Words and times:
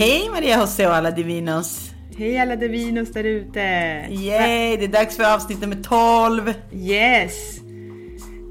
Hej 0.00 0.30
Maria 0.30 0.60
José 0.60 0.86
och 0.86 0.94
alla 0.94 1.10
Divinos! 1.10 1.90
Hej 2.16 2.38
alla 2.38 2.56
Divinos 2.56 3.12
där 3.12 3.24
ute! 3.24 3.60
Yay, 4.10 4.76
det 4.76 4.84
är 4.84 4.88
dags 4.88 5.16
för 5.16 5.34
avsnitt 5.34 5.60
nummer 5.60 5.82
12! 5.82 6.54
Yes! 6.72 7.60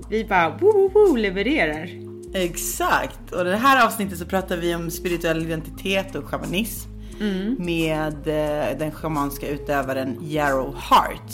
Vi 0.10 0.26
bara 0.30 0.50
woo, 0.50 0.72
woo, 0.72 0.90
woo, 0.94 1.16
levererar. 1.16 1.90
Exakt! 2.34 3.32
Och 3.32 3.42
i 3.42 3.44
det 3.44 3.56
här 3.56 3.86
avsnittet 3.86 4.18
så 4.18 4.26
pratar 4.26 4.58
vi 4.58 4.76
om 4.76 4.92
spirituell 4.92 5.42
identitet 5.42 6.16
och 6.16 6.26
shamanism 6.26 6.90
med 7.58 8.28
eh, 8.28 8.78
den 8.78 8.92
shamanska 8.92 9.50
utövaren 9.50 10.18
Yarrow 10.22 10.76
Hart. 10.76 11.32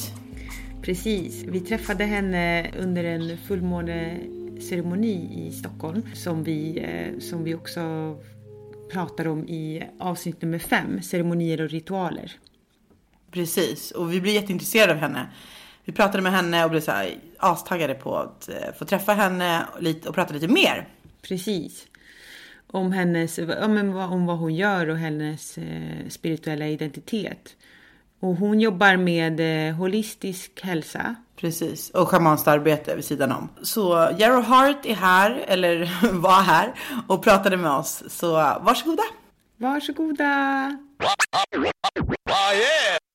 Precis. 0.82 1.44
Vi 1.48 1.60
träffade 1.60 2.04
henne 2.04 2.72
under 2.80 3.04
en 3.04 3.38
fullmåneceremoni 3.38 5.48
i 5.48 5.52
Stockholm 5.52 6.02
som 6.14 6.44
vi, 6.44 6.80
eh, 6.80 7.20
som 7.20 7.44
vi 7.44 7.56
också 7.56 7.82
pratar 8.96 9.28
om 9.28 9.48
i 9.48 9.84
avsnitt 10.00 10.42
nummer 10.42 10.60
fem, 10.60 11.02
ceremonier 11.02 11.62
och 11.62 11.70
ritualer. 11.70 12.32
Precis, 13.32 13.92
och 13.92 14.14
vi 14.14 14.22
blir 14.22 14.34
jätteintresserade 14.34 14.94
av 14.94 15.00
henne. 15.00 15.28
Vi 15.86 15.94
pratade 15.94 16.24
med 16.24 16.32
henne 16.32 16.64
och 16.64 16.70
blev 16.70 16.82
så 16.82 16.92
här 16.92 17.16
astaggade 17.40 17.94
på 17.94 18.18
att 18.18 18.50
eh, 18.50 18.74
få 18.78 18.86
träffa 18.86 19.14
henne 19.14 19.66
och, 19.74 20.08
och 20.08 20.16
prata 20.16 20.34
lite 20.34 20.48
mer. 20.48 20.88
Precis. 21.22 21.88
Om, 22.68 22.92
hennes, 22.92 23.38
om 23.38 24.26
vad 24.26 24.38
hon 24.38 24.56
gör 24.56 24.90
och 24.90 24.98
hennes 24.98 25.58
eh, 25.58 26.08
spirituella 26.10 26.68
identitet. 26.68 27.56
Och 28.20 28.36
hon 28.36 28.60
jobbar 28.60 28.98
med 28.98 29.40
eh, 29.70 29.76
holistisk 29.76 30.62
hälsa. 30.62 31.16
Precis, 31.36 31.90
och 31.90 32.08
schamanskt 32.08 32.48
arbete 32.48 32.96
vid 32.96 33.06
sidan 33.06 33.32
om. 33.32 33.50
Så 33.62 34.10
Yarrow 34.18 34.44
Hart 34.44 34.86
är 34.86 34.96
här, 34.96 35.44
eller 35.48 35.92
var 36.22 36.42
här, 36.42 36.74
och 37.08 37.24
pratade 37.24 37.58
med 37.58 37.72
oss. 37.72 38.04
Så 38.08 38.32
varsågoda! 38.62 39.04
Varsågoda! 39.58 40.78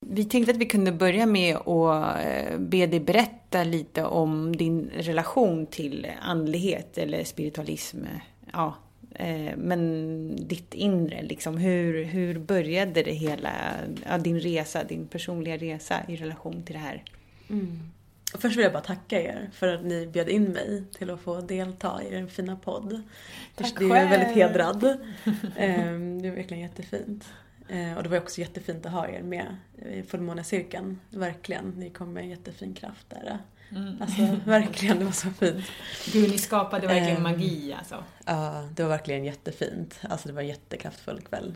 Vi 0.07 0.25
tänkte 0.25 0.53
att 0.53 0.59
vi 0.59 0.67
kunde 0.67 0.93
börja 0.93 1.27
med 1.27 1.57
att 1.57 2.17
eh, 2.25 2.59
be 2.59 2.87
dig 2.87 3.01
berätta 3.01 3.65
lite 3.65 4.05
om 4.05 4.57
din 4.57 4.91
relation 4.95 5.67
till 5.67 6.07
andlighet 6.23 6.99
eller 6.99 7.25
spiritualism. 7.25 7.99
Ja, 8.53 8.77
eh, 9.15 9.57
men 9.57 10.49
ditt 10.49 10.75
inre, 10.75 11.23
liksom. 11.23 11.57
Hur, 11.57 12.05
hur 12.05 12.39
började 12.39 13.03
det 13.03 13.13
hela, 13.13 13.51
ja, 14.09 14.19
din 14.19 14.41
resa, 14.41 14.85
din 14.85 15.07
personliga 15.07 15.57
resa 15.57 15.97
i 16.09 16.17
relation 16.17 16.63
till 16.63 16.75
det 16.75 16.81
här? 16.81 17.03
Först 18.39 18.57
vill 18.57 18.63
jag 18.65 18.73
bara 18.73 18.83
tacka 18.83 19.23
er 19.23 19.51
för 19.53 19.69
att 19.69 19.85
ni 19.85 20.07
bjöd 20.07 20.29
in 20.29 20.45
mig 20.45 20.85
till 20.99 21.11
att 21.11 21.21
få 21.21 21.41
delta 21.41 22.03
i 22.03 22.15
er 22.15 22.27
fina 22.27 22.57
podd. 22.57 23.03
Tack 23.55 23.79
det 23.79 23.85
är 23.85 23.89
jag 23.89 24.09
väldigt 24.09 24.29
själv. 24.29 24.37
hedrad. 24.51 24.85
Ehm, 25.57 26.23
Det 26.23 26.29
är 26.29 26.33
verkligen 26.33 26.63
jättefint. 26.63 27.29
Eh, 27.69 27.97
Och 27.97 28.03
det 28.03 28.09
var 28.09 28.19
också 28.19 28.41
jättefint 28.41 28.87
att 28.87 28.93
ha 28.93 29.09
er 29.09 29.23
med 29.23 29.57
i 29.91 30.03
fullmånecirkeln. 30.03 31.01
Verkligen, 31.11 31.71
ni 31.77 31.91
kom 31.91 32.13
med 32.13 32.29
jättefin 32.29 32.75
kraft 32.75 33.07
där. 33.11 33.39
Alltså 34.01 34.37
verkligen, 34.45 34.99
det 34.99 35.05
var 35.05 35.13
så 35.13 35.31
fint. 35.31 35.65
Gud, 36.13 36.31
ni 36.31 36.39
skapade 36.39 36.87
verkligen 36.87 37.17
Ehm. 37.17 37.23
magi 37.23 37.73
alltså. 37.79 38.05
Ja, 38.27 38.69
det 38.75 38.83
var 38.83 38.91
verkligen 38.91 39.25
jättefint. 39.25 40.01
Alltså 40.03 40.29
det 40.29 40.35
var 40.35 40.43
en 40.43 40.49
jättekraftfull 40.49 41.21
kväll. 41.21 41.55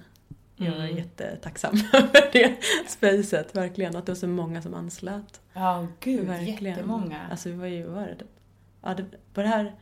Jag 0.56 0.70
var 0.72 0.78
Mm. 0.84 0.96
jättetacksam 0.96 1.74
över 1.92 2.32
det 2.32 2.56
spacet, 2.88 3.56
verkligen. 3.56 3.96
Att 3.96 4.06
det 4.06 4.12
var 4.12 4.16
så 4.16 4.28
många 4.28 4.62
som 4.62 4.74
anslöt. 4.74 5.40
Ja, 5.52 5.86
gud, 6.00 6.26
Verkligen. 6.26 6.64
jättemånga. 6.76 7.20
Alltså 7.30 7.48
vi 7.48 7.54
var 7.54 7.66
ju, 7.66 7.82
vad 7.86 7.94
var 7.94 8.02
det? 8.06 8.24
Ja, 8.82 8.94
det 8.94 9.04
var 9.34 9.42
det 9.44 9.48
här... 9.50 9.74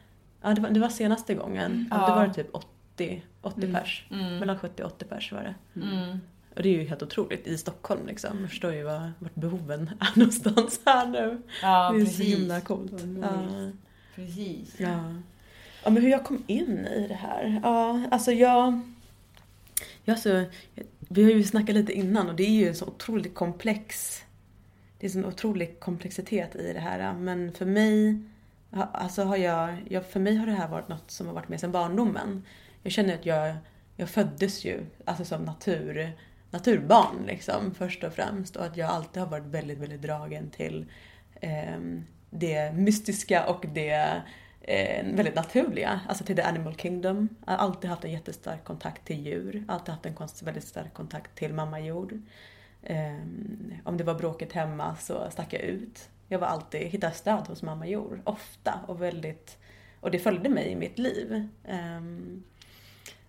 Ja, 0.42 0.54
det 0.54 0.60
var, 0.60 0.70
det 0.70 0.80
var 0.80 0.88
senaste 0.88 1.34
gången. 1.34 1.88
Ja. 1.90 1.96
Ja. 2.00 2.14
Det 2.14 2.26
var 2.26 2.34
typ 2.34 2.48
80, 2.52 3.22
80 3.42 3.60
Mm. 3.66 3.74
pers. 3.74 4.04
Mm. 4.10 4.38
Mellan 4.38 4.58
70 4.58 4.82
och 4.82 4.92
80 4.92 5.04
pers 5.04 5.32
var 5.32 5.42
det. 5.42 5.80
Mm. 5.80 6.20
Och 6.56 6.62
det 6.62 6.68
är 6.68 6.72
ju 6.80 6.84
helt 6.88 7.02
otroligt 7.02 7.46
i 7.46 7.58
Stockholm 7.58 8.06
liksom. 8.06 8.40
Jag 8.40 8.50
förstår 8.50 8.72
ju 8.74 8.82
var, 8.82 9.12
vart 9.18 9.34
behoven 9.34 9.90
är 10.00 10.18
någonstans 10.18 10.80
här 10.86 11.06
nu. 11.06 11.42
Ja, 11.62 11.90
det 11.92 12.00
är 12.00 12.04
precis. 12.04 12.16
så 12.16 12.22
himla 12.38 12.60
coolt. 12.60 12.92
Ja. 13.22 13.28
Precis. 14.14 14.74
Ja. 14.80 15.14
ja, 15.84 15.90
men 15.90 16.02
hur 16.02 16.10
jag 16.10 16.24
kom 16.24 16.44
in 16.46 16.86
i 16.86 17.06
det 17.08 17.14
här? 17.14 17.60
Ja, 17.62 18.02
alltså 18.10 18.32
jag... 18.32 18.80
Ja, 20.04 20.16
så, 20.16 20.44
vi 20.98 21.24
har 21.24 21.30
ju 21.30 21.44
snackat 21.44 21.74
lite 21.74 21.92
innan 21.92 22.28
och 22.28 22.36
det 22.36 22.42
är 22.42 22.50
ju 22.50 22.68
en 22.68 22.74
så 22.74 22.86
otroligt 22.86 23.34
komplex... 23.34 24.18
Det 24.98 25.06
är 25.06 25.08
en 25.08 25.12
sån 25.12 25.24
otrolig 25.24 25.80
komplexitet 25.80 26.56
i 26.56 26.72
det 26.72 26.80
här. 26.80 27.14
Men 27.14 27.52
för 27.52 27.66
mig, 27.66 28.22
alltså 28.70 29.22
har 29.22 29.36
jag, 29.36 29.76
jag... 29.88 30.06
För 30.06 30.20
mig 30.20 30.36
har 30.36 30.46
det 30.46 30.52
här 30.52 30.68
varit 30.68 30.88
något 30.88 31.10
som 31.10 31.26
har 31.26 31.34
varit 31.34 31.48
med 31.48 31.60
sedan 31.60 31.72
barndomen. 31.72 32.42
Jag 32.82 32.92
känner 32.92 33.14
att 33.14 33.26
jag, 33.26 33.56
jag 33.96 34.10
föddes 34.10 34.64
ju 34.64 34.86
alltså 35.04 35.24
som 35.24 35.44
natur, 35.44 36.12
naturbarn 36.50 37.26
liksom 37.26 37.74
först 37.74 38.04
och 38.04 38.12
främst. 38.12 38.56
Och 38.56 38.64
att 38.64 38.76
jag 38.76 38.90
alltid 38.90 39.22
har 39.22 39.30
varit 39.30 39.46
väldigt, 39.46 39.78
väldigt 39.78 40.02
dragen 40.02 40.50
till 40.50 40.86
eh, 41.40 41.80
det 42.30 42.72
mystiska 42.72 43.46
och 43.46 43.64
det 43.74 44.22
eh, 44.62 45.04
väldigt 45.04 45.34
naturliga, 45.34 46.00
alltså 46.08 46.24
till 46.24 46.36
the 46.36 46.42
animal 46.42 46.74
kingdom. 46.76 47.28
Jag 47.46 47.52
har 47.52 47.58
alltid 47.58 47.90
haft 47.90 48.04
en 48.04 48.12
jättestark 48.12 48.64
kontakt 48.64 49.04
till 49.04 49.26
djur, 49.26 49.64
alltid 49.68 49.94
haft 49.94 50.06
en 50.06 50.46
väldigt 50.46 50.64
stark 50.64 50.94
kontakt 50.94 51.34
till 51.34 51.54
mamma 51.54 51.80
jord. 51.80 52.18
Eh, 52.82 53.16
om 53.84 53.96
det 53.96 54.04
var 54.04 54.14
bråkigt 54.14 54.52
hemma 54.52 54.96
så 54.96 55.30
stack 55.30 55.52
jag 55.52 55.62
ut. 55.62 56.08
Jag 56.28 56.38
var 56.38 56.46
alltid, 56.46 56.80
hittade 56.80 57.14
stöd 57.14 57.48
hos 57.48 57.62
mamma 57.62 57.86
jord, 57.86 58.20
ofta 58.24 58.80
och 58.86 59.02
väldigt, 59.02 59.58
och 60.00 60.10
det 60.10 60.18
följde 60.18 60.48
mig 60.48 60.68
i 60.68 60.76
mitt 60.76 60.98
liv. 60.98 61.48
Eh, 61.64 62.00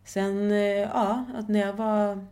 sen, 0.04 0.52
eh, 0.52 0.58
ja, 0.58 1.26
att 1.36 1.50
när 1.50 1.60
jag 1.60 1.74
var, 1.74 2.28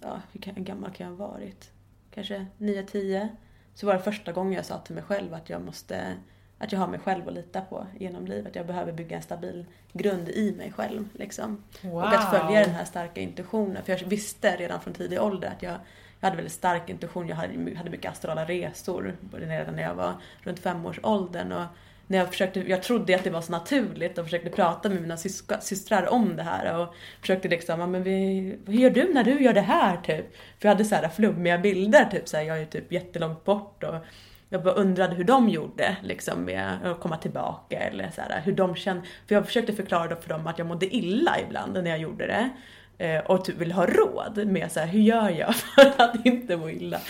ja, 0.00 0.20
hur 0.32 0.52
gammal 0.62 0.92
kan 0.92 1.06
jag 1.06 1.16
ha 1.16 1.26
varit? 1.28 1.70
Kanske 2.10 2.46
9-10. 2.58 3.28
Så 3.74 3.86
var 3.86 3.94
det 3.94 4.00
första 4.00 4.32
gången 4.32 4.52
jag 4.52 4.64
sa 4.64 4.78
till 4.78 4.94
mig 4.94 5.04
själv 5.04 5.34
att 5.34 5.50
jag 5.50 5.62
måste 5.62 6.14
att 6.58 6.72
jag 6.72 6.78
har 6.78 6.86
mig 6.86 7.00
själv 7.00 7.28
att 7.28 7.34
lita 7.34 7.60
på 7.60 7.86
genom 7.98 8.26
livet. 8.26 8.56
Jag 8.56 8.66
behöver 8.66 8.92
bygga 8.92 9.16
en 9.16 9.22
stabil 9.22 9.64
grund 9.92 10.28
i 10.28 10.54
mig 10.56 10.72
själv. 10.72 11.08
Liksom. 11.12 11.62
Och 11.92 12.08
att 12.08 12.30
följa 12.30 12.60
den 12.60 12.74
här 12.74 12.84
starka 12.84 13.20
intuitionen. 13.20 13.82
För 13.84 13.92
jag 13.92 13.98
visste 13.98 14.56
redan 14.56 14.80
från 14.80 14.94
tidig 14.94 15.22
ålder 15.22 15.48
att 15.48 15.62
jag, 15.62 15.72
jag 16.20 16.26
hade 16.26 16.36
väldigt 16.36 16.52
stark 16.52 16.88
intuition. 16.88 17.28
Jag 17.28 17.36
hade, 17.36 17.76
hade 17.76 17.90
mycket 17.90 18.12
astrala 18.12 18.44
resor 18.44 19.16
redan 19.32 19.74
när 19.74 19.82
jag 19.82 19.94
var 19.94 20.14
runt 20.42 20.58
femårsåldern. 20.58 21.52
Och 21.52 21.66
när 22.06 22.18
jag, 22.18 22.28
försökte, 22.28 22.60
jag 22.60 22.82
trodde 22.82 23.16
att 23.16 23.24
det 23.24 23.30
var 23.30 23.40
så 23.40 23.52
naturligt 23.52 24.18
och 24.18 24.24
försökte 24.24 24.50
prata 24.50 24.88
med 24.88 25.02
mina 25.02 25.16
syska, 25.16 25.60
systrar 25.60 26.08
om 26.08 26.36
det 26.36 26.42
här. 26.42 26.78
Och 26.78 26.94
försökte 27.20 27.48
liksom, 27.48 27.90
men 27.90 28.02
vi, 28.02 28.58
hur 28.66 28.74
gör 28.74 28.90
du 28.90 29.14
när 29.14 29.24
du 29.24 29.42
gör 29.42 29.52
det 29.52 29.60
här? 29.60 29.96
Typ. 29.96 30.36
För 30.58 30.68
jag 30.68 30.70
hade 30.70 30.84
så 30.84 30.94
här 30.94 31.08
flummiga 31.08 31.58
bilder. 31.58 32.04
Typ, 32.04 32.28
så 32.28 32.36
här, 32.36 32.44
jag 32.44 32.60
är 32.60 32.66
typ 32.66 32.92
jättelångt 32.92 33.44
bort. 33.44 33.84
Och, 33.84 33.94
jag 34.48 34.62
bara 34.62 34.74
undrade 34.74 35.14
hur 35.14 35.24
de 35.24 35.48
gjorde 35.48 35.96
liksom 36.02 36.44
med 36.44 36.78
att 36.84 37.00
komma 37.00 37.16
tillbaka 37.16 37.78
eller 37.78 38.10
så 38.10 38.20
här, 38.20 38.40
hur 38.44 38.52
de 38.52 38.76
kände. 38.76 39.02
För 39.26 39.34
jag 39.34 39.46
försökte 39.46 39.72
förklara 39.72 40.16
för 40.16 40.28
dem 40.28 40.46
att 40.46 40.58
jag 40.58 40.66
mådde 40.66 40.96
illa 40.96 41.40
ibland 41.40 41.72
när 41.72 41.90
jag 41.90 41.98
gjorde 41.98 42.26
det. 42.26 42.50
Eh, 42.98 43.18
och 43.18 43.44
typ 43.44 43.56
ville 43.56 43.74
ha 43.74 43.86
råd 43.86 44.46
med 44.46 44.72
så 44.72 44.80
här, 44.80 44.86
hur 44.86 45.00
gör 45.00 45.30
jag 45.30 45.54
för 45.74 46.02
att 46.02 46.26
inte 46.26 46.56
må 46.56 46.70
illa? 46.70 47.00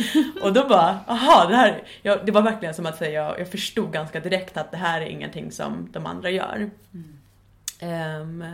Och 0.42 0.52
då 0.52 0.68
bara, 0.68 0.98
aha, 1.06 1.46
det 1.48 1.56
här, 1.56 1.82
jag, 2.02 2.26
det 2.26 2.32
var 2.32 2.42
verkligen 2.42 2.74
som 2.74 2.86
att 2.86 2.96
säga, 2.96 3.22
jag, 3.22 3.40
jag 3.40 3.50
förstod 3.50 3.92
ganska 3.92 4.20
direkt 4.20 4.56
att 4.56 4.70
det 4.70 4.76
här 4.76 5.00
är 5.00 5.06
ingenting 5.06 5.52
som 5.52 5.88
de 5.92 6.06
andra 6.06 6.30
gör. 6.30 6.70
Ehm, 7.80 8.44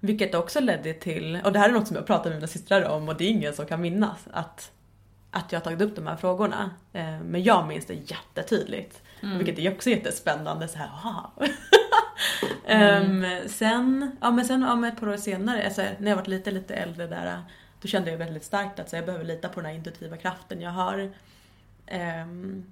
vilket 0.00 0.34
också 0.34 0.60
ledde 0.60 0.94
till, 0.94 1.38
och 1.44 1.52
det 1.52 1.58
här 1.58 1.68
är 1.68 1.72
något 1.72 1.86
som 1.88 1.96
jag 1.96 2.06
pratar 2.06 2.30
med 2.30 2.36
mina 2.36 2.46
systrar 2.46 2.82
om 2.82 3.08
och 3.08 3.16
det 3.16 3.24
är 3.24 3.28
ingen 3.28 3.54
som 3.54 3.66
kan 3.66 3.80
minnas, 3.80 4.28
att, 4.32 4.70
att 5.34 5.52
jag 5.52 5.60
har 5.60 5.64
tagit 5.64 5.80
upp 5.80 5.96
de 5.96 6.06
här 6.06 6.16
frågorna. 6.16 6.70
Ehm, 6.92 7.22
men 7.22 7.42
jag 7.42 7.68
minns 7.68 7.86
det 7.86 7.94
jättetydligt. 7.94 9.02
Vilket 9.20 9.58
är 9.58 9.72
också 9.72 9.90
jättespännande 9.90 10.68
så 10.68 10.78
här, 10.78 10.86
aha. 10.86 11.32
Ehm, 12.66 13.24
sen, 13.46 14.16
ja 14.20 14.30
men 14.30 14.44
sen 14.44 14.62
ja, 14.62 14.88
ett 14.88 15.00
par 15.00 15.08
år 15.08 15.16
senare, 15.16 15.64
alltså, 15.64 15.82
när 15.98 16.10
jag 16.10 16.16
varit 16.16 16.28
lite, 16.28 16.50
lite 16.50 16.74
äldre 16.74 17.06
där, 17.06 17.42
då 17.82 17.88
kände 17.88 18.10
jag 18.10 18.18
väldigt 18.18 18.44
starkt 18.44 18.80
att 18.80 18.90
så, 18.90 18.96
jag 18.96 19.06
behöver 19.06 19.24
lita 19.24 19.48
på 19.48 19.60
den 19.60 19.70
här 19.70 19.76
intuitiva 19.76 20.16
kraften 20.16 20.60
jag 20.60 20.70
har. 20.70 21.12
Ehm, 21.86 22.64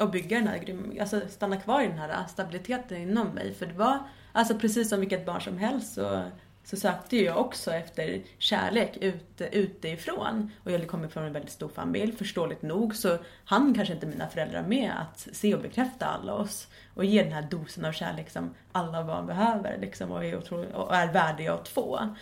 och 0.00 0.10
bygga 0.10 0.38
den 0.38 0.48
här, 0.48 1.00
alltså 1.00 1.20
stanna 1.28 1.56
kvar 1.56 1.82
i 1.82 1.86
den 1.86 1.98
här 1.98 2.26
stabiliteten 2.28 2.96
inom 2.96 3.28
mig. 3.28 3.54
För 3.54 3.66
det 3.66 3.74
var, 3.74 3.98
alltså 4.32 4.58
precis 4.58 4.88
som 4.88 5.00
vilket 5.00 5.26
barn 5.26 5.40
som 5.40 5.58
helst 5.58 5.94
så, 5.94 6.22
så 6.70 6.76
sökte 6.76 7.16
ju 7.16 7.24
jag 7.24 7.36
också 7.36 7.72
efter 7.72 8.22
kärlek 8.38 8.96
ut, 8.96 9.40
utifrån. 9.52 10.50
Och 10.64 10.72
jag 10.72 10.88
kommer 10.88 11.08
från 11.08 11.24
en 11.24 11.32
väldigt 11.32 11.52
stor 11.52 11.68
familj, 11.68 12.12
förståeligt 12.12 12.62
nog 12.62 12.96
så 12.96 13.18
hann 13.44 13.74
kanske 13.74 13.94
inte 13.94 14.06
mina 14.06 14.28
föräldrar 14.28 14.62
med 14.62 14.92
att 15.00 15.28
se 15.32 15.54
och 15.54 15.62
bekräfta 15.62 16.06
alla 16.06 16.34
oss. 16.34 16.68
Och 16.94 17.04
ge 17.04 17.22
den 17.22 17.32
här 17.32 17.42
dosen 17.42 17.84
av 17.84 17.92
kärlek 17.92 18.30
som 18.30 18.54
alla 18.72 19.04
barn 19.04 19.26
behöver 19.26 19.78
liksom, 19.78 20.10
och, 20.10 20.24
är 20.24 20.38
otro, 20.38 20.64
och 20.72 20.94
är 20.94 21.12
värdiga 21.12 21.54
att 21.54 21.68
få. 21.68 21.98
Um, 21.98 22.14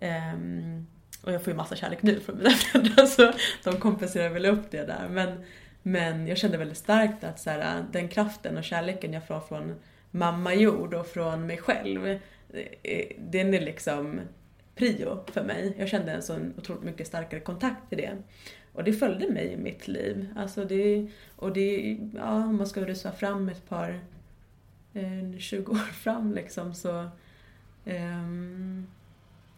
ehm, 0.00 0.86
och 1.22 1.32
jag 1.32 1.42
får 1.44 1.52
ju 1.52 1.56
massa 1.56 1.76
kärlek 1.76 2.02
nu 2.02 2.20
från 2.20 2.36
mina 2.36 2.50
föräldrar 2.50 3.06
så 3.06 3.32
de 3.64 3.76
kompenserar 3.76 4.28
väl 4.28 4.46
upp 4.46 4.70
det 4.70 4.86
där. 4.86 5.08
Men, 5.10 5.44
men 5.82 6.26
jag 6.26 6.38
kände 6.38 6.58
väldigt 6.58 6.78
starkt 6.78 7.24
att 7.24 7.40
så 7.40 7.50
här, 7.50 7.84
den 7.92 8.08
kraften 8.08 8.56
och 8.56 8.64
kärleken 8.64 9.12
jag 9.12 9.26
får 9.26 9.40
från 9.40 9.80
mamma 10.10 10.54
jord 10.54 10.94
och 10.94 11.06
från 11.06 11.46
mig 11.46 11.56
själv, 11.56 12.18
den 13.18 13.54
är 13.54 13.60
liksom 13.60 14.20
prio 14.74 15.24
för 15.32 15.44
mig. 15.44 15.74
Jag 15.78 15.88
kände 15.88 16.12
en 16.12 16.22
sån 16.22 16.54
otroligt 16.58 16.84
mycket 16.84 17.06
starkare 17.06 17.40
kontakt 17.40 17.88
till 17.88 17.98
det. 17.98 18.16
Och 18.72 18.84
det 18.84 18.92
följde 18.92 19.30
mig 19.30 19.52
i 19.52 19.56
mitt 19.56 19.88
liv. 19.88 20.28
Alltså 20.36 20.64
det, 20.64 21.06
och 21.36 21.52
det, 21.52 21.98
ja, 22.14 22.34
om 22.34 22.56
man 22.56 22.66
ska 22.66 22.80
rusa 22.80 23.12
fram 23.12 23.48
ett 23.48 23.68
par, 23.68 24.00
eh, 24.94 25.38
20 25.38 25.72
år 25.72 25.76
fram 25.76 26.34
liksom 26.34 26.74
så, 26.74 27.08
ehm, 27.84 28.86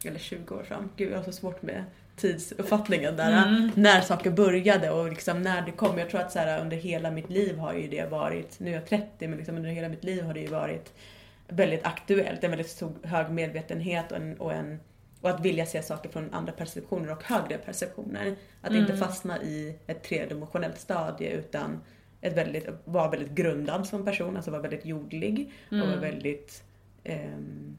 eller 0.05 0.19
20 0.19 0.55
år 0.55 0.63
fram, 0.63 0.91
gud 0.97 1.13
jag 1.13 1.17
har 1.17 1.25
så 1.25 1.33
svårt 1.33 1.63
med 1.63 1.85
tidsuppfattningen 2.17 3.17
där. 3.17 3.71
När 3.75 4.01
saker 4.01 4.31
började 4.31 4.91
och 4.91 5.09
liksom 5.09 5.43
när 5.43 5.63
det 5.63 5.73
kom. 5.73 5.99
Jag 5.99 6.11
tror 6.11 6.21
att 6.21 6.33
så 6.33 6.39
här, 6.39 6.61
under 6.61 6.77
hela 6.77 7.11
mitt 7.11 7.31
liv 7.31 7.59
har 7.59 7.75
ju 7.75 7.89
det 7.89 8.11
varit, 8.11 8.61
nu 8.61 8.71
är 8.71 8.75
jag 8.75 8.87
30 8.87 9.29
men 9.29 9.37
liksom 9.39 9.57
under 9.57 9.71
hela 9.71 9.89
mitt 9.89 10.05
liv 10.05 10.23
har 10.23 10.35
det 10.35 10.41
ju 10.41 10.49
varit 10.49 10.93
väldigt 11.49 11.87
aktuellt. 11.87 12.45
En 12.45 12.51
väldigt 12.51 12.71
stor, 12.71 12.93
hög 13.03 13.31
medvetenhet 13.31 14.13
och, 14.13 14.19
en, 14.19 14.41
och, 14.41 14.53
en, 14.53 14.81
och 15.21 15.31
att 15.31 15.41
vilja 15.41 15.67
se 15.67 15.83
saker 15.83 16.09
från 16.09 16.35
andra 16.35 16.53
perceptioner 16.53 17.13
och 17.13 17.25
högre 17.25 17.59
perceptioner. 17.59 18.37
Att 18.61 18.73
inte 18.73 18.97
fastna 18.97 19.43
i 19.43 19.79
ett 19.87 20.03
tredimensionellt 20.03 20.79
stadie 20.79 21.31
utan 21.31 21.81
ett 22.21 22.37
väldigt, 22.37 22.69
vara 22.85 23.11
väldigt 23.11 23.31
grundad 23.31 23.87
som 23.87 24.05
person, 24.05 24.37
alltså 24.37 24.51
vara 24.51 24.63
väldigt 24.63 24.87
jordlig 24.87 25.53
och 25.71 25.79
vara 25.79 25.97
väldigt 25.97 26.65
ehm, 27.05 27.77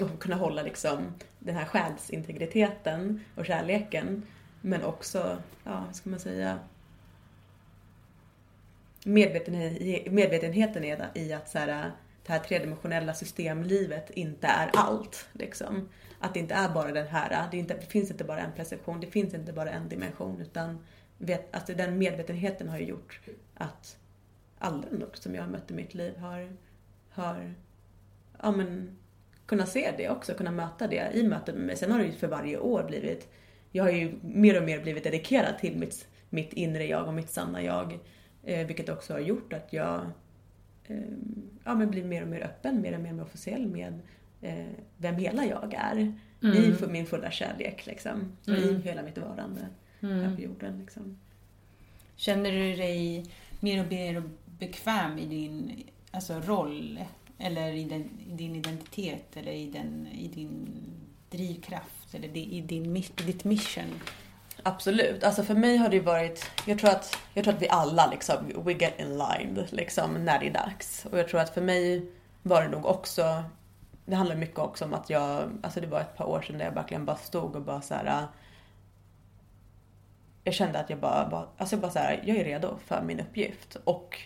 och 0.00 0.22
kunna 0.22 0.36
hålla 0.36 0.62
liksom 0.62 1.14
den 1.38 1.56
här 1.56 1.64
själsintegriteten 1.64 3.24
och 3.36 3.46
kärleken. 3.46 4.22
Men 4.60 4.84
också, 4.84 5.42
ja, 5.64 5.84
vad 5.86 5.96
ska 5.96 6.10
man 6.10 6.20
säga, 6.20 6.58
medvetenhet, 9.04 10.12
medvetenheten 10.12 10.84
är 10.84 11.10
i 11.14 11.32
att 11.32 11.50
så 11.50 11.58
här, 11.58 11.90
det 12.26 12.32
här 12.32 12.38
tredimensionella 12.38 13.14
systemlivet 13.14 14.10
inte 14.10 14.46
är 14.46 14.70
allt. 14.74 15.28
Liksom. 15.32 15.88
Att 16.18 16.34
det 16.34 16.40
inte 16.40 16.54
är 16.54 16.68
bara 16.68 16.92
den 16.92 17.06
här, 17.06 17.48
det, 17.50 17.56
inte, 17.56 17.74
det 17.74 17.86
finns 17.86 18.10
inte 18.10 18.24
bara 18.24 18.40
en 18.40 18.52
perception, 18.52 19.00
det 19.00 19.06
finns 19.06 19.34
inte 19.34 19.52
bara 19.52 19.70
en 19.70 19.88
dimension. 19.88 20.40
Utan 20.40 20.78
vet, 21.18 21.54
alltså 21.54 21.74
den 21.74 21.98
medvetenheten 21.98 22.68
har 22.68 22.78
ju 22.78 22.84
gjort 22.84 23.20
att 23.54 23.96
alla 24.58 24.84
nog 24.90 25.16
som 25.16 25.34
jag 25.34 25.42
har 25.42 25.50
mött 25.50 25.70
i 25.70 25.74
mitt 25.74 25.94
liv 25.94 26.16
har, 26.18 26.56
har 27.10 27.54
ja, 28.42 28.50
men, 28.50 28.98
kunnat 29.46 29.68
se 29.68 29.94
det 29.96 30.10
också, 30.10 30.34
kunnat 30.34 30.54
möta 30.54 30.86
det 30.86 31.10
i 31.14 31.28
mötet 31.28 31.54
med 31.54 31.64
mig. 31.64 31.76
Sen 31.76 31.92
har 31.92 31.98
det 31.98 32.04
ju 32.04 32.12
för 32.12 32.28
varje 32.28 32.58
år 32.58 32.82
blivit, 32.82 33.28
jag 33.70 33.84
har 33.84 33.90
ju 33.90 34.18
mer 34.22 34.58
och 34.58 34.64
mer 34.64 34.82
blivit 34.82 35.04
dedikerad 35.04 35.58
till 35.58 35.76
mitt, 35.76 36.08
mitt 36.30 36.52
inre 36.52 36.84
jag 36.84 37.08
och 37.08 37.14
mitt 37.14 37.30
sanna 37.30 37.62
jag. 37.62 37.98
Eh, 38.42 38.66
vilket 38.66 38.88
också 38.88 39.12
har 39.12 39.20
gjort 39.20 39.52
att 39.52 39.72
jag 39.72 40.10
ja, 41.64 41.74
men 41.74 41.90
blir 41.90 42.04
mer 42.04 42.22
och 42.22 42.28
mer 42.28 42.40
öppen, 42.40 42.80
mer 42.80 42.94
och 42.94 43.00
mer 43.00 43.22
officiell 43.22 43.66
med 43.66 44.00
eh, 44.40 44.66
vem 44.96 45.14
hela 45.14 45.46
jag 45.46 45.74
är. 45.74 46.12
I 46.42 46.72
för 46.72 46.88
min 46.88 47.06
fulla 47.06 47.30
kärlek 47.30 47.86
liksom. 47.86 48.32
Och 48.46 48.54
I 48.54 48.80
hela 48.84 49.02
mitt 49.02 49.18
varande 49.18 49.68
här 50.00 50.36
på 50.36 50.42
jorden. 50.42 50.78
Liksom. 50.78 51.18
Känner 52.16 52.52
du 52.52 52.76
dig 52.76 53.26
mer 53.60 53.84
och 53.84 53.90
mer 53.90 54.22
bekväm 54.58 55.18
i 55.18 55.26
din 55.26 55.84
alltså, 56.10 56.40
roll? 56.40 57.00
Eller 57.38 57.72
i, 57.72 57.84
den, 57.84 58.08
i 58.28 58.34
din 58.34 58.56
identitet? 58.56 59.36
Eller 59.36 59.52
i, 59.52 59.70
den, 59.70 60.06
i 60.06 60.28
din 60.28 60.68
drivkraft? 61.30 62.14
Eller 62.14 62.36
i 62.36 62.60
din, 62.60 63.02
ditt 63.26 63.44
mission? 63.44 64.00
Absolut. 64.62 65.24
Alltså 65.24 65.42
för 65.42 65.54
mig 65.54 65.76
har 65.76 65.88
det 65.88 66.00
varit, 66.00 66.50
jag 66.66 66.78
tror 66.78 66.90
att, 66.90 67.18
jag 67.34 67.44
tror 67.44 67.54
att 67.54 67.62
vi 67.62 67.68
alla 67.68 68.06
liksom, 68.06 68.36
we 68.64 68.72
get 68.72 69.00
in 69.00 69.18
line 69.18 69.66
liksom 69.70 70.24
när 70.24 70.38
det 70.38 70.46
är 70.46 70.50
dags. 70.50 71.06
Och 71.10 71.18
jag 71.18 71.28
tror 71.28 71.40
att 71.40 71.54
för 71.54 71.60
mig 71.60 72.10
var 72.42 72.62
det 72.62 72.68
nog 72.68 72.86
också, 72.86 73.44
det 74.06 74.14
handlar 74.14 74.36
mycket 74.36 74.58
också 74.58 74.84
om 74.84 74.94
att 74.94 75.10
jag, 75.10 75.50
alltså 75.62 75.80
det 75.80 75.86
var 75.86 76.00
ett 76.00 76.16
par 76.16 76.24
år 76.24 76.42
sedan 76.42 76.58
där 76.58 76.64
jag 76.64 76.72
verkligen 76.72 77.04
bara 77.04 77.16
stod 77.16 77.56
och 77.56 77.62
bara 77.62 77.80
så 77.80 77.94
här. 77.94 78.26
Jag 80.44 80.54
kände 80.54 80.78
att 80.78 80.90
jag 80.90 80.98
bara, 80.98 81.28
bara 81.28 81.46
alltså 81.56 81.74
jag 81.74 81.80
bara 81.80 81.92
så 81.92 81.98
här, 81.98 82.22
jag 82.24 82.36
är 82.36 82.44
redo 82.44 82.78
för 82.86 83.02
min 83.02 83.20
uppgift. 83.20 83.76
Och 83.84 84.18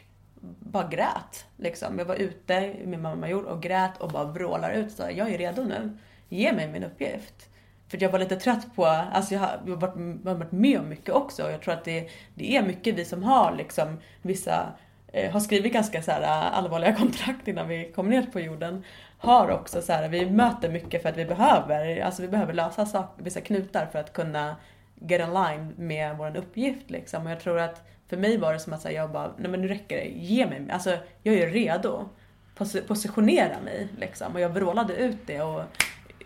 bara 0.60 0.88
grät 0.88 1.46
liksom. 1.56 1.98
Jag 1.98 2.06
var 2.06 2.14
ute 2.14 2.74
med 2.84 3.00
mamma 3.00 3.28
jord 3.28 3.44
och 3.44 3.62
grät 3.62 3.98
och 3.98 4.10
bara 4.10 4.24
vrålar 4.24 4.70
ut 4.70 4.92
så 4.92 5.02
här, 5.02 5.10
jag 5.10 5.32
är 5.32 5.38
redo 5.38 5.62
nu. 5.62 5.98
Ge 6.28 6.52
mig 6.52 6.68
min 6.68 6.84
uppgift. 6.84 7.48
För 7.88 8.02
jag 8.02 8.10
var 8.10 8.18
lite 8.18 8.36
trött 8.36 8.66
på, 8.76 8.86
alltså 8.86 9.34
jag 9.34 9.40
har, 9.40 9.60
jag 9.66 9.76
har, 9.76 9.80
varit, 9.80 9.94
jag 10.24 10.30
har 10.30 10.38
varit 10.38 10.52
med 10.52 10.80
om 10.80 10.88
mycket 10.88 11.14
också 11.14 11.44
och 11.44 11.50
jag 11.52 11.62
tror 11.62 11.74
att 11.74 11.84
det, 11.84 12.08
det 12.34 12.56
är 12.56 12.62
mycket 12.62 12.94
vi 12.94 13.04
som 13.04 13.22
har 13.22 13.54
liksom 13.54 13.98
vissa, 14.22 14.72
eh, 15.12 15.32
har 15.32 15.40
skrivit 15.40 15.72
ganska 15.72 16.02
så 16.02 16.10
här 16.10 16.22
eh, 16.22 16.58
allvarliga 16.58 16.92
kontrakt 16.96 17.48
innan 17.48 17.68
vi 17.68 17.92
kom 17.94 18.08
ner 18.08 18.22
på 18.22 18.40
jorden. 18.40 18.84
Har 19.18 19.50
också 19.50 19.82
så 19.82 19.92
här, 19.92 20.08
vi 20.08 20.30
möter 20.30 20.68
mycket 20.68 21.02
för 21.02 21.08
att 21.08 21.16
vi 21.16 21.24
behöver, 21.24 22.00
alltså 22.00 22.22
vi 22.22 22.28
behöver 22.28 22.52
lösa 22.52 22.86
sak, 22.86 23.14
vissa 23.16 23.40
knutar 23.40 23.86
för 23.86 23.98
att 23.98 24.12
kunna 24.12 24.56
get 25.00 25.20
in 25.20 25.34
line 25.34 25.74
med 25.76 26.16
vår 26.16 26.36
uppgift 26.36 26.90
liksom. 26.90 27.26
Och 27.26 27.32
jag 27.32 27.40
tror 27.40 27.58
att 27.58 27.82
för 28.08 28.16
mig 28.16 28.38
var 28.38 28.52
det 28.52 28.58
som 28.58 28.72
att 28.72 28.82
säga, 28.82 29.00
jag 29.02 29.10
bara, 29.10 29.32
nej 29.38 29.50
men 29.50 29.60
nu 29.60 29.68
räcker 29.68 29.96
det, 29.96 30.04
ge 30.04 30.46
mig, 30.46 30.66
alltså 30.70 30.98
jag 31.22 31.34
är 31.34 31.50
redo. 31.50 32.08
Pos- 32.56 32.86
positionera 32.86 33.60
mig 33.64 33.88
liksom. 33.98 34.34
Och 34.34 34.40
jag 34.40 34.48
vrålade 34.48 34.94
ut 34.94 35.18
det 35.26 35.42
och 35.42 35.62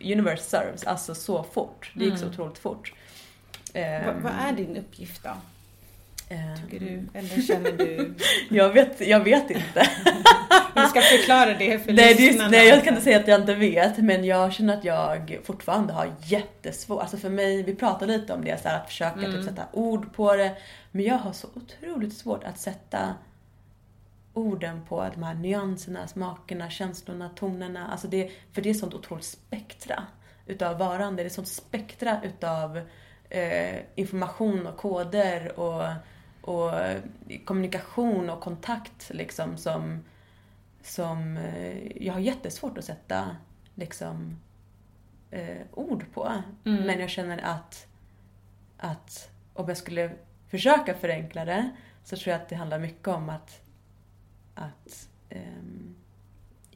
universe 0.00 0.42
serves, 0.42 0.84
alltså 0.84 1.14
så 1.14 1.42
fort. 1.42 1.90
Det 1.94 2.04
gick 2.04 2.18
så 2.18 2.26
otroligt 2.26 2.58
fort. 2.58 2.92
Ehm, 3.74 4.22
Vad, 4.22 4.32
är 4.32 4.52
din 4.52 4.76
uppgift 4.76 5.22
då? 5.22 5.30
ehm, 6.28 6.56
Tycker 6.70 6.86
du? 6.86 7.18
Eller 7.18 7.42
känner 7.42 7.72
du? 7.72 8.14
jag, 8.56 8.68
vet, 8.70 9.00
jag 9.00 9.20
vet 9.20 9.50
inte. 9.50 9.90
Vi 10.74 10.86
ska 10.86 11.00
förklara 11.00 11.54
det 11.54 11.78
för 11.84 11.92
nej, 11.92 12.14
lyssnarna. 12.14 12.50
nej, 12.50 12.68
jag 12.68 12.84
kan 12.84 12.92
inte 12.94 13.04
säga 13.04 13.18
att 13.20 13.28
jag 13.28 13.40
inte 13.40 13.54
vet, 13.54 13.98
men 13.98 14.24
jag 14.24 14.52
känner 14.52 14.76
att 14.78 14.84
jag 14.84 15.38
fortfarande 15.44 15.92
har 15.92 16.14
jättesvårt. 16.24 17.00
Alltså 17.02 17.16
för 17.16 17.30
mig, 17.30 17.62
vi 17.62 17.74
pratade 17.74 18.18
lite 18.18 18.32
om 18.32 18.44
det, 18.44 18.62
så 18.62 18.68
här, 18.68 18.76
att 18.80 18.86
försöka 18.86 19.20
typ, 19.20 19.44
sätta 19.44 19.62
ord 19.72 20.12
på 20.14 20.36
det. 20.36 20.52
Men 20.90 21.04
jag 21.04 21.14
har 21.18 21.32
så 21.32 21.48
otroligt 21.54 22.16
svårt 22.16 22.44
att 22.44 22.58
sätta 22.58 23.14
orden 24.38 24.84
på 24.88 25.08
de 25.14 25.22
här 25.22 25.34
nyanserna, 25.34 26.08
smakerna, 26.08 26.70
känslorna, 26.70 27.28
tonerna. 27.28 27.88
Alltså 27.88 28.08
det, 28.08 28.30
för 28.52 28.62
det 28.62 28.70
är 28.70 28.74
sånt 28.74 28.94
otroligt 28.94 29.24
spektra 29.24 30.06
utav 30.46 30.78
varande. 30.78 31.22
Det 31.22 31.26
är 31.26 31.30
sånt 31.30 31.48
spektra 31.48 32.22
utav 32.22 32.80
eh, 33.30 33.76
information 33.94 34.66
och 34.66 34.76
koder 34.76 35.58
och, 35.60 35.84
och 36.40 36.72
kommunikation 37.44 38.30
och 38.30 38.40
kontakt 38.40 39.10
liksom 39.10 39.56
som, 39.56 40.04
som 40.82 41.36
eh, 41.36 42.06
jag 42.06 42.12
har 42.12 42.20
jättesvårt 42.20 42.78
att 42.78 42.84
sätta 42.84 43.36
liksom 43.74 44.40
eh, 45.30 45.62
ord 45.74 46.04
på. 46.14 46.32
Men 46.62 47.00
jag 47.00 47.10
känner 47.10 47.38
att, 47.38 47.86
att 48.76 49.30
om 49.54 49.68
jag 49.68 49.76
skulle 49.76 50.10
försöka 50.48 50.94
förenkla 50.94 51.44
det 51.44 51.70
så 52.04 52.16
tror 52.16 52.32
jag 52.32 52.42
att 52.42 52.48
det 52.48 52.56
handlar 52.56 52.78
mycket 52.78 53.08
om 53.08 53.28
att, 53.28 53.60
att 54.58 55.08
ehm, 55.30 55.94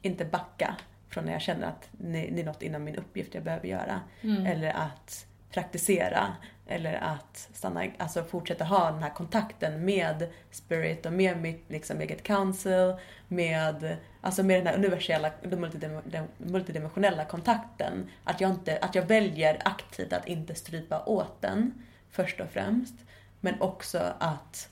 inte 0.01 0.25
backa 0.25 0.75
från 1.09 1.25
när 1.25 1.31
jag 1.31 1.41
känner 1.41 1.67
att 1.67 1.89
det 1.91 2.39
är 2.39 2.43
något 2.43 2.61
inom 2.61 2.83
min 2.83 2.95
uppgift 2.95 3.33
jag 3.33 3.43
behöver 3.43 3.67
göra. 3.67 4.01
Eller 4.47 4.73
att 4.73 5.25
praktisera. 5.53 6.35
Eller 6.67 6.93
att 6.93 7.49
stanna, 7.53 7.83
alltså 7.97 8.23
fortsätta 8.23 8.63
ha 8.63 8.91
den 8.91 9.03
här 9.03 9.09
kontakten 9.09 9.85
med 9.85 10.29
Spirit 10.51 11.05
och 11.05 11.13
med 11.13 11.37
mitt 11.41 11.65
liksom, 11.67 12.01
eget 12.01 12.23
council. 12.23 12.95
Med, 13.27 13.97
alltså 14.21 14.43
med 14.43 14.59
den 14.59 14.67
här 14.67 14.75
universella, 14.75 15.31
den 15.41 16.27
multidimensionella 16.37 17.25
kontakten. 17.25 18.09
Att 18.23 18.41
jag, 18.41 18.51
inte, 18.51 18.77
att 18.81 18.95
jag 18.95 19.05
väljer 19.05 19.61
aktivt 19.65 20.13
att 20.13 20.27
inte 20.27 20.55
strypa 20.55 21.03
åt 21.05 21.41
den 21.41 21.83
först 22.09 22.39
och 22.39 22.49
främst. 22.49 22.95
Men 23.39 23.61
också 23.61 24.13
att 24.19 24.69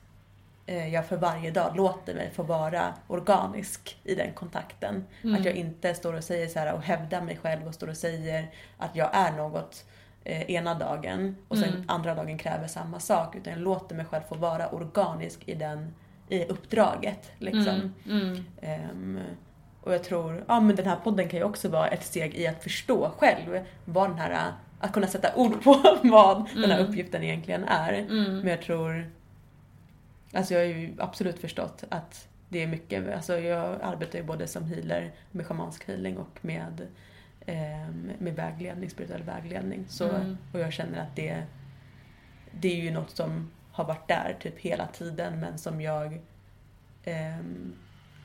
jag 0.65 1.05
för 1.05 1.17
varje 1.17 1.51
dag 1.51 1.75
låter 1.75 2.13
mig 2.15 2.31
få 2.33 2.43
vara 2.43 2.93
organisk 3.07 3.97
i 4.03 4.15
den 4.15 4.33
kontakten. 4.33 5.05
Att 5.39 5.45
jag 5.45 5.55
inte 5.55 5.93
står 5.93 6.13
och 6.13 6.23
säger 6.23 6.47
så 6.47 6.59
här 6.59 6.73
och 6.73 6.81
hävdar 6.81 7.21
mig 7.21 7.37
själv 7.41 7.67
och 7.67 7.73
står 7.73 7.87
och 7.87 7.97
säger 7.97 8.51
att 8.77 8.95
jag 8.95 9.09
är 9.13 9.31
något 9.31 9.85
eh, 10.23 10.41
ena 10.41 10.73
dagen 10.73 11.35
och 11.47 11.57
sen 11.57 11.85
andra 11.87 12.15
dagen 12.15 12.37
kräver 12.37 12.67
samma 12.67 12.99
sak. 12.99 13.35
Utan 13.35 13.53
jag 13.53 13.61
låter 13.61 13.95
mig 13.95 14.05
själv 14.05 14.21
få 14.29 14.35
vara 14.35 14.69
organisk 14.69 15.39
i, 15.45 15.55
den, 15.55 15.93
i 16.29 16.45
uppdraget. 16.45 17.31
Liksom. 17.37 17.93
Ehm, 18.61 19.19
och 19.83 19.93
jag 19.93 20.03
tror, 20.03 20.43
ja 20.47 20.59
men 20.59 20.75
den 20.75 20.85
här 20.85 20.95
podden 20.95 21.29
kan 21.29 21.39
ju 21.39 21.45
också 21.45 21.69
vara 21.69 21.87
ett 21.87 22.03
steg 22.03 22.35
i 22.35 22.47
att 22.47 22.63
förstå 22.63 23.11
själv 23.17 23.59
vad 23.85 24.09
den 24.09 24.17
här, 24.17 24.51
att 24.79 24.93
kunna 24.93 25.07
sätta 25.07 25.35
ord 25.35 25.63
på 25.63 25.97
vad 26.03 26.49
den 26.53 26.71
här 26.71 26.79
uppgiften 26.79 27.23
egentligen 27.23 27.63
är. 27.63 28.05
Men 28.41 28.47
jag 28.47 28.61
tror, 28.61 29.11
alltså 30.33 30.53
jag 30.53 30.61
har 30.61 30.65
ju 30.65 30.95
absolut 30.99 31.39
förstått 31.39 31.83
att 31.89 32.27
det 32.49 32.63
är 32.63 32.67
mycket, 32.67 33.15
alltså 33.15 33.39
jag 33.39 33.79
arbetar 33.81 34.19
ju 34.19 34.25
både 34.25 34.47
som 34.47 34.65
healer 34.65 35.13
med 35.31 35.45
schamansk 35.45 35.87
healing 35.87 36.17
och 36.17 36.45
med, 36.45 36.87
ehm, 37.45 38.11
med 38.19 38.35
vägledning, 38.35 38.89
spirituell 38.89 39.23
vägledning. 39.23 39.85
Så, 39.87 40.07
Och 40.53 40.59
jag 40.59 40.73
känner 40.73 41.01
att 41.01 41.15
det, 41.15 41.43
det 42.51 42.67
är 42.67 42.83
ju 42.83 42.91
något 42.91 43.09
som 43.09 43.51
har 43.71 43.85
varit 43.85 44.07
där 44.07 44.37
typ 44.39 44.59
hela 44.59 44.87
tiden 44.87 45.39
men 45.39 45.57
som 45.57 45.81
jag 45.81 46.21
ehm, 47.03 47.73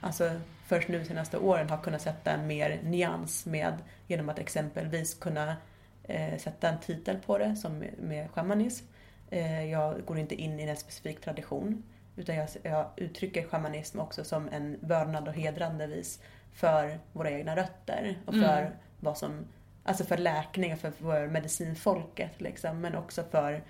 alltså 0.01 0.41
först 0.65 0.89
nu 0.89 0.99
de 0.99 1.05
senaste 1.05 1.39
åren 1.39 1.71
har 1.71 1.79
kunnat 1.79 2.03
sätta 2.03 2.33
en 2.33 2.47
mer 2.47 2.81
nyans 2.85 3.47
med 3.47 3.75
genom 4.07 4.29
att 4.29 4.39
exempelvis 4.39 5.15
kunna 5.15 5.57
eh, 6.05 6.39
sätta 6.39 6.69
en 6.69 6.81
titel 6.81 7.19
på 7.27 7.39
det 7.39 7.57
som 7.57 7.79
med, 7.79 7.95
med 7.99 8.31
shamanism. 8.31 8.87
Eh, 9.31 9.65
jag 9.65 10.05
går 10.05 10.19
inte 10.19 10.35
in 10.35 10.61
i 10.61 10.63
en 10.63 10.77
specifik 10.77 11.21
tradition 11.21 11.83
utan 12.17 12.37
jag, 12.37 12.49
jag 12.63 12.91
uttrycker 12.97 13.49
shamanism 13.49 14.01
också 14.01 14.25
som 14.25 14.49
en 14.49 14.77
vördnad 14.81 15.29
och 15.29 15.35
hedrande 15.35 15.87
vis 15.87 16.21
för 16.53 16.99
våra 17.13 17.31
egna 17.31 17.57
rötter 17.57 18.19
och 18.27 18.35
för 18.35 18.71
vad 19.01 19.19
som, 19.19 19.45
alltså 19.85 20.05
för 20.05 20.19
läkning 20.19 20.73
och 20.73 20.79
för, 20.79 20.91
för 20.91 21.27
medicinfolket 21.27 22.41
liksom, 22.41 22.81
men 22.81 22.95
också 22.95 23.25
för 23.31 23.65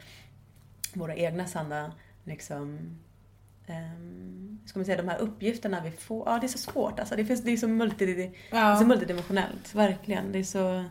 våra 0.94 1.14
egna 1.14 1.46
sanna 1.46 1.92
liksom 2.24 2.78
um, 3.68 4.58
ska 4.66 4.78
man 4.78 4.86
säga, 4.86 4.96
de 4.96 5.08
här 5.08 5.18
uppgifterna 5.18 5.80
vi 5.84 5.90
får. 5.90 6.28
Ja, 6.28 6.38
det 6.40 6.46
är 6.46 6.48
så 6.48 6.58
svårt 6.58 6.98
alltså. 7.00 7.16
Det, 7.16 7.24
finns, 7.24 7.42
det, 7.42 7.50
är, 7.50 7.56
så 7.56 7.68
multi, 7.68 8.06
det 8.06 8.24
är 8.24 8.30
Ja. 8.50 8.76
så 8.76 8.86
multidimensionellt, 8.86 9.74
verkligen. 9.74 10.32
Det 10.32 10.38
är 10.38 10.44
så... 10.44 10.84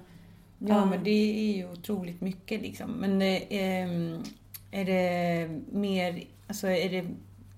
Ja, 0.60 0.86
men 0.86 1.04
det 1.04 1.10
är 1.10 1.56
ju 1.58 1.72
otroligt 1.72 2.22
mycket 2.22 2.62
liksom. 2.62 2.92
Men 2.92 3.22
eh, 3.22 3.42
ehm, 3.50 4.24
är 4.72 4.86
det 4.86 5.50
mer, 5.72 6.24
alltså 6.48 6.68
är 6.68 6.90
det, 6.90 7.06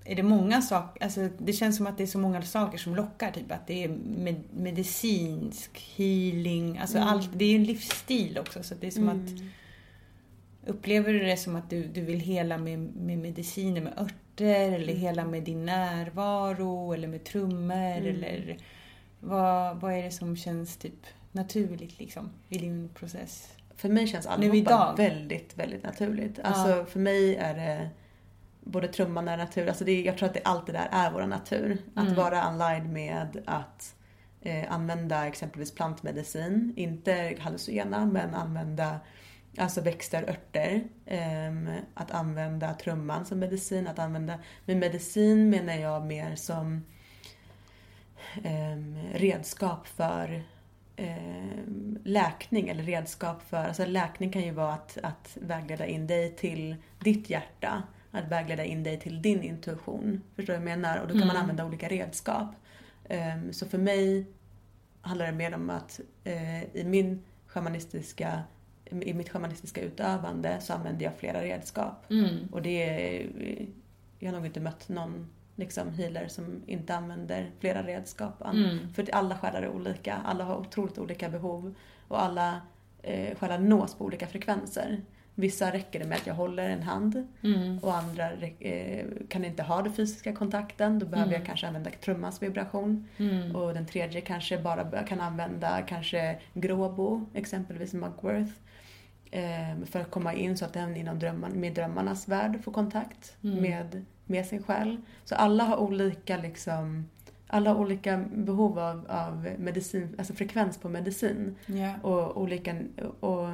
är 0.07 0.15
det 0.15 0.23
många 0.23 0.61
saker, 0.61 1.03
alltså 1.03 1.29
det 1.37 1.53
känns 1.53 1.77
som 1.77 1.87
att 1.87 1.97
det 1.97 2.03
är 2.03 2.07
så 2.07 2.19
många 2.19 2.41
saker 2.41 2.77
som 2.77 2.95
lockar. 2.95 3.31
Typ 3.31 3.51
att 3.51 3.67
det 3.67 3.83
är 3.83 3.89
med, 3.89 4.43
medicinsk, 4.53 5.93
healing, 5.97 6.77
alltså 6.77 6.99
allt. 6.99 7.29
Det 7.33 7.45
är 7.45 7.49
ju 7.49 7.55
en 7.55 7.63
livsstil 7.63 8.37
också. 8.37 8.63
Så 8.63 8.75
det 8.75 8.87
är 8.87 8.91
som 8.91 9.09
att, 9.09 9.41
upplever 10.69 11.13
du 11.13 11.19
det 11.19 11.37
som 11.37 11.55
att 11.55 11.69
du, 11.69 11.83
du 11.83 12.01
vill 12.01 12.19
hela 12.19 12.57
med, 12.57 12.79
med 12.79 13.17
mediciner, 13.17 13.81
med 13.81 13.93
örter 13.97 14.71
eller 14.71 14.93
hela 14.93 15.25
med 15.25 15.43
din 15.43 15.65
närvaro 15.65 16.93
eller 16.93 17.07
med 17.07 17.23
trummor 17.23 18.07
eller 18.07 18.57
vad, 19.19 19.81
vad 19.81 19.93
är 19.93 20.03
det 20.03 20.11
som 20.11 20.37
känns 20.37 20.77
typ 20.77 21.05
naturligt 21.31 21.99
liksom 21.99 22.29
i 22.49 22.57
din 22.57 22.89
process? 22.89 23.53
För 23.75 23.89
mig 23.89 24.07
känns 24.07 24.25
allihopa 24.25 24.93
väldigt, 24.97 25.57
väldigt 25.57 25.83
naturligt. 25.83 26.39
Alltså 26.39 26.85
för 26.85 26.99
mig 26.99 27.35
är 27.35 27.53
det 27.53 27.89
både 28.67 28.87
trumman 28.87 29.27
är 29.27 29.37
natur, 29.37 29.67
alltså 29.67 29.85
det, 29.85 30.01
jag 30.01 30.17
tror 30.17 30.27
att 30.27 30.33
det, 30.33 30.41
allt 30.43 30.65
det 30.65 30.71
där 30.71 30.87
är 30.91 31.11
vår 31.11 31.25
natur. 31.25 31.77
Att 31.95 32.11
vara 32.11 32.41
aligned 32.41 32.89
med 32.89 33.43
att 33.45 33.95
eh, 34.41 34.71
använda 34.71 35.27
exempelvis 35.27 35.75
plantmedicin, 35.75 36.73
inte 36.75 37.35
hallucinogena 37.39 38.05
men 38.05 38.35
använda 38.35 38.99
alltså 39.57 39.81
växter, 39.81 40.29
örter. 40.29 40.83
Ehm, 41.05 41.69
att 41.93 42.11
använda 42.11 42.73
trumman 42.73 43.25
som 43.25 43.39
medicin, 43.39 43.87
att 43.87 43.99
använda, 43.99 44.39
med 44.65 44.77
medicin 44.77 45.49
menar 45.49 45.73
jag 45.73 46.05
mer 46.05 46.35
som 46.35 46.85
ehm, 48.43 48.97
redskap 49.13 49.87
för 49.87 50.43
ehm, 50.95 51.99
läkning 52.03 52.69
eller 52.69 52.83
redskap 52.83 53.41
för, 53.49 53.63
alltså 53.63 53.85
läkning 53.85 54.31
kan 54.31 54.41
ju 54.41 54.51
vara 54.51 54.73
att, 54.73 54.97
att 55.03 55.37
vägleda 55.41 55.85
in 55.85 56.07
dig 56.07 56.35
till 56.35 56.75
ditt 56.99 57.29
hjärta, 57.29 57.83
att 58.11 58.27
vägleda 58.31 58.65
in 58.65 58.83
dig 58.83 58.99
till 58.99 59.21
din 59.21 59.43
intuition. 59.43 60.21
Förstår 60.35 60.53
du 60.53 60.59
vad 60.59 60.69
jag 60.69 60.77
menar? 60.77 60.97
Och 61.01 61.07
då 61.07 61.13
kan 61.19 61.27
man 61.27 61.35
använda 61.37 61.65
olika 61.65 61.87
redskap. 61.87 62.47
Ehm, 63.09 63.53
så 63.53 63.65
för 63.65 63.77
mig 63.77 64.25
handlar 65.01 65.25
det 65.25 65.31
mer 65.31 65.55
om 65.55 65.69
att 65.69 65.99
eh, 66.23 66.63
i 66.75 66.83
min 66.85 67.23
shamanistiska 67.47 68.43
i 69.01 69.13
mitt 69.13 69.29
shamanistiska 69.29 69.81
utövande 69.81 70.57
så 70.61 70.73
använder 70.73 71.05
jag 71.05 71.13
flera 71.17 71.41
redskap. 71.41 72.05
Och 72.51 72.61
det 72.61 72.83
är, 72.89 73.27
jag 74.19 74.31
har 74.31 74.37
nog 74.37 74.45
inte 74.45 74.59
mött 74.59 74.89
någon 74.89 75.29
liksom, 75.55 75.93
healer 75.93 76.27
som 76.27 76.61
inte 76.67 76.95
använder 76.95 77.51
flera 77.59 77.83
redskap. 77.83 78.33
An- 78.41 78.55
För 78.95 79.09
alla 79.11 79.37
själar 79.37 79.61
är 79.61 79.69
olika, 79.69 80.15
alla 80.15 80.43
har 80.43 80.55
otroligt 80.57 80.97
olika 80.97 81.29
behov 81.29 81.75
och 82.07 82.21
alla 82.21 82.61
eh, 83.03 83.35
själar 83.37 83.59
nås 83.59 83.95
på 83.95 84.05
olika 84.05 84.27
frekvenser. 84.27 85.01
Vissa 85.39 85.71
räcker 85.73 85.99
det 85.99 86.05
med 86.05 86.17
att 86.17 86.27
jag 86.27 86.33
håller 86.33 86.69
en 86.69 86.83
hand 86.83 87.27
och 87.81 87.95
andra 87.97 88.31
eh, 88.59 89.05
kan 89.29 89.45
inte 89.45 89.63
ha 89.63 89.81
den 89.81 89.93
fysiska 89.93 90.33
kontakten. 90.35 90.99
Då 90.99 91.05
behöver 91.05 91.33
jag 91.33 91.45
kanske 91.45 91.67
använda 91.67 91.89
trummans 91.89 92.41
vibration. 92.43 93.07
Och 93.55 93.73
den 93.73 93.85
tredje 93.85 94.21
kanske 94.21 94.57
bara 94.57 95.03
kan 95.03 95.21
använda 95.21 95.81
kanske 95.81 96.39
gråbo, 96.53 97.25
exempelvis 97.33 97.93
Mugworth. 97.93 98.51
Eh, 99.31 99.85
för 99.85 99.99
att 99.99 100.11
komma 100.11 100.33
in 100.33 100.57
så 100.57 100.65
att 100.65 100.73
den 100.73 100.95
inom 100.95 101.19
drömmar, 101.19 101.49
med 101.49 101.73
drömmarnas 101.73 102.27
värld 102.27 102.63
får 102.63 102.71
kontakt 102.71 103.35
med, 103.41 104.05
med 104.25 104.45
sin 104.45 104.63
själ. 104.63 104.97
Så 105.25 105.35
alla 105.35 105.63
har 105.63 105.77
olika 105.77 106.37
liksom 106.37 107.09
alla 107.47 107.75
olika 107.75 108.17
behov 108.33 108.79
av, 108.79 109.05
av 109.09 109.47
medicin, 109.59 110.15
alltså 110.17 110.33
frekvens 110.33 110.77
på 110.77 110.89
medicin 110.89 111.55
Ja. 111.65 111.93
och 112.01 112.41
olika, 112.41 112.75
och 113.19 113.47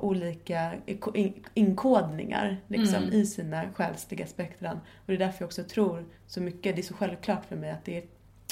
olika 0.00 0.72
in- 1.14 1.44
inkodningar 1.54 2.60
liksom, 2.68 3.04
i 3.04 3.26
sina 3.26 3.64
själsliga 3.74 4.26
spektran. 4.26 4.76
Och 4.76 5.06
det 5.06 5.12
är 5.12 5.18
därför 5.18 5.42
jag 5.42 5.46
också 5.46 5.64
tror 5.64 6.04
så 6.26 6.40
mycket, 6.40 6.76
det 6.76 6.82
är 6.82 6.84
så 6.84 6.94
självklart 6.94 7.44
för 7.44 7.56
mig 7.56 7.70
att 7.70 7.84
det 7.84 7.98
är 7.98 8.04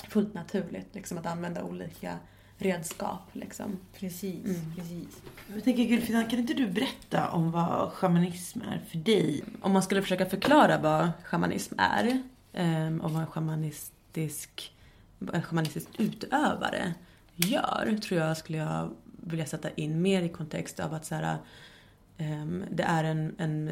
fullt 0.09 0.35
naturligt 0.35 0.95
liksom, 0.95 1.19
att 1.19 1.27
använda 1.27 1.65
olika 1.65 2.19
redskap. 2.59 3.23
Liksom. 3.33 3.79
Precis, 3.99 4.45
precis. 4.77 5.23
Jag 5.55 5.65
tänker 5.65 5.85
Gulfina, 5.85 6.25
kan 6.25 6.39
inte 6.39 6.55
du 6.55 6.67
berätta 6.67 7.31
om 7.31 7.51
vad 7.51 7.93
shamanism 7.93 8.61
är 8.61 8.85
för 8.91 8.99
dig? 8.99 9.45
Om 9.61 9.73
man 9.73 9.83
skulle 9.83 10.03
försöka 10.03 10.27
förklara 10.27 10.79
vad 10.79 11.11
shamanism 11.25 11.75
är 11.79 12.23
ehm, 12.53 13.01
och 13.01 13.11
vad 13.11 13.21
en 13.21 13.27
shamanistisk, 13.27 14.75
en 15.33 15.43
shamanistisk 15.43 15.89
utövare 15.99 16.95
gör 17.37 17.99
tror 18.03 18.21
jag 18.21 18.37
skulle 18.37 18.59
jag 18.59 18.91
vilja 19.23 19.47
sätta 19.47 19.71
in 19.71 20.03
mer 20.03 20.23
i 20.23 20.29
kontext 20.29 20.81
av 20.81 20.95
att 20.95 21.05
så 21.05 21.15
här, 21.15 21.39
ehm, 22.17 22.65
det 22.71 22.83
är 22.83 23.05
en, 23.05 23.35
en 23.39 23.69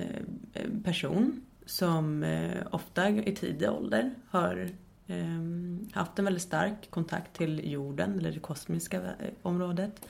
eh, 0.52 0.70
person 0.84 1.40
som 1.66 2.22
eh, 2.22 2.66
ofta 2.70 3.08
i 3.08 3.34
tidig 3.34 3.70
ålder 3.70 4.14
har 4.30 4.70
ehm, 5.06 5.88
haft 5.92 6.18
en 6.18 6.24
väldigt 6.24 6.42
stark 6.42 6.90
kontakt 6.90 7.36
till 7.36 7.72
jorden 7.72 8.18
eller 8.18 8.32
det 8.32 8.40
kosmiska 8.40 8.96
eh, 8.96 9.30
området. 9.42 10.06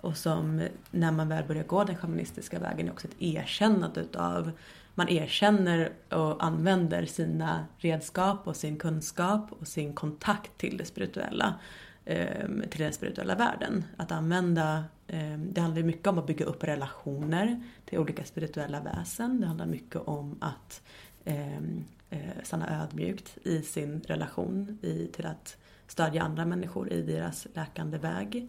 Och 0.00 0.16
som 0.16 0.62
när 0.90 1.12
man 1.12 1.28
väl 1.28 1.44
börjar 1.44 1.64
gå 1.64 1.84
den 1.84 1.96
shamanistiska 1.96 2.58
vägen 2.58 2.88
är 2.88 2.92
också 2.92 3.08
ett 3.08 3.22
erkännande 3.22 4.00
utav 4.00 4.50
man 4.94 5.08
erkänner 5.08 5.92
och 6.08 6.44
använder 6.44 7.06
sina 7.06 7.66
redskap 7.78 8.48
och 8.48 8.56
sin 8.56 8.78
kunskap 8.78 9.52
och 9.60 9.68
sin 9.68 9.94
kontakt 9.94 10.58
till 10.58 10.76
det 10.76 10.84
spirituella 10.84 11.54
eh, 12.04 12.48
Till 12.70 12.80
den 12.80 12.92
spirituella 12.92 13.34
världen. 13.34 13.84
Att 13.96 14.12
använda, 14.12 14.84
eh, 15.06 15.38
det 15.38 15.60
handlar 15.60 15.80
ju 15.80 15.86
mycket 15.86 16.06
om 16.06 16.18
att 16.18 16.26
bygga 16.26 16.44
upp 16.44 16.64
relationer 16.64 17.62
till 17.84 17.98
olika 17.98 18.24
spirituella 18.24 18.80
väsen. 18.80 19.40
Det 19.40 19.46
handlar 19.46 19.66
mycket 19.66 20.00
om 20.00 20.36
att 20.40 20.82
ehm, 21.24 21.84
eh, 22.10 22.42
stanna 22.42 22.82
ödmjukt 22.82 23.38
i 23.42 23.62
sin 23.62 24.00
relation 24.00 24.78
i, 24.82 25.06
till 25.06 25.26
att 25.26 25.56
stödja 25.86 26.22
andra 26.22 26.44
människor 26.44 26.92
i 26.92 27.02
deras 27.02 27.46
läkande 27.54 27.98
väg. 27.98 28.48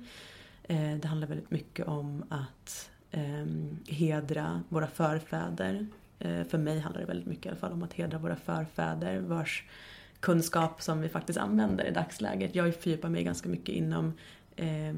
Eh, 0.63 0.95
det 1.01 1.07
handlar 1.07 1.27
väldigt 1.27 1.51
mycket 1.51 1.87
om 1.87 2.23
att 2.29 2.91
eh, 3.11 3.45
hedra 3.87 4.63
våra 4.69 4.87
förfäder. 4.87 5.87
Eh, 6.19 6.43
för 6.43 6.57
mig 6.57 6.79
handlar 6.79 7.01
det 7.01 7.07
väldigt 7.07 7.27
mycket 7.27 7.45
i 7.45 7.49
alla 7.49 7.57
fall 7.57 7.71
om 7.71 7.83
att 7.83 7.93
hedra 7.93 8.17
våra 8.17 8.35
förfäder 8.35 9.19
vars 9.19 9.63
kunskap 10.25 10.81
som 10.81 11.01
vi 11.01 11.09
faktiskt 11.09 11.39
använder 11.39 11.85
i 11.85 11.91
dagsläget. 11.91 12.55
Jag 12.55 12.75
fördjupar 12.75 13.09
mig 13.09 13.23
ganska 13.23 13.49
mycket 13.49 13.75
inom 13.75 14.13
eh, 14.55 14.93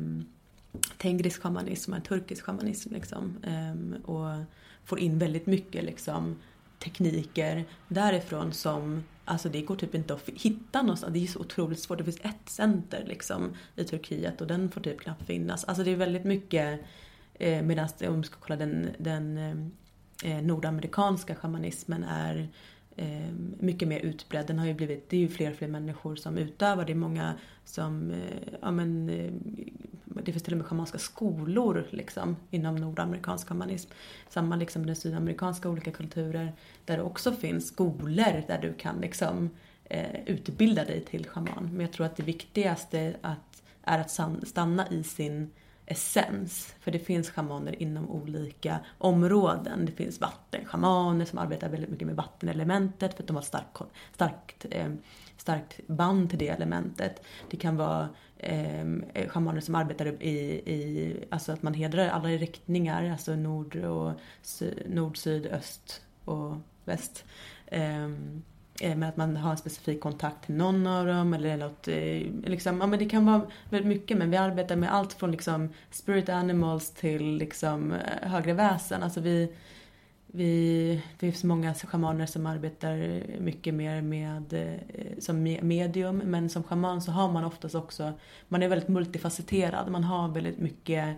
tengrisk 0.98 1.42
shamanism 1.42 1.94
och 1.94 2.04
turkisk 2.04 2.44
shamanism 2.44 2.94
liksom. 2.94 3.38
Eh, 3.44 4.02
och 4.06 4.44
får 4.86 5.00
in 5.00 5.20
väldigt 5.20 5.46
mycket 5.46 5.84
liksom 5.84 6.36
tekniker 6.80 7.66
därifrån 7.88 8.54
som 8.54 9.04
Alltså 9.30 9.50
det 9.50 9.62
går 9.62 9.76
typ 9.76 9.96
inte 9.96 10.14
att 10.14 10.30
hitta 10.30 10.82
någonstans. 10.82 11.14
Det 11.14 11.24
är 11.24 11.28
så 11.28 11.40
otroligt 11.40 11.80
svårt. 11.80 11.98
Det 11.98 12.04
finns 12.04 12.20
ett 12.22 12.50
center 12.50 13.04
liksom 13.08 13.56
i 13.76 13.84
Turkiet 13.84 14.42
och 14.42 14.48
den 14.48 14.72
får 14.72 14.82
typ 14.82 15.00
knappt 15.02 15.26
finnas. 15.26 15.64
Alltså 15.64 15.84
det 15.84 15.92
är 15.92 15.96
väldigt 15.96 16.24
mycket 16.24 16.80
eh, 17.34 17.62
medan 17.62 17.90
om 18.08 18.22
vi 18.22 18.28
ska 18.28 18.36
kolla 18.40 18.56
den, 18.56 18.90
den 18.98 19.38
eh, 19.38 20.32
eh 20.32 20.44
nordamerikanska 20.44 21.36
shamanismen 21.36 22.04
är 22.04 22.50
Ehm, 23.00 23.56
mycket 23.60 23.88
mer 23.88 24.00
utbredd. 24.00 24.48
Den 24.48 24.60
har 24.60 24.66
ju 24.66 24.74
blivit, 24.74 25.10
det 25.10 25.18
är 25.18 25.22
ju 25.22 25.28
fler 25.28 25.52
och 25.52 25.58
fler 25.58 25.68
människor 25.68 26.16
som 26.16 26.38
utövar. 26.38 26.86
Det 26.86 26.94
är 26.94 26.96
många 26.96 27.34
som, 27.66 28.12
eh, 28.12 28.54
ja 28.62 28.72
men 28.72 29.10
eh, 29.10 29.32
det 30.06 30.32
finns 30.32 30.44
till 30.44 30.54
och 30.54 30.58
med 30.58 30.68
schamanska 30.68 30.98
skolor 30.98 31.88
liksom 31.90 32.36
inom 32.52 32.76
nordamerikansk 32.76 33.48
shamanism. 33.48 33.92
Samma 34.30 34.56
liksom 34.56 34.86
den 34.86 34.96
sydamerikanska 34.96 35.70
olika 35.70 35.92
kulturer 35.92 36.54
där 36.86 36.98
det 36.98 37.04
också 37.04 37.32
finns 37.32 37.68
skolor 37.68 38.44
där 38.48 38.60
du 38.62 38.74
kan 38.74 39.02
liksom 39.02 39.50
eh, 39.84 40.22
utbilda 40.26 40.86
dig 40.86 41.02
till 41.02 41.28
schaman. 41.28 41.70
Men 41.72 41.80
jag 41.80 41.92
tror 41.92 42.06
att 42.06 42.16
det 42.16 42.24
viktigaste 42.24 43.16
att, 43.22 43.64
är 43.84 44.00
att 44.00 44.20
stanna 44.48 44.88
i 44.90 45.04
sin 45.04 45.52
essens. 45.88 46.76
För 46.80 46.92
det 46.92 47.00
finns 47.00 47.30
schamaner 47.30 47.82
inom 47.82 48.10
olika 48.10 48.80
områden. 48.98 49.86
Det 49.86 49.92
finns 49.92 50.22
vattenschamaner 50.22 51.26
som 51.26 51.40
arbetar 51.40 51.70
väldigt 51.70 51.90
mycket 51.90 52.08
med 52.08 52.16
vattenelementet 52.16 53.14
för 53.14 53.24
att 53.24 53.28
de 53.28 53.36
har 53.36 53.44
stark, 53.44 53.78
starkt, 54.14 54.66
eh, 54.72 54.90
starkt 55.38 55.88
band 55.88 56.30
till 56.30 56.40
det 56.40 56.48
elementet. 56.48 57.22
Det 57.50 57.58
kan 57.58 57.78
vara 57.78 58.10
ehm, 58.38 59.06
eh, 59.14 59.30
schamaner 59.30 59.62
som 59.62 59.76
arbetar 59.76 60.24
i, 60.24 60.38
i, 60.66 61.26
alltså 61.30 61.52
att 61.52 61.64
man 61.64 61.74
hedrar 61.74 62.10
alla 62.10 62.30
riktningar, 62.30 63.12
alltså 63.12 63.36
nord, 63.36 63.76
och, 63.76 64.14
nord 64.86 65.18
syd, 65.18 65.46
öst 65.46 66.02
och 66.26 66.56
väst. 66.86 67.26
Eh, 67.66 68.10
Eh, 68.82 68.96
med 68.96 69.10
att 69.10 69.18
man 69.18 69.38
har 69.38 69.52
en 69.52 69.58
specifik 69.58 70.02
kontakt 70.02 70.46
till 70.46 70.56
någon 70.56 70.88
av 70.88 71.06
dem 71.06 71.34
eller 71.34 71.58
något, 71.58 71.88
eh, 71.88 72.50
liksom, 72.52 72.82
ja 72.82 72.88
men 72.88 73.00
det 73.00 73.06
kan 73.06 73.26
vara 73.26 73.42
väldigt 73.70 73.88
mycket 73.88 74.18
men 74.18 74.32
vi 74.32 74.38
arbetar 74.38 74.76
med 74.76 74.94
allt 74.94 75.14
från 75.14 75.32
liksom 75.32 75.70
spirit 75.92 76.30
animals 76.30 76.92
till 76.92 77.38
liksom 77.38 77.92
eh, 77.92 78.30
högre 78.30 78.54
väsen. 78.54 79.04
Alltså 79.04 79.20
vi, 79.20 79.54
vi, 80.28 81.02
det 81.20 81.32
finns 81.32 81.44
många 81.44 81.74
schamaner 81.74 82.26
som 82.26 82.46
arbetar 82.46 83.24
mycket 83.40 83.74
mer 83.74 84.02
med, 84.02 84.56
som 85.20 85.44
medium 85.44 86.18
men 86.18 86.50
som 86.50 86.64
schaman 86.64 87.02
så 87.02 87.12
har 87.12 87.32
man 87.32 87.46
oftast 87.46 87.76
också, 87.76 88.14
man 88.48 88.64
är 88.64 88.68
väldigt 88.68 88.90
multifacetterad, 88.90 89.92
man 89.92 90.04
har 90.04 90.28
väldigt 90.28 90.58
mycket 90.58 91.16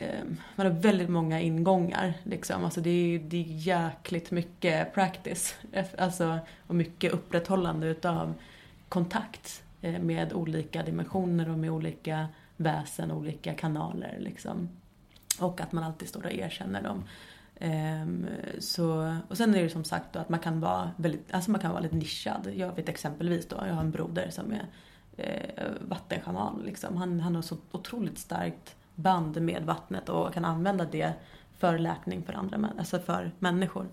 Ehm, 0.00 0.36
man 0.56 0.66
har 0.66 0.74
väldigt 0.74 1.08
många 1.08 1.40
ingångar 1.40 2.14
liksom. 2.22 2.64
Alltså 2.64 2.80
det 2.80 2.90
är, 2.90 3.18
det 3.18 3.36
är 3.36 3.44
jäkligt 3.46 4.30
mycket 4.30 4.94
practice. 4.94 5.54
Alltså, 5.98 6.38
och 6.66 6.74
mycket 6.74 7.12
upprätthållande 7.12 7.86
utav 7.86 8.34
kontakt 8.88 9.62
eh, 9.80 9.98
med 9.98 10.32
olika 10.32 10.82
dimensioner 10.82 11.50
och 11.50 11.58
med 11.58 11.70
olika 11.70 12.28
väsen, 12.56 13.10
olika 13.10 13.54
kanaler 13.54 14.16
liksom. 14.18 14.68
Och 15.40 15.60
att 15.60 15.72
man 15.72 15.84
alltid 15.84 16.08
står 16.08 16.24
och 16.24 16.32
erkänner 16.32 16.82
dem. 16.82 17.04
Um, 17.62 18.26
så, 18.58 19.16
och 19.28 19.36
sen 19.36 19.54
är 19.54 19.62
det 19.62 19.70
som 19.70 19.84
sagt 19.84 20.12
då 20.12 20.18
att 20.18 20.28
man 20.28 20.40
kan 20.40 20.60
vara 20.60 20.90
väldigt, 20.96 21.34
alltså 21.34 21.50
man 21.50 21.60
kan 21.60 21.70
vara 21.70 21.80
lite 21.80 21.96
nischad. 21.96 22.50
Jag 22.54 22.76
vet 22.76 22.88
exempelvis 22.88 23.48
då, 23.48 23.56
jag 23.66 23.74
har 23.74 23.80
en 23.80 23.90
broder 23.90 24.30
som 24.30 24.52
är 24.52 24.66
eh, 25.16 25.70
vattenschaman 25.80 26.62
liksom. 26.64 26.96
Han, 26.96 27.20
han 27.20 27.34
har 27.34 27.42
så 27.42 27.56
otroligt 27.72 28.18
starkt 28.18 28.76
band 29.00 29.42
med 29.42 29.62
vattnet 29.62 30.08
och 30.08 30.34
kan 30.34 30.44
använda 30.44 30.84
det 30.84 31.12
för 31.58 31.78
läkning 31.78 32.22
för 32.22 32.32
andra 32.32 32.70
alltså 32.78 32.98
för 32.98 33.30
människor. 33.38 33.86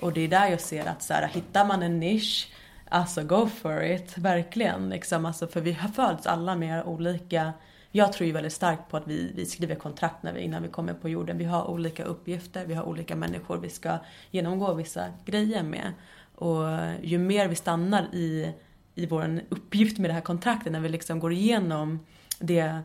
Och 0.00 0.12
det 0.12 0.20
är 0.20 0.28
där 0.28 0.46
jag 0.46 0.60
ser 0.60 0.86
att 0.86 1.02
så 1.02 1.12
här, 1.12 1.28
hittar 1.28 1.64
man 1.64 1.82
en 1.82 2.00
nisch, 2.00 2.52
alltså 2.88 3.22
go 3.22 3.46
for 3.46 3.84
it, 3.84 4.18
verkligen. 4.18 4.88
Liksom. 4.88 5.26
Alltså, 5.26 5.46
för 5.46 5.60
vi 5.60 5.72
har 5.72 5.88
följts 5.88 6.26
alla 6.26 6.56
med 6.56 6.84
olika 6.84 7.52
jag 7.94 8.12
tror 8.12 8.26
ju 8.26 8.32
väldigt 8.32 8.52
starkt 8.52 8.90
på 8.90 8.96
att 8.96 9.06
vi, 9.06 9.32
vi 9.34 9.46
skriver 9.46 9.74
kontrakt 9.74 10.22
när 10.22 10.32
vi, 10.32 10.40
innan 10.40 10.62
vi 10.62 10.68
kommer 10.68 10.94
på 10.94 11.08
jorden. 11.08 11.38
Vi 11.38 11.44
har 11.44 11.70
olika 11.70 12.04
uppgifter, 12.04 12.66
vi 12.66 12.74
har 12.74 12.84
olika 12.84 13.16
människor 13.16 13.58
vi 13.58 13.68
ska 13.68 13.98
genomgå 14.30 14.74
vissa 14.74 15.04
grejer 15.24 15.62
med. 15.62 15.92
Och 16.34 16.64
ju 17.02 17.18
mer 17.18 17.48
vi 17.48 17.54
stannar 17.54 18.02
i, 18.12 18.52
i 18.94 19.06
vår 19.06 19.40
uppgift 19.48 19.98
med 19.98 20.10
det 20.10 20.14
här 20.14 20.20
kontraktet, 20.20 20.72
när 20.72 20.80
vi 20.80 20.88
liksom 20.88 21.20
går 21.20 21.32
igenom 21.32 22.00
det, 22.38 22.80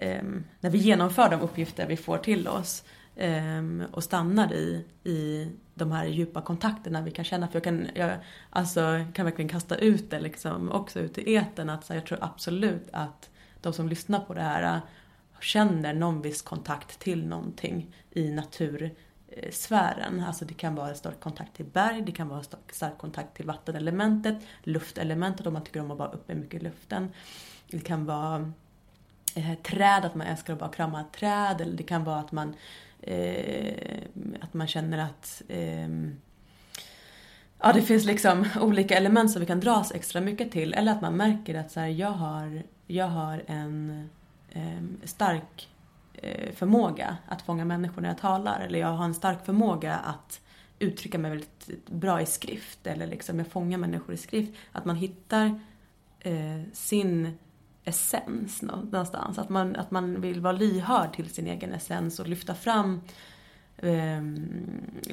Ehm, 0.00 0.44
när 0.60 0.70
vi 0.70 0.78
genomför 0.78 1.30
de 1.30 1.40
uppgifter 1.40 1.86
vi 1.86 1.96
får 1.96 2.18
till 2.18 2.48
oss 2.48 2.84
eh, 3.16 3.62
och 3.92 4.04
stannar 4.04 4.52
i, 4.52 4.84
i 5.04 5.48
de 5.74 5.92
här 5.92 6.06
djupa 6.06 6.42
kontakterna 6.42 7.02
vi 7.02 7.10
kan 7.10 7.24
känna. 7.24 7.48
För 7.48 7.54
jag 7.54 7.64
kan, 7.64 7.88
jag, 7.94 8.12
alltså, 8.50 9.04
kan 9.14 9.24
verkligen 9.24 9.48
kasta 9.48 9.76
ut 9.76 10.10
det 10.10 10.20
liksom 10.20 10.72
också 10.72 11.00
ut 11.00 11.18
i 11.18 11.34
eten 11.34 11.70
att 11.70 11.84
så, 11.84 11.94
jag 11.94 12.06
tror 12.06 12.18
absolut 12.22 12.88
att 12.92 13.30
de 13.60 13.72
som 13.72 13.88
lyssnar 13.88 14.20
på 14.20 14.34
det 14.34 14.42
här 14.42 14.74
äh, 14.74 14.80
känner 15.40 15.94
någon 15.94 16.22
viss 16.22 16.42
kontakt 16.42 16.98
till 16.98 17.26
någonting 17.26 17.94
i 18.10 18.30
natursfären. 18.30 20.18
Eh, 20.18 20.28
alltså 20.28 20.44
det 20.44 20.54
kan 20.54 20.74
vara 20.74 20.88
en 20.88 20.96
stark 20.96 21.20
kontakt 21.20 21.56
till 21.56 21.66
berg, 21.66 22.02
det 22.02 22.12
kan 22.12 22.28
vara 22.28 22.38
en 22.38 22.44
stark 22.72 22.98
kontakt 22.98 23.36
till 23.36 23.46
vattenelementet, 23.46 24.36
luftelementet 24.62 25.46
om 25.46 25.52
man 25.52 25.64
tycker 25.64 25.80
om 25.80 25.90
att 25.90 25.98
vara 25.98 26.10
uppe 26.10 26.34
mycket 26.34 26.60
i 26.60 26.64
luften. 26.64 27.08
Det 27.70 27.80
kan 27.80 28.06
vara 28.06 28.52
eh, 29.36 29.54
träd, 29.54 30.04
att 30.04 30.14
man 30.14 30.26
älskar 30.26 30.52
att 30.52 30.58
bara 30.58 30.70
krama 30.70 31.00
ett 31.00 31.12
träd 31.12 31.60
eller 31.60 31.76
det 31.76 31.82
kan 31.82 32.04
vara 32.04 32.18
att 32.18 32.32
man, 32.32 32.54
eh, 33.02 33.98
att 34.40 34.54
man 34.54 34.66
känner 34.66 34.98
att 34.98 35.42
eh, 35.48 35.88
Ja, 37.62 37.72
det 37.72 37.82
finns 37.82 38.04
liksom 38.04 38.46
olika 38.60 38.96
element 38.96 39.30
som 39.30 39.40
vi 39.40 39.46
kan 39.46 39.60
dras 39.60 39.92
extra 39.92 40.20
mycket 40.20 40.50
till. 40.50 40.74
Eller 40.74 40.92
att 40.92 41.00
man 41.00 41.16
märker 41.16 41.54
att 41.54 41.70
så 41.70 41.80
här, 41.80 41.88
jag 41.88 42.10
har 42.10 42.62
jag 42.90 43.08
har 43.08 43.42
en 43.46 44.08
eh, 44.50 44.82
stark 45.04 45.68
eh, 46.14 46.52
förmåga 46.52 47.16
att 47.26 47.42
fånga 47.42 47.64
människor 47.64 48.02
när 48.02 48.08
jag 48.08 48.18
talar. 48.18 48.60
Eller 48.60 48.78
jag 48.78 48.88
har 48.88 49.04
en 49.04 49.14
stark 49.14 49.44
förmåga 49.44 49.94
att 49.94 50.40
uttrycka 50.78 51.18
mig 51.18 51.30
väldigt 51.30 51.86
bra 51.86 52.20
i 52.20 52.26
skrift. 52.26 52.86
Eller 52.86 53.06
liksom 53.06 53.38
jag 53.38 53.48
fångar 53.48 53.78
människor 53.78 54.14
i 54.14 54.18
skrift. 54.18 54.52
Att 54.72 54.84
man 54.84 54.96
hittar 54.96 55.60
eh, 56.20 56.62
sin 56.72 57.38
essens 57.84 58.62
någonstans. 58.62 59.38
Att 59.38 59.48
man, 59.48 59.76
att 59.76 59.90
man 59.90 60.20
vill 60.20 60.40
vara 60.40 60.52
lyhörd 60.52 61.12
till 61.12 61.30
sin 61.30 61.46
egen 61.46 61.72
essens 61.72 62.20
och 62.20 62.28
lyfta 62.28 62.54
fram 62.54 63.00
eh, 63.76 64.22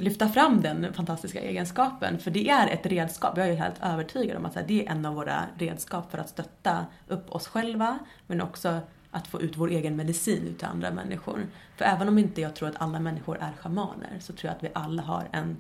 lyfta 0.02 0.30
fram 0.30 0.62
den 0.62 0.94
fantastiska 0.94 1.42
egenskapen. 1.42 2.20
För 2.20 2.32
det 2.32 2.50
är 2.50 2.68
ett 2.68 2.86
redskap, 2.86 3.38
jag 3.38 3.48
är 3.50 3.56
helt 3.56 3.82
övertygad 3.82 4.38
om 4.38 4.46
att 4.46 4.58
det 4.68 4.86
är 4.86 4.92
en 4.92 5.06
av 5.06 5.16
våra 5.16 5.46
redskap 5.58 6.12
för 6.12 6.18
att 6.18 6.30
stötta 6.30 6.86
upp 7.08 7.32
oss 7.32 7.48
själva 7.48 8.00
men 8.28 8.42
också 8.42 8.80
att 9.12 9.28
få 9.28 9.42
ut 9.42 9.58
vår 9.58 9.70
egen 9.70 9.96
medicin 9.96 10.48
ut 10.48 10.58
till 10.58 10.68
andra 10.68 10.92
människor. 10.92 11.48
För 11.76 11.86
även 11.86 12.08
om 12.08 12.18
inte 12.18 12.42
jag 12.42 12.56
tror 12.56 12.70
att 12.70 12.82
alla 12.82 13.00
människor 13.00 13.38
är 13.42 13.54
schamaner 13.54 14.18
så 14.20 14.34
tror 14.34 14.50
jag 14.50 14.56
att 14.56 14.64
vi 14.64 14.70
alla 14.74 15.02
har 15.02 15.28
en 15.32 15.58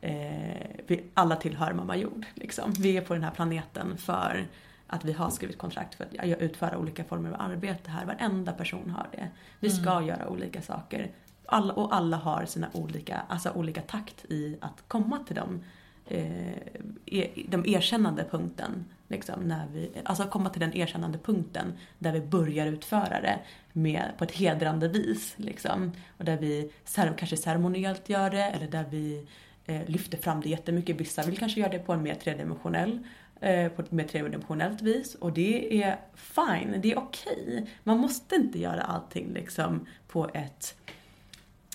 eh, 0.00 0.66
vi 0.86 1.04
alla 1.14 1.36
tillhör 1.36 1.72
mamma 1.72 1.96
jord. 1.96 2.26
Liksom. 2.34 2.72
Vi 2.72 2.96
är 2.96 3.00
på 3.00 3.14
den 3.14 3.22
här 3.22 3.30
planeten 3.30 3.96
för 3.98 4.46
att 4.94 5.04
vi 5.04 5.12
har 5.12 5.30
skrivit 5.30 5.58
kontrakt 5.58 5.94
för 5.94 6.04
att 6.04 6.40
utföra 6.40 6.78
olika 6.78 7.04
former 7.04 7.30
av 7.30 7.40
arbete 7.40 7.90
här. 7.90 8.06
Varenda 8.06 8.52
person 8.52 8.90
har 8.90 9.08
det. 9.12 9.28
Vi 9.60 9.70
ska 9.70 9.90
mm. 9.90 10.06
göra 10.06 10.28
olika 10.28 10.62
saker 10.62 11.10
alla, 11.46 11.72
och 11.72 11.94
alla 11.94 12.16
har 12.16 12.46
sina 12.46 12.70
olika, 12.72 13.22
alltså 13.28 13.50
olika 13.50 13.80
takt 13.80 14.24
i 14.24 14.56
att 14.60 14.84
komma 14.88 15.18
till 15.18 15.36
dem. 15.36 15.64
Eh, 16.06 16.56
e, 17.06 17.30
de 17.48 17.66
erkännande 17.66 18.24
punkten. 18.30 18.84
Liksom, 19.08 19.40
när 19.40 19.66
vi, 19.72 19.90
alltså 20.04 20.24
komma 20.24 20.50
till 20.50 20.60
den 20.60 20.76
erkännande 20.76 21.18
punkten 21.18 21.72
där 21.98 22.12
vi 22.12 22.20
börjar 22.20 22.66
utföra 22.66 23.20
det 23.20 23.38
med, 23.72 24.12
på 24.18 24.24
ett 24.24 24.32
hedrande 24.32 24.88
vis. 24.88 25.34
Liksom. 25.36 25.92
Och 26.18 26.24
där 26.24 26.36
vi 26.36 26.70
kanske 26.94 27.36
ceremoniellt 27.36 28.08
gör 28.08 28.30
det 28.30 28.42
eller 28.42 28.68
där 28.68 28.84
vi 28.90 29.26
eh, 29.66 29.86
lyfter 29.86 30.18
fram 30.18 30.40
det 30.40 30.48
jättemycket. 30.48 31.00
Vissa 31.00 31.22
vill 31.22 31.38
kanske 31.38 31.60
göra 31.60 31.72
det 31.72 31.78
på 31.78 31.92
en 31.92 32.02
mer 32.02 32.14
tredimensionell 32.14 33.06
på 33.76 33.82
ett 33.82 33.92
mer 33.92 34.04
tredimensionellt 34.04 34.82
vis 34.82 35.14
och 35.14 35.32
det 35.32 35.82
är 35.82 36.00
fine, 36.14 36.80
det 36.80 36.92
är 36.92 36.98
okej. 36.98 37.44
Okay. 37.46 37.66
Man 37.82 37.98
måste 37.98 38.34
inte 38.34 38.60
göra 38.60 38.82
allting 38.82 39.32
liksom 39.34 39.86
på 40.08 40.30
ett 40.34 40.76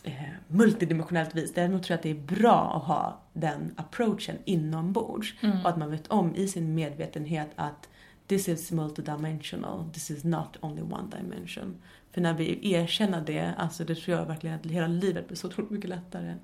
eh, 0.03 0.13
multidimensionellt 0.47 1.35
vis. 1.35 1.53
Däremot 1.53 1.83
tror 1.83 1.93
jag 1.93 1.97
att 1.97 2.03
det 2.03 2.33
är 2.33 2.37
bra 2.39 2.75
att 2.75 2.83
ha 2.83 3.21
den 3.33 3.73
approachen 3.77 4.35
inombords. 4.45 5.33
Och 5.63 5.69
att 5.69 5.77
man 5.77 5.91
vet 5.91 6.07
om 6.07 6.35
i 6.35 6.47
sin 6.47 6.75
medvetenhet 6.75 7.49
att 7.55 7.89
this 8.27 8.49
is 8.49 8.71
multidimensional, 8.71 9.89
this 9.93 10.11
is 10.11 10.23
not 10.23 10.57
only 10.61 10.81
one 10.81 11.09
dimension. 11.17 11.75
För 12.11 12.21
när 12.21 12.33
vi 12.33 12.73
erkänner 12.73 13.21
det, 13.21 13.53
alltså 13.57 13.83
det 13.83 13.95
tror 13.95 14.17
jag 14.17 14.25
verkligen 14.25 14.55
att 14.55 14.65
hela 14.65 14.87
livet 14.87 15.27
blir 15.27 15.37
så 15.37 15.47
otroligt 15.47 15.71
mycket 15.71 15.89
lättare. 15.89 16.35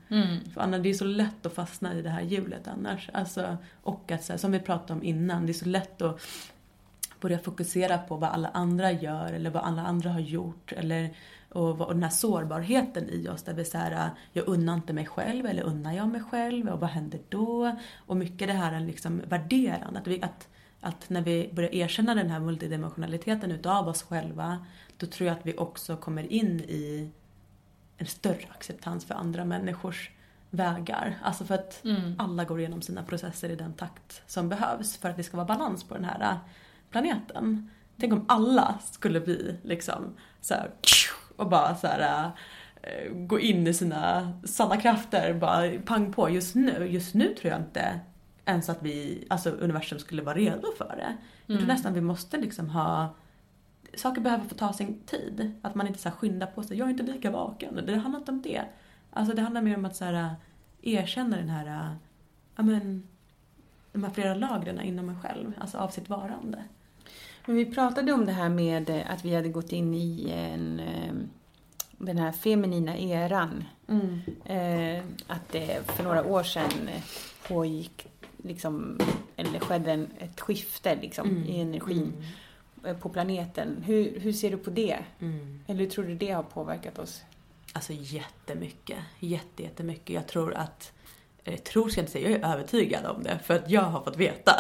För 0.53 0.61
annars, 0.61 0.81
det 0.83 0.89
är 0.89 0.93
så 0.93 1.05
lätt 1.05 1.45
att 1.45 1.53
fastna 1.53 1.93
i 1.93 2.01
det 2.01 2.09
här 2.09 2.21
hjulet 2.21 2.67
annars. 2.67 3.09
Alltså, 3.13 3.57
och 3.83 4.11
att 4.11 4.23
så 4.23 4.33
här, 4.33 4.37
som 4.37 4.51
vi 4.51 4.59
pratade 4.59 4.93
om 4.93 5.03
innan, 5.03 5.45
det 5.45 5.51
är 5.51 5.53
så 5.53 5.65
lätt 5.65 6.01
att 6.01 6.21
börja 7.21 7.39
fokusera 7.39 7.97
på 7.97 8.15
vad 8.15 8.29
alla 8.29 8.47
andra 8.47 8.91
gör 8.91 9.33
eller 9.33 9.49
vad 9.49 9.63
alla 9.63 9.81
andra 9.81 10.09
har 10.09 10.19
gjort. 10.19 10.71
Eller, 10.71 11.15
och, 11.49 11.81
och 11.81 11.93
den 11.93 12.03
här 12.03 12.09
sårbarheten 12.09 13.09
i 13.09 13.27
oss 13.27 13.43
där 13.43 13.53
vi 13.53 13.65
säger 13.65 14.09
jag 14.33 14.47
unnar 14.47 14.73
inte 14.73 14.93
mig 14.93 15.05
själv 15.05 15.45
eller 15.45 15.63
unnar 15.63 15.93
jag 15.93 16.07
mig 16.07 16.21
själv 16.21 16.69
och 16.69 16.79
vad 16.79 16.89
händer 16.89 17.19
då? 17.29 17.75
Och 17.97 18.17
mycket 18.17 18.47
det 18.47 18.53
här 18.53 18.79
liksom 18.79 19.21
värderande. 19.27 19.99
Att, 19.99 20.07
vi, 20.07 20.21
att, 20.21 20.47
att 20.85 21.09
när 21.09 21.21
vi 21.21 21.49
börjar 21.53 21.75
erkänna 21.75 22.15
den 22.15 22.29
här 22.29 22.39
multidimensionaliteten 22.39 23.51
utav 23.51 23.87
oss 23.87 24.03
själva 24.03 24.65
då 24.97 25.07
tror 25.07 25.27
jag 25.27 25.37
att 25.37 25.45
vi 25.45 25.57
också 25.57 25.97
kommer 25.97 26.31
in 26.31 26.59
i 26.59 27.09
en 27.97 28.05
större 28.05 28.47
acceptans 28.55 29.05
för 29.05 29.15
andra 29.15 29.45
människors 29.45 30.11
vägar. 30.49 31.17
Alltså 31.23 31.45
för 31.45 31.55
att 31.55 31.83
alla 32.17 32.43
går 32.43 32.59
igenom 32.59 32.81
sina 32.81 33.03
processer 33.03 33.49
i 33.49 33.55
den 33.55 33.73
takt 33.73 34.21
som 34.27 34.49
behövs 34.49 34.97
för 34.97 35.09
att 35.09 35.17
det 35.17 35.23
ska 35.23 35.37
vara 35.37 35.47
balans 35.47 35.83
på 35.83 35.93
den 35.93 36.05
här 36.05 36.21
äh, 36.21 36.37
planeten. 36.89 37.69
Tänk 37.99 38.13
om 38.13 38.25
alla 38.27 38.79
skulle 38.91 39.21
bli 39.21 39.55
liksom 39.63 40.15
så 40.41 40.53
här, 40.53 40.71
och 41.35 41.49
bara 41.49 41.75
så 41.75 41.87
här 41.87 42.31
äh, 42.81 43.13
gå 43.13 43.39
in 43.39 43.67
i 43.67 43.73
sina 43.73 44.33
sanna 44.43 44.77
krafter, 44.77 45.33
bara 45.33 45.79
pang 45.85 46.13
på 46.13 46.29
just 46.29 46.55
nu. 46.55 46.87
Just 46.89 47.13
nu 47.13 47.33
tror 47.33 47.51
jag 47.51 47.61
inte 47.61 47.99
ens 48.45 48.69
att 48.69 48.83
vi, 48.83 49.25
alltså 49.29 49.49
universum 49.49 49.99
skulle 49.99 50.21
vara 50.21 50.35
redo 50.35 50.67
för 50.77 50.95
det. 50.97 51.17
Jag 51.45 51.57
tror 51.57 51.67
nästan 51.67 51.93
vi 51.93 52.01
måste 52.01 52.37
liksom 52.37 52.69
ha 52.69 53.15
saker 53.95 54.21
behöver 54.21 54.43
få 54.45 54.55
ta 54.55 54.73
sin 54.73 54.99
tid. 55.05 55.51
Att 55.61 55.75
man 55.75 55.87
inte 55.87 55.99
så 55.99 56.09
här 56.09 56.15
skyndar 56.15 56.47
på 56.47 56.63
sig. 56.63 56.77
Jag 56.77 56.85
är 56.87 56.91
inte 56.91 57.03
lika 57.03 57.31
vaken. 57.31 57.85
Det 57.85 57.95
handlar 57.95 58.19
inte 58.19 58.31
om 58.31 58.41
det. 58.41 58.61
Alltså 59.11 59.35
det 59.35 59.41
handlar 59.41 59.61
mer 59.61 59.77
om 59.77 59.85
att 59.85 59.95
så 59.95 60.05
här, 60.05 60.35
erkänna 60.81 61.37
den 61.37 61.49
här, 61.49 61.95
ja 62.55 62.63
men, 62.63 63.07
de 63.91 64.03
här 64.03 64.11
flera 64.11 64.35
lagren 64.35 64.81
inom 64.81 65.05
mig 65.05 65.15
själv. 65.23 65.51
Alltså 65.59 65.77
av 65.77 65.89
sitt 65.89 66.09
varande. 66.09 66.63
Men 67.45 67.55
vi 67.55 67.65
pratade 67.65 68.11
om 68.13 68.25
det 68.25 68.31
här 68.31 68.49
med 68.49 68.89
eh, 68.89 69.11
att 69.11 69.25
vi 69.25 69.35
hade 69.35 69.49
gått 69.49 69.71
in 69.71 69.93
i 69.93 70.29
en, 70.31 70.79
eh, 70.79 71.13
den 71.97 72.17
här 72.17 72.31
feminina 72.31 72.97
eran. 72.97 73.63
Eh, 74.45 75.03
Att 75.27 75.49
det 75.51 75.91
för 75.91 76.03
några 76.03 76.23
år 76.25 76.43
sedan 76.43 76.89
pågick, 77.47 78.07
liksom, 78.47 78.99
eller 79.35 79.59
skedde 79.59 79.91
en, 79.91 80.07
ett 80.19 80.41
skifte 80.41 80.95
liksom, 81.01 81.45
i 81.47 81.61
energin 81.61 82.25
eh, 82.85 82.97
på 82.97 83.09
planeten. 83.09 83.83
Hur, 83.85 84.19
hur 84.19 84.33
ser 84.33 84.51
du 84.51 84.57
på 84.57 84.69
det? 84.69 84.97
Eller 85.67 85.79
hur 85.79 85.89
tror 85.89 86.05
du 86.05 86.15
det 86.15 86.31
har 86.31 86.43
påverkat 86.43 86.99
oss? 86.99 87.23
Alltså 87.73 87.93
jättemycket. 87.93 88.97
Jätte, 89.19 89.63
jättemycket. 89.63 90.15
Jag 90.15 90.27
tror 90.27 90.53
att 90.53 90.93
eh, 91.43 91.59
tror 91.59 91.89
ska 91.89 91.99
jag 91.99 92.03
inte 92.03 92.11
säga, 92.11 92.29
jag 92.29 92.39
är 92.41 92.53
övertygad 92.53 93.05
om 93.05 93.23
det 93.23 93.39
för 93.43 93.55
att 93.55 93.69
jag 93.69 93.81
har 93.81 94.01
fått 94.03 94.17
veta. 94.17 94.55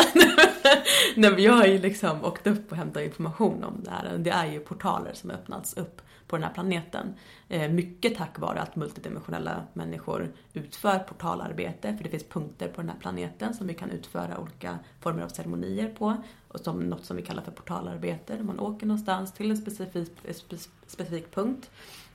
Nej 1.15 1.31
men 1.31 1.43
jag 1.43 1.53
har 1.53 1.65
ju 1.65 1.79
liksom 1.79 2.25
åkt 2.25 2.47
upp 2.47 2.71
och 2.71 2.77
hämtat 2.77 3.03
information 3.03 3.63
om 3.63 3.81
det 3.83 3.91
här. 3.91 4.17
Det 4.17 4.29
är 4.29 4.45
ju 4.45 4.59
portaler 4.59 5.13
som 5.13 5.29
har 5.29 5.37
öppnats 5.37 5.77
upp 5.77 6.01
på 6.27 6.35
den 6.35 6.43
här 6.43 6.53
planeten. 6.53 7.13
Eh, 7.49 7.71
mycket 7.71 8.17
tack 8.17 8.39
vare 8.39 8.61
att 8.61 8.75
multidimensionella 8.75 9.63
människor 9.73 10.33
utför 10.53 10.99
portalarbete 10.99 11.97
för 11.97 12.03
det 12.03 12.09
finns 12.09 12.23
punkter 12.23 12.67
på 12.67 12.81
den 12.81 12.89
här 12.89 12.97
planeten 12.99 13.53
som 13.53 13.67
vi 13.67 13.73
kan 13.73 13.91
utföra 13.91 14.37
olika 14.39 14.79
former 14.99 15.23
av 15.23 15.29
ceremonier 15.29 15.89
på. 15.97 16.17
Och 16.47 16.59
som 16.59 16.79
något 16.79 17.05
som 17.05 17.17
vi 17.17 17.23
kallar 17.23 17.41
för 17.43 17.51
portalarbete. 17.51 18.35
Där 18.35 18.43
man 18.43 18.59
åker 18.59 18.85
någonstans 18.85 19.33
till 19.33 19.51
en 19.51 19.57
specifik, 19.57 20.11
spe- 20.23 20.69
specifik 20.87 21.31
punkt 21.35 21.69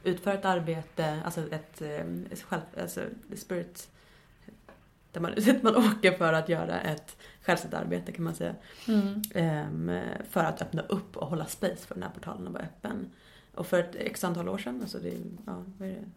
utför 0.04 0.34
ett 0.34 0.44
arbete, 0.44 1.22
alltså 1.24 1.40
ett, 1.50 1.82
eh, 1.82 2.06
ett 2.30 2.42
själv, 2.42 2.62
alltså 2.80 3.00
spirit, 3.36 3.88
där 5.12 5.20
man, 5.20 5.32
man 5.62 5.76
åker 5.76 6.12
för 6.12 6.32
att 6.32 6.48
göra 6.48 6.80
ett 6.80 7.16
självständigt 7.42 7.80
arbete 7.80 8.12
kan 8.12 8.24
man 8.24 8.34
säga. 8.34 8.54
Ehm, 9.34 9.90
för 10.30 10.44
att 10.44 10.62
öppna 10.62 10.82
upp 10.82 11.16
och 11.16 11.26
hålla 11.28 11.46
space 11.46 11.86
för 11.86 11.94
den 11.94 12.02
här 12.02 12.10
portalen 12.10 12.46
att 12.46 12.52
vara 12.52 12.62
öppen. 12.62 13.10
Och 13.54 13.66
för 13.66 13.78
ett 13.78 13.94
x 13.94 14.24
antal 14.24 14.48
år 14.48 14.58
sedan, 14.58 14.80
alltså 14.82 14.98
det 14.98 15.08
är, 15.08 15.20
ja, 15.46 15.64
vad 15.78 15.88
är 15.88 15.92
det? 15.92 16.10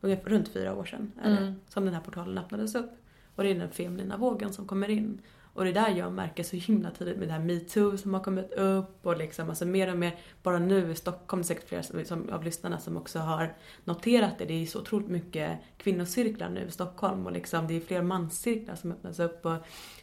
Ungefär 0.00 0.30
runt 0.30 0.48
fyra 0.48 0.74
år 0.74 0.84
sedan 0.84 1.12
är 1.22 1.30
det, 1.30 1.54
som 1.68 1.84
den 1.84 1.94
här 1.94 2.00
portalen 2.00 2.38
öppnades 2.38 2.74
upp. 2.74 2.90
Och 3.34 3.42
det 3.42 3.50
är 3.50 3.54
den 3.54 3.70
feminina 3.70 4.16
vågen 4.16 4.52
som 4.52 4.66
kommer 4.66 4.90
in. 4.90 5.20
Och 5.54 5.64
det 5.64 5.70
är 5.70 5.74
där 5.74 5.88
jag 5.88 6.12
märker 6.12 6.42
så 6.42 6.56
himla 6.56 6.90
tidigt 6.90 7.16
med 7.16 7.28
det 7.28 7.32
här 7.32 7.40
metoo 7.40 7.96
som 7.96 8.14
har 8.14 8.20
kommit 8.20 8.52
upp 8.52 9.06
och 9.06 9.16
liksom 9.16 9.48
alltså 9.48 9.64
mer 9.64 9.92
och 9.92 9.98
mer, 9.98 10.16
bara 10.42 10.58
nu 10.58 10.90
i 10.90 10.94
Stockholm, 10.94 11.42
det 11.42 11.44
är 11.44 11.46
säkert 11.46 11.68
flera 11.68 11.82
som, 11.82 12.04
som, 12.04 12.28
av 12.28 12.44
lyssnarna 12.44 12.78
som 12.78 12.96
också 12.96 13.18
har 13.18 13.54
noterat 13.84 14.38
det. 14.38 14.44
Det 14.44 14.62
är 14.62 14.66
så 14.66 14.80
otroligt 14.80 15.08
mycket 15.08 15.58
kvinnocirklar 15.76 16.48
nu 16.48 16.66
i 16.68 16.70
Stockholm 16.70 17.26
och 17.26 17.32
liksom 17.32 17.66
det 17.66 17.76
är 17.76 17.80
fler 17.80 18.02
manscirklar 18.02 18.74
som 18.74 18.92
öppnas 18.92 19.20
upp 19.20 19.46
och 19.46 19.56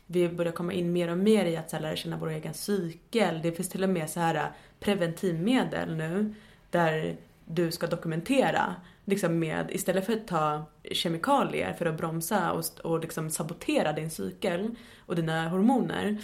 vi 0.06 0.30
börjar 0.30 0.52
komma 0.52 0.74
in 0.74 0.94
mer 0.94 1.12
och 1.12 1.18
mer 1.18 1.46
i 1.46 1.58
att 1.58 1.72
här, 1.72 1.80
lära 1.80 1.96
känna 1.96 2.18
vår 2.18 2.30
egen 2.30 2.54
cykel. 2.54 3.42
Det 3.44 3.52
finns 3.52 3.70
till 3.70 3.84
och 3.84 3.90
med 3.90 4.10
så 4.10 4.20
här 4.20 4.36
äh, 4.36 4.44
preventivmedel 4.80 5.96
nu 5.96 6.36
där 6.70 7.18
du 7.46 7.72
ska 7.72 7.88
dokumentera 7.88 8.76
liksom 9.10 9.40
med, 9.40 9.72
istället 9.72 10.06
för 10.06 10.14
att 10.14 10.28
ta 10.28 10.66
kemikalier 10.92 11.74
för 11.74 11.86
att 11.86 11.98
bromsa 11.98 12.52
och, 12.52 12.64
och 12.84 13.00
liksom 13.00 13.30
sabotera 13.30 13.94
din 13.94 14.12
cykel 14.12 14.76
och 15.06 15.16
dina 15.16 15.50
hormoner 15.50 16.18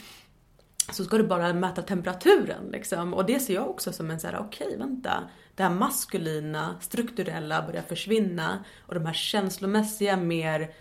så 0.91 1.03
ska 1.03 1.17
du 1.17 1.23
bara 1.23 1.53
mäta 1.53 1.81
temperaturen 1.81 2.69
liksom. 2.71 3.13
Och 3.13 3.25
det 3.25 3.39
ser 3.39 3.53
jag 3.53 3.69
också 3.69 3.93
som 3.93 4.11
en 4.11 4.19
så 4.19 4.27
här: 4.27 4.39
okej 4.39 4.77
vänta. 4.77 5.29
Det 5.55 5.63
här 5.63 5.69
maskulina, 5.69 6.75
strukturella 6.81 7.61
börjar 7.61 7.81
försvinna 7.81 8.63
och 8.79 8.93
de 8.93 9.05
här 9.05 9.13
känslomässiga 9.13 10.17
mer, 10.17 10.73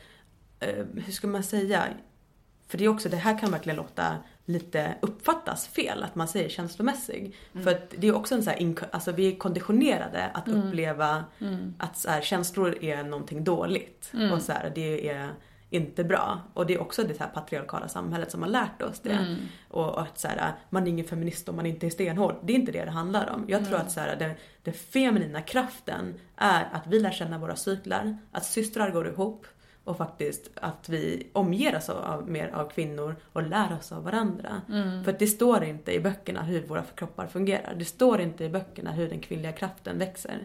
eh, 0.60 0.84
hur 0.94 1.12
ska 1.12 1.26
man 1.26 1.42
säga? 1.42 1.84
För 2.68 2.78
det 2.78 2.84
är 2.84 2.88
också, 2.88 3.08
det 3.08 3.16
här 3.16 3.38
kan 3.38 3.50
verkligen 3.50 3.76
låta 3.76 4.16
lite 4.46 4.94
uppfattas 5.00 5.68
fel, 5.68 6.02
att 6.02 6.14
man 6.14 6.28
säger 6.28 6.48
känslomässig. 6.48 7.36
För 7.64 7.70
att 7.70 7.94
det 7.98 8.06
är 8.06 8.14
också 8.14 8.34
en 8.34 8.42
så 8.42 8.50
här, 8.50 8.74
alltså 8.90 9.12
vi 9.12 9.32
är 9.32 9.36
konditionerade 9.36 10.30
att 10.34 10.48
uppleva 10.48 11.24
att 11.78 11.96
så 11.96 12.10
här, 12.10 12.20
känslor 12.20 12.84
är 12.84 13.04
någonting 13.04 13.44
dåligt. 13.44 14.12
Och 14.32 14.42
så 14.42 14.52
här, 14.52 14.72
det 14.74 15.08
är 15.08 15.30
inte 15.70 16.04
bra. 16.04 16.40
Och 16.54 16.66
det 16.66 16.74
är 16.74 16.80
också 16.80 17.04
det 17.04 17.20
här 17.20 17.28
patriarkala 17.28 17.88
samhället 17.88 18.30
som 18.30 18.42
har 18.42 18.48
lärt 18.48 18.82
oss 18.82 19.00
det. 19.00 19.36
Och, 19.68 19.88
och 19.88 20.02
att 20.02 20.18
så 20.18 20.28
här, 20.28 20.52
man 20.70 20.82
är 20.82 20.88
ingen 20.88 21.04
feminist 21.06 21.48
om 21.48 21.56
man 21.56 21.66
inte 21.66 21.86
är 21.86 21.90
stenhård. 21.90 22.36
Det 22.42 22.52
är 22.52 22.56
inte 22.56 22.72
det 22.72 22.84
det 22.84 22.90
handlar 22.90 23.30
om. 23.30 23.44
Jag 23.48 23.68
tror 23.68 23.78
att 23.78 23.92
så 23.92 24.00
här, 24.00 24.16
den, 24.16 24.34
den 24.62 24.74
feminina 24.74 25.40
kraften 25.40 26.14
är 26.36 26.68
att 26.72 26.86
vi 26.86 27.00
lär 27.00 27.10
känna 27.10 27.38
våra 27.38 27.56
cyklar, 27.56 28.18
att 28.32 28.44
systrar 28.44 28.90
går 28.90 29.08
ihop 29.08 29.46
och 29.84 29.96
faktiskt 29.96 30.50
att 30.54 30.88
vi 30.88 31.26
omger 31.32 31.76
oss 31.76 31.88
av, 31.88 32.30
mer 32.30 32.48
av 32.48 32.68
kvinnor 32.70 33.16
och 33.32 33.42
lär 33.42 33.76
oss 33.78 33.92
av 33.92 34.04
varandra. 34.04 34.60
För 35.04 35.10
att 35.10 35.18
det 35.18 35.26
står 35.26 35.64
inte 35.64 35.92
i 35.92 36.00
böckerna 36.00 36.42
hur 36.42 36.66
våra 36.66 36.82
kroppar 36.82 37.26
fungerar. 37.26 37.74
Det 37.74 37.84
står 37.84 38.20
inte 38.20 38.44
i 38.44 38.48
böckerna 38.48 38.92
hur 38.92 39.08
den 39.08 39.20
kvinnliga 39.20 39.52
kraften 39.52 39.98
växer. 39.98 40.38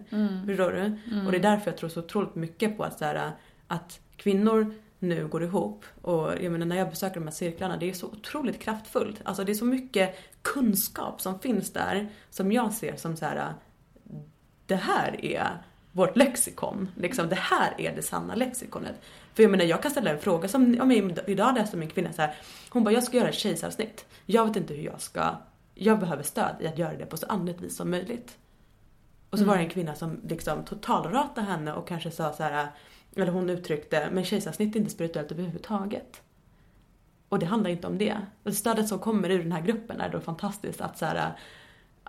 Förstår 0.46 0.72
du? 0.72 0.98
Och 1.26 1.32
det 1.32 1.38
är 1.38 1.42
därför 1.42 1.72
jag 1.72 1.78
tror 1.78 1.90
så 1.90 2.00
otroligt 2.00 2.36
mycket 2.36 2.78
på 2.78 2.84
att, 2.84 3.00
så 3.00 3.06
här, 3.06 3.32
att 3.68 4.00
kvinnor 4.16 4.74
nu 5.00 5.28
går 5.28 5.44
ihop. 5.44 5.86
Och 6.02 6.32
jag 6.42 6.52
menar 6.52 6.66
när 6.66 6.76
jag 6.76 6.90
besöker 6.90 7.16
de 7.16 7.24
här 7.24 7.32
cirklarna, 7.32 7.78
det 7.78 7.90
är 7.90 7.94
så 7.94 8.08
otroligt 8.08 8.60
kraftfullt. 8.60 9.22
Alltså 9.24 9.44
det 9.44 9.52
är 9.52 9.54
så 9.54 9.66
mycket 9.66 10.16
kunskap 10.42 11.22
som 11.22 11.40
finns 11.40 11.74
där 11.74 12.10
som 12.30 12.52
jag 12.52 12.74
ser 12.74 12.96
som 12.96 13.18
så 13.18 13.26
här. 13.26 13.54
Det 14.66 14.76
här 14.76 15.26
är 15.26 15.64
vårt 15.92 16.18
lexikon. 16.18 16.90
Liksom, 16.96 17.30
det 17.30 17.36
här 17.36 17.74
är 17.78 17.96
det 17.96 18.02
sanna 18.02 18.36
lexikonet. 18.36 18.96
För 19.34 19.44
jag 19.44 19.52
menar 19.52 19.66
jag 19.66 19.82
kan 19.82 19.92
ställa 19.92 20.12
en 20.12 20.20
fråga 20.20 20.48
som, 20.48 20.82
om 20.82 20.92
jag 20.92 21.20
idag 21.28 21.56
läste 21.56 21.78
min 21.78 21.90
kvinna 21.90 22.14
så 22.14 22.22
här. 22.22 22.36
Hon 22.70 22.84
bara, 22.84 22.94
jag 22.94 23.04
ska 23.04 23.18
göra 23.18 23.30
ett 23.30 23.36
kejsarsnitt. 23.36 24.06
Jag 24.26 24.46
vet 24.46 24.56
inte 24.56 24.74
hur 24.74 24.84
jag 24.84 25.02
ska, 25.02 25.36
jag 25.76 26.00
behöver 26.00 26.24
stöd 26.24 26.56
i 26.60 26.68
att 26.68 26.78
göra 26.78 26.98
det 26.98 27.06
på 27.06 27.18
så 27.18 27.26
andligt 27.26 27.62
vis 27.62 27.76
som 27.76 27.92
möjligt. 27.92 28.38
Och 29.30 29.40
så 29.40 29.46
var 29.46 29.58
det 29.58 29.64
en 29.64 29.70
kvinna 29.70 29.96
som 29.96 30.22
liksom 30.28 30.66
totalratade 30.66 31.48
henne 31.48 31.74
och 31.74 31.88
kanske 31.88 32.12
sa 32.12 32.34
så 32.34 32.44
här, 32.44 32.68
eller 33.16 33.32
hon 33.32 33.50
uttryckte, 33.50 34.10
men 34.12 34.26
kejsarsnitt 34.26 34.76
är 34.76 34.80
inte 34.80 34.92
spirituellt 34.92 35.32
överhuvudtaget. 35.32 36.22
Och 37.30 37.40
det 37.40 37.46
handlar 37.46 37.70
inte 37.70 37.88
om 37.88 37.98
det. 37.98 38.18
Och 38.44 38.54
stödet 38.54 38.88
som 38.88 39.00
kommer 39.00 39.30
ur 39.30 39.44
den 39.44 39.52
här 39.52 39.62
gruppen 39.62 40.02
är 40.02 40.10
då 40.10 40.20
fantastiskt 40.20 40.82
att 40.82 40.98
så 40.98 41.06
här, 41.06 41.34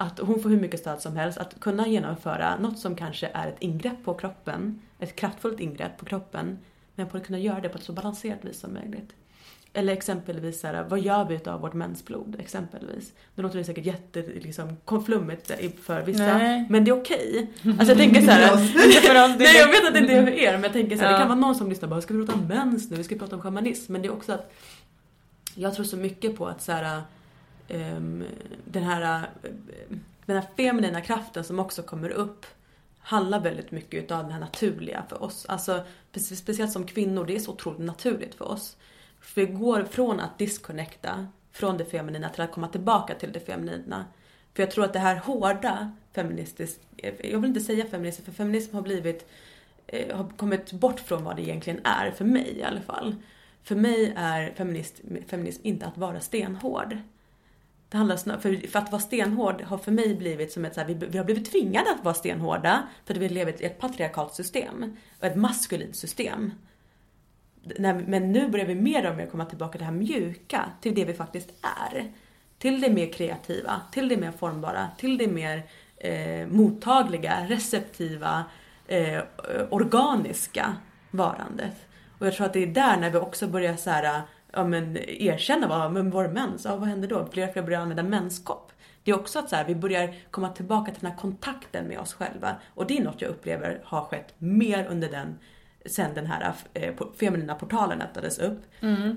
att 0.00 0.18
hon 0.18 0.42
får 0.42 0.50
hur 0.50 0.60
mycket 0.60 0.80
stöd 0.80 1.00
som 1.00 1.16
helst 1.16 1.38
att 1.38 1.60
kunna 1.60 1.88
genomföra 1.88 2.58
något 2.58 2.78
som 2.78 2.96
kanske 2.96 3.30
är 3.34 3.48
ett 3.48 3.56
ingrepp 3.58 4.04
på 4.04 4.14
kroppen, 4.14 4.80
ett 4.98 5.16
kraftfullt 5.16 5.60
ingrepp 5.60 5.98
på 5.98 6.04
kroppen, 6.04 6.58
men 6.94 7.08
på 7.08 7.16
att 7.16 7.26
kunna 7.26 7.38
göra 7.38 7.60
det 7.60 7.68
på 7.68 7.78
ett 7.78 7.84
så 7.84 7.92
balanserat 7.92 8.44
vis 8.44 8.60
som 8.60 8.74
möjligt. 8.74 9.12
Eller 9.72 9.92
exempelvis 9.92 10.60
så 10.60 10.66
här, 10.66 10.84
vad 10.88 11.00
gör 11.00 11.24
vi 11.24 11.34
utav 11.34 11.60
vårt 11.60 11.72
mensblod 11.72 12.36
exempelvis? 12.38 13.12
Nu 13.34 13.42
låter 13.42 13.58
det 13.58 13.64
säkert 13.64 13.84
jätte 13.84 14.22
liksom, 14.22 14.76
för 15.82 16.02
vissa, 16.02 16.38
Nej. 16.38 16.66
men 16.70 16.84
det 16.84 16.90
är 16.90 17.00
okej. 17.00 17.50
Alltså 17.64 17.86
jag 17.86 17.98
tänker 17.98 18.22
så 18.22 18.30
här, 18.30 18.56
Nej 19.38 19.56
jag 19.56 19.66
vet 19.66 19.86
att 19.86 19.92
det 19.92 19.98
inte 19.98 20.12
är 20.12 20.24
för 20.24 20.32
er 20.32 20.52
men 20.52 20.62
jag 20.62 20.72
tänker 20.72 20.96
så 20.96 21.02
här, 21.02 21.12
det 21.12 21.18
kan 21.18 21.28
vara 21.28 21.38
någon 21.38 21.54
som 21.54 21.68
lyssnar 21.68 21.88
bara 21.88 22.00
ska 22.00 22.14
vi 22.14 22.26
prata 22.26 22.38
om 22.38 22.46
mens 22.46 22.90
nu, 22.90 22.96
vi 22.96 23.04
ska 23.04 23.16
prata 23.16 23.36
om 23.36 23.42
shamanism. 23.42 23.92
Men 23.92 24.02
det 24.02 24.08
är 24.08 24.12
också 24.12 24.32
att 24.32 24.52
jag 25.54 25.74
tror 25.74 25.84
så 25.84 25.96
mycket 25.96 26.36
på 26.36 26.46
att 26.46 26.62
så 26.62 26.72
här, 26.72 27.02
Ehm, 27.70 28.24
den 28.64 28.82
här 28.82 29.28
eh, 29.42 29.96
den 30.26 30.36
här 30.36 30.48
feminina 30.56 31.00
kraften 31.00 31.44
som 31.44 31.58
också 31.58 31.82
kommer 31.82 32.10
upp 32.10 32.46
handlar 32.98 33.40
väldigt 33.40 33.70
mycket 33.70 34.04
utav 34.04 34.26
det 34.26 34.32
här 34.32 34.40
naturliga 34.40 35.04
för 35.08 35.22
oss. 35.22 35.46
Alltså 35.48 35.84
speciellt 36.12 36.72
som 36.72 36.86
kvinnor, 36.86 37.24
det 37.24 37.34
är 37.34 37.38
så 37.38 37.52
otroligt 37.52 37.80
naturligt 37.80 38.34
för 38.34 38.48
oss. 38.48 38.76
För 39.20 39.40
vi 39.40 39.46
går 39.46 39.84
från 39.84 40.20
att 40.20 40.38
disconnecta 40.38 41.26
från 41.52 41.76
det 41.76 41.84
feminina 41.84 42.28
till 42.28 42.42
att 42.42 42.52
komma 42.52 42.68
tillbaka 42.68 43.14
till 43.14 43.32
det 43.32 43.40
feminina. 43.40 44.04
För 44.54 44.62
jag 44.62 44.70
tror 44.70 44.84
att 44.84 44.92
det 44.92 44.98
här 44.98 45.16
hårda 45.16 45.92
feministiskt, 46.12 46.80
jag 47.24 47.38
vill 47.38 47.48
inte 47.48 47.60
säga 47.60 47.86
feminism, 47.86 48.24
för 48.24 48.32
feminism 48.32 48.74
har 48.74 48.82
blivit, 48.82 49.30
eh, 49.86 50.16
har 50.16 50.28
kommit 50.28 50.72
bort 50.72 51.00
från 51.00 51.24
vad 51.24 51.36
det 51.36 51.42
egentligen 51.42 51.80
är, 51.84 52.10
för 52.10 52.24
mig 52.24 52.58
i 52.58 52.62
alla 52.62 52.80
fall. 52.80 53.14
För 53.62 53.74
mig 53.74 54.12
är 54.16 54.52
feminist, 54.54 55.00
feminism 55.26 55.60
inte 55.64 55.86
att 55.86 55.98
vara 55.98 56.20
stenhård. 56.20 56.96
Det 57.90 57.96
handlar 57.96 58.16
snarare, 58.16 58.40
för, 58.40 58.68
för 58.68 58.78
att 58.78 58.92
vara 58.92 59.02
stenhård 59.02 59.62
har 59.62 59.78
för 59.78 59.92
mig 59.92 60.14
blivit 60.14 60.52
som 60.52 60.64
ett 60.64 60.74
så 60.74 60.80
här, 60.80 60.86
vi, 60.86 60.94
vi 60.94 61.18
har 61.18 61.24
blivit 61.24 61.50
tvingade 61.50 61.90
att 61.90 62.04
vara 62.04 62.14
stenhårda 62.14 62.82
för 63.04 63.14
att 63.14 63.20
vi 63.20 63.28
lever 63.28 63.62
i 63.62 63.64
ett 63.64 63.78
patriarkalt 63.78 64.34
system 64.34 64.96
och 65.18 65.24
ett 65.24 65.36
maskulint 65.36 65.96
system. 65.96 66.52
När, 67.62 67.94
men 67.94 68.32
nu 68.32 68.48
börjar 68.48 68.66
vi 68.66 68.74
mer 68.74 69.10
och 69.10 69.16
mer 69.16 69.26
komma 69.26 69.44
tillbaka 69.44 69.72
till 69.72 69.78
det 69.78 69.84
här 69.84 69.92
mjuka, 69.92 70.64
till 70.80 70.94
det 70.94 71.04
vi 71.04 71.14
faktiskt 71.14 71.50
är. 71.62 72.12
Till 72.58 72.80
det 72.80 72.90
mer 72.90 73.12
kreativa, 73.12 73.80
till 73.92 74.08
det 74.08 74.16
mer 74.16 74.32
formbara, 74.32 74.88
till 74.98 75.18
det 75.18 75.28
mer 75.28 75.62
eh, 75.96 76.46
mottagliga, 76.46 77.46
receptiva, 77.48 78.44
eh, 78.86 79.20
organiska 79.70 80.76
varandet. 81.10 81.86
Och 82.18 82.26
jag 82.26 82.34
tror 82.34 82.46
att 82.46 82.52
det 82.52 82.62
är 82.62 82.66
där 82.66 82.96
när 82.96 83.10
vi 83.10 83.18
också 83.18 83.46
börjar 83.46 83.76
så 83.76 83.90
här, 83.90 84.22
ja, 84.52 84.64
men, 84.64 84.96
erkänna 85.08 85.66
vad, 85.66 85.92
men 85.92 86.10
vår 86.10 86.28
mens, 86.28 86.64
ja, 86.64 86.76
vad 86.76 86.88
händer 86.88 87.08
då? 87.08 87.26
Fler 87.32 87.46
och 87.46 87.52
fler 87.52 87.62
börjar 87.62 87.80
använda 87.80 88.02
menskopp. 88.02 88.72
Det 89.04 89.10
är 89.10 89.14
också 89.18 89.38
att 89.38 89.48
så 89.48 89.56
här, 89.56 89.64
vi 89.64 89.74
börjar 89.74 90.14
komma 90.30 90.48
tillbaka 90.48 90.92
till 90.92 91.00
den 91.00 91.10
här 91.10 91.18
kontakten 91.18 91.86
med 91.86 91.98
oss 91.98 92.14
själva. 92.14 92.56
Och 92.74 92.86
det 92.86 92.98
är 92.98 93.04
något 93.04 93.22
jag 93.22 93.30
upplever 93.30 93.80
har 93.84 94.02
skett 94.02 94.34
mer 94.38 94.86
under 94.90 95.08
den 95.08 95.38
sen 95.86 96.14
den 96.14 96.26
här 96.26 96.54
eh, 96.74 96.94
feminina 97.20 97.54
portalen 97.54 98.02
öppnades 98.02 98.38
upp 98.38 98.62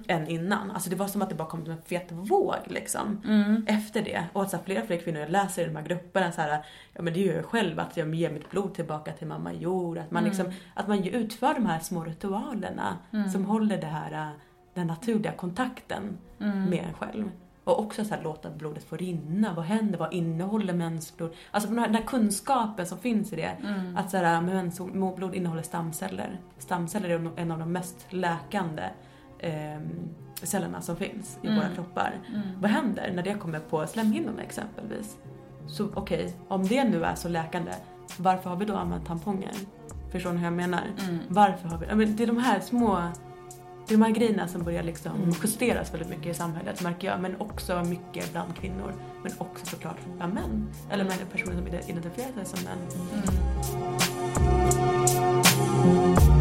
än 0.08 0.28
innan. 0.28 0.72
Alltså 0.72 0.90
det 0.90 0.96
var 0.96 1.08
som 1.08 1.22
att 1.22 1.30
det 1.30 1.36
bara 1.36 1.48
kom 1.48 1.64
som 1.66 1.74
en 1.74 1.82
fet 1.82 2.12
våg 2.12 2.56
liksom. 2.66 3.22
Efter 3.68 4.02
det. 4.02 4.24
Och 4.34 4.42
att 4.42 4.50
så 4.50 4.58
här, 4.58 4.64
fler 4.64 4.82
och 4.82 4.88
fler 4.88 4.98
kvinnor 4.98 5.20
jag 5.20 5.30
läser 5.30 5.62
i 5.62 5.66
de 5.66 5.76
här 5.76 5.84
grupperna 5.84 6.32
så 6.32 6.42
här, 6.42 6.66
ja 6.94 7.02
men 7.02 7.14
det 7.14 7.20
gör 7.20 7.36
jag 7.36 7.46
själv 7.46 7.80
att 7.80 7.98
jag 7.98 8.16
ger 8.16 8.30
mitt 8.30 8.50
blod 8.50 8.74
tillbaka 8.74 9.12
till 9.12 9.28
mamma 9.28 9.54
jord. 9.54 9.98
Att 9.98 10.12
man 10.12 10.24
liksom, 10.24 10.52
att 10.74 10.88
man 10.88 11.04
utför 11.04 11.54
de 11.54 11.66
här 11.66 11.80
små 11.80 12.04
ritualerna 12.04 12.98
som 13.32 13.46
håller 13.46 13.78
det 13.78 13.88
här, 13.88 14.12
eh, 14.12 14.30
den 14.74 14.88
naturliga 14.88 15.32
kontakten 15.32 16.18
med 16.38 16.86
en 16.88 16.94
själv. 16.94 17.32
Och 17.64 17.80
också 17.80 18.06
så 18.06 18.16
här, 18.16 18.24
låta 18.24 18.50
blodet 18.50 18.84
få 18.84 18.96
rinna. 18.96 19.54
Vad 19.54 19.66
händer? 19.66 20.00
Vad 20.00 20.14
innehåller 20.14 20.74
mensblod? 20.74 21.34
Alltså 21.52 21.70
den 21.70 21.80
här, 21.80 21.86
den 21.86 21.96
här 21.96 22.04
kunskapen 22.04 22.86
som 22.86 22.98
finns 22.98 23.34
i 23.34 23.36
det. 23.36 23.58
Att 23.96 24.12
så 24.12 24.18
här, 24.18 24.42
mensblod 24.42 25.36
innehåller 25.36 25.64
stamceller. 25.64 26.40
Stamceller 26.58 27.10
är 27.10 27.32
en 27.36 27.52
av 27.52 27.60
de 27.60 27.72
mest 27.72 28.06
läkande 28.10 28.84
ehm, 29.40 30.10
cellerna 30.34 30.82
som 30.82 30.96
finns 30.96 31.40
i 31.42 31.48
våra 31.56 31.70
kroppar. 31.76 32.14
Vad 32.62 32.72
händer 32.72 33.12
när 33.16 33.24
det 33.24 33.34
kommer 33.34 33.60
på 33.60 33.88
slemhinnorna 33.88 34.42
exempelvis? 34.42 35.18
Så 35.68 35.90
okej, 35.96 36.34
om 36.48 36.68
det 36.68 36.84
nu 36.84 37.04
är 37.04 37.16
så 37.16 37.30
läkande, 37.30 37.72
varför 38.18 38.50
har 38.50 38.58
vi 38.58 38.66
då 38.66 38.76
använt 38.76 39.06
tamponger? 39.06 39.52
Förstår 40.12 40.32
ni 40.32 40.38
hur 40.38 40.46
jag 40.46 40.54
menar? 40.54 40.84
Varför 41.28 41.70
har 41.70 41.78
vi... 41.78 41.96
Men 41.96 42.16
det 42.16 42.24
är 42.24 42.28
de 42.28 42.38
här 42.38 42.60
små 42.60 43.02
det 43.88 43.94
är 43.94 43.98
grejerna 44.14 44.48
som 44.48 44.64
börjar 44.64 44.84
liksom 44.84 45.34
justeras 45.44 45.94
väldigt 45.94 46.10
mycket 46.10 46.26
i 46.28 46.34
samhället 46.34 46.82
märker 46.82 47.08
jag. 47.08 47.22
Men 47.22 47.36
också 47.42 47.84
mycket 47.84 48.32
bland 48.32 48.56
kvinnor. 48.56 48.94
Men 49.24 49.32
också 49.38 49.66
såklart 49.66 49.98
bland 50.18 50.34
män. 50.34 50.68
Eller 50.92 51.04
personer 51.32 51.56
som 51.58 51.68
ide- 51.68 51.84
identifierar 51.90 52.32
sig 52.34 52.46
som 52.46 52.60
män. 52.64 52.78
Hur 55.84 56.33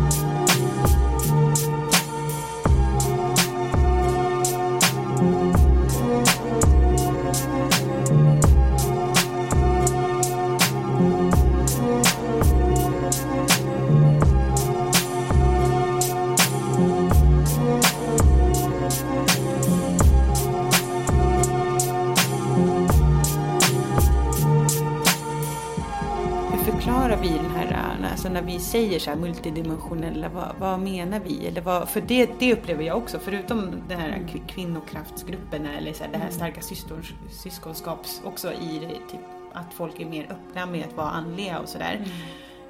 säger 28.72 28.98
så 28.98 29.10
här 29.10 29.16
multidimensionella, 29.16 30.28
vad, 30.28 30.54
vad 30.58 30.80
menar 30.80 31.20
vi? 31.20 31.46
Eller 31.46 31.60
vad, 31.60 31.88
för 31.88 32.00
det, 32.00 32.30
det 32.38 32.52
upplever 32.52 32.84
jag 32.84 32.96
också, 32.98 33.18
förutom 33.18 33.70
den 33.88 34.00
här 34.00 34.10
kv- 34.10 34.46
kvinnokraftsgruppen 34.46 35.66
eller 35.66 35.92
så 35.92 36.04
här, 36.04 36.12
det 36.12 36.18
här 36.18 36.30
starka 36.30 36.60
systors, 36.60 37.14
syskonskaps 37.30 38.22
också 38.24 38.52
i 38.52 38.78
typ, 39.10 39.20
att 39.52 39.74
folk 39.74 40.00
är 40.00 40.06
mer 40.06 40.24
öppna 40.30 40.66
med 40.66 40.84
att 40.84 40.96
vara 40.96 41.10
andliga 41.10 41.58
och 41.60 41.68
sådär. 41.68 42.04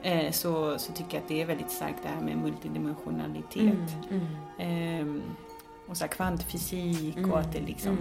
Eh, 0.03 0.31
så, 0.33 0.79
så 0.79 0.93
tycker 0.93 1.15
jag 1.15 1.23
att 1.23 1.29
det 1.29 1.43
är 1.43 1.47
väldigt 1.47 1.71
starkt 1.71 1.99
det 2.03 2.09
här 2.09 2.21
med 2.23 2.37
multidimensionalitet. 2.37 3.97
Ehm, 4.59 5.23
och 5.89 5.97
så 5.97 6.09
kvantfysik 6.09 7.17
och 7.33 7.39
att 7.39 7.53
det 7.53 7.61
liksom... 7.61 7.99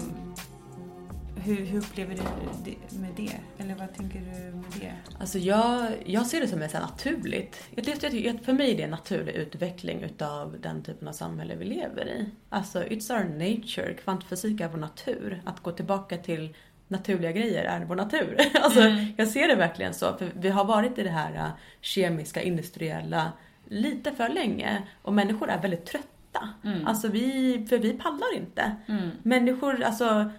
Hur, 1.44 1.66
hur 1.66 1.80
upplever 1.80 2.16
du 2.16 2.22
det 2.64 2.98
med 3.00 3.10
det? 3.16 3.64
Eller 3.64 3.76
vad 3.76 3.94
tänker 3.94 4.20
du 4.20 4.56
med 4.56 4.66
det? 4.80 4.94
Alltså 5.20 5.40
jag, 5.40 5.92
jag 6.06 6.26
ser 6.26 6.42
det 6.42 6.48
som 6.48 6.70
så 6.70 6.80
naturligt. 6.80 7.70
Jag, 7.76 7.88
jag, 8.02 8.14
jag, 8.14 8.40
för 8.46 8.54
mig 8.54 8.72
är 8.72 8.78
det 8.78 8.84
en 8.84 8.90
naturlig 8.90 9.34
utveckling 9.34 10.04
utav 10.04 10.58
den 10.62 10.84
typen 10.84 11.08
av 11.08 11.14
samhälle 11.14 11.56
vi 11.56 11.66
lever 11.66 12.06
i. 12.06 12.30
Alltså 12.50 12.84
it's 12.84 13.14
our 13.14 13.24
nature. 13.24 13.94
Kvantfysik 13.94 14.62
är 14.62 14.70
vår 14.70 14.78
natur. 14.78 15.42
Att 15.46 15.64
gå 15.64 15.72
tillbaka 15.72 16.18
till 16.18 16.56
naturliga 16.88 17.32
grejer 17.32 17.64
är 17.64 17.86
vår 17.86 17.96
natur. 17.96 18.38
Alltså 18.62 18.82
jag 19.18 19.28
ser 19.28 19.48
det 19.48 19.56
verkligen 19.56 19.94
så. 19.94 20.18
För 20.18 20.32
vi 20.36 20.50
har 20.50 20.66
varit 20.66 20.98
i 20.98 21.04
det 21.04 21.10
här 21.10 21.36
äh, 21.36 21.50
kemiska, 21.82 22.42
industriella 22.42 23.32
lite 23.66 24.12
för 24.12 24.30
länge. 24.30 24.82
Och 25.02 25.14
människor 25.14 25.50
är 25.50 25.62
väldigt 25.62 25.86
trötta. 25.86 26.50
Alltså 26.86 27.08
vi, 27.08 27.66
för 27.70 27.78
vi 27.78 27.94
pallar 27.94 28.36
inte. 28.36 28.76
Människor, 29.24 29.84
alltså 29.84 30.32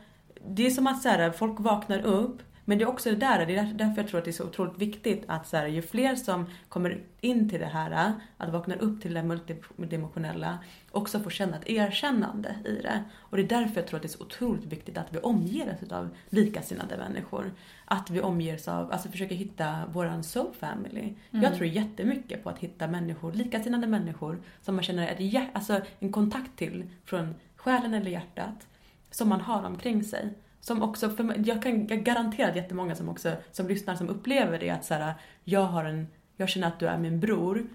det 0.49 0.67
är 0.67 0.71
som 0.71 0.87
att 0.87 1.03
så 1.03 1.09
här, 1.09 1.31
folk 1.31 1.61
vaknar 1.61 1.99
upp 1.99 2.43
men 2.65 2.79
det 2.79 2.85
är 2.85 2.89
också 2.89 3.11
det 3.11 3.17
där, 3.17 3.47
det 3.47 3.57
är 3.57 3.65
där- 3.65 3.75
därför 3.75 4.03
jag 4.03 4.09
tror 4.11 4.19
att 4.19 4.25
det 4.25 4.31
är 4.31 4.33
så 4.33 4.45
otroligt 4.45 4.79
viktigt 4.79 5.25
att 5.27 5.47
så 5.47 5.57
här, 5.57 5.67
ju 5.67 5.83
fler 5.83 6.17
som 6.17 6.47
kommer 6.69 7.01
in 7.21 7.49
till 7.49 7.61
det 7.61 7.67
här, 7.67 8.13
att 8.37 8.53
vakna 8.53 8.75
upp 8.75 9.03
till 9.03 9.15
det 9.15 9.23
multidimensionella, 9.23 10.59
också 10.91 11.21
får 11.21 11.31
känna 11.31 11.57
ett 11.57 11.69
erkännande 11.69 12.57
i 12.65 12.73
det. 12.83 13.05
Och 13.17 13.37
det 13.37 13.43
är 13.43 13.49
därför 13.49 13.81
jag 13.81 13.87
tror 13.87 13.97
att 13.97 14.03
det 14.03 14.07
är 14.07 14.19
så 14.19 14.25
otroligt 14.25 14.65
viktigt 14.65 14.99
att 14.99 15.13
vi 15.13 15.19
omger 15.19 15.79
oss 15.83 15.93
av 15.93 16.09
likasinnade 16.29 16.97
människor. 16.97 17.53
Att 17.85 18.11
vi 18.11 18.21
omger 18.21 18.55
oss 18.55 18.69
av, 18.69 18.93
alltså 18.93 19.09
försöker 19.09 19.35
hitta 19.35 19.87
våran 19.93 20.23
soul 20.25 20.55
family. 20.61 21.15
Jag 21.31 21.55
tror 21.55 21.67
jättemycket 21.67 22.45
på 22.45 22.51
att 22.51 22.59
hitta 22.59 22.89
människor, 22.89 23.33
likasinnade 23.33 23.87
människor 23.87 24.43
som 24.63 24.75
man 24.75 24.85
känner 24.85 25.09
ett, 25.09 25.49
alltså 25.53 25.81
en 25.99 26.13
kontakt 26.13 26.57
till 26.57 26.85
från 27.05 27.35
själen 27.57 27.95
eller 27.95 28.11
hjärtat 28.11 28.67
som 29.13 29.29
man 29.29 29.41
har 29.41 29.63
omkring 29.65 30.05
sig. 30.05 30.29
Som 30.61 30.83
också, 30.83 31.11
för 31.11 31.35
jag 31.47 31.63
kan 31.63 31.87
jag 31.87 32.05
garanterar 32.05 32.51
att 32.51 32.57
jättemånga 32.57 32.95
som 32.95 33.09
också 33.09 33.33
som 33.53 33.69
lyssnar 33.69 33.97
som 33.97 34.09
upplever 34.09 34.59
det 34.59 34.71
att 34.71 34.85
så 34.85 34.95
här, 34.95 35.15
jag 35.45 35.65
har 35.65 35.85
en, 35.85 36.09
jag 36.37 36.49
känner 36.49 36.67
att 36.67 36.79
du 36.79 36.87
är 36.87 36.99
min 36.99 37.21
bror 37.21 37.67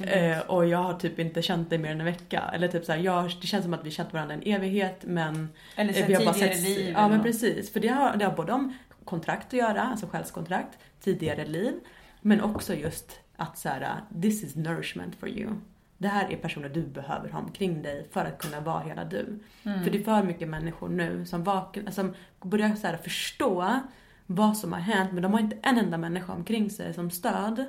eh, 0.00 0.38
och 0.38 0.66
jag 0.66 0.78
har 0.78 0.94
typ 0.94 1.18
inte 1.18 1.42
känt 1.42 1.70
dig 1.70 1.78
mer 1.78 1.90
än 1.90 2.00
en 2.00 2.06
vecka. 2.06 2.50
Eller 2.54 2.68
typ 2.68 2.84
så 2.84 2.92
här, 2.92 2.98
jag, 2.98 3.30
det 3.40 3.46
känns 3.46 3.64
som 3.64 3.74
att 3.74 3.86
vi 3.86 3.90
känt 3.90 4.12
varandra 4.12 4.34
en 4.34 4.42
evighet 4.42 5.04
men 5.06 5.48
Eller 5.76 5.90
eh, 5.90 6.00
så 6.00 6.06
vi 6.06 6.14
har 6.14 6.24
bara 6.24 6.34
tidigare 6.34 6.54
setts- 6.54 6.64
liv 6.64 6.94
Ja 6.96 7.08
men 7.08 7.22
precis. 7.22 7.72
För 7.72 7.80
det 7.80 7.88
har, 7.88 8.16
det 8.16 8.24
har 8.24 8.36
både 8.36 8.52
om 8.52 8.76
kontrakt 9.04 9.46
att 9.46 9.52
göra, 9.52 9.82
alltså 9.82 10.06
själskontrakt, 10.06 10.78
tidigare 11.00 11.46
liv. 11.46 11.72
Men 12.20 12.40
också 12.40 12.74
just 12.74 13.20
att 13.36 13.58
så 13.58 13.68
här, 13.68 13.96
this 14.22 14.44
is 14.44 14.56
nourishment 14.56 15.14
for 15.14 15.28
you. 15.28 15.50
Det 16.02 16.08
här 16.08 16.32
är 16.32 16.36
personer 16.36 16.68
du 16.68 16.82
behöver 16.82 17.28
ha 17.28 17.38
omkring 17.38 17.82
dig 17.82 18.08
för 18.10 18.24
att 18.24 18.38
kunna 18.38 18.60
vara 18.60 18.80
hela 18.80 19.04
du. 19.04 19.38
För 19.62 19.90
det 19.90 19.98
är 19.98 20.04
för 20.04 20.22
mycket 20.22 20.48
människor 20.48 20.88
nu 20.88 21.26
som, 21.26 21.44
vaken, 21.44 21.92
som 21.92 22.14
börjar 22.40 22.74
så 22.74 22.96
förstå 23.04 23.80
vad 24.26 24.56
som 24.56 24.72
har 24.72 24.80
hänt 24.80 25.12
men 25.12 25.22
de 25.22 25.32
har 25.32 25.40
inte 25.40 25.56
en 25.62 25.78
enda 25.78 25.98
människa 25.98 26.32
omkring 26.32 26.70
sig 26.70 26.94
som 26.94 27.10
stöd. 27.10 27.64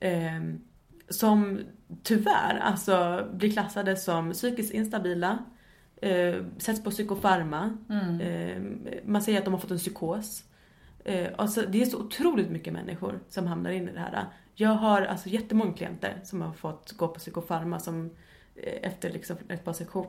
Ehm, 0.00 0.60
som 1.08 1.60
tyvärr 2.02 2.58
alltså 2.62 3.26
blir 3.32 3.52
klassade 3.52 3.96
som 3.96 4.32
psykiskt 4.32 4.74
instabila 4.74 5.38
eh, 6.02 6.34
sätts 6.58 6.84
på 6.84 6.90
psykofarma. 6.90 7.78
Eh, 8.20 8.62
man 9.04 9.22
säger 9.22 9.38
att 9.38 9.44
de 9.44 9.54
har 9.54 9.60
fått 9.60 9.70
en 9.70 9.78
psykos. 9.78 10.44
Eh, 11.04 11.28
alltså, 11.36 11.62
det 11.68 11.82
är 11.82 11.86
så 11.86 11.98
otroligt 11.98 12.50
mycket 12.50 12.72
människor 12.72 13.20
som 13.28 13.46
hamnar 13.46 13.70
in 13.70 13.88
i 13.88 13.92
det 13.92 14.00
här. 14.00 14.24
Jag 14.60 14.70
har 14.70 15.02
alltså 15.02 15.28
jättemånga 15.28 15.72
klienter 15.72 16.20
som 16.24 16.42
har 16.42 16.52
fått 16.52 16.92
gå 16.92 17.08
på 17.08 17.18
psykofarma 17.18 17.80
som 17.80 18.10
eh, 18.54 18.78
efter 18.82 19.10
liksom 19.10 19.36
ett 19.48 19.64
par 19.64 19.72
session, 19.72 20.06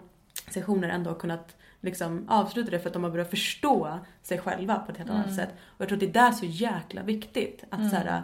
sessioner 0.50 0.90
ändå 0.90 1.10
har 1.10 1.20
kunnat 1.20 1.56
liksom 1.82 2.30
avsluta 2.30 2.72
det 2.72 2.80
för 2.80 2.90
att 2.90 2.94
de 2.94 3.04
har 3.04 3.12
börjat 3.12 3.30
förstå 3.30 4.00
sig 4.22 4.38
själva 4.38 4.80
på 4.80 4.92
ett 4.92 4.98
helt 4.98 5.10
annat 5.10 5.36
sätt. 5.36 5.50
Och 5.66 5.82
jag 5.82 5.88
tror 5.88 5.96
att 5.96 6.00
det 6.00 6.20
är 6.20 6.24
där 6.24 6.32
så 6.32 6.46
jäkla 6.46 7.04
viktigt 7.04 7.64
att 7.70 7.90
så 7.90 7.96
här, 7.96 8.24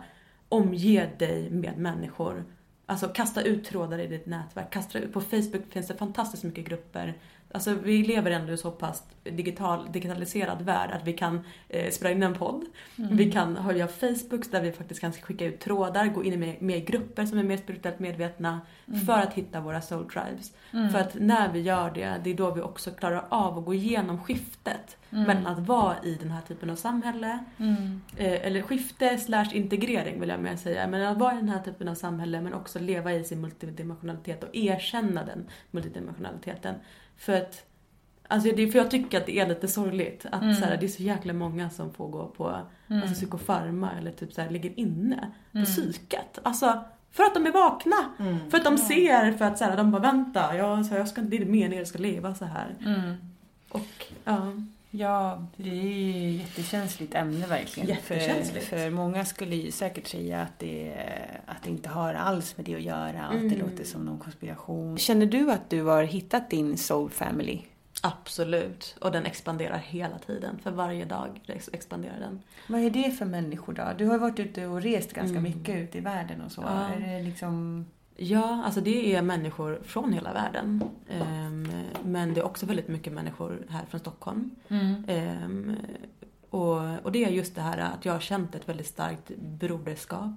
omge 0.49 1.09
dig 1.17 1.49
med 1.49 1.77
människor 1.77 2.45
Alltså 2.85 3.07
kasta 3.07 3.41
ut 3.41 3.65
trådar 3.65 3.99
i 3.99 4.07
ditt 4.07 4.25
nätverk. 4.25 4.73
Kasta 4.73 4.99
ut. 4.99 5.13
På 5.13 5.21
Facebook 5.21 5.63
finns 5.69 5.87
det 5.87 5.95
fantastiskt 5.95 6.43
mycket 6.43 6.65
grupper. 6.65 7.17
Alltså 7.55 7.73
vi 7.73 8.03
lever 8.03 8.31
ändå 8.31 8.53
i 8.53 8.57
så 8.57 8.71
pass 8.71 9.03
digital, 9.23 9.87
digitaliserad 9.91 10.61
värld 10.61 10.91
att 10.91 11.07
vi 11.07 11.13
kan 11.13 11.41
eh, 11.69 11.91
spela 11.91 12.11
in 12.11 12.23
en 12.23 12.33
podd. 12.33 12.65
Vi 12.95 13.31
kan 13.31 13.67
via 13.67 13.87
Facebook 13.87 14.51
där 14.51 14.61
vi 14.61 14.71
faktiskt 14.71 15.01
kan 15.01 15.11
skicka 15.11 15.45
ut 15.45 15.59
trådar, 15.59 16.07
gå 16.07 16.23
in 16.23 16.33
i 16.33 16.37
mer, 16.37 16.57
mer 16.59 16.79
grupper 16.79 17.25
som 17.25 17.37
är 17.37 17.43
mer 17.43 17.57
spirituellt 17.57 17.99
medvetna 17.99 18.61
för 19.05 19.19
att 19.19 19.33
hitta 19.33 19.59
våra 19.59 19.81
soul 19.81 20.09
tribes. 20.09 20.53
För 20.91 20.99
att 20.99 21.15
när 21.15 21.53
vi 21.53 21.59
gör 21.59 21.91
det, 21.91 22.21
det 22.23 22.29
är 22.29 22.33
då 22.33 22.51
vi 22.51 22.61
också 22.61 22.91
klarar 22.91 23.25
av 23.29 23.57
att 23.57 23.65
gå 23.65 23.73
igenom 23.73 24.19
skiftet 24.23 24.97
mellan 25.09 25.47
att 25.47 25.59
vara 25.59 25.95
i 26.03 26.17
den 26.21 26.31
här 26.31 26.41
typen 26.41 26.69
av 26.69 26.75
samhälle, 26.75 27.39
eh, 28.17 28.45
eller 28.47 28.61
skifte 28.61 29.17
slash 29.17 29.49
integrering 29.53 30.19
vill 30.19 30.29
jag 30.29 30.39
mer 30.39 30.55
säga, 30.55 30.87
men 30.87 31.01
att 31.01 31.17
vara 31.17 31.33
i 31.33 31.37
den 31.37 31.49
här 31.49 31.61
typen 31.61 31.87
av 31.87 31.95
samhälle 31.95 32.41
men 32.41 32.53
också 32.53 32.79
leva 32.79 33.13
i 33.13 33.23
sin 33.23 33.41
multidimensionalitet 33.41 34.43
och 34.43 34.55
erkänna 34.55 35.25
den 35.25 35.47
multidimensionaliteten. 35.71 36.75
För 37.17 37.33
att 37.33 37.65
Alltså 38.27 38.51
det, 38.55 38.67
för 38.67 38.79
jag 38.79 38.91
tycker 38.91 39.17
att 39.17 39.25
det 39.25 39.39
är 39.39 39.47
lite 39.47 39.67
sorgligt 39.67 40.25
att 40.31 40.59
så 40.59 40.65
här, 40.65 40.77
det 40.77 40.85
är 40.85 40.87
så 40.87 41.03
jäkla 41.03 41.33
många 41.33 41.69
som 41.69 41.93
får 41.93 42.07
gå 42.07 42.27
på 42.27 42.57
alltså, 42.87 43.13
psykofarma 43.13 43.91
eller 43.99 44.11
typ 44.11 44.33
så 44.33 44.41
här, 44.41 44.49
ligger 44.49 44.79
inne 44.79 45.31
på 45.51 45.65
psyket. 45.65 46.39
Alltså 46.43 46.83
för 47.11 47.23
att 47.23 47.33
de 47.33 47.45
är 47.45 47.51
vakna. 47.51 47.95
För 48.49 48.57
att 48.57 48.63
de 48.63 48.77
ser, 48.77 49.31
för 49.31 49.45
att 49.45 49.57
så 49.57 49.63
här, 49.63 49.77
de 49.77 49.91
bara 49.91 50.01
vänta, 50.01 50.55
jag, 50.55 50.85
så 50.85 50.91
här, 50.91 50.97
jag 50.97 51.07
ska, 51.07 51.21
det 51.21 51.37
är 51.37 51.45
meningen 51.45 51.71
att 51.71 51.77
jag 51.77 51.87
ska 51.87 51.99
leva 51.99 52.35
så 52.35 52.45
här. 52.45 52.75
Och 53.69 54.05
ja. 54.23 54.51
Ja, 54.97 55.47
det 55.55 55.69
är 55.69 55.73
ju 55.73 56.35
ett 56.35 56.41
jättekänsligt 56.41 57.15
ämne 57.15 57.47
verkligen. 57.47 57.89
Jättekänsligt. 57.89 58.65
För, 58.65 58.77
för 58.77 58.89
många 58.89 59.25
skulle 59.25 59.55
ju 59.55 59.71
säkert 59.71 60.07
säga 60.07 60.41
att 60.41 60.59
det, 60.59 60.93
att 61.45 61.63
det 61.63 61.69
inte 61.69 61.89
har 61.89 62.13
alls 62.13 62.57
med 62.57 62.65
det 62.65 62.75
att 62.75 62.81
göra 62.81 63.27
och 63.27 63.35
att 63.35 63.49
det 63.49 63.55
låter 63.57 63.83
som 63.83 64.05
någon 64.05 64.19
konspiration. 64.19 64.97
Känner 64.97 65.25
du 65.25 65.51
att 65.51 65.69
du 65.69 65.83
har 65.83 66.03
hittat 66.03 66.49
din 66.49 66.77
soul 66.77 67.09
family? 67.09 67.61
Absolut. 68.01 68.95
Och 69.01 69.11
den 69.11 69.25
expanderar 69.25 69.77
hela 69.77 70.19
tiden. 70.19 70.59
För 70.63 70.71
varje 70.71 71.05
dag 71.05 71.41
ex- 71.47 71.69
expanderar 71.73 72.19
den. 72.19 72.41
Vad 72.67 72.81
är 72.81 72.89
det 72.89 73.11
för 73.11 73.25
människor 73.25 73.73
då? 73.73 73.83
Du 73.97 74.05
har 74.05 74.17
varit 74.17 74.39
ute 74.39 74.65
och 74.65 74.81
rest 74.81 75.13
ganska 75.13 75.39
mycket 75.39 75.75
ute 75.75 75.97
i 75.97 76.01
världen 76.01 76.41
och 76.41 76.51
så. 76.51 76.61
Ja. 76.61 76.89
Är 76.89 76.99
det 76.99 77.23
liksom... 77.23 77.85
Ja, 78.17 78.61
alltså 78.65 78.81
det 78.81 79.15
är 79.15 79.21
människor 79.21 79.79
från 79.83 80.13
hela 80.13 80.33
världen. 80.33 80.83
Ehm, 81.09 81.67
men 82.03 82.33
det 82.33 82.39
är 82.39 82.45
också 82.45 82.65
väldigt 82.65 82.87
mycket 82.87 83.13
människor 83.13 83.65
här 83.69 83.85
från 83.85 83.99
Stockholm. 83.99 84.51
Ehm, 85.07 85.75
och, 86.49 86.99
och 87.03 87.11
det 87.11 87.25
är 87.25 87.29
just 87.29 87.55
det 87.55 87.61
här 87.61 87.77
att 87.77 88.05
jag 88.05 88.13
har 88.13 88.19
känt 88.19 88.55
ett 88.55 88.69
väldigt 88.69 88.87
starkt 88.87 89.31
broderskap. 89.37 90.31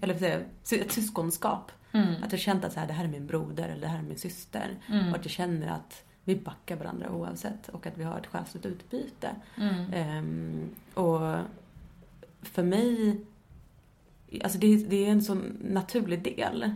Eller 0.00 0.44
sy- 0.62 0.78
ett 0.80 0.92
syskonskap. 0.92 1.72
Att 2.22 2.32
jag 2.32 2.40
känt 2.40 2.64
att 2.64 2.72
så 2.72 2.80
här, 2.80 2.86
det 2.86 2.92
här 2.92 3.04
är 3.04 3.08
min 3.08 3.26
broder 3.26 3.68
eller 3.68 3.80
det 3.80 3.86
här 3.88 3.98
är 3.98 4.02
min 4.02 4.18
syster. 4.18 4.76
Och 5.10 5.16
att 5.18 5.24
jag 5.24 5.30
känner 5.32 5.68
att 5.68 6.04
vi 6.24 6.36
backar 6.36 6.76
varandra 6.76 7.10
oavsett. 7.10 7.68
Och 7.68 7.86
att 7.86 7.98
vi 7.98 8.04
har 8.04 8.18
ett 8.18 8.26
själsligt 8.26 8.66
utbyte. 8.66 9.30
Ehm, 9.92 10.68
och 10.94 11.20
för 12.42 12.62
mig, 12.62 13.20
alltså 14.44 14.58
det, 14.58 14.76
det 14.76 15.06
är 15.06 15.10
en 15.10 15.22
sån 15.22 15.58
naturlig 15.62 16.22
del. 16.22 16.74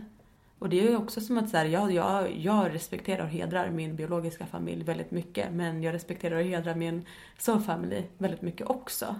Och 0.59 0.69
det 0.69 0.79
är 0.79 0.89
ju 0.89 0.95
också 0.97 1.21
som 1.21 1.37
att 1.37 1.49
så 1.49 1.57
här, 1.57 1.65
jag, 1.65 1.91
jag, 1.91 2.35
jag 2.37 2.73
respekterar 2.73 3.23
och 3.23 3.29
hedrar 3.29 3.69
min 3.69 3.95
biologiska 3.95 4.45
familj 4.45 4.83
väldigt 4.83 5.11
mycket. 5.11 5.51
Men 5.53 5.83
jag 5.83 5.93
respekterar 5.93 6.35
och 6.35 6.43
hedrar 6.43 6.75
min 6.75 7.05
soul 7.37 7.61
family 7.61 8.03
väldigt 8.17 8.41
mycket 8.41 8.67
också. 8.67 9.15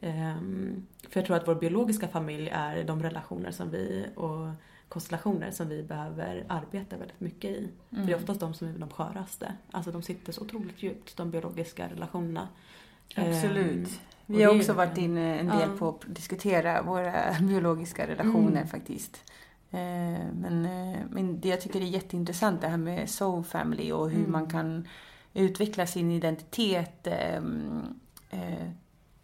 Ehm, 0.00 0.86
för 1.08 1.20
jag 1.20 1.26
tror 1.26 1.36
att 1.36 1.48
vår 1.48 1.54
biologiska 1.54 2.08
familj 2.08 2.48
är 2.52 2.84
de 2.84 3.02
relationer 3.02 3.50
som 3.50 3.70
vi 3.70 4.06
och 4.16 4.48
konstellationer 4.88 5.50
som 5.50 5.68
vi 5.68 5.82
behöver 5.82 6.44
arbeta 6.48 6.96
väldigt 6.96 7.20
mycket 7.20 7.50
i. 7.50 7.68
För 7.90 7.96
det 8.02 8.12
är 8.12 8.16
oftast 8.16 8.40
de 8.40 8.54
som 8.54 8.68
är 8.68 8.72
de 8.78 8.88
sköraste. 8.90 9.52
Alltså 9.70 9.92
de 9.92 10.02
sitter 10.02 10.32
så 10.32 10.40
otroligt 10.40 10.82
djupt, 10.82 11.16
de 11.16 11.30
biologiska 11.30 11.88
relationerna. 11.88 12.48
Absolut. 13.16 13.88
Ehm, 13.88 13.94
Vi 14.26 14.42
har 14.42 14.56
också 14.56 14.72
varit 14.72 14.98
inne 14.98 15.38
en 15.38 15.46
del 15.46 15.60
Ja. 15.60 15.76
på 15.78 15.88
att 15.88 16.14
diskutera 16.14 16.82
våra 16.82 17.12
biologiska 17.40 18.06
relationer 18.06 18.50
Mm. 18.50 18.68
faktiskt. 18.68 19.32
Eh, 19.70 20.26
Men, 20.34 20.64
eh, 20.66 20.98
men 21.10 21.40
det 21.40 21.48
jag 21.48 21.60
tycker 21.60 21.80
är 21.80 21.84
jätteintressant 21.84 22.60
det 22.60 22.68
här 22.68 22.76
med 22.76 23.10
soul 23.10 23.44
family 23.44 23.92
och 23.92 24.10
hur 24.10 24.18
Mm. 24.18 24.32
man 24.32 24.46
kan 24.50 24.88
utveckla 25.34 25.86
sin 25.86 26.10
identitet, 26.10 27.06
ehm, 27.06 27.82
eh, 28.30 28.68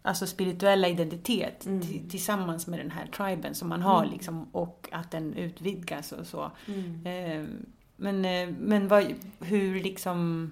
alltså 0.01 0.27
spirituella 0.27 0.87
identitet 0.87 1.65
Mm. 1.65 1.81
ti- 1.81 2.09
tillsammans 2.09 2.67
med 2.67 2.79
den 2.79 2.91
här 2.91 3.07
triben 3.07 3.55
som 3.55 3.69
man 3.69 3.81
har 3.81 4.05
liksom 4.05 4.43
och 4.51 4.89
att 4.91 5.11
den 5.11 5.33
utvidgas 5.33 6.11
och 6.11 6.27
så. 6.27 6.51
Mm. 6.67 7.47
Men, 7.95 8.21
men 8.59 8.87
vad, 8.87 9.13
hur 9.39 9.79
liksom, 9.83 10.51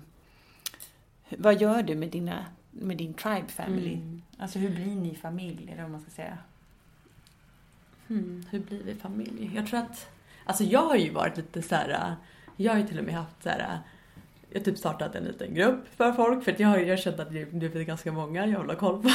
vad 1.37 1.61
gör 1.61 1.83
du 1.83 1.95
med, 1.95 2.09
dina, 2.09 2.45
med 2.71 2.97
din 2.97 3.13
tribe 3.13 3.47
family? 3.47 3.93
Mm. 3.93 4.21
Alltså 4.37 4.59
hur 4.59 4.69
blir 4.69 4.95
ni 4.95 5.15
familj, 5.15 5.69
eller 5.71 5.81
vad 5.81 5.91
man 5.91 6.01
ska 6.01 6.11
säga? 6.11 6.37
Hmm, 8.07 8.45
hur 8.49 8.59
blir 8.59 8.83
vi 8.83 8.95
familj? 8.95 9.51
Jag 9.55 9.67
tror 9.67 9.79
att, 9.79 10.07
alltså 10.45 10.63
jag 10.63 10.81
har 10.81 10.95
ju 10.95 11.11
varit 11.11 11.37
lite 11.37 11.61
så 11.61 11.75
här. 11.75 12.15
jag 12.55 12.73
har 12.73 12.79
ju 12.79 12.87
till 12.87 12.99
och 12.99 13.05
med 13.05 13.15
haft 13.15 13.43
så 13.43 13.49
här. 13.49 13.79
Jag 14.49 14.59
har 14.59 14.65
typ 14.65 14.77
startat 14.77 15.15
en 15.15 15.23
liten 15.23 15.53
grupp 15.53 15.87
för 15.95 16.11
folk 16.11 16.43
för 16.43 16.51
att 16.51 16.59
jag 16.59 16.67
har 16.67 16.77
jag 16.77 16.99
känt 16.99 17.19
att 17.19 17.33
det 17.33 17.45
blivit 17.45 17.87
ganska 17.87 18.11
många 18.11 18.47
jag 18.47 18.59
vill 18.59 18.69
ha 18.69 18.77
koll 18.77 19.03
på. 19.03 19.09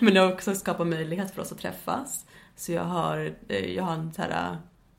Men 0.00 0.14
det 0.14 0.20
har 0.20 0.32
också 0.32 0.54
skapat 0.54 0.86
möjlighet 0.86 1.34
för 1.34 1.42
oss 1.42 1.52
att 1.52 1.58
träffas. 1.58 2.26
Så 2.56 2.72
jag 2.72 2.84
har, 2.84 3.34
eh, 3.48 3.74
jag 3.74 3.84
har 3.84 3.94
en 3.94 4.12
så 4.12 4.22
här 4.22 4.56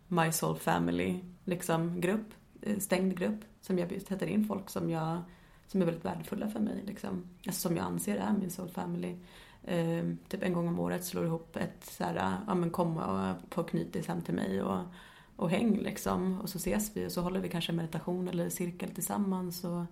My 0.07 0.31
Soul 0.31 0.57
Family 0.57 1.19
liksom 1.45 2.01
grupp, 2.01 2.27
eh, 2.61 2.77
stängd 2.77 3.17
grupp 3.17 3.39
som 3.61 3.79
jag 3.79 4.01
sätter 4.07 4.27
in 4.27 4.45
folk 4.45 4.69
som 4.69 4.89
jag 4.89 5.21
som 5.67 5.81
är 5.81 5.85
väldigt 5.85 6.05
värdefulla 6.05 6.49
för 6.49 6.59
mig 6.59 6.83
liksom. 6.87 7.23
Alltså 7.45 7.61
som 7.61 7.77
jag 7.77 7.85
anser 7.85 8.17
är 8.17 8.33
min 8.39 8.51
soul 8.51 8.69
family. 8.69 9.15
Eh, 9.63 10.03
typ 10.29 10.43
en 10.43 10.53
gång 10.53 10.67
om 10.67 10.79
året 10.79 11.05
slår 11.05 11.25
ihop 11.25 11.55
ett 11.55 11.85
så 11.85 12.03
här, 12.03 12.37
ja 12.47 12.55
men 12.55 12.69
kom 12.69 12.97
och 12.97 13.49
på 13.49 13.63
knytis 13.63 14.07
hem 14.07 14.21
till 14.21 14.33
mig 14.33 14.61
och, 14.61 14.79
och 15.35 15.49
häng 15.49 15.77
liksom. 15.77 16.41
Och 16.41 16.49
så 16.49 16.57
ses 16.57 16.91
vi 16.97 17.07
och 17.07 17.11
så 17.11 17.21
håller 17.21 17.39
vi 17.39 17.49
kanske 17.49 17.71
meditation 17.71 18.27
eller 18.27 18.49
cirkel 18.49 18.89
tillsammans 18.89 19.63
och 19.63 19.83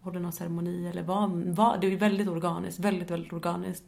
håller 0.00 0.20
någon 0.20 0.32
ceremoni 0.32 0.86
eller 0.88 1.02
vad, 1.02 1.30
vad. 1.30 1.80
Det 1.80 1.92
är 1.92 1.96
väldigt 1.96 2.28
organiskt, 2.28 2.78
väldigt, 2.78 3.10
väldigt 3.10 3.32
organiskt. 3.32 3.84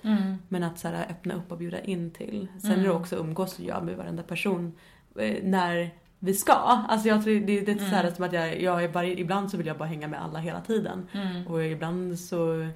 Men 0.49 0.63
att 0.63 0.79
så 0.79 0.89
här, 0.89 1.07
öppna 1.11 1.35
upp 1.35 1.53
och 1.53 1.59
bjuda 1.59 1.81
in 1.81 2.11
till. 2.11 2.49
Sen 2.59 2.71
är 2.71 2.85
det 2.85 2.91
också 2.91 3.17
umgås 3.17 3.61
jag 3.61 3.85
med 3.85 3.97
varenda 3.97 4.23
person 4.23 4.73
eh, 5.17 5.45
när 5.45 5.91
vi 6.19 6.35
ska. 6.35 6.53
Alltså 6.53 7.09
jag 7.09 7.25
tror 7.25 7.35
det 7.41 7.59
är 7.59 7.67
lite 7.67 7.79
så 7.79 7.95
här 7.95 8.11
som 8.11 8.25
att 8.25 8.33
jag, 8.33 8.63
jag 8.63 8.85
är 8.85 8.89
varje, 8.89 9.21
ibland 9.21 9.51
så 9.51 9.57
vill 9.57 9.67
jag 9.67 9.79
bara 9.79 9.89
hänga 9.89 10.09
med 10.09 10.23
alla 10.23 10.39
hela 10.39 10.61
tiden. 10.61 11.07
Och 11.49 11.65
ibland 11.65 12.19
så, 12.19 12.69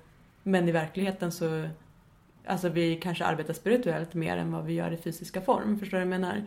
men 0.43 0.69
i 0.69 0.73
verkligheten 0.73 1.33
så 1.33 1.69
Alltså 2.47 2.69
vi 2.69 2.97
kanske 2.97 3.25
arbetar 3.25 3.55
spirituellt 3.55 4.15
mer 4.15 4.37
än 4.37 4.53
vad 4.53 4.65
vi 4.65 4.73
gör 4.73 4.91
i 4.91 4.97
fysiska 4.97 5.41
form. 5.41 5.79
Förstår 5.79 5.99
du 5.99 6.05
vad 6.05 6.15
jag 6.15 6.21
menar? 6.21 6.45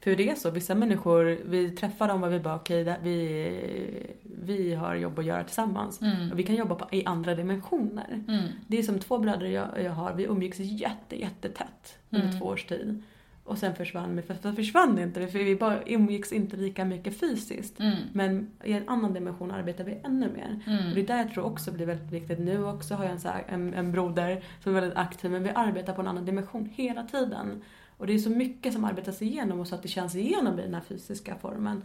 För 0.00 0.16
det 0.16 0.28
är 0.28 0.34
så, 0.34 0.50
vissa 0.50 0.74
människor, 0.74 1.38
vi 1.44 1.70
träffar 1.70 2.08
dem 2.08 2.22
och 2.22 2.32
vi 2.32 2.40
bara 2.40 2.54
okej, 2.54 2.82
okay, 2.82 2.96
vi, 3.02 4.16
vi 4.22 4.74
har 4.74 4.94
jobb 4.94 5.18
att 5.18 5.24
göra 5.24 5.44
tillsammans. 5.44 6.00
Och 6.32 6.38
vi 6.38 6.42
kan 6.42 6.56
jobba 6.56 6.74
på, 6.74 6.88
i 6.92 7.04
andra 7.04 7.34
dimensioner. 7.34 8.24
Det 8.66 8.78
är 8.78 8.82
som 8.82 8.98
två 8.98 9.18
bröder 9.18 9.46
jag, 9.46 9.82
jag 9.82 9.92
har, 9.92 10.14
vi 10.14 10.24
umgicks 10.24 10.58
jätte, 10.58 11.20
jättetätt 11.20 11.98
under 12.10 12.38
två 12.38 12.46
års 12.46 12.64
tid. 12.64 13.02
Och 13.46 13.58
sen 13.58 13.74
försvann 13.74 14.16
vi, 14.16 14.22
för 14.22 14.34
för 14.34 14.52
försvann 14.52 14.98
inte, 14.98 15.26
för 15.26 15.38
vi 15.38 15.56
bara 15.56 15.82
umgicks 15.86 16.32
inte 16.32 16.56
lika 16.56 16.84
mycket 16.84 17.20
fysiskt. 17.20 17.78
Men 18.12 18.50
i 18.64 18.72
en 18.72 18.88
annan 18.88 19.12
dimension 19.12 19.50
arbetar 19.50 19.84
vi 19.84 20.00
ännu 20.04 20.28
mer. 20.32 20.60
Och 20.88 20.94
det 20.94 21.00
är 21.00 21.06
där 21.06 21.18
jag 21.18 21.30
tror 21.32 21.44
också 21.44 21.72
blir 21.72 21.86
väldigt 21.86 22.12
viktigt. 22.12 22.38
Nu 22.38 22.64
också 22.64 22.94
har 22.94 23.04
jag 23.04 23.12
en, 23.12 23.20
så 23.20 23.28
här, 23.28 23.44
en, 23.48 23.74
en 23.74 23.92
broder 23.92 24.44
som 24.62 24.76
är 24.76 24.80
väldigt 24.80 24.98
aktiv, 24.98 25.30
men 25.30 25.42
vi 25.42 25.50
arbetar 25.50 25.92
på 25.92 26.00
en 26.00 26.08
annan 26.08 26.24
dimension 26.24 26.70
hela 26.74 27.02
tiden. 27.02 27.62
Och 27.96 28.06
det 28.06 28.12
är 28.14 28.18
så 28.18 28.30
mycket 28.30 28.72
som 28.72 28.84
arbetas 28.84 29.22
igenom 29.22 29.60
och 29.60 29.68
så 29.68 29.74
att 29.74 29.82
det 29.82 29.88
känns 29.88 30.14
igenom 30.14 30.58
i 30.58 30.62
den 30.62 30.74
här 30.74 30.80
fysiska 30.80 31.34
formen. 31.40 31.82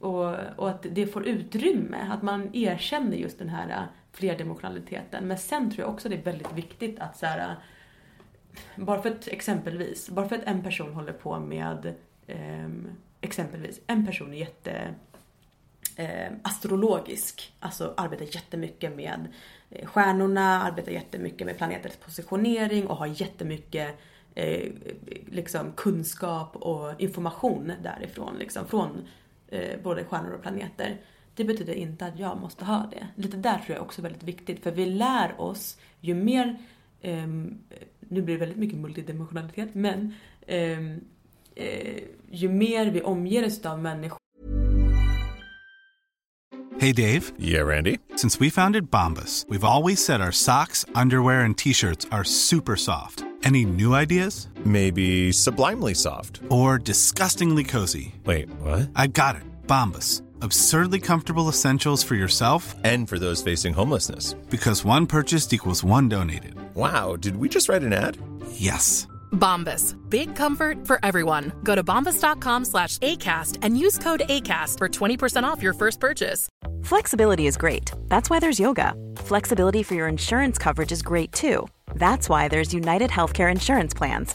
Och, 0.00 0.34
och 0.56 0.70
att 0.70 0.86
det 0.90 1.06
får 1.06 1.26
utrymme, 1.26 1.98
att 2.10 2.22
man 2.22 2.50
erkänner 2.52 3.16
just 3.16 3.38
den 3.38 3.48
här 3.48 3.68
äh, 3.68 3.82
flerdimensionaliteten. 4.12 5.28
Men 5.28 5.38
sen 5.38 5.70
tror 5.70 5.80
jag 5.80 5.94
också 5.94 6.08
det 6.08 6.16
är 6.16 6.22
väldigt 6.22 6.52
viktigt 6.52 7.00
att 7.00 7.16
så 7.16 7.26
här, 7.26 7.56
bara 8.76 9.02
för 9.02 9.10
att 9.10 9.28
exempelvis, 9.28 10.08
bara 10.10 10.28
för 10.28 10.36
att 10.36 10.44
en 10.44 10.62
person 10.62 10.94
håller 10.94 11.12
på 11.12 11.40
med 11.40 11.94
ehm, 12.26 12.88
exempelvis, 13.20 13.80
en 13.86 14.06
person 14.06 14.32
är 14.32 14.36
jätte 14.36 14.94
eh, 15.96 16.32
astrologisk. 16.42 17.52
Alltså 17.60 17.94
arbetar 17.96 18.24
jättemycket 18.24 18.96
med 18.96 19.28
eh, 19.70 19.86
stjärnorna, 19.86 20.62
arbetar 20.62 20.92
jättemycket 20.92 21.46
med 21.46 21.58
planeters 21.58 21.96
positionering 21.96 22.86
och 22.86 22.96
har 22.96 23.06
jättemycket 23.06 23.98
eh, 24.34 24.72
liksom 25.26 25.72
kunskap 25.72 26.56
och 26.56 27.00
information 27.00 27.72
därifrån. 27.82 28.36
Liksom, 28.38 28.66
från 28.66 29.08
eh, 29.48 29.80
både 29.82 30.04
stjärnor 30.04 30.32
och 30.32 30.42
planeter. 30.42 31.00
Det 31.34 31.44
betyder 31.44 31.74
inte 31.74 32.06
att 32.06 32.18
jag 32.18 32.40
måste 32.40 32.64
ha 32.64 32.90
det. 32.90 33.06
Lite 33.22 33.36
där 33.36 33.58
tror 33.58 33.76
jag 33.76 33.82
också 33.82 34.00
är 34.00 34.02
väldigt 34.02 34.22
viktigt 34.22 34.62
för 34.62 34.70
vi 34.70 34.86
lär 34.86 35.40
oss 35.40 35.78
ju 36.00 36.14
mer, 36.14 36.58
eh, 37.00 37.26
nu 38.10 38.22
blir 38.22 38.34
det 38.34 38.40
väldigt 38.40 38.58
mycket 38.58 38.78
multidimensionalitet, 38.78 39.74
men 39.74 40.14
ehm, 40.46 41.00
eh, 41.54 42.02
ju 42.30 42.48
mer 42.48 42.90
vi 42.90 43.02
omger 43.02 43.46
oss 43.46 43.66
av 43.66 43.78
människor 43.78 44.20
Hey, 46.80 46.92
Dave. 46.92 47.32
Yeah, 47.38 47.60
Randy. 47.66 47.98
Since 48.16 48.40
we 48.40 48.48
founded 48.48 48.90
Bombus, 48.90 49.44
we've 49.50 49.64
always 49.64 50.02
said 50.02 50.22
our 50.22 50.32
socks, 50.32 50.86
underwear, 50.94 51.40
and 51.40 51.58
t 51.58 51.74
shirts 51.74 52.06
are 52.10 52.24
super 52.24 52.74
soft. 52.74 53.22
Any 53.44 53.66
new 53.66 53.92
ideas? 53.94 54.48
Maybe 54.64 55.30
sublimely 55.30 55.94
soft. 55.94 56.40
Or 56.48 56.78
disgustingly 56.78 57.64
cozy? 57.64 58.14
Wait, 58.24 58.48
what? 58.62 58.88
I 58.96 59.08
got 59.08 59.36
it. 59.36 59.42
Bombus. 59.66 60.22
Absurdly 60.42 61.00
comfortable 61.00 61.48
essentials 61.48 62.02
for 62.02 62.14
yourself 62.14 62.74
And 62.84 63.08
for 63.08 63.18
those 63.18 63.42
facing 63.42 63.74
homelessness. 63.74 64.34
because 64.50 64.84
one 64.84 65.06
purchased 65.06 65.52
equals 65.52 65.82
one 65.84 66.08
donated. 66.08 66.54
Wow, 66.74 67.16
did 67.16 67.36
we 67.36 67.48
just 67.48 67.68
write 67.68 67.82
an 67.82 67.92
ad? 67.92 68.16
Yes. 68.52 69.06
Bombas. 69.32 69.94
Big 70.10 70.34
comfort 70.34 70.86
for 70.86 70.98
everyone. 71.04 71.52
Go 71.62 71.74
to 71.74 71.84
bombas.com 71.84 72.64
slash 72.64 72.98
ACAST 72.98 73.58
and 73.62 73.78
use 73.78 73.98
code 73.98 74.22
ACAST 74.28 74.78
for 74.78 74.88
20% 74.88 75.44
off 75.44 75.62
your 75.62 75.72
first 75.74 76.00
purchase. 76.00 76.48
Flexibility 76.82 77.46
is 77.46 77.56
great. 77.56 77.92
That's 78.08 78.28
why 78.30 78.40
there's 78.40 78.58
yoga. 78.60 78.94
Flexibility 79.16 79.82
for 79.82 79.94
your 79.94 80.08
insurance 80.08 80.58
coverage 80.58 80.90
is 80.92 81.02
great 81.02 81.30
too. 81.32 81.68
That's 81.94 82.28
why 82.28 82.48
there's 82.48 82.74
United 82.74 83.10
Healthcare 83.10 83.50
Insurance 83.52 83.94
Plans. 83.94 84.34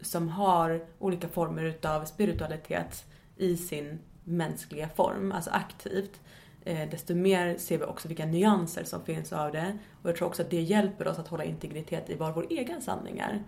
som 0.00 0.28
har 0.28 0.84
olika 0.98 1.28
former 1.28 1.64
utav 1.64 2.04
spiritualitet 2.04 3.04
i 3.36 3.56
sin 3.56 3.98
mänskliga 4.24 4.88
form, 4.88 5.32
alltså 5.32 5.50
aktivt. 5.50 6.20
Eh, 6.64 6.90
desto 6.90 7.14
mer 7.14 7.56
ser 7.56 7.78
vi 7.78 7.84
också 7.84 8.08
vilka 8.08 8.26
nyanser 8.26 8.84
som 8.84 9.04
finns 9.04 9.32
av 9.32 9.52
det. 9.52 9.78
Och 10.02 10.08
jag 10.08 10.16
tror 10.16 10.28
också 10.28 10.42
att 10.42 10.50
det 10.50 10.60
hjälper 10.60 11.08
oss 11.08 11.18
att 11.18 11.28
hålla 11.28 11.44
integritet 11.44 12.10
i 12.10 12.14
vad 12.14 12.34
vår 12.34 12.46
egen 12.50 12.82
sanning 12.82 13.18
är. 13.18 13.42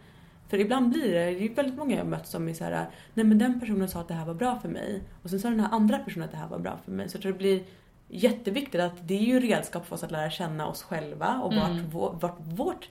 För 0.48 0.58
ibland 0.58 0.90
blir 0.90 1.12
det, 1.12 1.24
det 1.24 1.44
är 1.44 1.54
väldigt 1.54 1.78
många 1.78 1.96
jag 1.96 2.06
mött 2.06 2.26
som 2.26 2.48
är 2.48 2.54
såhär, 2.54 2.90
nej 3.14 3.26
men 3.26 3.38
den 3.38 3.60
personen 3.60 3.88
sa 3.88 4.00
att 4.00 4.08
det 4.08 4.14
här 4.14 4.26
var 4.26 4.34
bra 4.34 4.58
för 4.58 4.68
mig. 4.68 5.02
Och 5.22 5.30
sen 5.30 5.40
sa 5.40 5.48
den 5.48 5.60
här 5.60 5.72
andra 5.72 5.98
personen 5.98 6.24
att 6.24 6.30
det 6.30 6.36
här 6.36 6.48
var 6.48 6.58
bra 6.58 6.78
för 6.84 6.92
mig. 6.92 7.08
Så 7.08 7.16
jag 7.16 7.22
tror 7.22 7.32
det 7.32 7.38
blir 7.38 7.64
jätteviktigt 8.08 8.80
att 8.80 9.08
det 9.08 9.14
är 9.14 9.22
ju 9.22 9.40
redskap 9.40 9.86
för 9.86 9.94
oss 9.94 10.04
att 10.04 10.10
lära 10.10 10.30
känna 10.30 10.66
oss 10.66 10.82
själva 10.82 11.40
och 11.42 11.54
vart, 11.54 11.80
vår, 11.90 12.16
vart 12.20 12.38
vårt 12.40 12.88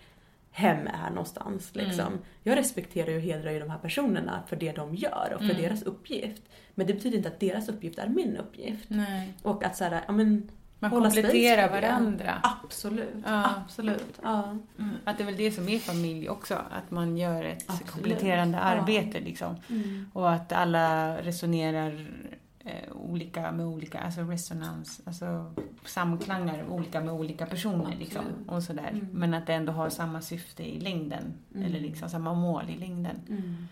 hem 0.53 0.87
är 0.87 1.09
någonstans. 1.09 1.75
Liksom. 1.75 2.19
Jag 2.43 2.57
respekterar 2.57 3.15
och 3.15 3.21
hedrar 3.21 3.51
ju 3.51 3.59
de 3.59 3.69
här 3.69 3.77
personerna 3.77 4.43
för 4.47 4.55
det 4.55 4.71
de 4.71 4.95
gör 4.95 5.33
och 5.35 5.41
för 5.47 5.53
deras 5.53 5.83
uppgift. 5.83 6.41
Men 6.75 6.87
det 6.87 6.93
betyder 6.93 7.17
inte 7.17 7.29
att 7.29 7.39
deras 7.39 7.69
uppgift 7.69 7.99
är 7.99 8.07
min 8.07 8.37
uppgift. 8.37 8.85
Nej. 8.87 9.33
Och 9.41 9.63
att 9.63 9.77
såhär, 9.77 10.01
ja 10.07 10.13
men 10.13 10.49
Man 10.79 10.91
kompletterar 10.91 11.69
varandra. 11.69 12.41
Absolut, 12.63 13.13
Ja. 13.25 13.49
absolut. 13.65 14.19
Ja. 14.23 14.57
Mm. 14.79 14.95
Att 15.03 15.17
det 15.17 15.23
är 15.23 15.25
väl 15.25 15.37
det 15.37 15.51
som 15.51 15.69
är 15.69 15.79
familj 15.79 16.29
också, 16.29 16.53
att 16.53 16.91
man 16.91 17.17
gör 17.17 17.43
ett 17.43 17.63
Absolut. 17.67 17.91
kompletterande 17.91 18.59
arbete 18.59 19.19
liksom. 19.19 19.55
Mm. 19.69 20.09
Och 20.13 20.31
att 20.31 20.51
alla 20.51 21.17
resonerar 21.21 22.07
eh, 22.65 22.95
olika 22.95 23.51
med 23.51 23.65
olika, 23.65 23.99
alltså 23.99 24.21
resonans, 24.21 25.01
alltså 25.05 25.53
samklangar 25.85 26.65
olika 26.69 27.01
med 27.01 27.13
olika 27.13 27.45
personer 27.45 27.95
liksom. 27.99 28.25
Och 28.47 28.63
sådär. 28.63 28.89
Mm. 28.89 29.07
Men 29.11 29.33
att 29.33 29.47
det 29.47 29.53
ändå 29.53 29.71
har 29.73 29.89
samma 29.89 30.21
syfte 30.21 30.63
i 30.63 30.79
längden. 30.79 31.33
Mm. 31.55 31.65
Eller 31.65 31.79
liksom 31.79 32.09
samma 32.09 32.33
mål 32.33 32.63
i 32.69 32.77
längden. 32.77 33.15
Mm. 33.29 33.67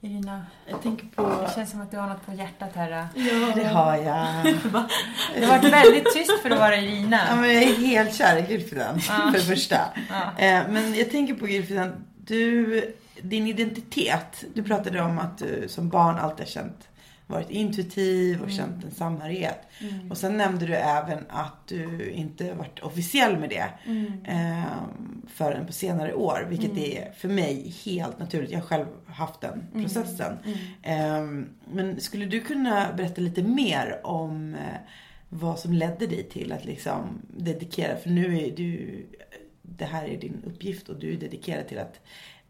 Irina, 0.00 0.46
Jag 0.66 0.82
tänker 0.82 1.06
på... 1.06 1.22
det 1.22 1.54
känns 1.54 1.70
som 1.70 1.80
att 1.80 1.90
du 1.90 1.96
har 1.96 2.08
något 2.08 2.26
på 2.26 2.32
hjärtat 2.32 2.70
här. 2.74 2.90
Ja, 2.90 3.06
det 3.54 3.64
har 3.64 3.96
jag. 3.96 4.44
Det 5.34 5.46
har 5.46 5.58
varit 5.58 5.72
väldigt 5.72 6.12
tyst 6.14 6.42
för 6.42 6.50
att 6.50 6.58
vara 6.58 6.76
Irina. 6.76 7.20
Ja, 7.30 7.36
men 7.36 7.54
jag 7.54 7.62
är 7.62 7.74
helt 7.74 8.14
kär 8.14 8.36
i 8.36 8.52
Gylfidan, 8.52 9.00
för 9.00 9.32
det 9.32 9.40
första. 9.40 9.78
Ja. 10.10 10.44
Eh, 10.44 10.68
Men 10.68 10.94
jag 10.94 11.10
tänker 11.10 11.34
på 11.34 11.48
Gylfidan, 11.48 12.04
du, 12.16 12.94
din 13.22 13.46
identitet. 13.46 14.44
Du 14.54 14.62
pratade 14.62 15.02
om 15.02 15.18
att 15.18 15.38
du 15.38 15.68
som 15.68 15.88
barn 15.88 16.18
alltid 16.18 16.38
har 16.38 16.50
känt, 16.50 16.88
varit 17.26 17.50
intuitiv 17.50 18.42
och 18.42 18.50
känt 18.50 18.84
en 18.84 18.90
samhörighet. 18.90 19.58
Och 20.10 20.18
sen 20.18 20.36
nämnde 20.36 20.66
du 20.66 20.74
även 20.74 21.18
att 21.28 21.66
du 21.66 22.10
inte 22.10 22.54
varit 22.54 22.80
officiell 22.80 23.38
med 23.38 23.48
det 23.48 23.68
eh, 24.24 24.64
förrän 25.28 25.66
på 25.66 25.72
senare 25.72 26.14
år. 26.14 26.46
Vilket 26.48 26.78
är 26.78 27.12
för 27.12 27.28
mig 27.28 27.74
helt 27.84 28.18
naturligt. 28.18 28.50
Jag 28.50 28.58
har 28.58 28.66
själv 28.66 28.86
haft 29.06 29.40
den 29.40 29.64
processen. 29.72 30.38
Eh, 30.82 31.24
men 31.72 32.00
skulle 32.00 32.26
du 32.26 32.40
kunna 32.40 32.92
berätta 32.92 33.20
lite 33.20 33.42
mer 33.42 34.00
om 34.02 34.54
eh, 34.54 34.60
vad 35.28 35.58
som 35.58 35.72
ledde 35.72 36.06
dig 36.06 36.22
till 36.22 36.52
att 36.52 36.64
liksom 36.64 37.22
dedikera, 37.28 37.96
för 37.96 38.10
nu 38.10 38.38
är 38.38 38.56
du, 38.56 39.02
det 39.62 39.84
här 39.84 40.04
är 40.04 40.20
din 40.20 40.42
uppgift 40.46 40.88
och 40.88 40.98
du 40.98 41.12
är 41.12 41.16
dedikerad 41.16 41.68
till 41.68 41.78
att 41.78 42.00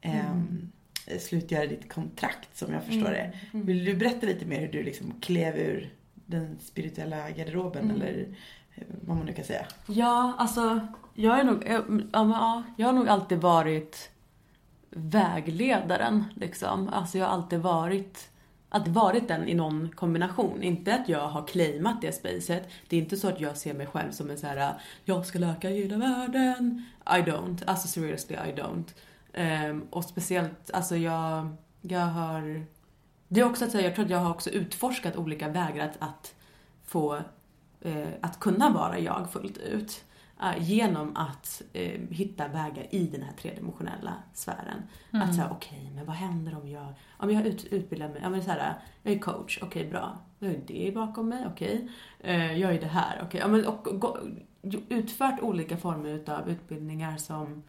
ehm, 0.01 0.73
slutgöra 1.19 1.67
ditt 1.67 1.93
kontrakt 1.93 2.57
som 2.57 2.73
jag 2.73 2.85
förstår 2.85 3.11
det. 3.11 3.33
Vill 3.53 3.85
du 3.85 3.95
berätta 3.95 4.27
lite 4.27 4.47
mer 4.47 4.61
hur 4.61 4.73
du 4.73 4.83
liksom 4.83 5.15
klev 5.21 5.57
ur 5.57 5.93
den 6.27 6.59
spirituella 6.61 7.31
garderoben 7.31 7.91
eller 7.91 8.27
eh, 8.75 8.85
vad 9.01 9.17
man 9.17 9.27
nu 9.27 9.33
kan 9.33 9.45
säga? 9.45 9.67
Ja, 9.87 10.35
alltså 10.39 10.81
jag 11.15 11.41
är 11.41 11.45
nog, 11.45 11.65
men, 11.89 12.11
ja, 12.13 12.63
jag 12.77 12.87
har 12.87 12.93
nog 12.93 13.09
alltid 13.09 13.39
varit 13.39 14.11
vägledaren 14.91 16.25
liksom. 16.37 16.89
Alltså 16.89 17.19
jag 17.19 17.27
har 17.27 17.33
alltid 17.33 17.59
varit, 17.59 18.31
alltid 18.69 18.95
varit 18.95 19.29
den 19.29 19.49
i 19.49 19.55
någon 19.55 19.91
kombination. 19.95 20.63
Inte 20.63 20.95
att 20.95 21.09
jag 21.09 21.29
har 21.29 21.47
claimat 21.47 22.03
det 22.03 22.13
spacet. 22.13 22.69
Det 22.89 22.97
är 22.97 23.01
inte 23.01 23.17
så 23.17 23.29
att 23.29 23.41
jag 23.41 23.57
ser 23.57 23.75
mig 23.75 23.87
själv 23.87 24.11
som 24.11 24.31
en 24.31 24.39
så 24.39 24.47
här: 24.47 24.75
jag 25.05 25.27
ska 25.27 25.39
läka 25.39 25.69
hela 25.69 25.97
världen. 25.97 26.85
I 27.07 27.31
don't. 27.31 27.63
Alltså 27.67 27.89
seriously 27.89 28.37
I 28.37 28.61
don't. 28.61 28.95
Ehm, 29.35 29.87
och 29.91 30.05
speciellt, 30.05 30.71
alltså 30.71 30.97
jag, 30.97 31.49
jag 31.81 32.01
har 32.07 32.65
det 33.29 33.41
är 33.41 33.45
också 33.45 33.65
att 33.65 33.71
säga, 33.71 33.85
jag 33.85 33.95
tror 33.95 34.05
att 34.05 34.11
jag 34.11 34.19
har 34.19 34.31
också 34.31 34.51
utforskat 34.51 35.17
olika 35.17 35.49
vägar 35.49 35.85
att, 35.89 35.97
att 35.99 36.35
få, 36.85 37.15
eh, 37.81 38.09
att 38.21 38.41
kunna 38.41 38.71
vara 38.71 38.99
jag 38.99 39.31
fullt 39.31 39.59
ut. 39.59 40.05
Eh, 40.43 40.63
genom 40.71 41.17
att 41.17 41.63
eh, 41.73 42.01
hitta 42.11 42.49
vägar 42.49 42.87
i 42.91 43.07
den 43.07 43.23
här 43.23 43.33
tredimensionella 43.33 44.15
sfären. 44.35 44.83
Att 45.11 45.35
säga, 45.35 45.49
okej, 45.51 45.93
men 45.95 46.07
vad 46.07 46.17
händer 46.17 46.57
om 46.63 46.69
jag, 46.69 46.87
om 47.17 47.31
jag 47.31 47.47
ut, 47.47 47.65
utbildar 47.65 48.09
mig, 48.09 48.21
ja 48.23 48.29
men 48.31 48.43
så 48.45 48.51
här, 48.51 48.75
jag 49.03 49.15
är 49.15 49.19
coach, 49.19 49.59
okej 49.63 49.91
bra. 49.91 50.19
Jag 50.39 50.49
har 50.49 50.57
det 50.67 50.93
bakom 50.95 51.29
mig, 51.29 51.47
okej. 51.47 51.89
Eh, 52.21 52.59
jag 52.59 52.75
är 52.75 52.81
det 52.81 52.87
här, 52.87 53.21
okej. 53.25 53.41
Ja, 53.41 53.49
men, 53.49 53.67
och, 53.67 54.01
gå- 54.01 54.19
utfört 54.89 55.41
olika 55.41 55.77
former 55.77 56.09
utav 56.11 56.49
utbildningar 56.51 57.17
som 57.17 57.63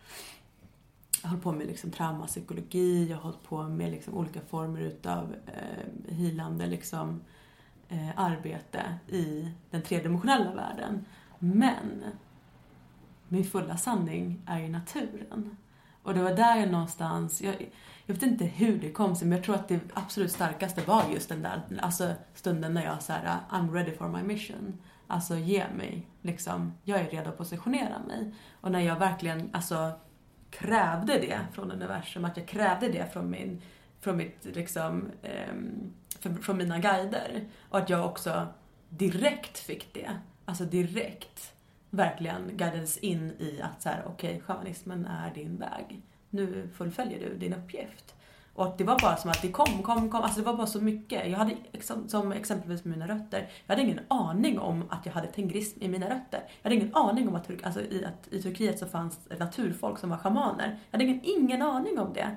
jag 1.25 1.29
har 1.29 1.35
hållit 1.35 1.43
på 1.43 1.51
med 1.51 1.67
liksom 1.67 1.91
traumapsykologi, 1.91 3.07
jag 3.09 3.17
har 3.17 3.23
hållit 3.23 3.43
på 3.43 3.63
med 3.63 3.91
liksom 3.91 4.13
olika 4.13 4.41
former 4.41 4.79
utav 4.79 5.35
eh, 5.45 6.15
healande 6.15 6.67
liksom, 6.67 7.21
eh, 7.89 8.09
arbete 8.15 8.99
i 9.07 9.51
den 9.71 9.81
tredimensionella 9.81 10.53
världen. 10.53 11.05
Men 11.39 12.03
min 13.27 13.43
fulla 13.43 13.77
sanning 13.77 14.41
är 14.45 14.59
ju 14.59 14.69
naturen. 14.69 15.57
Och 16.03 16.13
det 16.13 16.23
var 16.23 16.33
där 16.33 16.55
jag 16.55 16.71
någonstans, 16.71 17.41
jag, 17.41 17.71
jag 18.05 18.15
vet 18.15 18.23
inte 18.23 18.45
hur 18.45 18.79
det 18.79 18.91
kom 18.91 19.15
sig, 19.15 19.27
men 19.27 19.37
jag 19.37 19.45
tror 19.45 19.55
att 19.55 19.67
det 19.67 19.79
absolut 19.93 20.31
starkaste 20.31 20.81
var 20.81 21.03
just 21.13 21.29
den 21.29 21.41
där 21.41 21.61
alltså, 21.81 22.13
stunden 22.33 22.73
när 22.73 22.85
jag 22.85 23.01
så 23.01 23.13
här, 23.13 23.37
I'm 23.49 23.73
ready 23.73 23.91
for 23.91 24.07
my 24.07 24.23
mission. 24.23 24.77
Alltså 25.07 25.37
ge 25.37 25.65
mig, 25.77 26.07
liksom, 26.21 26.73
jag 26.83 26.99
är 26.99 27.09
redo 27.09 27.29
att 27.29 27.37
positionera 27.37 27.99
mig. 28.07 28.33
Och 28.61 28.71
när 28.71 28.79
jag 28.79 28.99
verkligen, 28.99 29.49
alltså 29.53 29.91
krävde 30.59 31.19
det 31.19 31.39
från 31.53 31.71
universum, 31.71 32.25
att 32.25 32.37
jag 32.37 32.47
krävde 32.47 32.89
det 32.89 33.13
från 33.13 33.29
min, 33.29 33.61
från 33.99 34.17
mitt, 34.17 34.45
liksom, 34.45 35.11
ehm, 35.23 35.93
från 36.41 36.57
mina 36.57 36.79
guider. 36.79 37.47
Och 37.69 37.77
att 37.77 37.89
jag 37.89 38.05
också 38.05 38.47
direkt 38.89 39.57
fick 39.57 39.93
det. 39.93 40.09
Alltså 40.45 40.63
direkt 40.63 41.53
verkligen 41.89 42.57
guidades 42.57 42.97
in 42.97 43.31
i 43.39 43.61
att 43.61 43.81
så 43.81 43.89
här, 43.89 44.03
okej, 44.05 44.29
okay, 44.29 44.41
shamanismen 44.41 45.05
är 45.05 45.33
din 45.33 45.57
väg. 45.57 46.01
Nu 46.29 46.69
fullföljer 46.73 47.19
du 47.19 47.37
din 47.37 47.53
uppgift. 47.53 48.15
Och 48.55 48.75
det 48.77 48.83
var 48.83 48.99
bara 48.99 49.15
som 49.15 49.31
att 49.31 49.41
det 49.41 49.51
kom, 49.51 49.83
kom, 49.83 50.09
kom. 50.09 50.21
Alltså 50.21 50.39
det 50.39 50.45
var 50.45 50.53
bara 50.53 50.67
så 50.67 50.81
mycket. 50.81 51.29
Jag 51.29 51.37
hade, 51.37 51.55
som 52.07 52.31
exempelvis 52.31 52.85
med 52.85 52.97
mina 52.97 53.13
rötter, 53.13 53.49
jag 53.65 53.75
hade 53.75 53.87
ingen 53.87 53.99
aning 54.07 54.59
om 54.59 54.83
att 54.89 55.05
jag 55.05 55.13
hade 55.13 55.27
tengrism 55.27 55.79
i 55.81 55.87
mina 55.87 56.05
rötter. 56.05 56.43
Jag 56.61 56.63
hade 56.63 56.75
ingen 56.75 56.95
aning 56.95 57.27
om 57.27 57.35
att, 57.35 57.49
alltså 57.63 57.81
i, 57.81 58.05
att 58.05 58.33
i 58.33 58.41
Turkiet 58.41 58.79
så 58.79 58.85
fanns 58.85 59.19
naturfolk 59.39 59.99
som 59.99 60.09
var 60.09 60.17
shamaner. 60.17 60.79
Jag 60.91 60.99
hade 60.99 61.03
ingen, 61.03 61.19
ingen 61.23 61.61
aning 61.61 61.99
om 61.99 62.13
det. 62.13 62.35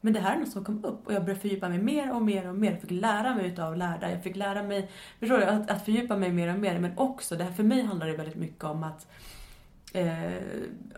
Men 0.00 0.12
det 0.12 0.20
här 0.20 0.36
är 0.36 0.40
något 0.40 0.48
som 0.48 0.64
kom 0.64 0.84
upp 0.84 1.06
och 1.06 1.14
jag 1.14 1.22
började 1.24 1.40
fördjupa 1.40 1.68
mig 1.68 1.78
mer 1.78 2.14
och 2.14 2.22
mer 2.22 2.48
och 2.48 2.54
mer. 2.54 2.70
Jag 2.70 2.80
fick 2.80 2.90
lära 2.90 3.34
mig 3.34 3.46
utav 3.46 3.76
lärda. 3.76 4.10
Jag 4.10 4.22
fick 4.22 4.36
lära 4.36 4.62
mig, 4.62 4.90
förstår 5.20 5.38
du, 5.38 5.44
att, 5.44 5.70
att 5.70 5.84
fördjupa 5.84 6.16
mig 6.16 6.32
mer 6.32 6.54
och 6.54 6.60
mer. 6.60 6.78
Men 6.78 6.98
också, 6.98 7.36
det 7.36 7.44
här, 7.44 7.52
för 7.52 7.62
mig 7.62 7.82
handlar 7.82 8.06
det 8.06 8.16
väldigt 8.16 8.36
mycket 8.36 8.64
om 8.64 8.84
att, 8.84 9.06
eh, 9.92 10.32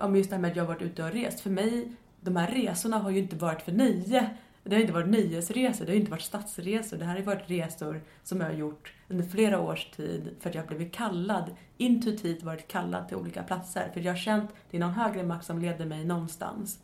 om 0.00 0.16
just 0.16 0.30
det 0.30 0.36
här 0.36 0.40
med 0.40 0.50
att 0.50 0.56
jag 0.56 0.64
har 0.64 0.74
varit 0.74 0.82
ute 0.82 1.04
och 1.04 1.12
rest. 1.12 1.40
För 1.40 1.50
mig, 1.50 1.92
de 2.20 2.36
här 2.36 2.46
resorna 2.46 2.98
har 2.98 3.10
ju 3.10 3.18
inte 3.18 3.36
varit 3.36 3.62
för 3.62 3.72
nöje. 3.72 4.30
Det 4.64 4.74
har 4.74 4.80
inte 4.80 4.92
varit 4.92 5.08
nöjesresor, 5.08 5.86
det 5.86 5.92
har 5.92 5.96
inte 5.96 6.10
varit 6.10 6.22
stadsresor. 6.22 6.96
Det 6.96 7.04
här 7.04 7.16
har 7.16 7.22
varit 7.22 7.50
resor 7.50 8.00
som 8.22 8.40
jag 8.40 8.46
har 8.46 8.54
gjort 8.54 8.92
under 9.08 9.24
flera 9.24 9.60
års 9.60 9.90
tid 9.90 10.36
för 10.40 10.48
att 10.48 10.54
jag 10.54 10.62
har 10.62 10.68
blivit 10.68 10.94
kallad, 10.94 11.56
intuitivt 11.76 12.42
varit 12.42 12.68
kallad 12.68 13.08
till 13.08 13.16
olika 13.16 13.42
platser. 13.42 13.90
För 13.92 14.00
jag 14.00 14.12
har 14.12 14.18
känt, 14.18 14.50
det 14.70 14.76
är 14.76 14.80
någon 14.80 14.92
högre 14.92 15.22
makt 15.22 15.46
som 15.46 15.58
leder 15.58 15.86
mig 15.86 16.04
någonstans 16.04 16.78